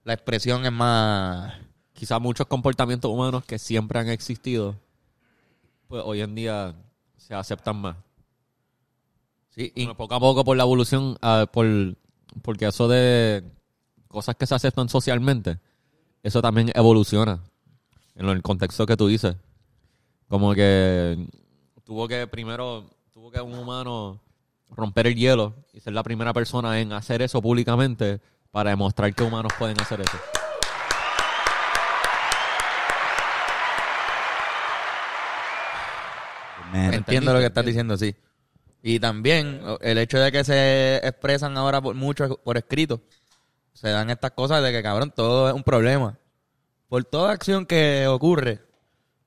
la 0.04 0.14
expresión 0.14 0.64
es 0.66 0.72
más... 0.72 1.54
Quizás 1.94 2.22
muchos 2.22 2.46
comportamientos 2.48 3.10
humanos 3.10 3.46
que 3.46 3.58
siempre 3.58 3.98
han 4.00 4.10
existido, 4.10 4.76
pues 5.88 6.04
hoy 6.06 6.22
en 6.22 6.36
día 6.36 6.76
se 7.18 7.34
aceptan 7.34 7.78
más. 7.78 7.96
Sí, 9.56 9.72
y- 9.74 9.86
Bueno, 9.86 9.96
poco 9.96 10.16
a 10.16 10.20
poco 10.20 10.44
por 10.44 10.58
la 10.58 10.64
evolución, 10.64 11.18
ah, 11.22 11.46
por, 11.52 11.66
porque 12.42 12.68
eso 12.68 12.88
de 12.90 13.44
cosas 14.10 14.36
que 14.36 14.46
se 14.46 14.54
aceptan 14.56 14.90
socialmente, 14.90 15.60
eso 16.24 16.42
también 16.42 16.72
evoluciona 16.76 17.40
en 18.16 18.28
el 18.30 18.42
contexto 18.42 18.86
que 18.86 18.98
tú 18.98 19.08
dices. 19.08 19.36
Como 20.28 20.54
que 20.54 21.26
tuvo 21.86 22.08
que 22.08 22.28
primero, 22.28 22.90
tuvo 23.14 23.32
que 23.32 23.40
un 23.40 23.58
humano 23.58 24.20
romper 24.72 25.08
el 25.08 25.16
hielo 25.16 25.54
y 25.74 25.80
ser 25.80 25.94
la 25.94 26.04
primera 26.04 26.34
persona 26.34 26.80
en 26.82 26.92
hacer 26.92 27.22
eso 27.22 27.42
públicamente 27.42 28.20
para 28.52 28.72
demostrar 28.72 29.14
que 29.14 29.24
humanos 29.24 29.54
pueden 29.58 29.80
hacer 29.80 30.02
eso. 30.02 30.18
Entiendo 36.74 37.34
lo 37.34 37.40
que 37.40 37.46
estás 37.46 37.66
diciendo, 37.66 37.98
sí. 37.98 38.16
Y 38.88 39.00
también 39.00 39.62
el 39.82 39.98
hecho 39.98 40.20
de 40.20 40.32
que 40.32 40.44
se 40.44 40.98
expresan 40.98 41.58
ahora 41.58 41.82
por 41.82 41.96
mucho 41.96 42.40
por 42.44 42.56
escrito, 42.56 43.02
se 43.74 43.90
dan 43.90 44.12
estas 44.12 44.30
cosas 44.32 44.62
de 44.62 44.72
que, 44.72 44.84
cabrón, 44.84 45.12
todo 45.16 45.50
es 45.50 45.56
un 45.56 45.64
problema. 45.64 46.20
Por 46.88 47.04
toda 47.04 47.32
acción 47.32 47.66
que 47.66 48.06
ocurre 48.06 48.60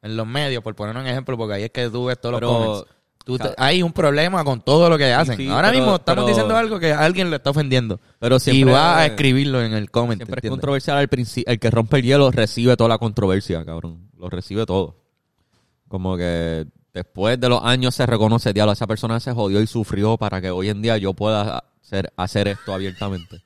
en 0.01 0.17
los 0.17 0.29
medios, 0.29 0.63
por 0.63 0.77
poner 0.77 0.97
un 0.97 1.09
ejemplo, 1.09 1.37
porque 1.37 1.55
ahí 1.55 1.65
es 1.65 1.71
que 1.73 1.89
tú 1.91 2.05
ves 2.05 2.21
todos 2.21 2.37
Pero, 2.37 2.47
los 2.53 2.57
comments. 2.69 2.95
Tú 3.25 3.37
te- 3.37 3.45
ca- 3.49 3.55
hay 3.59 3.83
un 3.83 3.93
problema 3.93 4.45
con 4.45 4.61
todo 4.63 4.89
lo 4.89 4.97
que 4.97 5.13
hacen. 5.13 5.37
sí, 5.37 5.49
ahora 5.49 5.71
pero- 5.71 5.81
mismo 5.81 5.97
estamos 5.97 6.23
pero- 6.25 6.29
diciendo 6.29 6.57
algo 6.57 6.79
que 6.79 6.93
a 6.93 7.01
alguien 7.01 7.29
le 7.29 7.37
está 7.37 7.51
ofendiendo. 7.51 7.99
Pero 8.21 8.37
y 8.37 8.41
siempre- 8.41 8.73
va 8.73 8.99
a 9.01 9.07
escribirlo 9.07 9.61
en 9.61 9.73
el 9.75 9.91
comment. 9.91 10.23
Siempre 10.23 10.41
es 10.41 10.51
controversial 10.51 10.99
al 10.99 11.09
principio. 11.09 11.53
El 11.53 11.59
que 11.59 11.69
rompe 11.69 11.97
el 11.99 12.05
hielo 12.05 12.31
recibe 12.31 12.77
toda 12.77 12.89
la 12.91 12.99
controversia, 12.99 13.65
cabrón. 13.65 14.09
Lo 14.17 14.31
recibe 14.31 14.65
todo. 14.67 14.97
Como 15.89 16.17
que 16.17 16.65
después 16.99 17.39
de 17.41 17.49
los 17.49 17.63
años 17.65 17.95
se 17.95 18.07
reconoce, 18.07 18.53
diablo, 18.53 18.73
esa 18.73 18.87
persona 18.87 19.19
se 19.21 19.33
jodió 19.33 19.61
y 19.61 19.67
sufrió 19.67 20.17
para 20.17 20.41
que 20.41 20.51
hoy 20.51 20.69
en 20.69 20.83
día 20.83 20.97
yo 20.99 21.15
pueda 21.15 21.65
hacer, 21.83 22.13
hacer 22.17 22.49
esto 22.49 22.73
abiertamente. 22.75 23.43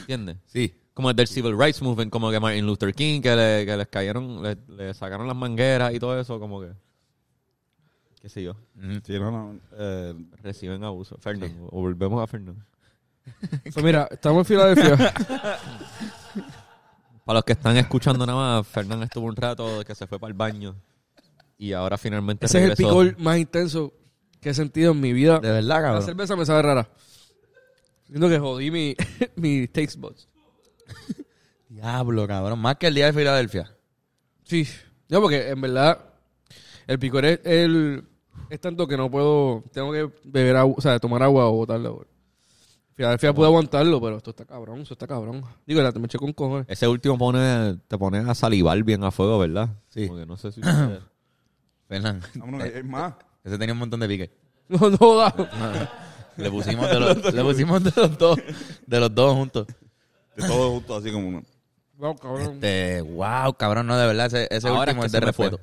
¿Entiendes? 0.00 0.36
Sí. 0.46 0.74
Como 0.94 1.10
el 1.10 1.16
del 1.16 1.28
Civil 1.28 1.56
Rights 1.58 1.80
Movement, 1.82 2.10
como 2.10 2.30
que 2.30 2.40
Martin 2.40 2.66
Luther 2.66 2.92
King, 2.94 3.20
que, 3.20 3.34
le, 3.36 3.64
que 3.66 3.76
les 3.76 3.86
cayeron, 3.88 4.42
le, 4.42 4.56
le 4.68 4.92
sacaron 4.94 5.26
las 5.28 5.36
mangueras 5.36 5.94
y 5.94 5.98
todo 6.00 6.18
eso, 6.18 6.40
como 6.40 6.60
que, 6.60 6.72
qué 8.20 8.28
sé 8.28 8.42
yo, 8.42 8.54
Sí, 9.04 9.18
no, 9.18 9.30
no. 9.30 9.60
eh, 9.76 10.14
reciben 10.42 10.82
abuso. 10.82 11.16
Fernando, 11.20 11.68
o 11.70 11.80
volvemos 11.82 12.22
a 12.22 12.26
Fernando. 12.26 12.62
Pues 13.72 13.84
mira, 13.84 14.08
estamos 14.10 14.40
en 14.40 14.44
Filadelfia. 14.46 14.96
Para 17.24 17.38
los 17.40 17.44
que 17.44 17.52
están 17.52 17.76
escuchando 17.76 18.24
nada 18.26 18.56
más, 18.56 18.66
Fernando 18.66 19.04
estuvo 19.04 19.26
un 19.26 19.36
rato 19.36 19.84
que 19.84 19.94
se 19.94 20.06
fue 20.06 20.18
para 20.18 20.28
el 20.30 20.34
baño 20.34 20.74
y 21.58 21.72
ahora 21.72 21.98
finalmente 21.98 22.46
Ese 22.46 22.62
es 22.64 22.70
el 22.70 22.76
picor 22.76 23.18
más 23.18 23.36
intenso 23.38 23.92
que 24.40 24.50
he 24.50 24.54
sentido 24.54 24.92
en 24.92 25.00
mi 25.00 25.12
vida. 25.12 25.40
De 25.40 25.50
verdad, 25.50 25.62
La 25.76 25.82
cabrón. 25.82 26.02
cerveza 26.04 26.36
me 26.36 26.46
sabe 26.46 26.62
rara. 26.62 26.88
Siento 28.06 28.28
que 28.28 28.38
jodí 28.38 28.70
mi, 28.70 28.94
mi 29.36 29.66
taste 29.66 29.98
buds. 29.98 30.28
Diablo, 31.68 32.26
cabrón. 32.26 32.58
Más 32.58 32.76
que 32.76 32.86
el 32.86 32.94
día 32.94 33.06
de 33.06 33.12
Filadelfia. 33.12 33.70
Sí. 34.44 34.66
No, 35.08 35.20
porque 35.20 35.48
en 35.50 35.60
verdad 35.60 35.98
el 36.86 36.98
picor 36.98 37.24
es, 37.24 37.40
el, 37.44 38.04
es 38.48 38.60
tanto 38.60 38.86
que 38.86 38.96
no 38.96 39.10
puedo... 39.10 39.64
Tengo 39.72 39.92
que 39.92 40.10
beber 40.24 40.56
agua, 40.56 40.74
o 40.78 40.80
sea, 40.80 40.98
tomar 40.98 41.22
agua 41.22 41.46
o 41.48 41.52
botarla. 41.52 41.90
güey. 41.90 42.06
Filadelfia 42.94 43.32
puede 43.34 43.48
aguantarlo, 43.48 44.00
pero 44.00 44.16
esto 44.16 44.30
está 44.30 44.44
cabrón, 44.44 44.80
esto 44.80 44.94
está 44.94 45.06
cabrón. 45.06 45.44
Digo, 45.66 45.82
la 45.82 45.92
te 45.92 45.98
me 45.98 46.06
eché 46.06 46.18
con 46.18 46.32
cojones. 46.32 46.66
Ese 46.68 46.88
último 46.88 47.16
pone, 47.18 47.78
te 47.86 47.98
pone 47.98 48.18
a 48.18 48.34
salivar 48.34 48.82
bien 48.82 49.04
a 49.04 49.10
fuego, 49.10 49.38
¿verdad? 49.38 49.68
Sí. 49.90 50.06
Como 50.08 50.18
que 50.20 50.26
no 50.26 50.36
sé 50.36 50.50
si... 50.52 50.60
Fernán. 51.88 52.20
vámonos, 52.34 52.62
hay 52.62 52.82
más. 52.82 53.14
Ese 53.44 53.58
tenía 53.58 53.72
un 53.72 53.78
montón 53.80 54.00
de 54.00 54.08
pique. 54.08 54.30
No, 54.68 54.90
no 54.90 55.16
da. 55.16 55.34
Le 56.36 56.50
pusimos 56.50 56.88
de 56.88 57.00
los, 57.00 57.34
le 57.34 57.42
pusimos 57.42 57.82
de 57.82 57.90
los 57.96 58.18
dos. 58.18 58.38
De 58.86 59.00
los 59.00 59.12
dos 59.14 59.34
juntos. 59.34 59.66
De 60.36 60.46
todo 60.46 60.72
justo 60.72 60.96
así 60.96 61.10
como 61.10 61.26
uno. 61.28 61.42
Wow, 61.96 62.16
cabrón. 62.16 62.52
Este, 62.54 63.00
wow, 63.00 63.54
cabrón, 63.54 63.86
no, 63.88 63.96
de 63.98 64.06
verdad, 64.06 64.26
ese, 64.26 64.46
ese 64.50 64.68
Ahora 64.68 64.82
último 64.92 65.04
es 65.04 65.10
de 65.10 65.18
respeto. 65.20 65.58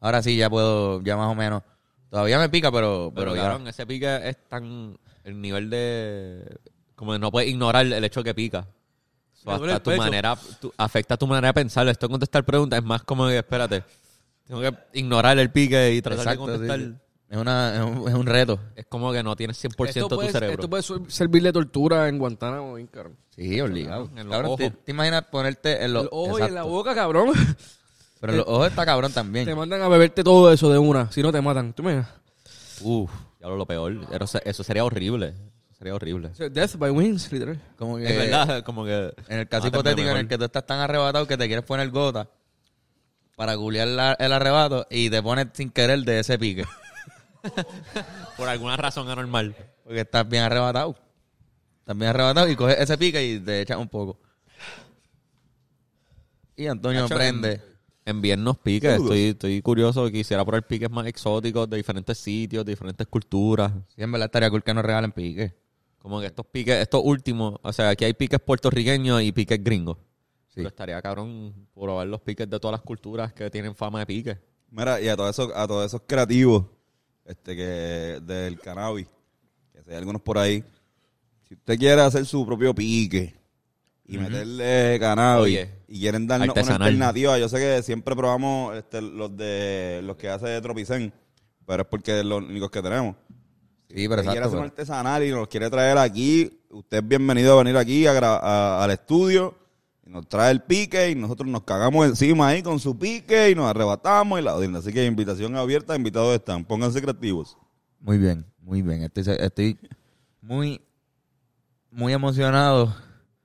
Ahora 0.00 0.22
sí, 0.22 0.36
ya 0.36 0.50
puedo, 0.50 1.00
ya 1.02 1.16
más 1.16 1.28
o 1.30 1.34
menos. 1.36 1.62
Todavía 2.08 2.38
me 2.40 2.48
pica, 2.48 2.72
pero, 2.72 3.12
Pero, 3.14 3.32
pero, 3.32 3.36
ya. 3.36 3.42
cabrón, 3.42 3.68
ese 3.68 3.86
pique 3.86 4.28
es 4.28 4.48
tan... 4.48 4.98
El 5.22 5.40
nivel 5.40 5.70
de... 5.70 6.58
Como 6.96 7.12
que 7.12 7.18
no 7.20 7.30
puedes 7.30 7.48
ignorar 7.48 7.86
el 7.86 8.02
hecho 8.02 8.24
que 8.24 8.34
pica. 8.34 8.66
So, 9.34 9.52
hasta 9.52 9.80
tu 9.80 9.90
manera... 9.92 10.36
tu- 10.60 10.72
afecta 10.76 11.16
tu 11.16 11.26
manera 11.28 11.48
de 11.48 11.54
pensar. 11.54 11.86
Esto 11.86 12.08
de 12.08 12.10
contestar 12.12 12.44
preguntas 12.44 12.78
es 12.80 12.84
más 12.84 13.02
como 13.04 13.28
espérate, 13.28 13.84
tengo 14.50 14.60
que 14.62 14.98
ignorar 14.98 15.38
el 15.38 15.50
pique 15.50 15.94
y 15.94 16.02
tratar 16.02 16.20
Exacto, 16.34 16.46
de 16.46 16.52
contestar. 16.52 16.80
sí. 16.80 16.94
Es, 17.30 17.36
una, 17.38 17.76
es, 17.76 17.80
un, 17.82 18.08
es 18.08 18.14
un 18.14 18.26
reto. 18.26 18.58
Es 18.74 18.86
como 18.86 19.12
que 19.12 19.22
no 19.22 19.36
tienes 19.36 19.62
100% 19.64 19.88
Esto 19.88 20.08
tu 20.08 20.16
puede, 20.16 20.32
cerebro. 20.32 20.54
esto 20.54 20.68
puede 20.68 20.82
su- 20.82 21.06
servir 21.08 21.44
de 21.44 21.52
tortura 21.52 22.08
en 22.08 22.18
Guantánamo, 22.18 22.74
bien 22.74 22.88
cabrón. 22.88 23.16
Sí, 23.36 23.60
obligado. 23.60 24.10
En 24.16 24.26
los 24.26 24.36
Cabrón, 24.36 24.56
¿te, 24.56 24.66
ojos. 24.66 24.78
te 24.84 24.90
imaginas 24.90 25.24
ponerte 25.30 25.84
en 25.84 25.92
los 25.92 26.02
El 26.02 26.08
ojo 26.10 26.38
y 26.40 26.42
en 26.42 26.54
la 26.54 26.64
boca, 26.64 26.92
cabrón. 26.94 27.32
Pero 28.20 28.32
en 28.32 28.38
los 28.38 28.48
ojos 28.48 28.66
está 28.66 28.84
cabrón 28.84 29.12
también. 29.12 29.46
Te 29.46 29.54
mandan 29.54 29.80
a 29.80 29.88
beberte 29.88 30.24
todo 30.24 30.52
eso 30.52 30.70
de 30.70 30.78
una. 30.78 31.10
Si 31.12 31.22
no, 31.22 31.30
te 31.30 31.40
matan. 31.40 31.72
¿Tú 31.72 31.84
me? 31.84 32.04
Uf, 32.82 33.10
ya 33.40 33.46
lo, 33.46 33.56
lo 33.56 33.64
peor. 33.64 33.96
Eso, 34.10 34.40
eso 34.44 34.64
sería 34.64 34.84
horrible. 34.84 35.28
Eso 35.28 35.78
sería 35.78 35.94
horrible. 35.94 36.30
Death 36.50 36.76
by 36.76 36.90
wings, 36.90 37.30
literal. 37.30 37.60
Como 37.78 37.96
que 37.96 38.06
Es 38.10 38.16
verdad, 38.18 38.64
como 38.64 38.84
que... 38.84 39.14
En 39.28 39.38
el 39.38 39.48
caso 39.48 39.68
hipotético 39.68 40.08
en 40.08 40.16
el 40.16 40.28
que 40.28 40.36
tú 40.36 40.44
estás 40.44 40.66
tan 40.66 40.80
arrebatado 40.80 41.26
que 41.28 41.36
te 41.38 41.46
quieres 41.46 41.64
poner 41.64 41.88
gota 41.90 42.28
para 43.40 43.56
la- 43.86 44.12
el 44.18 44.32
arrebato 44.34 44.86
y 44.90 45.08
te 45.08 45.22
pones 45.22 45.46
sin 45.54 45.70
querer 45.70 46.00
de 46.00 46.20
ese 46.20 46.38
pique. 46.38 46.66
Por 48.36 48.46
alguna 48.50 48.76
razón 48.76 49.08
anormal. 49.08 49.56
Porque 49.82 50.00
estás 50.02 50.28
bien 50.28 50.42
arrebatado. 50.42 50.94
Estás 51.78 51.96
bien 51.96 52.10
arrebatado 52.10 52.50
y 52.50 52.54
coges 52.54 52.78
ese 52.78 52.98
pique 52.98 53.24
y 53.24 53.40
te 53.40 53.62
echas 53.62 53.78
un 53.78 53.88
poco. 53.88 54.20
Y 56.54 56.66
Antonio 56.66 57.00
Nacho, 57.00 57.14
prende. 57.14 57.62
Envíennos 58.04 58.58
piques. 58.58 59.00
Estoy, 59.00 59.28
estoy 59.30 59.62
curioso. 59.62 60.10
Quisiera 60.10 60.44
probar 60.44 60.66
piques 60.66 60.90
más 60.90 61.06
exóticos 61.06 61.70
de 61.70 61.78
diferentes 61.78 62.18
sitios, 62.18 62.62
de 62.66 62.72
diferentes 62.72 63.06
culturas. 63.06 63.72
Sí, 63.96 64.02
en 64.02 64.12
verdad 64.12 64.26
estaría 64.26 64.50
cool 64.50 64.62
que 64.62 64.74
nos 64.74 64.84
regalen 64.84 65.12
pique. 65.12 65.54
Como 65.98 66.20
que 66.20 66.26
estos 66.26 66.44
piques, 66.44 66.74
estos 66.76 67.00
últimos, 67.02 67.54
o 67.62 67.72
sea, 67.72 67.88
aquí 67.88 68.04
hay 68.04 68.12
piques 68.12 68.38
puertorriqueños 68.40 69.22
y 69.22 69.32
piques 69.32 69.64
gringos. 69.64 69.96
Sí. 70.50 70.56
Pero 70.56 70.68
estaría 70.68 71.00
cabrón 71.00 71.54
probar 71.74 72.06
los 72.08 72.20
piques 72.20 72.50
de 72.50 72.58
todas 72.58 72.72
las 72.72 72.82
culturas 72.82 73.32
que 73.32 73.48
tienen 73.50 73.74
fama 73.74 74.00
de 74.00 74.06
piques. 74.06 74.36
Mira, 74.70 75.00
y 75.00 75.08
a 75.08 75.16
todos 75.16 75.30
esos, 75.30 75.52
a 75.54 75.66
todos 75.66 75.86
esos 75.86 76.02
creativos 76.06 76.64
este 77.24 77.54
que 77.56 78.20
del 78.22 78.58
cannabis, 78.60 79.06
que 79.72 79.82
si 79.84 79.90
hay 79.90 79.96
algunos 79.96 80.22
por 80.22 80.38
ahí, 80.38 80.64
si 81.46 81.54
usted 81.54 81.78
quiere 81.78 82.00
hacer 82.02 82.26
su 82.26 82.44
propio 82.44 82.74
pique 82.74 83.34
y 84.06 84.18
meterle 84.18 84.98
cannabis 84.98 85.44
Oye, 85.44 85.70
y 85.86 86.00
quieren 86.00 86.26
darnos 86.26 86.46
una 86.48 86.52
artesanal. 86.60 86.82
alternativa, 86.88 87.38
yo 87.38 87.48
sé 87.48 87.58
que 87.58 87.82
siempre 87.84 88.16
probamos 88.16 88.76
este, 88.76 89.00
los 89.02 89.36
de 89.36 90.00
los 90.02 90.16
que 90.16 90.28
hace 90.28 90.60
Tropicen, 90.60 91.12
pero 91.64 91.82
es 91.82 91.88
porque 91.88 92.18
es 92.18 92.24
los 92.24 92.42
únicos 92.42 92.70
que 92.72 92.82
tenemos. 92.82 93.14
Sí, 93.88 94.08
pero 94.08 94.22
Si 94.22 94.28
quiere 94.28 94.38
exacto. 94.38 94.46
hacer 94.46 94.58
un 94.58 94.62
pero- 94.62 94.62
artesanal 94.72 95.24
y 95.24 95.30
nos 95.30 95.46
quiere 95.48 95.70
traer 95.70 95.96
aquí, 95.98 96.60
usted 96.70 96.98
es 96.98 97.06
bienvenido 97.08 97.54
a 97.54 97.62
venir 97.62 97.76
aquí 97.76 98.06
a 98.08 98.14
gra- 98.14 98.40
a- 98.42 98.82
al 98.84 98.90
estudio 98.90 99.56
nos 100.10 100.28
trae 100.28 100.50
el 100.50 100.60
pique 100.60 101.10
y 101.10 101.14
nosotros 101.14 101.48
nos 101.48 101.62
cagamos 101.62 102.04
encima 102.04 102.48
ahí 102.48 102.62
con 102.62 102.80
su 102.80 102.98
pique 102.98 103.50
y 103.50 103.54
nos 103.54 103.66
arrebatamos 103.70 104.40
y 104.40 104.42
la 104.42 104.56
odian. 104.56 104.74
Así 104.74 104.92
que 104.92 105.06
invitación 105.06 105.56
abierta, 105.56 105.94
invitados 105.94 106.34
están. 106.34 106.64
Pónganse 106.64 107.00
creativos. 107.00 107.56
Muy 108.00 108.18
bien, 108.18 108.44
muy 108.58 108.82
bien. 108.82 109.04
Estoy, 109.04 109.36
estoy 109.38 109.78
muy, 110.42 110.80
muy 111.90 112.12
emocionado 112.12 112.94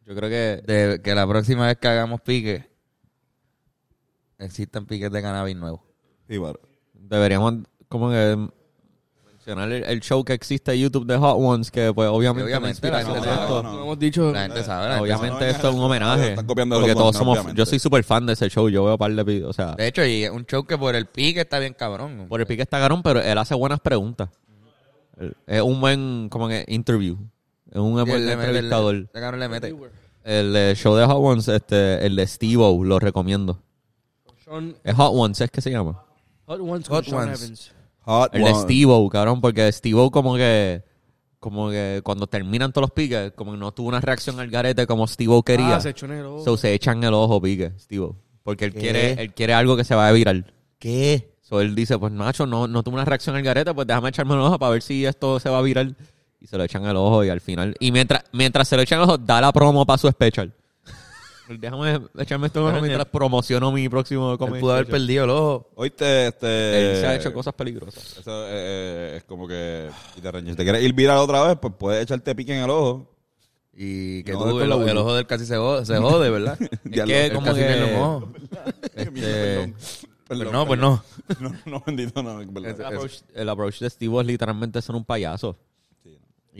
Yo 0.05 0.15
creo 0.15 0.29
que 0.29 0.63
de 0.65 1.01
que 1.03 1.13
la 1.13 1.27
próxima 1.27 1.67
vez 1.67 1.77
que 1.77 1.87
hagamos 1.87 2.21
pique 2.21 2.67
existan 4.39 4.87
piques 4.87 5.11
de 5.11 5.21
cannabis 5.21 5.55
nuevos. 5.55 5.81
Sí, 6.27 6.39
claro. 6.39 6.59
deberíamos 6.93 7.55
como 7.87 8.09
que 8.09 8.49
mencionar 9.45 9.72
el, 9.72 9.84
el 9.84 9.99
show 10.01 10.23
que 10.23 10.34
existe 10.34 10.73
en 10.73 10.80
YouTube 10.80 11.05
de 11.05 11.17
Hot 11.17 11.35
Ones, 11.39 11.69
que 11.69 11.93
pues 11.93 12.09
obviamente, 12.09 12.49
la 12.49 12.57
Obviamente, 12.57 12.89
la 12.91 13.03
gente 13.03 13.19
esto- 13.19 13.61
no, 13.61 13.63
no. 13.63 13.69
Como 13.72 13.84
hemos 13.84 13.99
dicho, 13.99 14.31
La 14.31 14.41
gente 14.43 14.63
sabe. 14.63 14.89
la 14.89 15.01
Obviamente 15.01 15.49
esto 15.49 15.69
es 15.69 15.76
un 15.76 15.81
homenaje. 15.81 16.30
están 16.31 16.45
copiando 16.47 16.76
porque 16.77 16.89
los 16.89 16.97
todos 16.97 17.13
dos, 17.13 17.19
somos. 17.19 17.38
obviamente. 17.38 17.57
Yo 17.59 17.65
soy 17.65 17.80
súper 17.80 18.03
fan 18.03 18.26
de 18.26 18.34
ese 18.34 18.49
show. 18.49 18.69
Yo 18.69 18.84
veo 18.85 18.97
par 18.97 19.13
de 19.13 19.23
videos. 19.23 19.49
O 19.51 19.53
sea. 19.53 19.73
De 19.73 19.88
hecho, 19.88 20.03
y 20.03 20.23
es 20.23 20.31
un 20.31 20.45
show 20.45 20.65
que 20.65 20.77
por 20.77 20.95
el 20.95 21.05
pique 21.05 21.41
está 21.41 21.59
bien 21.59 21.73
cabrón. 21.73 22.26
por 22.27 22.39
el 22.41 22.47
pique 22.47 22.63
está 22.63 22.80
garón, 22.80 23.03
pero 23.03 23.22
él 23.22 23.38
hace 23.38 23.53
buenas 23.53 23.80
preguntas. 23.80 24.30
Es 25.47 25.61
un 25.61 25.80
buen 25.80 26.27
como 26.30 26.47
que 26.47 26.65
interview. 26.67 27.17
Es 27.72 27.77
un 27.80 27.93
buen 27.93 28.09
entrevistador. 28.30 28.95
ese 28.95 29.19
cabrón 29.22 29.39
le 29.39 29.49
mete. 29.49 29.76
El 30.23 30.76
show 30.76 30.95
de 30.95 31.05
Hot 31.05 31.17
Ones, 31.19 31.47
este, 31.49 32.03
el 32.05 32.15
de 32.15 32.26
Steve 32.26 32.63
lo 32.84 32.97
recomiendo. 32.99 33.61
Sean 34.43 34.76
Es 34.84 34.95
Hot 34.95 35.11
Ones, 35.13 35.39
es 35.39 35.51
que 35.51 35.61
se 35.61 35.69
llama. 35.72 36.03
Hot 36.47 36.59
Ones 36.61 36.88
Hot 36.88 37.07
Ones. 37.13 37.41
Evans. 37.43 37.72
Hot 38.06 38.34
El 38.36 38.44
de 38.44 38.52
one. 38.52 38.61
Steve 38.61 39.10
cabrón, 39.11 39.41
porque 39.41 39.72
Steve 39.72 40.10
como 40.11 40.36
que 40.36 40.84
como 41.40 41.69
que 41.69 42.02
cuando 42.03 42.26
terminan 42.26 42.72
todos 42.72 42.84
los 42.84 42.91
piques, 42.91 43.34
como 43.34 43.52
que 43.52 43.57
no 43.57 43.72
tuvo 43.72 43.90
una 43.90 44.02
reacción 44.02 44.40
al 44.40 44.49
garete 44.49 44.88
como 44.88 45.07
Steve 45.07 45.41
quería. 45.45 45.76
Ah, 45.76 45.82
se 45.82 45.90
echó 45.90 46.06
en 46.07 46.14
el 46.14 46.26
ojo. 46.26 46.44
So 46.44 46.57
se 46.57 46.73
echan 46.73 47.03
el 47.03 47.14
ojo 47.14 47.40
pique, 47.41 47.72
Steve 47.80 48.10
Porque 48.41 48.65
él 48.65 48.73
¿Qué? 48.73 48.80
quiere, 48.80 49.11
él 49.14 49.34
quiere 49.34 49.53
algo 49.53 49.77
que 49.77 49.84
se 49.84 49.94
vaya 49.94 50.10
a 50.10 50.14
viral. 50.14 50.53
¿Qué? 50.80 51.36
So 51.41 51.61
él 51.61 51.76
dice, 51.76 51.99
pues 51.99 52.11
Nacho, 52.11 52.48
no, 52.48 52.68
no 52.68 52.82
tuvo 52.82 52.95
una 52.95 53.06
reacción 53.06 53.36
al 53.36 53.44
garete, 53.44 53.73
pues 53.76 53.86
déjame 53.86 54.10
echarme 54.10 54.34
el 54.34 54.40
ojo 54.40 54.57
para 54.57 54.72
ver 54.72 54.82
si 54.82 55.06
esto 55.06 55.40
se 55.40 55.49
va 55.49 55.60
a 55.60 55.61
viral. 55.61 55.95
Y 56.41 56.48
se 56.48 56.57
lo 56.57 56.64
echan 56.64 56.86
el 56.86 56.95
ojo 56.95 57.23
y 57.23 57.30
al 57.30 57.41
final. 57.41 57.76
Y 57.80 57.91
mientras, 57.91 58.23
mientras 58.32 58.68
se 58.68 58.76
lo 58.76 58.82
echan 58.82 58.99
el 58.99 59.06
ojo, 59.06 59.18
da 59.18 59.41
la 59.41 59.52
promo 59.52 59.86
para 59.86 59.98
su 59.98 60.07
special. 60.10 60.52
Déjame 61.49 62.01
echarme 62.17 62.47
esto 62.47 62.72
mientras 62.81 63.05
promociono 63.07 63.72
mi 63.72 63.88
próximo 63.89 64.38
comedy 64.38 64.59
pudo 64.61 64.73
haber 64.73 64.88
perdido 64.88 65.23
el 65.26 65.30
ojo. 65.30 65.69
Oíste, 65.76 66.27
este... 66.27 66.91
Él 66.91 66.97
se 67.01 67.07
ha 67.07 67.15
hecho 67.15 67.34
cosas 67.34 67.53
peligrosas. 67.53 68.17
Eso 68.19 68.45
eh, 68.49 69.13
es 69.17 69.23
como 69.23 69.47
que... 69.47 69.89
Si 70.15 70.22
te, 70.22 70.31
reñes- 70.31 70.51
si 70.51 70.55
te 70.55 70.63
quieres 70.63 70.84
ir 70.84 70.93
viral 70.93 71.17
otra 71.17 71.47
vez, 71.47 71.57
pues 71.61 71.73
puedes 71.77 72.03
echarte 72.03 72.34
pique 72.35 72.55
en 72.55 72.63
el 72.63 72.69
ojo. 72.69 73.11
Y 73.77 74.23
que 74.23 74.31
No, 74.31 74.39
tú, 74.39 74.59
es 74.59 74.65
el, 74.65 74.72
el 74.89 74.97
ojo 74.97 75.13
del 75.15 75.27
casi 75.27 75.45
se 75.45 75.57
jode, 75.57 75.85
se 75.85 75.97
jode 75.97 76.30
¿verdad? 76.30 76.57
Diablo, 76.85 77.13
que 77.13 77.31
como 77.34 77.45
casi 77.47 77.59
que- 77.59 77.95
ojo. 77.99 78.30
Este, 78.95 79.73
Perdón, 80.27 80.27
pues 80.27 80.39
perdón, 80.39 80.53
no, 80.53 80.65
pues 80.65 80.80
no. 80.80 81.03
No, 81.39 81.55
no, 81.65 81.84
bendito, 81.85 82.23
no. 82.23 82.41
es. 82.41 82.47
El 82.80 82.85
approach, 82.85 83.13
el 83.35 83.49
approach 83.49 83.80
de 83.80 83.89
Steve 83.91 84.19
es 84.22 84.26
literalmente 84.26 84.81
ser 84.81 84.95
un 84.95 85.05
payaso. 85.05 85.55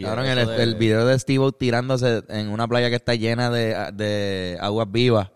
Eso 0.04 0.22
el, 0.22 0.48
de- 0.48 0.64
el 0.64 0.76
video 0.76 1.06
de 1.06 1.18
Steve 1.18 1.52
tirándose 1.58 2.24
en 2.30 2.50
una 2.50 2.68
playa 2.68 2.90
que 2.90 2.96
está 2.96 3.16
llena 3.16 3.50
de, 3.50 3.76
de 3.94 4.58
aguas 4.60 4.92
vivas, 4.92 5.30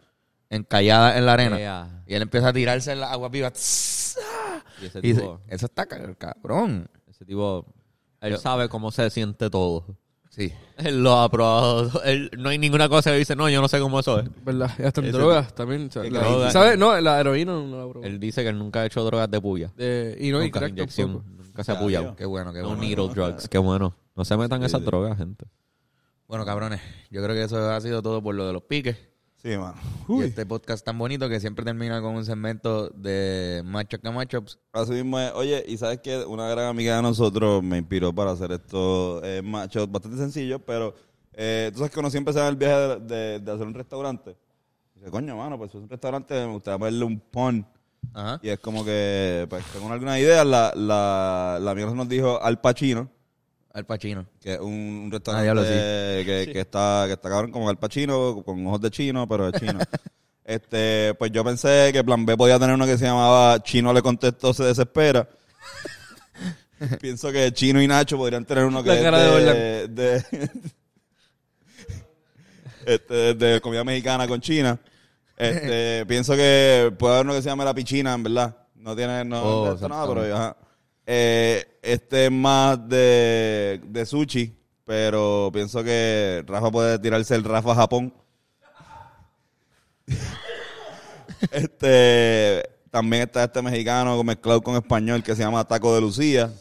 encalladas 0.49 1.17
en 1.17 1.25
la 1.25 1.33
arena. 1.33 1.57
Yeah. 1.57 2.03
Y 2.07 2.13
él 2.15 2.21
empieza 2.23 2.49
a 2.49 2.53
tirarse 2.53 2.91
en 2.91 2.99
las 3.01 3.11
aguas 3.11 3.31
vivas. 3.31 4.17
Ah. 4.21 4.63
Y 4.81 4.85
ese 4.87 4.99
Y 4.99 5.13
tipo, 5.13 5.39
eso 5.47 5.65
está 5.65 5.85
ca- 5.85 6.13
cabrón. 6.15 6.89
ese 7.09 7.25
tipo, 7.25 7.65
él 8.21 8.37
sabe 8.37 8.67
cómo 8.69 8.91
se 8.91 9.09
siente 9.09 9.49
todo. 9.49 9.85
Sí. 10.29 10.53
Él 10.77 11.03
lo 11.03 11.17
ha 11.19 11.29
probado. 11.29 12.01
Él, 12.03 12.29
no 12.37 12.49
hay 12.49 12.57
ninguna 12.57 12.87
cosa 12.87 13.11
que 13.11 13.17
dice, 13.17 13.35
no, 13.35 13.49
yo 13.49 13.61
no 13.61 13.67
sé 13.67 13.79
cómo 13.79 13.99
eso 13.99 14.19
es. 14.19 14.29
¿Verdad? 14.45 14.71
Y 14.79 14.83
hasta 14.83 15.01
en 15.01 15.07
Ese- 15.07 15.17
drogas 15.17 15.53
también. 15.53 15.87
o 15.87 15.91
sea, 15.91 16.01
Qué 16.03 16.11
la- 16.11 16.19
droga. 16.21 16.51
¿Sabes? 16.51 16.77
No, 16.77 16.99
la 17.01 17.19
heroína 17.19 17.53
no 17.53 17.77
la 17.85 17.91
probó. 17.91 18.05
Él 18.05 18.19
dice 18.19 18.43
que 18.43 18.49
él 18.49 18.57
nunca 18.57 18.81
ha 18.81 18.85
hecho 18.85 19.03
drogas 19.03 19.29
de 19.29 19.41
puya. 19.41 19.71
De- 19.75 20.15
y 20.19 20.31
no, 20.31 20.39
y 20.41 20.45
nunca, 20.45 20.59
crack 20.59 20.71
inyección. 20.71 21.13
tampoco. 21.13 21.38
Nunca 21.59 21.63
se 21.65 21.71
ha 21.73 21.79
puyado. 21.79 22.15
Qué 22.15 22.25
bueno, 22.25 22.53
qué 22.53 22.61
No 22.61 22.69
bueno. 22.69 22.81
needle 22.83 23.09
drugs. 23.09 23.49
Qué 23.49 23.57
bueno. 23.57 23.93
No 24.15 24.23
se 24.23 24.37
metan 24.37 24.63
esas 24.63 24.83
drogas, 24.85 25.17
gente. 25.17 25.45
Bueno, 26.27 26.45
cabrones, 26.45 26.79
yo 27.11 27.21
creo 27.21 27.35
que 27.35 27.43
eso 27.43 27.69
ha 27.69 27.81
sido 27.81 28.01
todo 28.01 28.21
por 28.23 28.33
lo 28.35 28.47
de 28.47 28.53
los 28.53 28.63
piques. 28.63 28.97
Sí, 29.35 29.57
mano. 29.57 29.75
Y 30.09 30.21
este 30.23 30.45
podcast 30.45 30.85
tan 30.85 30.97
bonito 30.97 31.27
que 31.27 31.39
siempre 31.39 31.63
termina 31.65 32.01
con 32.01 32.15
un 32.15 32.23
segmento 32.25 32.89
de 32.89 33.61
machos 33.65 33.99
que 34.01 34.09
machos. 34.11 34.59
Así 34.73 34.91
mismo 34.91 35.19
es. 35.19 35.31
Oye, 35.33 35.63
y 35.67 35.77
sabes 35.77 35.99
que 35.99 36.17
una 36.25 36.47
gran 36.49 36.67
amiga 36.67 36.95
de 36.97 37.01
nosotros 37.01 37.63
me 37.63 37.77
inspiró 37.77 38.13
para 38.13 38.31
hacer 38.31 38.51
esto 38.51 39.21
eh, 39.23 39.41
machos 39.41 39.89
bastante 39.91 40.17
sencillo, 40.17 40.59
pero 40.59 40.93
eh, 41.33 41.69
tú 41.73 41.79
sabes 41.79 41.91
que 41.93 41.99
uno 41.99 42.09
siempre 42.09 42.33
se 42.33 42.39
en 42.41 42.45
el 42.47 42.55
viaje 42.57 42.75
de, 42.75 42.99
de- 42.99 43.39
de 43.39 43.51
hacer 43.51 43.65
un 43.67 43.73
restaurante. 43.73 44.35
Dice, 44.95 45.09
coño, 45.09 45.37
mano, 45.37 45.57
pues 45.57 45.69
es 45.73 45.75
un 45.81 45.87
restaurante 45.89 46.33
me 46.45 46.51
gustaría 46.53 46.77
ponerle 46.77 47.05
un 47.05 47.19
pon. 47.19 47.65
Ajá. 48.13 48.39
Y 48.41 48.49
es 48.49 48.59
como 48.59 48.83
que, 48.83 49.45
pues, 49.49 49.63
tengo 49.73 49.91
alguna 49.91 50.19
idea. 50.19 50.43
La, 50.43 50.73
la, 50.75 51.57
la 51.61 51.71
amiga 51.71 51.91
nos 51.93 52.09
dijo 52.09 52.41
Al 52.41 52.59
Pacino, 52.59 53.09
Al 53.73 53.85
Pacino. 53.85 54.25
que 54.41 54.53
es 54.53 54.59
un, 54.59 54.71
un 54.71 55.07
Ah, 55.07 55.11
restaurante 55.13 55.43
diablo, 55.43 55.63
sí. 55.63 55.69
que, 55.69 56.49
que 56.53 56.59
está, 56.61 57.03
que 57.07 57.13
está 57.13 57.29
cabrón 57.29 57.51
como 57.51 57.69
Al 57.69 57.77
Pacino, 57.77 58.41
con 58.43 58.65
ojos 58.67 58.81
de 58.81 58.91
chino, 58.91 59.27
pero 59.27 59.51
de 59.51 59.59
chino. 59.59 59.79
este, 60.45 61.13
pues 61.19 61.31
yo 61.31 61.43
pensé 61.43 61.91
que 61.93 62.03
Plan 62.03 62.25
B 62.25 62.35
podía 62.35 62.57
tener 62.59 62.73
uno 62.75 62.85
que 62.85 62.97
se 62.97 63.05
llamaba 63.05 63.61
Chino 63.61 63.93
le 63.93 64.01
contestó, 64.01 64.53
se 64.53 64.63
desespera. 64.63 65.27
Pienso 67.01 67.31
que 67.31 67.51
Chino 67.51 67.81
y 67.81 67.87
Nacho 67.87 68.17
podrían 68.17 68.45
tener 68.45 68.63
uno 68.65 68.81
que 68.81 68.89
La 68.89 68.95
es 68.95 69.01
cara 69.03 69.19
de 69.19 69.87
de, 69.87 69.87
de, 69.89 70.49
este, 72.85 73.33
de 73.35 73.61
comida 73.61 73.83
mexicana 73.83 74.27
con 74.27 74.39
China. 74.41 74.79
Este, 75.39 76.05
pienso 76.07 76.35
que 76.35 76.93
puede 76.99 77.15
haber 77.15 77.25
uno 77.25 77.35
que 77.35 77.41
se 77.41 77.49
llame 77.49 77.65
La 77.65 77.73
Pichina, 77.73 78.13
en 78.13 78.23
verdad. 78.23 78.55
No 78.75 78.95
tiene 78.95 79.25
no, 79.25 79.41
Oh, 79.41 79.65
no 79.67 79.73
está 79.73 79.87
nada, 79.87 80.07
pero 80.07 80.35
ajá. 80.35 80.57
Eh, 81.05 81.79
este 81.81 82.25
es 82.25 82.31
más 82.31 82.87
de, 82.87 83.81
de 83.83 84.05
sushi, 84.05 84.55
pero 84.85 85.49
pienso 85.51 85.83
que 85.83 86.43
Rafa 86.45 86.69
puede 86.69 86.99
tirarse 86.99 87.33
el 87.33 87.43
Rafa 87.43 87.73
Japón. 87.73 88.13
este 91.51 92.63
también 92.91 93.23
está 93.23 93.43
este 93.43 93.61
mexicano 93.61 94.23
mezclado 94.23 94.61
con 94.61 94.75
español 94.75 95.23
que 95.23 95.35
se 95.35 95.43
llama 95.43 95.63
Taco 95.67 95.95
de 95.95 96.01
Lucía. 96.01 96.51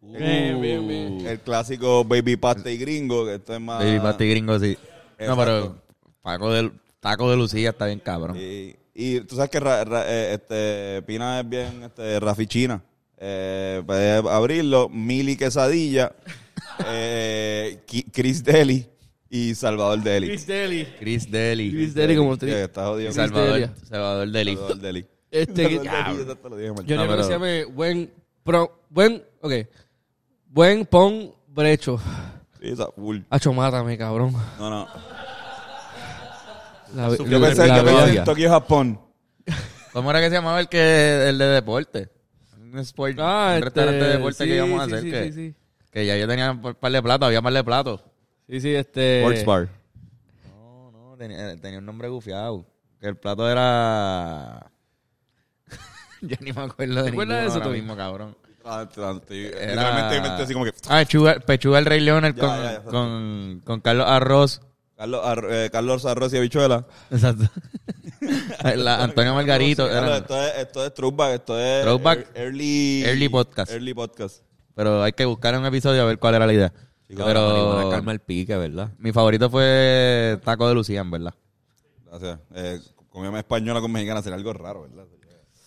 Bien, 0.00 0.60
bien, 0.60 0.86
bien. 0.86 1.26
El 1.26 1.40
clásico 1.40 2.04
Baby 2.04 2.36
Pasta 2.36 2.70
y 2.70 2.78
Gringo, 2.78 3.24
que 3.24 3.34
esto 3.34 3.54
es 3.54 3.60
más... 3.60 3.82
Baby 3.82 3.98
Patty 4.00 4.28
Gringo, 4.30 4.58
sí. 4.58 4.76
No, 5.18 5.36
pero 5.36 5.76
Paco 6.22 6.52
de, 6.52 6.70
Taco 7.00 7.30
de 7.30 7.36
Lucía 7.36 7.70
está 7.70 7.86
bien 7.86 8.00
cabrón. 8.00 8.36
Y, 8.38 8.74
y 8.94 9.20
tú 9.20 9.36
sabes 9.36 9.50
que 9.50 9.60
Ra- 9.60 9.84
Ra- 9.84 10.04
eh, 10.06 10.34
este, 10.34 11.02
Pina 11.02 11.40
es 11.40 11.48
bien 11.48 11.82
este, 11.84 12.18
rafichina. 12.20 12.82
Eh, 13.18 13.82
puedes 13.86 14.24
abrirlo. 14.26 14.88
Mili 14.88 15.36
Quesadilla, 15.36 16.12
eh, 16.86 17.80
Chris 18.12 18.42
Deli 18.44 18.86
y 19.30 19.54
Salvador 19.54 20.02
Deli. 20.02 20.28
Chris 20.28 20.46
Daly. 20.46 20.84
Chris 20.98 21.30
Deli. 21.30 21.70
Chris 21.70 21.94
Daly 21.94 22.16
como 22.16 22.36
que 22.36 22.62
está 22.64 22.86
jodido. 22.86 23.12
Salvador. 23.12 23.70
Salvador 23.88 24.30
Deli. 24.30 24.54
Salvador 24.56 24.78
Deli. 24.78 25.06
Este, 25.30 25.68
que- 25.68 25.76
Salvador 25.84 26.56
Deli. 26.56 26.86
Yo 26.86 26.96
No, 26.96 27.04
creo 27.06 27.16
que 27.18 27.24
se 27.24 27.30
llame 27.30 27.64
buen, 27.66 28.10
pro, 28.42 28.82
buen, 28.90 29.22
ok, 29.40 29.52
buen 30.48 30.86
pon 30.86 31.32
brecho. 31.48 31.98
Sí, 32.60 32.68
está 32.68 32.86
full. 32.90 33.18
Hacho, 33.30 33.52
mátame, 33.52 33.96
cabrón. 33.98 34.32
No, 34.58 34.70
no. 34.70 34.88
La, 36.94 37.08
Yo 37.16 37.24
la- 37.38 37.46
pensé, 37.48 37.66
la 37.66 37.76
yo 37.78 37.84
pensé 37.84 38.18
en 38.18 38.24
Tokio, 38.24 38.50
Japón. 38.50 39.00
¿Cómo 39.92 40.10
era 40.10 40.20
que 40.20 40.28
se 40.28 40.34
llamaba 40.36 40.60
el 40.60 40.68
que 40.68 41.28
el 41.28 41.38
de 41.38 41.46
deporte? 41.46 42.10
Un, 42.60 42.78
sport, 42.80 43.16
Ah, 43.18 43.46
un 43.48 43.54
este, 43.54 43.64
restaurante 43.64 44.04
de 44.04 44.12
deporte 44.12 44.44
sí, 44.44 44.50
que 44.50 44.56
íbamos 44.56 44.80
a 44.80 44.84
sí, 44.86 44.92
hacer. 44.92 45.02
sí, 45.02 45.10
que, 45.10 45.24
sí, 45.24 45.32
sí. 45.32 45.54
que 45.90 46.06
ya 46.06 46.16
yo 46.16 46.28
tenía 46.28 46.50
un 46.50 46.60
par 46.74 46.92
de 46.92 47.02
platos, 47.02 47.26
había 47.26 47.40
par 47.42 47.52
de 47.52 47.64
platos. 47.64 48.04
Sí, 48.48 48.60
sí, 48.60 48.74
este... 48.74 49.20
Sports 49.20 49.44
Bar. 49.44 49.68
No, 50.50 50.90
no, 50.92 51.16
tenía, 51.16 51.56
tenía 51.56 51.78
un 51.78 51.86
nombre 51.86 52.08
gufiado. 52.08 52.66
Que 53.00 53.08
el 53.08 53.16
plato 53.16 53.48
era. 53.50 54.70
yo 56.22 56.36
ni 56.40 56.52
me 56.52 56.62
acuerdo 56.62 56.94
de 56.96 57.02
¿Te 57.04 57.10
ninguno 57.10 57.34
acuerdas 57.34 57.40
de 57.42 57.46
eso, 57.48 57.56
ahora 57.62 57.68
mismo, 57.76 57.96
cabrón. 57.96 58.36
Ah, 58.64 58.86
Literalmente 59.30 60.42
así 60.42 60.52
como 60.52 60.64
que... 60.64 60.72
Ah, 60.88 60.98
Pechuga, 60.98 61.38
Pechuga 61.38 61.78
el 61.78 61.84
Rey 61.86 62.00
Leonard 62.00 62.34
Ya, 62.34 62.40
con, 62.40 62.56
ya, 62.56 62.72
ya, 62.72 62.82
con, 62.82 63.62
con 63.64 63.80
Carlos 63.80 64.06
Arroz. 64.08 64.60
Carlos, 64.96 65.20
Ar- 65.24 65.46
eh, 65.50 65.68
Carlos 65.70 66.06
Arroz 66.06 66.32
y 66.32 66.38
Habichuela. 66.38 66.86
Exacto. 67.10 67.44
La- 68.76 69.02
Antonio 69.04 69.34
Margarito. 69.34 69.86
Claro, 69.88 70.16
esto 70.16 70.42
es, 70.42 70.52
esto 70.58 70.86
es 70.86 70.94
Throwback, 70.94 71.34
esto 71.34 71.58
es 71.60 71.82
Throwback. 71.84 72.18
ear- 72.34 72.44
early, 72.46 73.02
Early 73.04 73.28
podcast. 73.28 73.70
Early 73.72 73.94
podcast. 73.94 74.42
pero 74.74 75.02
hay 75.02 75.12
que 75.12 75.24
buscar 75.26 75.56
un 75.58 75.66
episodio 75.66 76.02
a 76.02 76.06
ver 76.06 76.18
cuál 76.18 76.34
era 76.34 76.46
la 76.46 76.52
idea. 76.52 76.72
Pero... 77.08 77.24
Pero 77.24 77.90
calma 77.90 78.12
el 78.12 78.20
pique, 78.20 78.56
¿verdad? 78.56 78.90
mi 78.98 79.12
favorito 79.12 79.48
fue 79.50 80.40
Taco 80.44 80.66
de 80.68 80.74
Lucía, 80.74 81.00
en 81.02 81.10
verdad. 81.10 81.34
Gracias. 82.06 82.38
Eh, 82.54 82.80
comida 83.10 83.38
española 83.38 83.80
con 83.80 83.92
mexicana 83.92 84.22
sería 84.22 84.36
algo 84.36 84.52
raro, 84.52 84.82
¿verdad? 84.82 85.04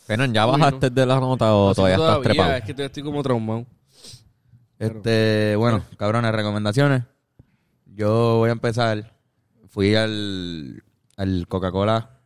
Fenan, 0.05 0.33
¿ya 0.33 0.45
bajaste 0.47 0.89
de 0.89 1.05
la 1.05 1.19
nota 1.19 1.53
o 1.53 1.73
todavía 1.75 1.95
estás 1.95 2.21
trepado? 2.21 2.53
Es 2.55 2.61
que 2.63 2.73
todavía 2.73 2.85
estoy 2.87 3.03
como 3.03 3.21
traumado. 3.21 3.65
Este, 4.79 5.55
bueno, 5.55 5.83
cabrones, 5.97 6.31
recomendaciones. 6.31 7.03
Yo 7.85 8.37
voy 8.37 8.49
a 8.49 8.53
empezar. 8.53 9.13
Fui 9.69 9.95
al, 9.95 10.83
al 11.17 11.47
Coca-Cola 11.47 12.19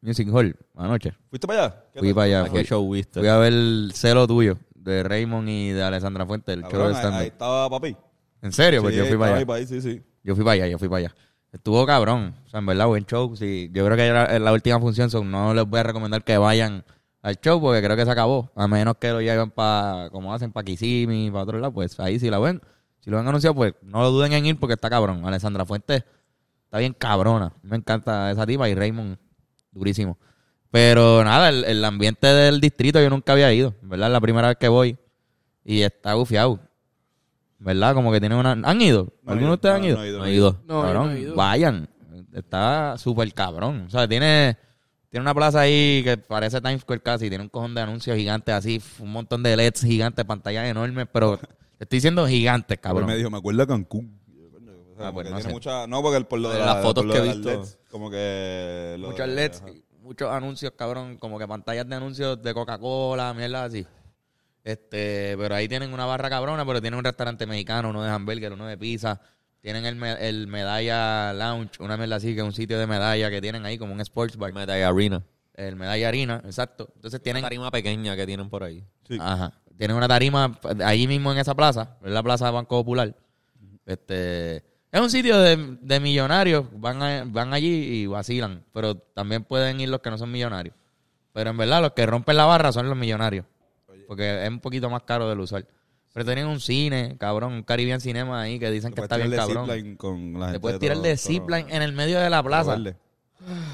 Music 0.00 0.28
Hall 0.32 0.56
anoche. 0.76 1.12
¿Fuiste 1.30 1.46
para 1.46 1.64
allá? 1.64 1.84
¿Qué 1.92 2.00
Fui 2.00 2.14
para 2.14 2.24
allá. 2.24 2.40
¿A 2.40 2.44
qué 2.44 2.50
Fui, 2.50 2.64
show 2.64 2.90
viste? 2.92 3.20
fui 3.20 3.28
a 3.28 3.36
ver 3.38 3.52
el 3.52 3.90
celo 3.94 4.26
tuyo 4.26 4.58
de 4.74 5.02
Raymond 5.02 5.48
y 5.48 5.70
de 5.70 5.82
Alessandra 5.82 6.24
Fuentes, 6.26 6.54
el 6.56 6.62
show 6.62 6.72
de 6.72 6.78
ahí, 6.86 6.90
ahí 6.92 6.96
stand 6.96 7.22
estaba 7.22 7.68
papi. 7.70 7.96
¿En 8.42 8.52
serio? 8.52 8.82
Pues 8.82 8.94
Sí, 8.94 9.00
yo 9.00 9.06
fui 9.06 9.16
para 9.16 9.36
allá. 9.36 9.54
ahí, 9.54 9.66
sí, 9.66 9.80
sí. 9.80 10.02
Yo 10.22 10.34
fui 10.34 10.44
para 10.44 10.52
allá, 10.52 10.68
yo 10.68 10.78
fui 10.78 10.88
para 10.88 10.98
allá. 10.98 11.14
Estuvo 11.52 11.84
cabrón. 11.86 12.34
O 12.46 12.48
sea, 12.48 12.60
en 12.60 12.66
verdad, 12.66 12.86
buen 12.86 13.04
show. 13.04 13.34
Sí, 13.36 13.70
yo 13.72 13.84
creo 13.84 13.96
que 13.96 14.06
era 14.06 14.38
la 14.38 14.52
última 14.52 14.78
función. 14.78 15.10
so 15.10 15.24
no 15.24 15.54
les 15.54 15.66
voy 15.66 15.80
a 15.80 15.82
recomendar 15.82 16.22
que 16.22 16.36
vayan 16.38 16.84
al 17.22 17.36
show 17.40 17.60
porque 17.60 17.82
creo 17.82 17.96
que 17.96 18.04
se 18.04 18.10
acabó. 18.10 18.50
A 18.54 18.68
menos 18.68 18.96
que 18.98 19.10
lo 19.10 19.20
lleven 19.20 19.50
para, 19.50 20.10
como 20.10 20.32
hacen, 20.32 20.52
para 20.52 20.64
Kissimmee, 20.64 21.30
para 21.30 21.42
otro 21.44 21.58
lado. 21.58 21.72
Pues 21.72 21.98
ahí 21.98 22.18
si 22.18 22.30
la 22.30 22.38
ven. 22.38 22.60
Si 23.00 23.10
lo 23.10 23.18
han 23.18 23.26
anunciado, 23.26 23.54
pues 23.54 23.74
no 23.82 24.02
lo 24.02 24.10
duden 24.10 24.32
en 24.34 24.46
ir 24.46 24.58
porque 24.58 24.74
está 24.74 24.90
cabrón. 24.90 25.24
Alessandra 25.24 25.64
Fuentes 25.64 26.04
está 26.76 26.80
bien 26.80 26.92
cabrona. 26.92 27.52
Me 27.62 27.76
encanta 27.76 28.30
esa 28.30 28.46
tipa 28.46 28.68
y 28.68 28.74
Raymond, 28.74 29.16
durísimo. 29.72 30.18
Pero 30.70 31.24
nada, 31.24 31.48
el, 31.48 31.64
el 31.64 31.84
ambiente 31.84 32.26
del 32.26 32.60
distrito 32.60 33.00
yo 33.00 33.08
nunca 33.08 33.32
había 33.32 33.50
ido. 33.52 33.74
¿Verdad? 33.80 34.10
La 34.10 34.20
primera 34.20 34.48
vez 34.48 34.58
que 34.58 34.68
voy. 34.68 34.98
Y 35.64 35.80
está 35.82 36.12
gufiado. 36.12 36.60
¿Verdad? 37.58 37.94
Como 37.94 38.12
que 38.12 38.20
tiene 38.20 38.34
una... 38.34 38.52
¿Han 38.52 38.82
ido? 38.82 39.08
No 39.22 39.32
¿Algunos 39.32 39.50
de 39.52 39.54
ustedes 39.54 39.72
no, 39.74 39.78
han 39.78 39.84
ido? 39.86 39.96
no 39.96 40.04
he 40.04 40.08
ido, 40.08 40.18
No 40.18 40.24
he 40.26 40.34
ido. 40.34 40.60
No, 40.66 40.74
yo 40.74 40.82
Cabrón, 40.82 41.06
no 41.06 41.12
he 41.12 41.20
ido. 41.20 41.34
vayan. 41.34 41.88
Está 42.34 42.98
súper 42.98 43.32
cabrón. 43.32 43.84
O 43.86 43.90
sea, 43.90 44.06
tiene, 44.06 44.58
tiene 45.08 45.22
una 45.22 45.34
plaza 45.34 45.60
ahí 45.60 46.02
que 46.04 46.18
parece 46.18 46.60
Times 46.60 46.82
Square 46.82 47.00
casi. 47.00 47.30
Tiene 47.30 47.42
un 47.44 47.48
cojón 47.48 47.74
de 47.74 47.80
anuncios 47.80 48.14
gigantes 48.14 48.54
así, 48.54 48.82
un 48.98 49.12
montón 49.12 49.42
de 49.42 49.56
LEDs 49.56 49.80
gigantes, 49.80 50.22
pantallas 50.26 50.66
enormes, 50.66 51.06
pero 51.10 51.38
te 51.38 51.84
estoy 51.84 51.96
diciendo 51.96 52.26
gigantes, 52.26 52.78
Cabrón. 52.78 53.06
Me 53.06 53.16
dijo, 53.16 53.30
me 53.30 53.38
acuerda 53.38 53.62
a 53.62 53.66
Cancún. 53.66 54.20
O 54.96 54.98
sea, 54.98 55.08
Ah, 55.08 55.12
pues 55.12 55.26
no 55.30 55.36
tiene 55.36 55.42
sé. 55.42 55.52
mucha, 55.54 55.86
no, 55.86 56.00
porque 56.02 56.16
el- 56.16 56.26
por 56.26 56.38
lo 56.40 56.48
de 56.50 56.58
Las 56.58 56.76
la- 56.76 56.82
fotos 56.82 57.04
que 57.04 57.12
de 57.12 57.18
he 57.18 57.32
visto. 57.34 57.50
LEDs, 57.50 57.78
como 57.90 58.10
que... 58.10 58.96
lo 58.98 59.08
Muchos 59.10 59.26
de- 59.28 59.34
LEDs, 59.34 59.62
ajá. 59.62 59.72
muchos 60.00 60.30
anuncios, 60.32 60.72
cabrón, 60.76 61.18
como 61.18 61.38
que 61.38 61.46
pantallas 61.46 61.86
de 61.88 61.94
anuncios 61.96 62.42
de 62.42 62.54
Coca-Cola, 62.54 63.34
mierda 63.34 63.64
así. 63.64 63.86
Este, 64.64 65.36
pero 65.38 65.54
ahí 65.54 65.68
tienen 65.68 65.92
una 65.92 66.06
barra 66.06 66.28
cabrona, 66.28 66.64
pero 66.66 66.80
tienen 66.80 66.98
un 66.98 67.04
restaurante 67.04 67.46
mexicano, 67.46 67.90
uno 67.90 68.02
de 68.02 68.10
hamburger, 68.10 68.52
uno 68.52 68.66
de 68.66 68.76
pizza. 68.78 69.20
Tienen 69.60 69.84
el, 69.84 69.96
me- 69.96 70.28
el 70.28 70.46
Medalla 70.46 71.32
Lounge, 71.34 71.82
una 71.82 71.96
mierda 71.96 72.16
así, 72.16 72.34
que 72.34 72.40
es 72.40 72.46
un 72.46 72.52
sitio 72.52 72.78
de 72.78 72.86
medalla 72.86 73.30
que 73.30 73.40
tienen 73.40 73.64
ahí 73.66 73.78
como 73.78 73.92
un 73.92 74.00
sports 74.00 74.36
bar. 74.36 74.52
Medalla 74.52 74.88
Arena. 74.88 75.22
El 75.54 75.76
Medalla 75.76 76.08
Harina, 76.08 76.42
exacto. 76.44 76.88
Entonces 76.96 77.22
tienen... 77.22 77.42
Una 77.42 77.48
tarima 77.48 77.70
pequeña 77.70 78.14
que 78.16 78.26
tienen 78.26 78.48
por 78.48 78.62
ahí. 78.64 78.84
Sí. 79.08 79.18
Ajá. 79.20 79.52
Tienen 79.78 79.96
una 79.96 80.08
tarima 80.08 80.58
ahí 80.84 81.06
mismo 81.06 81.32
en 81.32 81.38
esa 81.38 81.54
plaza, 81.54 81.96
en 82.02 82.12
la 82.14 82.22
plaza 82.22 82.50
Banco 82.50 82.76
Popular. 82.78 83.14
Este 83.84 84.64
es 84.96 85.02
un 85.02 85.10
sitio 85.10 85.38
de, 85.38 85.76
de 85.80 86.00
millonarios, 86.00 86.64
van 86.72 87.02
a- 87.02 87.24
van 87.26 87.52
allí 87.54 88.02
y 88.02 88.06
vacilan, 88.06 88.62
pero 88.72 88.94
también 88.96 89.44
pueden 89.44 89.80
ir 89.80 89.88
los 89.88 90.00
que 90.00 90.10
no 90.10 90.18
son 90.18 90.30
millonarios. 90.30 90.74
Pero 91.32 91.50
en 91.50 91.56
verdad 91.56 91.82
los 91.82 91.92
que 91.92 92.06
rompen 92.06 92.36
la 92.36 92.44
barra 92.46 92.72
son 92.72 92.88
los 92.88 92.96
millonarios, 92.96 93.44
porque 94.06 94.42
es 94.44 94.48
un 94.48 94.60
poquito 94.60 94.88
más 94.90 95.02
caro 95.02 95.28
del 95.28 95.40
usual. 95.40 95.66
Pero 96.14 96.24
tienen 96.24 96.46
un 96.46 96.60
cine, 96.60 97.16
cabrón, 97.18 97.52
un 97.52 97.62
Caribbean 97.62 98.00
Cinema 98.00 98.40
ahí 98.40 98.58
que 98.58 98.70
dicen 98.70 98.90
que 98.92 99.02
Puedes 99.02 99.10
está 99.10 99.16
bien 99.18 99.36
cabrón. 99.36 99.96
con 99.96 100.32
la 100.34 100.46
Te 100.46 100.52
gente 100.52 100.60
puedes 100.60 100.76
de 100.76 100.80
tirar 100.80 100.96
todo- 100.96 101.04
de 101.04 101.16
todo- 101.16 101.26
zipline 101.26 101.66
en 101.68 101.82
el 101.82 101.92
medio 101.92 102.18
de 102.18 102.30
la 102.30 102.42
plaza. 102.42 102.78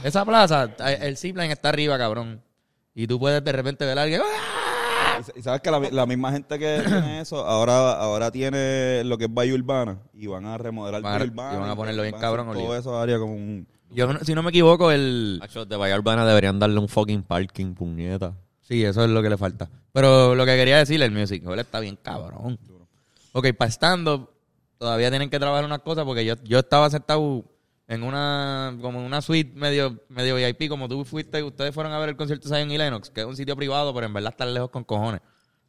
Esa 0.03 0.25
plaza, 0.25 0.75
el 1.01 1.17
zipline 1.17 1.53
está 1.53 1.69
arriba, 1.69 1.97
cabrón. 1.99 2.43
Y 2.95 3.07
tú 3.07 3.21
puedes 3.21 3.43
de 3.45 3.53
repente 3.53 3.85
ver 3.87 3.97
a 3.99 4.03
alguien. 4.03 4.21
¡ah! 4.25 4.62
Y 5.37 5.43
sabes 5.43 5.61
que 5.61 5.71
la, 5.71 5.81
la 5.81 6.07
misma 6.07 6.33
gente 6.33 6.59
que 6.59 6.83
tiene 6.87 7.21
eso, 7.21 7.47
ahora, 7.47 7.93
ahora 7.93 8.31
tiene 8.31 9.03
lo 9.05 9.19
que 9.19 9.25
es 9.25 9.31
Valle 9.33 9.55
Urbana 9.55 9.99
y 10.13 10.27
van 10.27 10.47
a 10.47 10.59
remodelar 10.59 11.03
Valle 11.03 11.25
Urbana. 11.25 11.55
y 11.57 11.61
van 11.61 11.71
a 11.71 11.77
ponerlo 11.77 12.03
bien 12.03 12.15
cabrón, 12.19 12.53
Todo 12.53 12.77
eso 12.77 12.99
área 12.99 13.19
como 13.19 13.35
un... 13.35 13.67
Yo, 13.91 14.09
si 14.23 14.35
no 14.35 14.43
me 14.43 14.51
equivoco, 14.51 14.91
el... 14.91 15.43
De 15.69 15.77
Bahía 15.77 15.97
Urbana 15.97 16.25
deberían 16.25 16.59
darle 16.59 16.79
un 16.79 16.89
fucking 16.89 17.23
parking, 17.23 17.75
puñeta. 17.75 18.35
Sí, 18.63 18.83
eso 18.83 19.05
es 19.05 19.11
lo 19.11 19.23
que 19.23 19.29
le 19.29 19.37
falta. 19.37 19.69
Pero 19.93 20.35
lo 20.35 20.47
que 20.47 20.57
quería 20.57 20.79
decirle, 20.79 21.05
el 21.05 21.13
music 21.13 21.47
hall 21.47 21.59
está 21.59 21.79
bien 21.81 21.99
cabrón. 22.03 22.59
Ok, 23.33 23.49
para 23.57 23.71
stand-up, 23.71 24.31
todavía 24.79 25.11
tienen 25.11 25.29
que 25.29 25.39
trabajar 25.39 25.65
unas 25.65 25.81
cosas 25.81 26.05
porque 26.05 26.25
yo, 26.25 26.35
yo 26.45 26.59
estaba 26.59 26.89
sentado 26.91 27.45
en 27.93 28.03
una 28.03 28.75
como 28.81 29.01
en 29.01 29.05
una 29.05 29.21
suite 29.21 29.53
medio 29.55 30.01
medio 30.09 30.37
VIP, 30.37 30.71
como 30.71 30.89
tú 30.89 31.05
fuiste, 31.05 31.43
ustedes 31.43 31.75
fueron 31.75 31.93
a 31.93 31.99
ver 31.99 32.09
el 32.09 32.17
concierto 32.17 32.49
de 32.49 32.57
Zion 32.57 32.71
y 32.71 32.79
Lennox, 32.79 33.11
que 33.11 33.21
es 33.21 33.27
un 33.27 33.37
sitio 33.37 33.55
privado, 33.55 33.93
pero 33.93 34.07
en 34.07 34.15
verdad 34.15 34.33
está 34.33 34.47
lejos 34.47 34.71
con 34.71 34.83
cojones. 34.83 35.21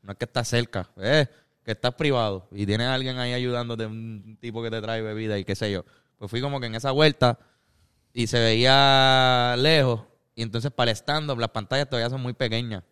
No 0.02 0.14
es 0.14 0.18
que 0.18 0.24
estás 0.24 0.48
cerca, 0.48 0.90
es 0.96 1.28
que 1.66 1.72
estás 1.72 1.94
privado 1.96 2.48
y 2.52 2.66
tienes 2.66 2.88
a 2.88 2.94
alguien 2.94 3.18
ahí 3.18 3.34
ayudándote, 3.34 3.86
un 3.88 4.38
tipo 4.40 4.64
que 4.64 4.72
te 4.72 4.82
trae 4.82 5.02
bebida 5.02 5.38
y 5.38 5.44
qué 5.44 5.54
sé 5.54 5.70
yo. 5.70 5.84
Pues 6.18 6.32
fui 6.32 6.40
como 6.40 6.62
que 6.62 6.68
en 6.68 6.76
esa 6.76 6.92
vuelta 6.92 7.40
y 8.14 8.28
se 8.28 8.40
veía 8.40 9.56
lejos. 9.58 10.04
Y 10.34 10.44
entonces 10.44 10.72
para 10.72 10.92
el 10.92 10.96
stand-up 10.96 11.38
las 11.38 11.50
pantallas 11.50 11.90
todavía 11.90 12.10
son 12.10 12.22
muy 12.22 12.34
pequeñas. 12.34 12.84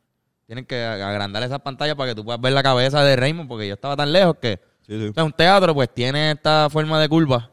Tienen 0.46 0.66
que 0.66 0.84
agrandar 0.84 1.42
esas 1.44 1.62
pantallas 1.62 1.96
para 1.96 2.10
que 2.10 2.16
tú 2.16 2.26
puedas 2.26 2.42
ver 2.42 2.52
la 2.52 2.64
cabeza 2.64 3.02
de 3.06 3.16
Raymond, 3.16 3.48
porque 3.48 3.66
yo 3.66 3.76
estaba 3.76 3.96
tan 3.96 4.12
lejos 4.12 4.36
que... 4.42 4.60
Sí, 4.86 5.00
sí. 5.00 5.08
O 5.08 5.14
sea, 5.14 5.24
un 5.24 5.32
teatro 5.32 5.74
pues 5.74 5.94
tiene 5.94 6.32
esta 6.32 6.68
forma 6.70 7.00
de 7.00 7.08
curva 7.08 7.51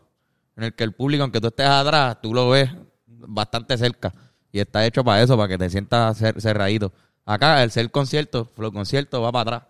en 0.59 0.65
el 0.65 0.75
que 0.75 0.85
el 0.85 0.93
público, 0.93 1.23
aunque 1.23 1.41
tú 1.41 1.47
estés 1.47 1.67
atrás, 1.67 2.19
tú 2.21 2.35
lo 2.35 2.51
ves 2.51 2.71
bastante 3.07 3.79
cerca. 3.79 4.13
Y 4.53 4.61
está 4.61 4.85
hecho 4.85 5.03
para 5.05 5.23
eso, 5.23 5.37
para 5.37 5.49
que 5.49 5.57
te 5.59 5.71
sientas 5.71 6.21
cer- 6.21 6.39
cerradito. 6.41 6.93
Acá, 7.25 7.63
el 7.63 7.71
ser 7.71 7.91
concierto, 7.91 8.45
flow 8.55 8.73
concierto 8.73 9.23
va 9.23 9.33
para 9.33 9.57
atrás. 9.57 9.63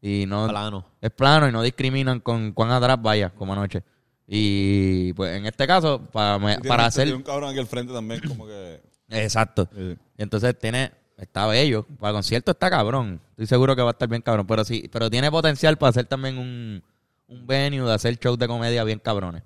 Y 0.00 0.26
no... 0.26 0.46
Plano. 0.48 0.84
Es 1.00 1.10
plano 1.10 1.48
y 1.48 1.52
no 1.52 1.62
discriminan 1.62 2.20
con 2.20 2.52
cuán 2.52 2.70
atrás 2.70 3.00
vaya, 3.00 3.30
como 3.30 3.52
anoche. 3.52 3.82
Y 4.26 5.12
pues 5.14 5.36
en 5.36 5.46
este 5.46 5.66
caso, 5.66 6.00
para, 6.12 6.38
me- 6.38 6.54
Tiene- 6.56 6.68
para 6.68 6.90
tiene 6.90 7.04
hacer... 7.04 7.14
un 7.16 7.22
cabrón 7.22 7.50
aquí 7.50 7.58
al 7.58 7.66
frente 7.66 7.92
también 7.92 8.20
como 8.28 8.46
que... 8.46 8.82
Exacto. 9.10 9.68
Sí, 9.74 9.96
entonces 10.18 10.58
tiene, 10.58 10.92
está 11.16 11.46
bello. 11.46 11.86
Para 11.98 12.10
el 12.10 12.16
concierto 12.16 12.50
está 12.50 12.68
cabrón. 12.68 13.20
Estoy 13.30 13.46
seguro 13.46 13.74
que 13.74 13.80
va 13.82 13.88
a 13.88 13.92
estar 13.92 14.08
bien 14.08 14.20
cabrón. 14.20 14.46
Pero 14.46 14.64
sí, 14.64 14.88
pero 14.92 15.08
tiene 15.08 15.30
potencial 15.30 15.78
para 15.78 15.90
hacer 15.90 16.04
también 16.04 16.36
un, 16.36 16.82
un 17.28 17.46
venue 17.46 17.86
de 17.88 17.94
hacer 17.94 18.18
shows 18.18 18.38
de 18.38 18.46
comedia 18.46 18.84
bien 18.84 18.98
cabrones. 18.98 19.42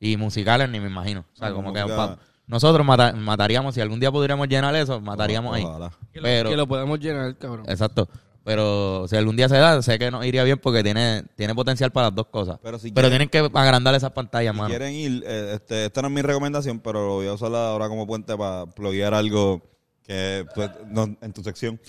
Y 0.00 0.16
musicales 0.16 0.68
ni 0.68 0.78
me 0.80 0.88
imagino. 0.88 1.24
O 1.32 1.36
sea, 1.36 1.48
No, 1.50 1.54
como 1.56 1.72
que 1.72 1.82
pa- 1.84 2.18
nosotros 2.46 2.86
mata- 2.86 3.12
mataríamos, 3.12 3.74
si 3.74 3.80
algún 3.80 3.98
día 4.00 4.10
pudiéramos 4.12 4.46
llenar 4.48 4.74
eso, 4.76 5.00
mataríamos 5.00 5.54
ahí. 5.56 5.64
Ojalá. 5.64 5.90
Que 6.12 6.20
lo, 6.20 6.24
Pero, 6.24 6.50
que 6.50 6.56
lo 6.56 6.66
podemos 6.66 7.00
llenar, 7.00 7.36
cabrón. 7.38 7.64
exacto. 7.68 8.08
Pero 8.44 9.06
si 9.08 9.16
algún 9.16 9.34
día 9.36 9.48
se 9.48 9.56
da, 9.56 9.82
sé 9.82 9.98
que 9.98 10.08
nos 10.10 10.24
iría 10.24 10.44
bien 10.44 10.58
porque 10.58 10.84
tiene, 10.84 11.24
tiene 11.34 11.52
potencial 11.54 11.90
para 11.90 12.08
las 12.08 12.14
dos 12.14 12.26
cosas. 12.28 12.60
Pero 12.62 12.78
si 12.78 12.92
pero 12.92 13.08
quieren- 13.08 13.28
tienen 13.28 13.50
que 13.52 13.58
agrandar 13.58 13.92
esas 13.96 14.12
pantallas, 14.12 14.52
Si 14.54 14.58
mano. 14.58 14.68
quieren 14.68 14.92
ir, 14.94 15.24
eh, 15.26 15.52
este, 15.56 15.86
esta 15.86 16.00
no 16.02 16.08
es 16.08 16.14
mi 16.14 16.22
recomendación, 16.22 16.78
pero 16.78 17.04
lo 17.04 17.14
voy 17.14 17.26
a 17.26 17.32
usar 17.32 17.52
ahora 17.52 17.88
como 17.88 18.06
puente 18.06 18.36
para 18.36 18.66
pluguear 18.66 19.14
algo 19.14 19.62
que 20.06 20.46
pues, 20.54 20.70
no, 20.86 21.16
en 21.20 21.32
tu 21.32 21.42
sección. 21.42 21.80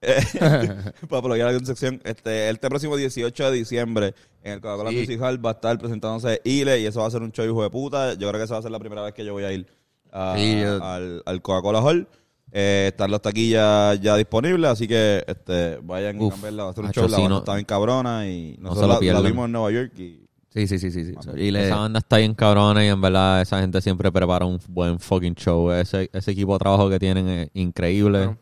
Para 1.08 1.50
en 1.50 1.58
tu 1.60 1.66
sección. 1.66 2.00
Este, 2.04 2.50
este 2.50 2.68
próximo 2.68 2.96
18 2.96 3.50
de 3.50 3.56
diciembre 3.56 4.14
en 4.42 4.52
el 4.54 4.60
Coca-Cola 4.60 4.90
Sí. 4.90 4.96
Music 4.98 5.20
Hall 5.22 5.44
va 5.44 5.50
a 5.50 5.52
estar 5.54 5.78
presentándose 5.78 6.40
Ile 6.44 6.80
y 6.80 6.86
eso 6.86 7.00
va 7.00 7.06
a 7.06 7.10
ser 7.10 7.22
un 7.22 7.32
show 7.32 7.44
hijo 7.44 7.62
de 7.62 7.70
puta. 7.70 8.14
Yo 8.14 8.28
creo 8.28 8.38
que 8.40 8.44
esa 8.44 8.54
va 8.54 8.58
a 8.60 8.62
ser 8.62 8.70
la 8.70 8.78
primera 8.78 9.02
vez 9.02 9.14
que 9.14 9.24
yo 9.24 9.32
voy 9.32 9.44
a 9.44 9.52
ir 9.52 9.66
a- 10.12 10.34
Sí, 10.36 10.60
yo- 10.60 10.82
al, 10.84 11.22
al 11.24 11.42
Coca-Cola 11.42 11.80
Hall. 11.80 12.06
Eh, 12.56 12.90
están 12.92 13.10
las 13.10 13.20
taquillas 13.20 14.00
ya 14.00 14.16
disponibles, 14.16 14.70
así 14.70 14.86
que 14.86 15.24
este, 15.26 15.78
vayan 15.82 16.20
Uf, 16.20 16.34
a 16.38 16.42
verla. 16.42 16.64
Va 16.64 16.70
a 16.70 16.72
ser 16.74 16.84
un 16.84 16.92
show, 16.92 17.08
la 17.08 17.16
sí, 17.16 17.22
banda 17.22 17.28
no- 17.30 17.38
está 17.38 17.54
bien 17.54 17.64
cabrona 17.64 18.28
y 18.28 18.56
no 18.60 18.68
nosotros 18.70 19.00
lo 19.00 19.12
la- 19.12 19.20
la, 19.20 19.28
vimos 19.28 19.46
en 19.46 19.52
Nueva 19.52 19.70
York 19.72 19.92
y 19.98 20.20
Sí, 20.50 20.68
sí, 20.68 20.78
sí, 20.78 20.92
sí. 20.92 21.04
sí. 21.06 21.14
Y 21.36 21.50
le- 21.50 21.64
Esa 21.66 21.74
banda 21.76 21.98
está 21.98 22.18
bien 22.18 22.32
cabrona 22.32 22.84
y 22.84 22.88
en 22.88 23.00
verdad 23.00 23.42
esa 23.42 23.60
gente 23.60 23.80
siempre 23.80 24.12
prepara 24.12 24.44
un 24.46 24.60
buen 24.68 25.00
fucking 25.00 25.34
show. 25.34 25.72
Ese, 25.72 26.08
ese 26.12 26.30
equipo 26.30 26.52
de 26.52 26.58
trabajo 26.60 26.88
que 26.88 27.00
tienen 27.00 27.28
es 27.28 27.48
increíble. 27.54 28.36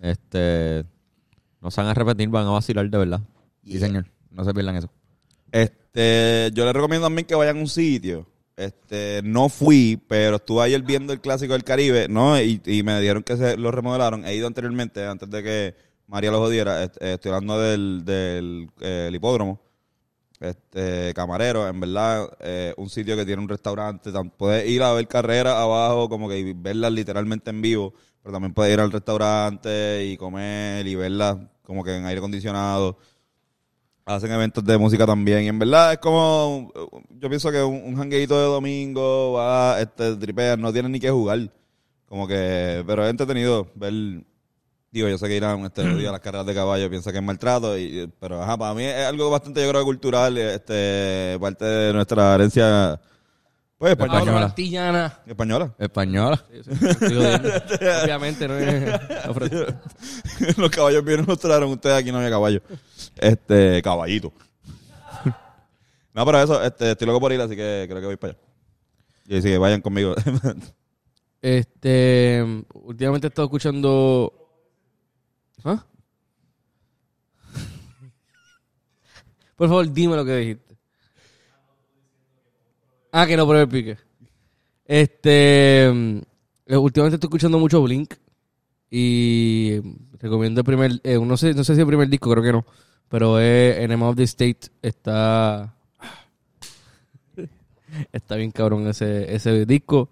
Este, 0.00 0.84
no 1.60 1.70
se 1.70 1.80
van 1.80 1.90
a 1.90 1.94
repetir, 1.94 2.28
van 2.28 2.46
a 2.46 2.50
vacilar 2.50 2.88
de 2.88 2.98
verdad. 2.98 3.20
sí, 3.64 3.78
señor. 3.78 4.06
No 4.30 4.44
se 4.44 4.52
pierdan 4.52 4.76
eso. 4.76 4.90
Este, 5.50 6.50
yo 6.54 6.64
les 6.64 6.74
recomiendo 6.74 7.06
también 7.06 7.26
que 7.26 7.34
vayan 7.34 7.56
a 7.56 7.60
un 7.60 7.68
sitio. 7.68 8.26
Este, 8.56 9.20
no 9.24 9.48
fui, 9.48 10.00
pero 10.08 10.36
estuve 10.36 10.62
ayer 10.64 10.82
viendo 10.82 11.12
el 11.12 11.20
clásico 11.20 11.52
del 11.54 11.64
Caribe, 11.64 12.06
¿no? 12.08 12.40
Y, 12.40 12.60
y 12.66 12.82
me 12.82 12.98
dijeron 13.00 13.22
que 13.22 13.36
se 13.36 13.56
lo 13.56 13.70
remodelaron. 13.70 14.24
He 14.26 14.34
ido 14.34 14.46
anteriormente, 14.46 15.04
antes 15.06 15.30
de 15.30 15.42
que 15.42 15.74
María 16.06 16.30
lo 16.30 16.38
jodiera. 16.38 16.82
Est- 16.84 16.96
eh, 17.00 17.14
Estoy 17.14 17.32
hablando 17.32 17.60
del, 17.60 18.02
del 18.04 18.70
eh, 18.80 19.06
el 19.08 19.14
hipódromo. 19.14 19.60
Este, 20.38 21.14
camarero, 21.14 21.66
en 21.66 21.80
verdad, 21.80 22.28
eh, 22.40 22.74
un 22.76 22.90
sitio 22.90 23.16
que 23.16 23.24
tiene 23.24 23.40
un 23.42 23.48
restaurante. 23.48 24.10
Puedes 24.36 24.68
ir 24.68 24.82
a 24.82 24.92
ver 24.92 25.08
carreras 25.08 25.54
abajo, 25.54 26.08
como 26.10 26.28
que 26.28 26.52
verlas 26.56 26.92
literalmente 26.92 27.50
en 27.50 27.62
vivo. 27.62 27.94
Pero 28.26 28.34
también 28.34 28.54
puedes 28.54 28.74
ir 28.74 28.80
al 28.80 28.90
restaurante 28.90 30.04
y 30.04 30.16
comer 30.16 30.84
y 30.84 30.96
verlas 30.96 31.36
como 31.62 31.84
que 31.84 31.94
en 31.94 32.06
aire 32.06 32.18
acondicionado. 32.18 32.98
Hacen 34.04 34.32
eventos 34.32 34.64
de 34.64 34.76
música 34.76 35.06
también. 35.06 35.44
Y 35.44 35.46
en 35.46 35.60
verdad 35.60 35.92
es 35.92 35.98
como. 35.98 36.72
Yo 37.08 37.28
pienso 37.28 37.52
que 37.52 37.62
un, 37.62 37.84
un 37.84 37.96
jangueito 37.96 38.36
de 38.36 38.46
domingo, 38.46 39.34
va, 39.34 39.80
este, 39.80 40.16
tripeas, 40.16 40.58
no 40.58 40.72
tienen 40.72 40.90
ni 40.90 40.98
que 40.98 41.08
jugar. 41.08 41.52
Como 42.08 42.26
que. 42.26 42.82
Pero 42.84 43.04
es 43.04 43.10
entretenido 43.10 43.70
ver. 43.76 44.24
Digo, 44.90 45.08
yo 45.08 45.18
sé 45.18 45.28
que 45.28 45.36
irán 45.36 45.64
este 45.64 45.88
día 45.94 46.08
a 46.08 46.12
las 46.12 46.20
carreras 46.20 46.46
de 46.46 46.54
caballo, 46.54 46.90
piensa 46.90 47.12
que 47.12 47.18
es 47.18 47.24
maltrato. 47.24 47.78
Y, 47.78 48.12
pero 48.18 48.42
ajá, 48.42 48.56
para 48.56 48.74
mí 48.74 48.82
es 48.82 49.06
algo 49.06 49.30
bastante, 49.30 49.62
yo 49.62 49.70
creo, 49.70 49.84
cultural. 49.84 50.36
Este, 50.36 51.38
parte 51.40 51.64
de 51.64 51.92
nuestra 51.92 52.34
herencia. 52.34 53.00
Pues 53.78 53.92
española. 53.92 54.46
Española. 54.46 55.22
Española. 55.26 55.74
Española. 55.78 56.42
Sí, 56.50 56.62
sí. 56.64 56.70
Obviamente, 58.04 58.48
no 58.48 58.56
es. 58.56 60.56
los 60.58 60.70
caballos 60.70 61.04
vienen 61.04 61.26
nos 61.26 61.38
trajeron 61.38 61.72
ustedes 61.72 61.96
aquí 61.96 62.10
no 62.10 62.16
había 62.18 62.30
caballo. 62.30 62.62
Este, 63.16 63.82
caballito. 63.82 64.32
no, 66.14 66.24
pero 66.24 66.42
eso, 66.42 66.62
este, 66.62 66.92
estoy 66.92 67.06
loco 67.06 67.20
por 67.20 67.32
ir, 67.32 67.40
así 67.42 67.54
que 67.54 67.84
creo 67.86 68.00
que 68.00 68.06
voy 68.06 68.16
para 68.16 68.32
allá. 68.32 68.40
Y 69.26 69.36
así 69.38 69.48
que 69.48 69.58
vayan 69.58 69.82
conmigo. 69.82 70.14
Este. 71.42 72.42
Últimamente 72.72 73.26
he 73.26 73.28
estado 73.28 73.46
escuchando. 73.46 74.32
¿Ah? 75.64 75.84
Por 79.54 79.68
favor, 79.68 79.92
dime 79.92 80.16
lo 80.16 80.24
que 80.24 80.36
dijiste. 80.36 80.65
Ah, 83.18 83.26
que 83.26 83.34
no 83.34 83.46
pruebe 83.46 83.62
el 83.62 83.68
pique. 83.70 83.96
Este. 84.84 85.90
mm, 85.90 86.18
eh, 86.66 86.76
Últimamente 86.76 87.14
estoy 87.14 87.28
escuchando 87.28 87.58
mucho 87.58 87.82
Blink. 87.82 88.12
Y 88.90 89.80
recomiendo 90.18 90.60
el 90.60 90.66
primer. 90.66 91.00
eh, 91.02 91.18
no, 91.18 91.34
sé, 91.38 91.54
no 91.54 91.64
sé 91.64 91.74
si 91.74 91.80
el 91.80 91.86
primer 91.86 92.10
disco, 92.10 92.30
creo 92.30 92.42
que 92.42 92.52
no. 92.52 92.66
Pero 93.08 93.40
es 93.40 93.78
Enema 93.78 94.10
of 94.10 94.16
the 94.16 94.24
State. 94.24 94.68
Está. 94.82 95.74
Está 98.12 98.36
bien 98.36 98.50
cabrón 98.50 98.86
ese, 98.86 99.34
ese 99.34 99.64
disco. 99.64 100.10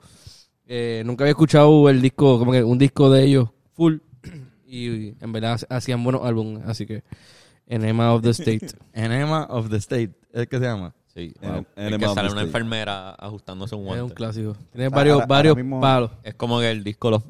Eh, 0.67 1.03
nunca 1.05 1.25
había 1.25 1.33
escuchado 1.33 1.91
el 1.91 2.01
disco, 2.01 2.39
como 2.39 2.53
que 2.53 2.65
un 2.65 2.79
disco 2.79 3.11
de 3.11 3.23
ellos 3.25 3.51
full. 3.75 3.97
Y 4.67 5.15
en 5.21 5.31
verdad 5.31 5.61
hacían 5.69 6.03
buenos 6.03 6.23
álbumes. 6.25 6.63
Así 6.67 6.87
que 6.87 7.05
Enema 7.67 8.15
of 8.15 8.23
the 8.23 8.31
State. 8.31 8.69
Enema 8.95 9.45
of 9.51 9.69
the 9.69 9.77
State. 9.77 10.15
¿Es 10.33 10.49
que 10.49 10.59
se 10.59 10.65
llama? 10.65 10.95
Sí, 11.15 11.33
En- 11.41 11.49
wow. 11.53 11.59
en 11.77 11.87
Es 11.87 11.93
el 11.93 11.99
que 12.01 12.09
sale 12.09 12.33
una 12.33 12.43
enfermera 12.43 13.11
ajustándose 13.13 13.75
un 13.77 13.83
es 13.87 13.91
un 13.93 13.97
guante. 13.99 14.15
clásico. 14.15 14.57
Tiene 14.73 14.87
Ahora- 14.87 14.97
varios, 14.97 15.15
ahora 15.15 15.27
varios 15.27 15.57
mismo- 15.57 15.81
palos. 15.81 16.11
Es 16.25 16.35
como 16.35 16.59
que 16.61 16.71
el 16.71 16.83
disco 16.83 17.11
los... 17.11 17.23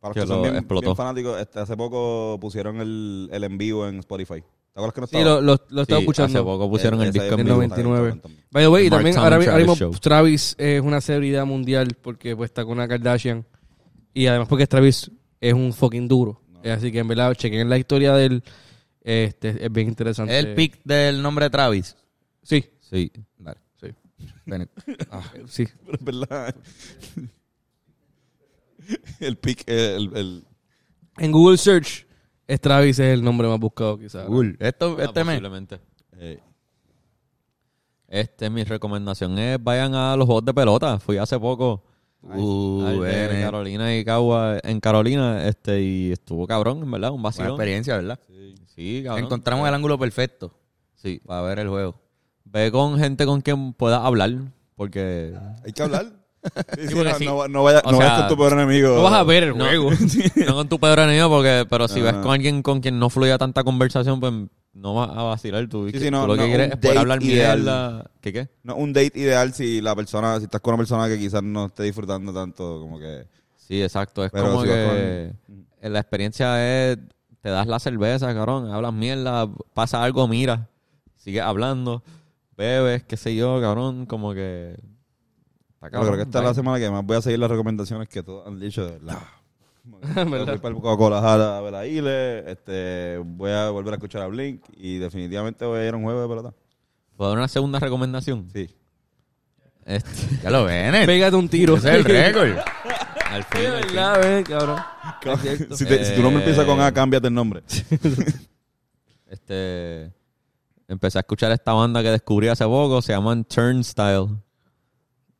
Para 0.00 0.14
Que 0.14 0.20
que 0.20 0.26
son 0.26 0.36
lo 0.36 0.42
bien, 0.42 0.56
explotó. 0.56 0.86
bien 0.86 0.96
fanáticos, 0.96 1.40
este, 1.40 1.58
hace 1.60 1.76
poco 1.76 2.38
pusieron 2.40 2.80
el, 2.80 3.28
el 3.32 3.44
en 3.44 3.58
vivo 3.58 3.86
en 3.88 3.98
Spotify. 3.98 4.40
¿Te 4.40 4.80
acuerdas 4.80 4.94
que 4.94 5.00
no 5.00 5.06
Sí, 5.08 5.16
estaba? 5.16 5.34
lo, 5.36 5.40
lo, 5.42 5.60
lo 5.70 5.82
estaba 5.82 5.98
Sí, 5.98 6.02
escuchando. 6.04 6.38
Hace 6.38 6.44
poco 6.44 6.70
pusieron 6.70 7.00
el 7.02 7.08
Ese 7.08 7.18
disco 7.20 7.34
en 7.34 7.44
vivo, 7.44 7.58
vivo. 7.58 7.62
está 7.62 7.74
bien 7.76 7.86
99. 7.88 7.98
cabrón 8.08 8.20
también. 8.20 8.44
By 8.52 8.62
the 8.64 8.68
way, 8.68 8.86
y 8.86 8.90
también 8.90 9.16
ahora, 9.18 9.30
Travis 9.30 9.48
ahora 9.48 9.58
mismo 9.58 9.74
Show. 9.76 9.90
Travis 10.00 10.54
es 10.58 10.80
una 10.82 11.00
celebridad 11.00 11.46
mundial 11.46 11.96
porque 12.00 12.36
pues 12.36 12.48
está 12.50 12.64
con 12.64 12.72
una 12.74 12.86
Kardashian. 12.86 13.44
Y 14.14 14.26
además 14.26 14.46
porque 14.48 14.66
Travis 14.68 15.10
es 15.40 15.52
un 15.54 15.72
fucking 15.72 16.06
duro. 16.06 16.40
Así 16.64 16.92
que 16.92 16.98
en 17.00 17.08
verdad, 17.08 17.34
chequen 17.34 17.68
la 17.68 17.78
historia 17.78 18.14
del... 18.14 18.42
Este, 19.00 19.64
es 19.64 19.72
bien 19.72 19.88
interesante. 19.88 20.38
El 20.38 20.54
pick 20.54 20.80
del 20.84 21.22
nombre 21.22 21.46
de 21.46 21.50
Travis. 21.50 21.96
Sí, 22.42 22.64
Sí. 22.90 23.12
Dale. 23.38 23.58
sí. 23.80 23.88
Ven. 24.46 24.68
Ah, 25.10 25.22
Sí. 25.46 25.66
Pero 25.84 25.94
es 25.98 26.04
verdad. 26.04 26.54
el 29.20 29.36
pick, 29.36 29.64
el, 29.66 30.10
el, 30.16 30.44
En 31.18 31.32
Google 31.32 31.58
Search, 31.58 32.06
es 32.46 32.60
Travis 32.60 32.98
es 32.98 33.12
el 33.12 33.22
nombre 33.22 33.48
más 33.48 33.58
buscado 33.58 33.98
quizás. 33.98 34.26
cool. 34.26 34.56
Esto, 34.60 34.96
Ah, 34.98 35.04
este 35.04 35.24
mes. 35.24 35.34
posiblemente. 35.36 35.80
eh, 36.18 36.40
Este, 38.08 38.48
mi 38.48 38.64
recomendación 38.64 39.38
es 39.38 39.62
vayan 39.62 39.94
a 39.94 40.16
los 40.16 40.24
juegos 40.26 40.44
de 40.46 40.54
pelota. 40.54 40.98
Fui 40.98 41.18
hace 41.18 41.38
poco 41.38 41.84
Uh, 42.20 42.82
al 42.84 42.94
de 42.94 43.00
Bennett. 43.00 43.44
Carolina 43.44 43.96
y 43.96 44.04
Cagua 44.04 44.58
en 44.64 44.80
Carolina, 44.80 45.46
este, 45.46 45.80
y 45.80 46.10
estuvo 46.10 46.48
cabrón, 46.48 46.82
en 46.82 46.90
verdad, 46.90 47.10
un 47.12 47.22
Buena 47.22 47.28
vacío. 47.36 47.46
experiencia, 47.54 47.94
¿verdad? 47.96 48.18
Sí, 48.74 49.02
cabrón. 49.04 49.24
Encontramos 49.24 49.68
el 49.68 49.74
ángulo 49.74 49.96
perfecto 49.96 50.52
Sí. 50.96 51.20
para 51.24 51.42
ver 51.42 51.60
el 51.60 51.68
juego. 51.68 51.94
Ve 52.50 52.70
con 52.72 52.98
gente 52.98 53.26
con 53.26 53.40
quien 53.40 53.72
puedas 53.74 54.00
hablar, 54.02 54.32
porque 54.76 55.34
Hay 55.64 55.72
que 55.72 55.82
hablar. 55.82 56.06
Sí, 56.76 56.86
sí, 56.88 56.94
porque 56.94 57.10
no, 57.10 57.18
sí. 57.18 57.24
no, 57.26 57.48
no 57.48 57.62
vayas 57.64 57.82
no 57.84 57.98
vayas 57.98 58.12
sea, 58.16 58.26
con 58.26 58.28
tu 58.28 58.36
peor 58.36 58.52
enemigo. 58.54 58.94
No 58.94 59.02
vas 59.02 59.12
a 59.14 59.24
ver 59.24 59.42
el 59.44 59.58
No. 59.58 59.64
juego. 59.64 59.90
no 60.46 60.54
con 60.54 60.68
tu 60.68 60.78
pedro 60.78 61.02
enemigo, 61.02 61.28
porque, 61.28 61.66
pero 61.68 61.88
si 61.88 62.00
ves 62.00 62.14
con 62.14 62.30
alguien 62.32 62.62
con 62.62 62.80
quien 62.80 62.98
no 62.98 63.10
fluya 63.10 63.36
tanta 63.38 63.64
conversación, 63.64 64.20
pues 64.20 64.32
no 64.72 64.94
vas 64.94 65.10
a 65.10 65.22
vacilar 65.24 65.68
tú. 65.68 65.90
Sí, 65.90 65.98
sí, 65.98 66.10
no, 66.10 66.26
lo 66.26 66.36
que 66.36 66.46
quieres 66.46 66.68
un 66.68 66.72
es 66.74 66.78
poder 66.78 66.94
date 66.94 66.98
hablar 67.00 67.22
ideal. 67.22 67.58
mierda. 67.58 68.10
¿Qué 68.20 68.32
qué? 68.32 68.48
No, 68.62 68.76
un 68.76 68.92
date 68.92 69.18
ideal 69.18 69.52
si 69.52 69.80
la 69.80 69.96
persona, 69.96 70.38
si 70.38 70.44
estás 70.44 70.60
con 70.60 70.74
una 70.74 70.78
persona 70.82 71.08
que 71.08 71.18
quizás 71.18 71.42
no 71.42 71.66
esté 71.66 71.82
disfrutando 71.82 72.32
tanto, 72.32 72.80
como 72.80 72.98
que... 73.00 73.26
Sí, 73.56 73.82
exacto. 73.82 74.24
Es 74.24 74.30
Pero 74.30 74.44
como 74.52 74.62
si 74.62 74.68
que 74.68 75.32
la 75.82 75.98
experiencia 75.98 76.90
es, 76.92 76.98
te 77.42 77.48
das 77.50 77.66
la 77.66 77.80
cerveza, 77.80 78.32
cabrón, 78.32 78.70
hablas 78.70 78.92
mierda, 78.94 79.48
pasa 79.74 80.02
algo, 80.04 80.26
mira, 80.28 80.68
sigues 81.16 81.42
hablando, 81.42 82.02
bebes, 82.58 83.04
qué 83.04 83.16
sé 83.16 83.34
yo, 83.34 83.58
cabrón, 83.60 84.04
como 84.04 84.34
que... 84.34 84.72
Está 84.72 85.86
Yo 85.86 85.90
cabrón, 85.92 86.06
creo 86.08 86.16
que 86.16 86.22
esta 86.24 86.38
es 86.40 86.44
la 86.44 86.54
semana 86.54 86.78
que 86.78 86.90
más 86.90 87.06
voy 87.06 87.16
a 87.16 87.22
seguir 87.22 87.38
las 87.38 87.50
recomendaciones 87.50 88.08
que 88.08 88.22
todos 88.22 88.46
han 88.46 88.58
dicho, 88.60 88.84
de 88.84 88.92
¿Verdad? 88.98 89.18
Voy 90.26 90.58
para 90.58 90.68
el 90.68 90.74
Coca-Cola 90.74 91.20
Jara 91.22 91.56
a 91.56 91.60
ver 91.62 91.74
a 91.76 91.86
Ile, 91.86 92.50
este, 92.50 93.18
voy 93.24 93.52
a 93.52 93.70
volver 93.70 93.94
a 93.94 93.96
escuchar 93.96 94.20
a 94.22 94.26
Blink 94.26 94.62
y 94.76 94.98
definitivamente 94.98 95.64
voy 95.64 95.78
a 95.80 95.86
ir 95.88 95.94
a 95.94 95.96
un 95.96 96.02
juego 96.02 96.20
de 96.20 96.28
pelota. 96.28 96.52
¿Puedo 97.16 97.30
dar 97.30 97.38
una 97.38 97.48
segunda 97.48 97.78
recomendación? 97.78 98.50
Sí. 98.52 98.68
Este, 99.86 100.10
Ya 100.42 100.50
lo 100.50 100.64
ven. 100.64 101.06
Pégate 101.06 101.36
un 101.36 101.48
tiro. 101.48 101.76
Ese 101.76 101.88
es 101.88 101.94
el 101.96 102.04
récord. 102.04 102.58
al 103.30 103.44
fin, 103.44 103.60
Sí, 103.62 103.66
al 103.66 103.84
fin. 103.84 103.94
verdad, 103.94 104.44
cabrón. 104.44 105.76
Si, 105.76 105.86
te- 105.86 106.04
si 106.04 106.14
tu 106.16 106.22
nombre 106.22 106.42
empieza 106.42 106.66
con 106.66 106.80
A, 106.80 106.88
Eh, 106.88 106.92
cámbiate 106.92 107.28
el 107.28 107.34
nombre. 107.34 107.62
Este, 109.26 110.10
empecé 110.88 111.18
a 111.18 111.20
escuchar 111.20 111.52
esta 111.52 111.72
banda 111.72 112.02
que 112.02 112.10
descubrí 112.10 112.48
hace 112.48 112.64
poco, 112.64 113.00
se 113.02 113.12
llaman 113.12 113.44
Turnstile. 113.44 114.28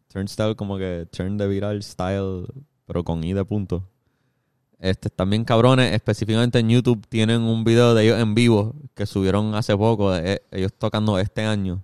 Turnstile 0.09 0.55
como 0.55 0.79
que 0.79 1.07
turn 1.11 1.37
de 1.37 1.49
viral 1.49 1.83
style, 1.83 2.47
pero 2.87 3.03
con 3.03 3.25
i 3.25 3.33
de 3.33 3.45
punto. 3.45 3.89
Este, 4.79 5.11
bien 5.25 5.45
cabrones, 5.45 5.93
específicamente 5.93 6.61
en 6.61 6.69
YouTube 6.69 7.05
tienen 7.09 7.43
un 7.43 7.65
video 7.65 7.95
de 7.95 8.05
ellos 8.05 8.21
en 8.21 8.35
vivo 8.35 8.77
que 8.95 9.07
subieron 9.07 9.55
hace 9.55 9.77
poco, 9.77 10.13
de 10.13 10.35
e- 10.35 10.43
ellos 10.53 10.73
tocando 10.79 11.19
este 11.19 11.45
año. 11.45 11.83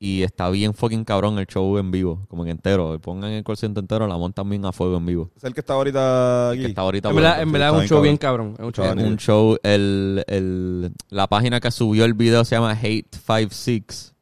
Y 0.00 0.22
está 0.22 0.48
bien 0.48 0.74
fucking 0.74 1.04
cabrón 1.04 1.40
el 1.40 1.46
show 1.48 1.76
en 1.76 1.90
vivo, 1.90 2.24
como 2.28 2.44
que 2.44 2.50
entero. 2.50 3.00
Pongan 3.00 3.32
el 3.32 3.42
concierto 3.42 3.80
entero, 3.80 4.06
la 4.06 4.16
montan 4.16 4.48
bien 4.48 4.64
a 4.64 4.70
fuego 4.70 4.96
en 4.96 5.06
vivo. 5.06 5.30
Es 5.36 5.42
el 5.42 5.54
que 5.54 5.60
está 5.60 5.72
ahorita 5.74 6.50
aquí. 6.50 6.60
Que 6.60 6.66
está 6.68 6.82
ahorita 6.82 7.08
En 7.10 7.16
verdad, 7.16 7.42
en 7.42 7.50
verdad 7.50 7.68
es 7.74 7.80
un 7.82 7.88
show 7.88 8.00
bien 8.02 8.16
cabrón. 8.16 8.54
cabrón. 8.54 8.60
Es 8.60 8.66
un 8.66 8.72
show 8.72 8.84
Es 8.96 9.04
un 9.10 9.16
show, 9.18 9.56
el, 9.64 10.24
el, 10.28 10.92
la 11.10 11.26
página 11.26 11.58
que 11.58 11.72
subió 11.72 12.04
el 12.04 12.14
video 12.14 12.44
se 12.44 12.54
llama 12.54 12.76
Hate56. 12.80 14.12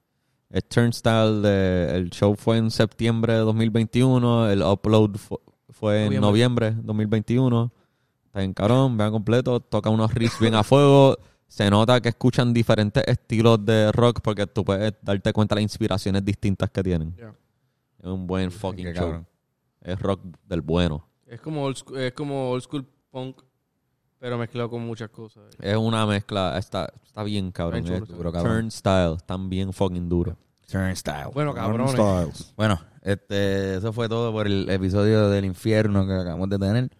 Es 0.49 0.69
Turnstile, 0.69 1.41
de- 1.43 1.97
el 1.97 2.11
show 2.11 2.35
fue 2.37 2.57
en 2.57 2.71
septiembre 2.71 3.35
de 3.35 3.41
2021, 3.41 4.49
el 4.49 4.63
upload 4.63 5.17
fu- 5.17 5.41
fue 5.71 6.07
en 6.07 6.21
Noviembre. 6.21 6.71
de 6.71 6.83
2021. 6.83 7.71
Está 8.27 8.43
en 8.43 8.55
carón, 8.55 8.97
vean 8.97 9.11
completo, 9.11 9.61
toca 9.61 9.91
unos 9.91 10.15
riffs 10.15 10.39
bien 10.41 10.55
a 10.55 10.63
fuego. 10.63 11.19
Se 11.49 11.71
nota 11.71 12.01
que 12.01 12.09
escuchan 12.11 12.53
diferentes 12.53 13.03
estilos 13.07 13.65
de 13.65 13.93
rock 13.93 14.21
porque 14.23 14.47
tú 14.47 14.65
puedes 14.65 14.95
darte 15.03 15.33
cuenta 15.33 15.55
de 15.55 15.63
las 15.63 15.71
inspiraciones 15.71 16.25
distintas 16.25 16.71
que 16.71 16.83
tienen. 16.83 17.15
Es 17.99 18.07
un 18.07 18.27
buen 18.27 18.51
fucking 18.51 18.87
show. 18.87 18.95
cabrón. 18.95 19.27
Es 19.81 19.99
rock 20.01 20.21
del 20.45 20.61
bueno. 20.61 21.09
Es 21.27 21.41
como 21.41 21.65
old 21.65 21.77
school, 21.77 21.99
es 21.99 22.13
como 22.13 22.51
old 22.51 22.63
school 22.63 22.87
punk, 23.11 23.41
pero 24.19 24.39
mezclado 24.39 24.71
con 24.71 24.83
muchas 24.83 25.11
cosas. 25.11 25.45
Es 25.61 25.77
una 25.77 26.07
mezcla, 26.07 26.59
está, 26.59 26.93
está 27.05 27.23
bien 27.23 27.53
cabrón. 27.53 27.83
Bien 27.83 27.95
chulo, 27.95 28.05
Es 28.05 28.11
seguro, 28.11 28.33
cabrón. 28.33 28.57
Turnstile, 28.63 29.15
están 29.15 29.49
bien 29.49 29.73
fucking 29.73 30.09
duro. 30.09 30.37
Turnstile. 30.71 31.31
Bueno, 31.33 31.55
cabrones. 31.55 32.55
Bueno, 32.57 32.81
este, 33.03 33.77
eso 33.77 33.93
fue 33.93 34.09
todo 34.09 34.33
por 34.33 34.47
el 34.47 34.69
episodio 34.69 35.29
del 35.29 35.45
infierno 35.45 36.07
que 36.07 36.13
acabamos 36.13 36.49
de 36.49 36.59
tener. 36.59 36.91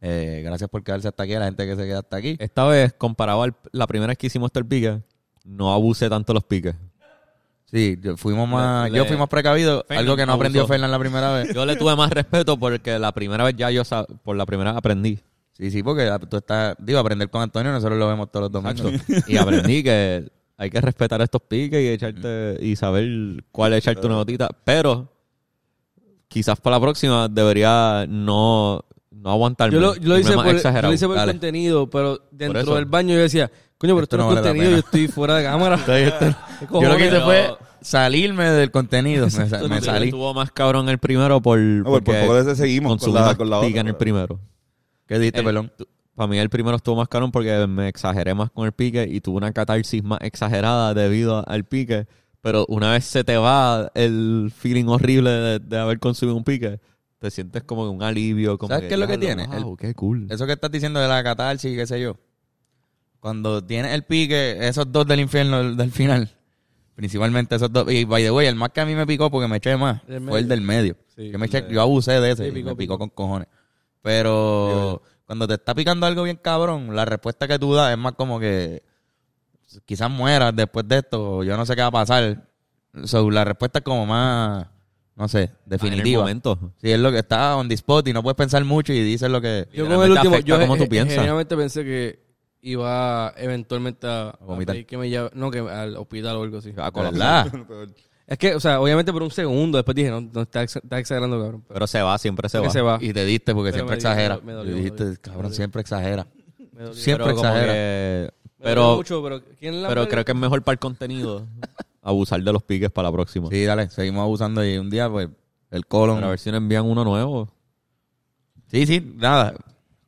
Eh, 0.00 0.42
gracias 0.44 0.70
por 0.70 0.82
quedarse 0.84 1.08
hasta 1.08 1.22
aquí, 1.24 1.34
a 1.34 1.40
la 1.40 1.46
gente 1.46 1.66
que 1.66 1.74
se 1.76 1.84
queda 1.84 1.98
hasta 2.00 2.16
aquí. 2.16 2.36
Esta 2.38 2.64
vez, 2.66 2.92
comparado 2.92 3.42
a 3.42 3.48
la 3.72 3.86
primera 3.86 4.08
vez 4.10 4.18
que 4.18 4.28
hicimos 4.28 4.48
esto 4.48 4.60
el 4.60 4.66
pique, 4.66 5.00
no 5.44 5.72
abusé 5.72 6.08
tanto 6.08 6.32
los 6.32 6.44
piques. 6.44 6.74
Sí, 7.70 7.98
yo, 8.00 8.16
fuimos 8.16 8.48
más, 8.48 8.90
Le- 8.90 8.96
yo 8.98 9.04
fui 9.04 9.16
más 9.16 9.28
precavido, 9.28 9.84
Fernan 9.86 10.04
algo 10.04 10.16
que 10.16 10.24
no 10.24 10.32
aprendió. 10.32 10.66
Fernan 10.66 10.90
la 10.90 10.98
primera 10.98 11.32
vez. 11.34 11.52
Yo 11.54 11.66
le 11.66 11.76
tuve 11.76 11.94
más 11.96 12.10
respeto 12.10 12.58
porque 12.58 12.98
la 12.98 13.12
primera 13.12 13.44
vez 13.44 13.56
ya 13.56 13.70
yo, 13.70 13.82
por 14.22 14.36
la 14.36 14.46
primera 14.46 14.70
vez 14.72 14.78
aprendí. 14.78 15.18
Sí, 15.52 15.70
sí, 15.70 15.82
porque 15.82 16.08
tú 16.30 16.36
estás, 16.38 16.76
digo, 16.78 16.98
aprender 17.00 17.28
con 17.28 17.42
Antonio, 17.42 17.72
nosotros 17.72 17.98
lo 17.98 18.06
vemos 18.08 18.30
todos 18.30 18.44
los 18.44 18.52
domingos. 18.62 18.92
Y 19.26 19.36
aprendí 19.36 19.82
que 19.82 20.30
hay 20.56 20.70
que 20.70 20.80
respetar 20.80 21.20
estos 21.20 21.42
piques 21.42 21.80
y 21.82 21.88
echarte 21.88 22.56
y 22.64 22.74
saber 22.76 23.44
cuál 23.50 23.72
es 23.74 23.80
echarte 23.80 24.06
una 24.06 24.14
notita. 24.16 24.48
Pero 24.64 25.12
quizás 26.28 26.58
para 26.60 26.76
la 26.76 26.80
próxima 26.80 27.28
debería 27.28 28.06
no, 28.08 28.84
no 29.10 29.30
aguantarme. 29.30 29.74
Yo 29.74 29.80
lo, 29.80 29.96
yo 29.96 30.08
lo 30.08 30.18
hice 30.18 30.34
por, 30.34 30.44
yo 30.46 30.50
exagerado. 30.52 30.88
lo 30.88 30.94
hice 30.94 31.06
por 31.06 31.18
el 31.18 31.26
contenido, 31.26 31.88
pero 31.90 32.20
dentro 32.30 32.74
del 32.74 32.84
baño 32.86 33.14
yo 33.14 33.20
decía, 33.20 33.50
coño, 33.78 33.94
pero 33.94 34.04
esto 34.04 34.16
Esto 34.16 34.16
no 34.16 34.22
es 34.30 34.34
vale 34.36 34.48
contenido, 34.48 34.70
yo 34.72 34.78
estoy 34.78 35.08
fuera 35.08 35.36
de 35.36 35.44
cámara. 35.44 35.78
¿Qué 35.86 36.12
Yo 36.70 36.80
lo 36.88 36.96
que 36.96 37.06
hice 37.06 37.20
fue 37.20 37.56
salirme 37.80 38.50
del 38.50 38.70
contenido, 38.70 39.26
me, 39.26 39.68
me 39.68 39.80
salí. 39.80 40.06
Estuvo 40.06 40.34
más 40.34 40.50
cabrón 40.52 40.88
el 40.88 40.98
primero 40.98 41.40
por, 41.40 41.58
No, 41.58 41.84
por, 41.84 42.02
poco 42.04 42.44
de 42.44 42.54
seguimos 42.56 43.02
con 43.02 43.14
la, 43.14 43.34
con 43.34 43.48
la 43.50 43.58
otra. 43.58 43.80
en 43.80 43.88
el 43.88 43.96
primero. 43.96 44.40
¿Qué 45.06 45.18
dijiste, 45.18 45.40
El- 45.40 45.44
perdón? 45.46 45.72
Para 46.14 46.26
mí 46.26 46.38
el 46.38 46.50
primero 46.50 46.76
estuvo 46.76 46.96
más 46.96 47.06
caro 47.06 47.30
porque 47.30 47.64
me 47.68 47.86
exageré 47.86 48.34
más 48.34 48.50
con 48.50 48.66
el 48.66 48.72
pique 48.72 49.06
y 49.08 49.20
tuve 49.20 49.36
una 49.36 49.52
catarsis 49.52 50.02
más 50.02 50.18
exagerada 50.22 50.92
debido 50.92 51.48
al 51.48 51.64
pique. 51.64 52.06
Pero 52.40 52.66
una 52.68 52.90
vez 52.90 53.04
se 53.04 53.22
te 53.22 53.36
va 53.36 53.90
el 53.94 54.52
feeling 54.56 54.86
horrible 54.86 55.30
de, 55.30 55.58
de 55.60 55.78
haber 55.78 56.00
consumido 56.00 56.36
un 56.36 56.42
pique, 56.42 56.80
te 57.18 57.30
sientes 57.30 57.62
como 57.64 57.90
un 57.90 58.02
alivio. 58.02 58.58
Como 58.58 58.68
¿Sabes 58.74 58.88
qué 58.88 58.94
es 58.94 59.00
lo 59.00 59.06
que 59.06 59.16
"Diablo, 59.18 59.44
tiene? 59.46 59.62
wow, 59.64 59.76
qué 59.76 59.94
cool. 59.94 60.26
Eso 60.30 60.46
que 60.46 60.52
estás 60.52 60.70
diciendo 60.70 61.00
de 61.00 61.08
la 61.08 61.22
catarsis, 61.22 61.76
qué 61.76 61.86
sé 61.86 62.00
yo. 62.00 62.16
Cuando 63.20 63.62
tienes 63.64 63.92
el 63.92 64.04
pique, 64.04 64.56
esos 64.68 64.90
dos 64.92 65.06
del 65.06 65.18
infierno 65.20 65.74
del, 65.74 65.90
final, 65.90 66.30
principalmente 66.94 67.56
esos 67.56 67.72
dos. 67.72 67.90
Y 67.90 68.04
by 68.04 68.22
the 68.22 68.30
way, 68.30 68.46
el 68.46 68.54
más 68.54 68.70
que 68.70 68.80
a 68.80 68.86
mí 68.86 68.94
me 68.94 69.06
picó 69.06 69.30
porque 69.30 69.48
me 69.48 69.56
eché 69.56 69.76
más 69.76 70.02
El 70.06 70.22
fue 70.22 70.38
el 70.38 70.48
del 70.48 70.60
medio. 70.60 70.96
Sí, 71.16 71.30
yo, 71.30 71.38
me 71.38 71.46
eché- 71.46 71.66
de- 71.66 71.74
yo 71.74 71.82
abusé 71.82 72.20
de 72.20 72.30
ese 72.30 72.44
Sí, 72.44 72.50
y 72.50 72.52
picó, 72.52 72.68
me 72.70 72.76
picó 72.76 72.94
picó. 72.94 72.98
con 72.98 73.08
cojones. 73.10 73.48
Pero 74.02 75.02
cuando 75.26 75.48
te 75.48 75.54
está 75.54 75.74
picando 75.74 76.06
algo 76.06 76.22
bien 76.22 76.38
cabrón, 76.40 76.94
la 76.94 77.04
respuesta 77.04 77.48
que 77.48 77.58
tú 77.58 77.74
das 77.74 77.90
es 77.90 77.98
más 77.98 78.12
como 78.12 78.38
que 78.38 78.84
quizás 79.84 80.08
mueras 80.10 80.54
después 80.54 80.86
de 80.86 80.98
esto, 80.98 81.38
o 81.38 81.44
yo 81.44 81.56
no 81.56 81.66
sé 81.66 81.74
qué 81.74 81.82
va 81.82 81.88
a 81.88 81.92
pasar. 81.92 82.48
So, 83.04 83.28
la 83.30 83.44
respuesta 83.44 83.80
es 83.80 83.84
como 83.84 84.06
más, 84.06 84.66
no 85.18 85.28
sé, 85.28 85.38
Ah, 85.38 85.42
En 85.42 85.50
el 85.64 85.68
definitiva. 85.70 86.20
momento. 86.22 86.72
Sí, 86.80 86.90
es 86.92 86.98
lo 87.00 87.10
que 87.12 87.18
está 87.18 87.56
on 87.56 87.68
the 87.68 87.74
spot 87.74 88.06
y 88.08 88.12
no 88.12 88.22
puedes 88.22 88.36
pensar 88.36 88.64
mucho 88.64 88.92
y 88.92 89.02
dices 89.02 89.28
lo 89.30 89.40
que... 89.40 89.66
Yo 89.72 89.84
con 89.86 89.92
el 90.04 90.10
último, 90.12 90.34
afecta 90.34 90.46
yo 90.48 90.58
cómo 90.60 90.76
tú 90.76 90.88
piensas. 90.88 91.14
genuinamente 91.14 91.56
pensé 91.56 91.84
que 91.84 92.20
iba 92.62 93.34
eventualmente 93.36 94.06
a, 94.06 94.28
a 94.30 94.36
vomitar. 94.44 94.86
que 94.86 94.96
me 94.96 95.10
lleve, 95.10 95.30
no, 95.34 95.50
que 95.50 95.58
al 95.58 95.96
hospital 95.96 96.36
o 96.36 96.42
algo 96.44 96.58
así. 96.58 96.72
A 96.76 96.86
¿De 96.86 96.92
colapsar. 96.92 97.50
Es 98.28 98.36
que, 98.36 98.54
o 98.54 98.60
sea, 98.60 98.78
obviamente 98.78 99.10
por 99.10 99.22
un 99.22 99.30
segundo, 99.30 99.78
después 99.78 99.94
dije, 99.94 100.10
no, 100.10 100.20
no 100.20 100.42
está, 100.42 100.62
ex- 100.62 100.76
está 100.76 100.98
exagerando, 100.98 101.38
cabrón. 101.40 101.62
Pero 101.62 101.74
Pero 101.76 101.86
se 101.86 102.02
va, 102.02 102.18
siempre 102.18 102.46
se 102.50 102.58
va. 102.58 102.68
se 102.68 102.82
va. 102.82 102.98
Y 103.00 103.14
te 103.14 103.24
diste 103.24 103.54
porque 103.54 103.70
Pero 103.72 103.86
siempre 103.88 103.94
me 103.94 103.96
exagera. 103.96 104.38
me 104.44 104.52
dolió, 104.52 104.70
Y 104.72 104.74
me 104.74 104.80
dijiste, 104.82 105.04
dolió, 105.04 105.18
cabrón, 105.22 105.54
siempre 105.54 105.80
exagera. 105.80 106.26
Me 106.74 106.82
dolió. 106.82 106.92
Siempre 106.94 107.24
Pero 107.24 107.36
como 107.36 107.48
exagera. 107.48 107.72
que- 107.72 107.78
Me 108.58 108.64
dolió 108.66 108.82
pero, 108.82 108.96
mucho, 108.96 109.22
pero 109.22 109.42
¿quién 109.58 109.80
la 109.82 109.88
pero 109.88 110.00
verga? 110.02 110.10
creo 110.10 110.24
que 110.26 110.32
es 110.32 110.38
mejor 110.38 110.62
para 110.62 110.74
el 110.74 110.78
contenido 110.78 111.46
abusar 112.08 112.42
de 112.42 112.52
los 112.52 112.62
piques 112.62 112.90
para 112.90 113.08
la 113.08 113.12
próxima. 113.12 113.48
Sí, 113.48 113.64
dale, 113.64 113.88
seguimos 113.90 114.22
abusando 114.22 114.64
y 114.64 114.78
un 114.78 114.90
día, 114.90 115.08
pues, 115.10 115.28
el 115.70 115.86
colon. 115.86 116.16
Pero 116.16 116.26
a 116.26 116.30
ver 116.30 116.38
si 116.38 116.50
nos 116.50 116.58
envían 116.58 116.84
uno 116.86 117.04
nuevo. 117.04 117.48
Sí, 118.68 118.86
sí, 118.86 119.14
nada. 119.16 119.54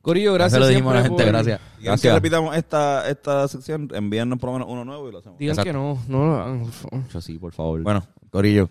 Corillo, 0.01 0.33
gracias 0.33 0.53
se 0.53 0.59
lo 0.59 0.67
dijimos 0.67 0.93
a 0.93 0.95
la 0.97 1.01
gente, 1.03 1.23
por- 1.23 1.31
gracias. 1.31 1.61
¿Quieren 1.79 1.99
que 1.99 2.11
repitamos 2.11 2.55
esta, 2.57 3.07
esta 3.09 3.47
sección? 3.47 3.87
Envíennos 3.93 4.39
por 4.39 4.49
lo 4.49 4.53
menos 4.53 4.67
uno 4.69 4.83
nuevo 4.83 5.07
y 5.09 5.11
lo 5.11 5.19
hacemos. 5.19 5.37
Digan 5.37 5.53
Exacto. 5.53 5.69
que 5.69 5.73
no, 5.73 5.99
no 6.07 6.25
lo 6.25 6.35
hagan, 6.41 6.61
por 6.63 6.71
favor. 6.71 7.07
Yo 7.09 7.21
sí, 7.21 7.37
por 7.37 7.53
favor. 7.53 7.81
Bueno, 7.83 8.03
Corillo, 8.31 8.67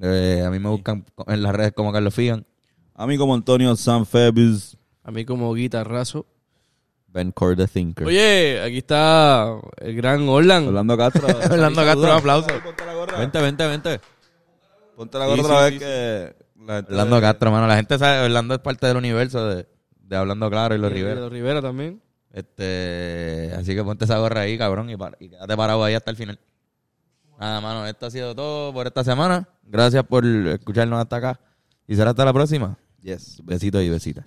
eh, 0.00 0.44
a 0.46 0.50
mí 0.50 0.58
me 0.60 0.68
buscan 0.68 1.04
en 1.26 1.42
las 1.42 1.52
redes 1.54 1.72
como 1.72 1.92
Carlos 1.92 2.14
Figan. 2.14 2.46
A 2.94 3.06
mí 3.08 3.16
como 3.18 3.34
Antonio 3.34 3.74
Sanfebis. 3.74 4.76
A 5.02 5.10
mí 5.10 5.24
como 5.24 5.52
guitarrazo. 5.54 6.26
Ben 7.08 7.32
Core 7.32 7.56
the 7.56 7.66
Thinker. 7.66 8.06
Oye, 8.06 8.60
aquí 8.62 8.78
está 8.78 9.54
el 9.78 9.96
gran 9.96 10.28
Orlan. 10.28 10.68
Orlando 10.68 10.96
Castro. 10.96 11.26
Orlando 11.50 11.82
Castro, 11.84 12.02
un 12.04 12.10
aplauso. 12.10 12.48
Ponte 12.62 12.84
la 12.86 12.94
gorra. 12.94 13.18
Vente, 13.18 13.40
vente, 13.40 13.66
vente. 13.66 14.00
Ponte 14.96 15.18
la 15.18 15.26
gorra 15.26 15.36
Sí, 15.36 15.44
otra 15.44 15.56
sí, 15.58 15.62
vez 15.64 15.72
sí, 15.74 15.78
que... 15.78 16.36
la 16.66 16.74
gente- 16.76 16.92
Orlando 16.92 17.20
Castro, 17.20 17.50
mano. 17.50 17.66
La 17.66 17.76
gente 17.76 17.98
sabe, 17.98 18.20
Orlando 18.24 18.54
es 18.54 18.60
parte 18.60 18.86
del 18.86 18.96
universo 18.98 19.46
de, 19.48 19.66
de 20.02 20.16
Hablando 20.16 20.50
Claro 20.50 20.74
y 20.74 20.78
los 20.78 20.90
Y 20.90 20.94
Rivera. 20.94 21.20
Los 21.20 21.32
Rivera 21.32 21.62
también. 21.62 22.02
Este, 22.30 23.52
así 23.58 23.74
que 23.74 23.82
ponte 23.82 24.04
esa 24.04 24.18
gorra 24.18 24.42
ahí, 24.42 24.58
cabrón, 24.58 24.90
y, 24.90 24.96
para- 24.96 25.16
y 25.18 25.30
quédate 25.30 25.56
parado 25.56 25.82
ahí 25.84 25.94
hasta 25.94 26.10
el 26.10 26.16
final. 26.16 26.38
Nada, 27.40 27.60
mano, 27.60 27.86
esto 27.86 28.06
ha 28.06 28.10
sido 28.10 28.34
todo 28.34 28.72
por 28.72 28.86
esta 28.86 29.02
semana. 29.04 29.48
Gracias 29.64 30.04
por 30.04 30.24
escucharnos 30.26 31.00
hasta 31.00 31.16
acá. 31.16 31.40
Y 31.86 31.94
será 31.96 32.10
hasta 32.10 32.24
la 32.24 32.32
próxima. 32.32 32.76
Yes. 33.00 33.40
Besitos 33.44 33.82
y. 33.82 33.88
Besitas. 33.88 34.26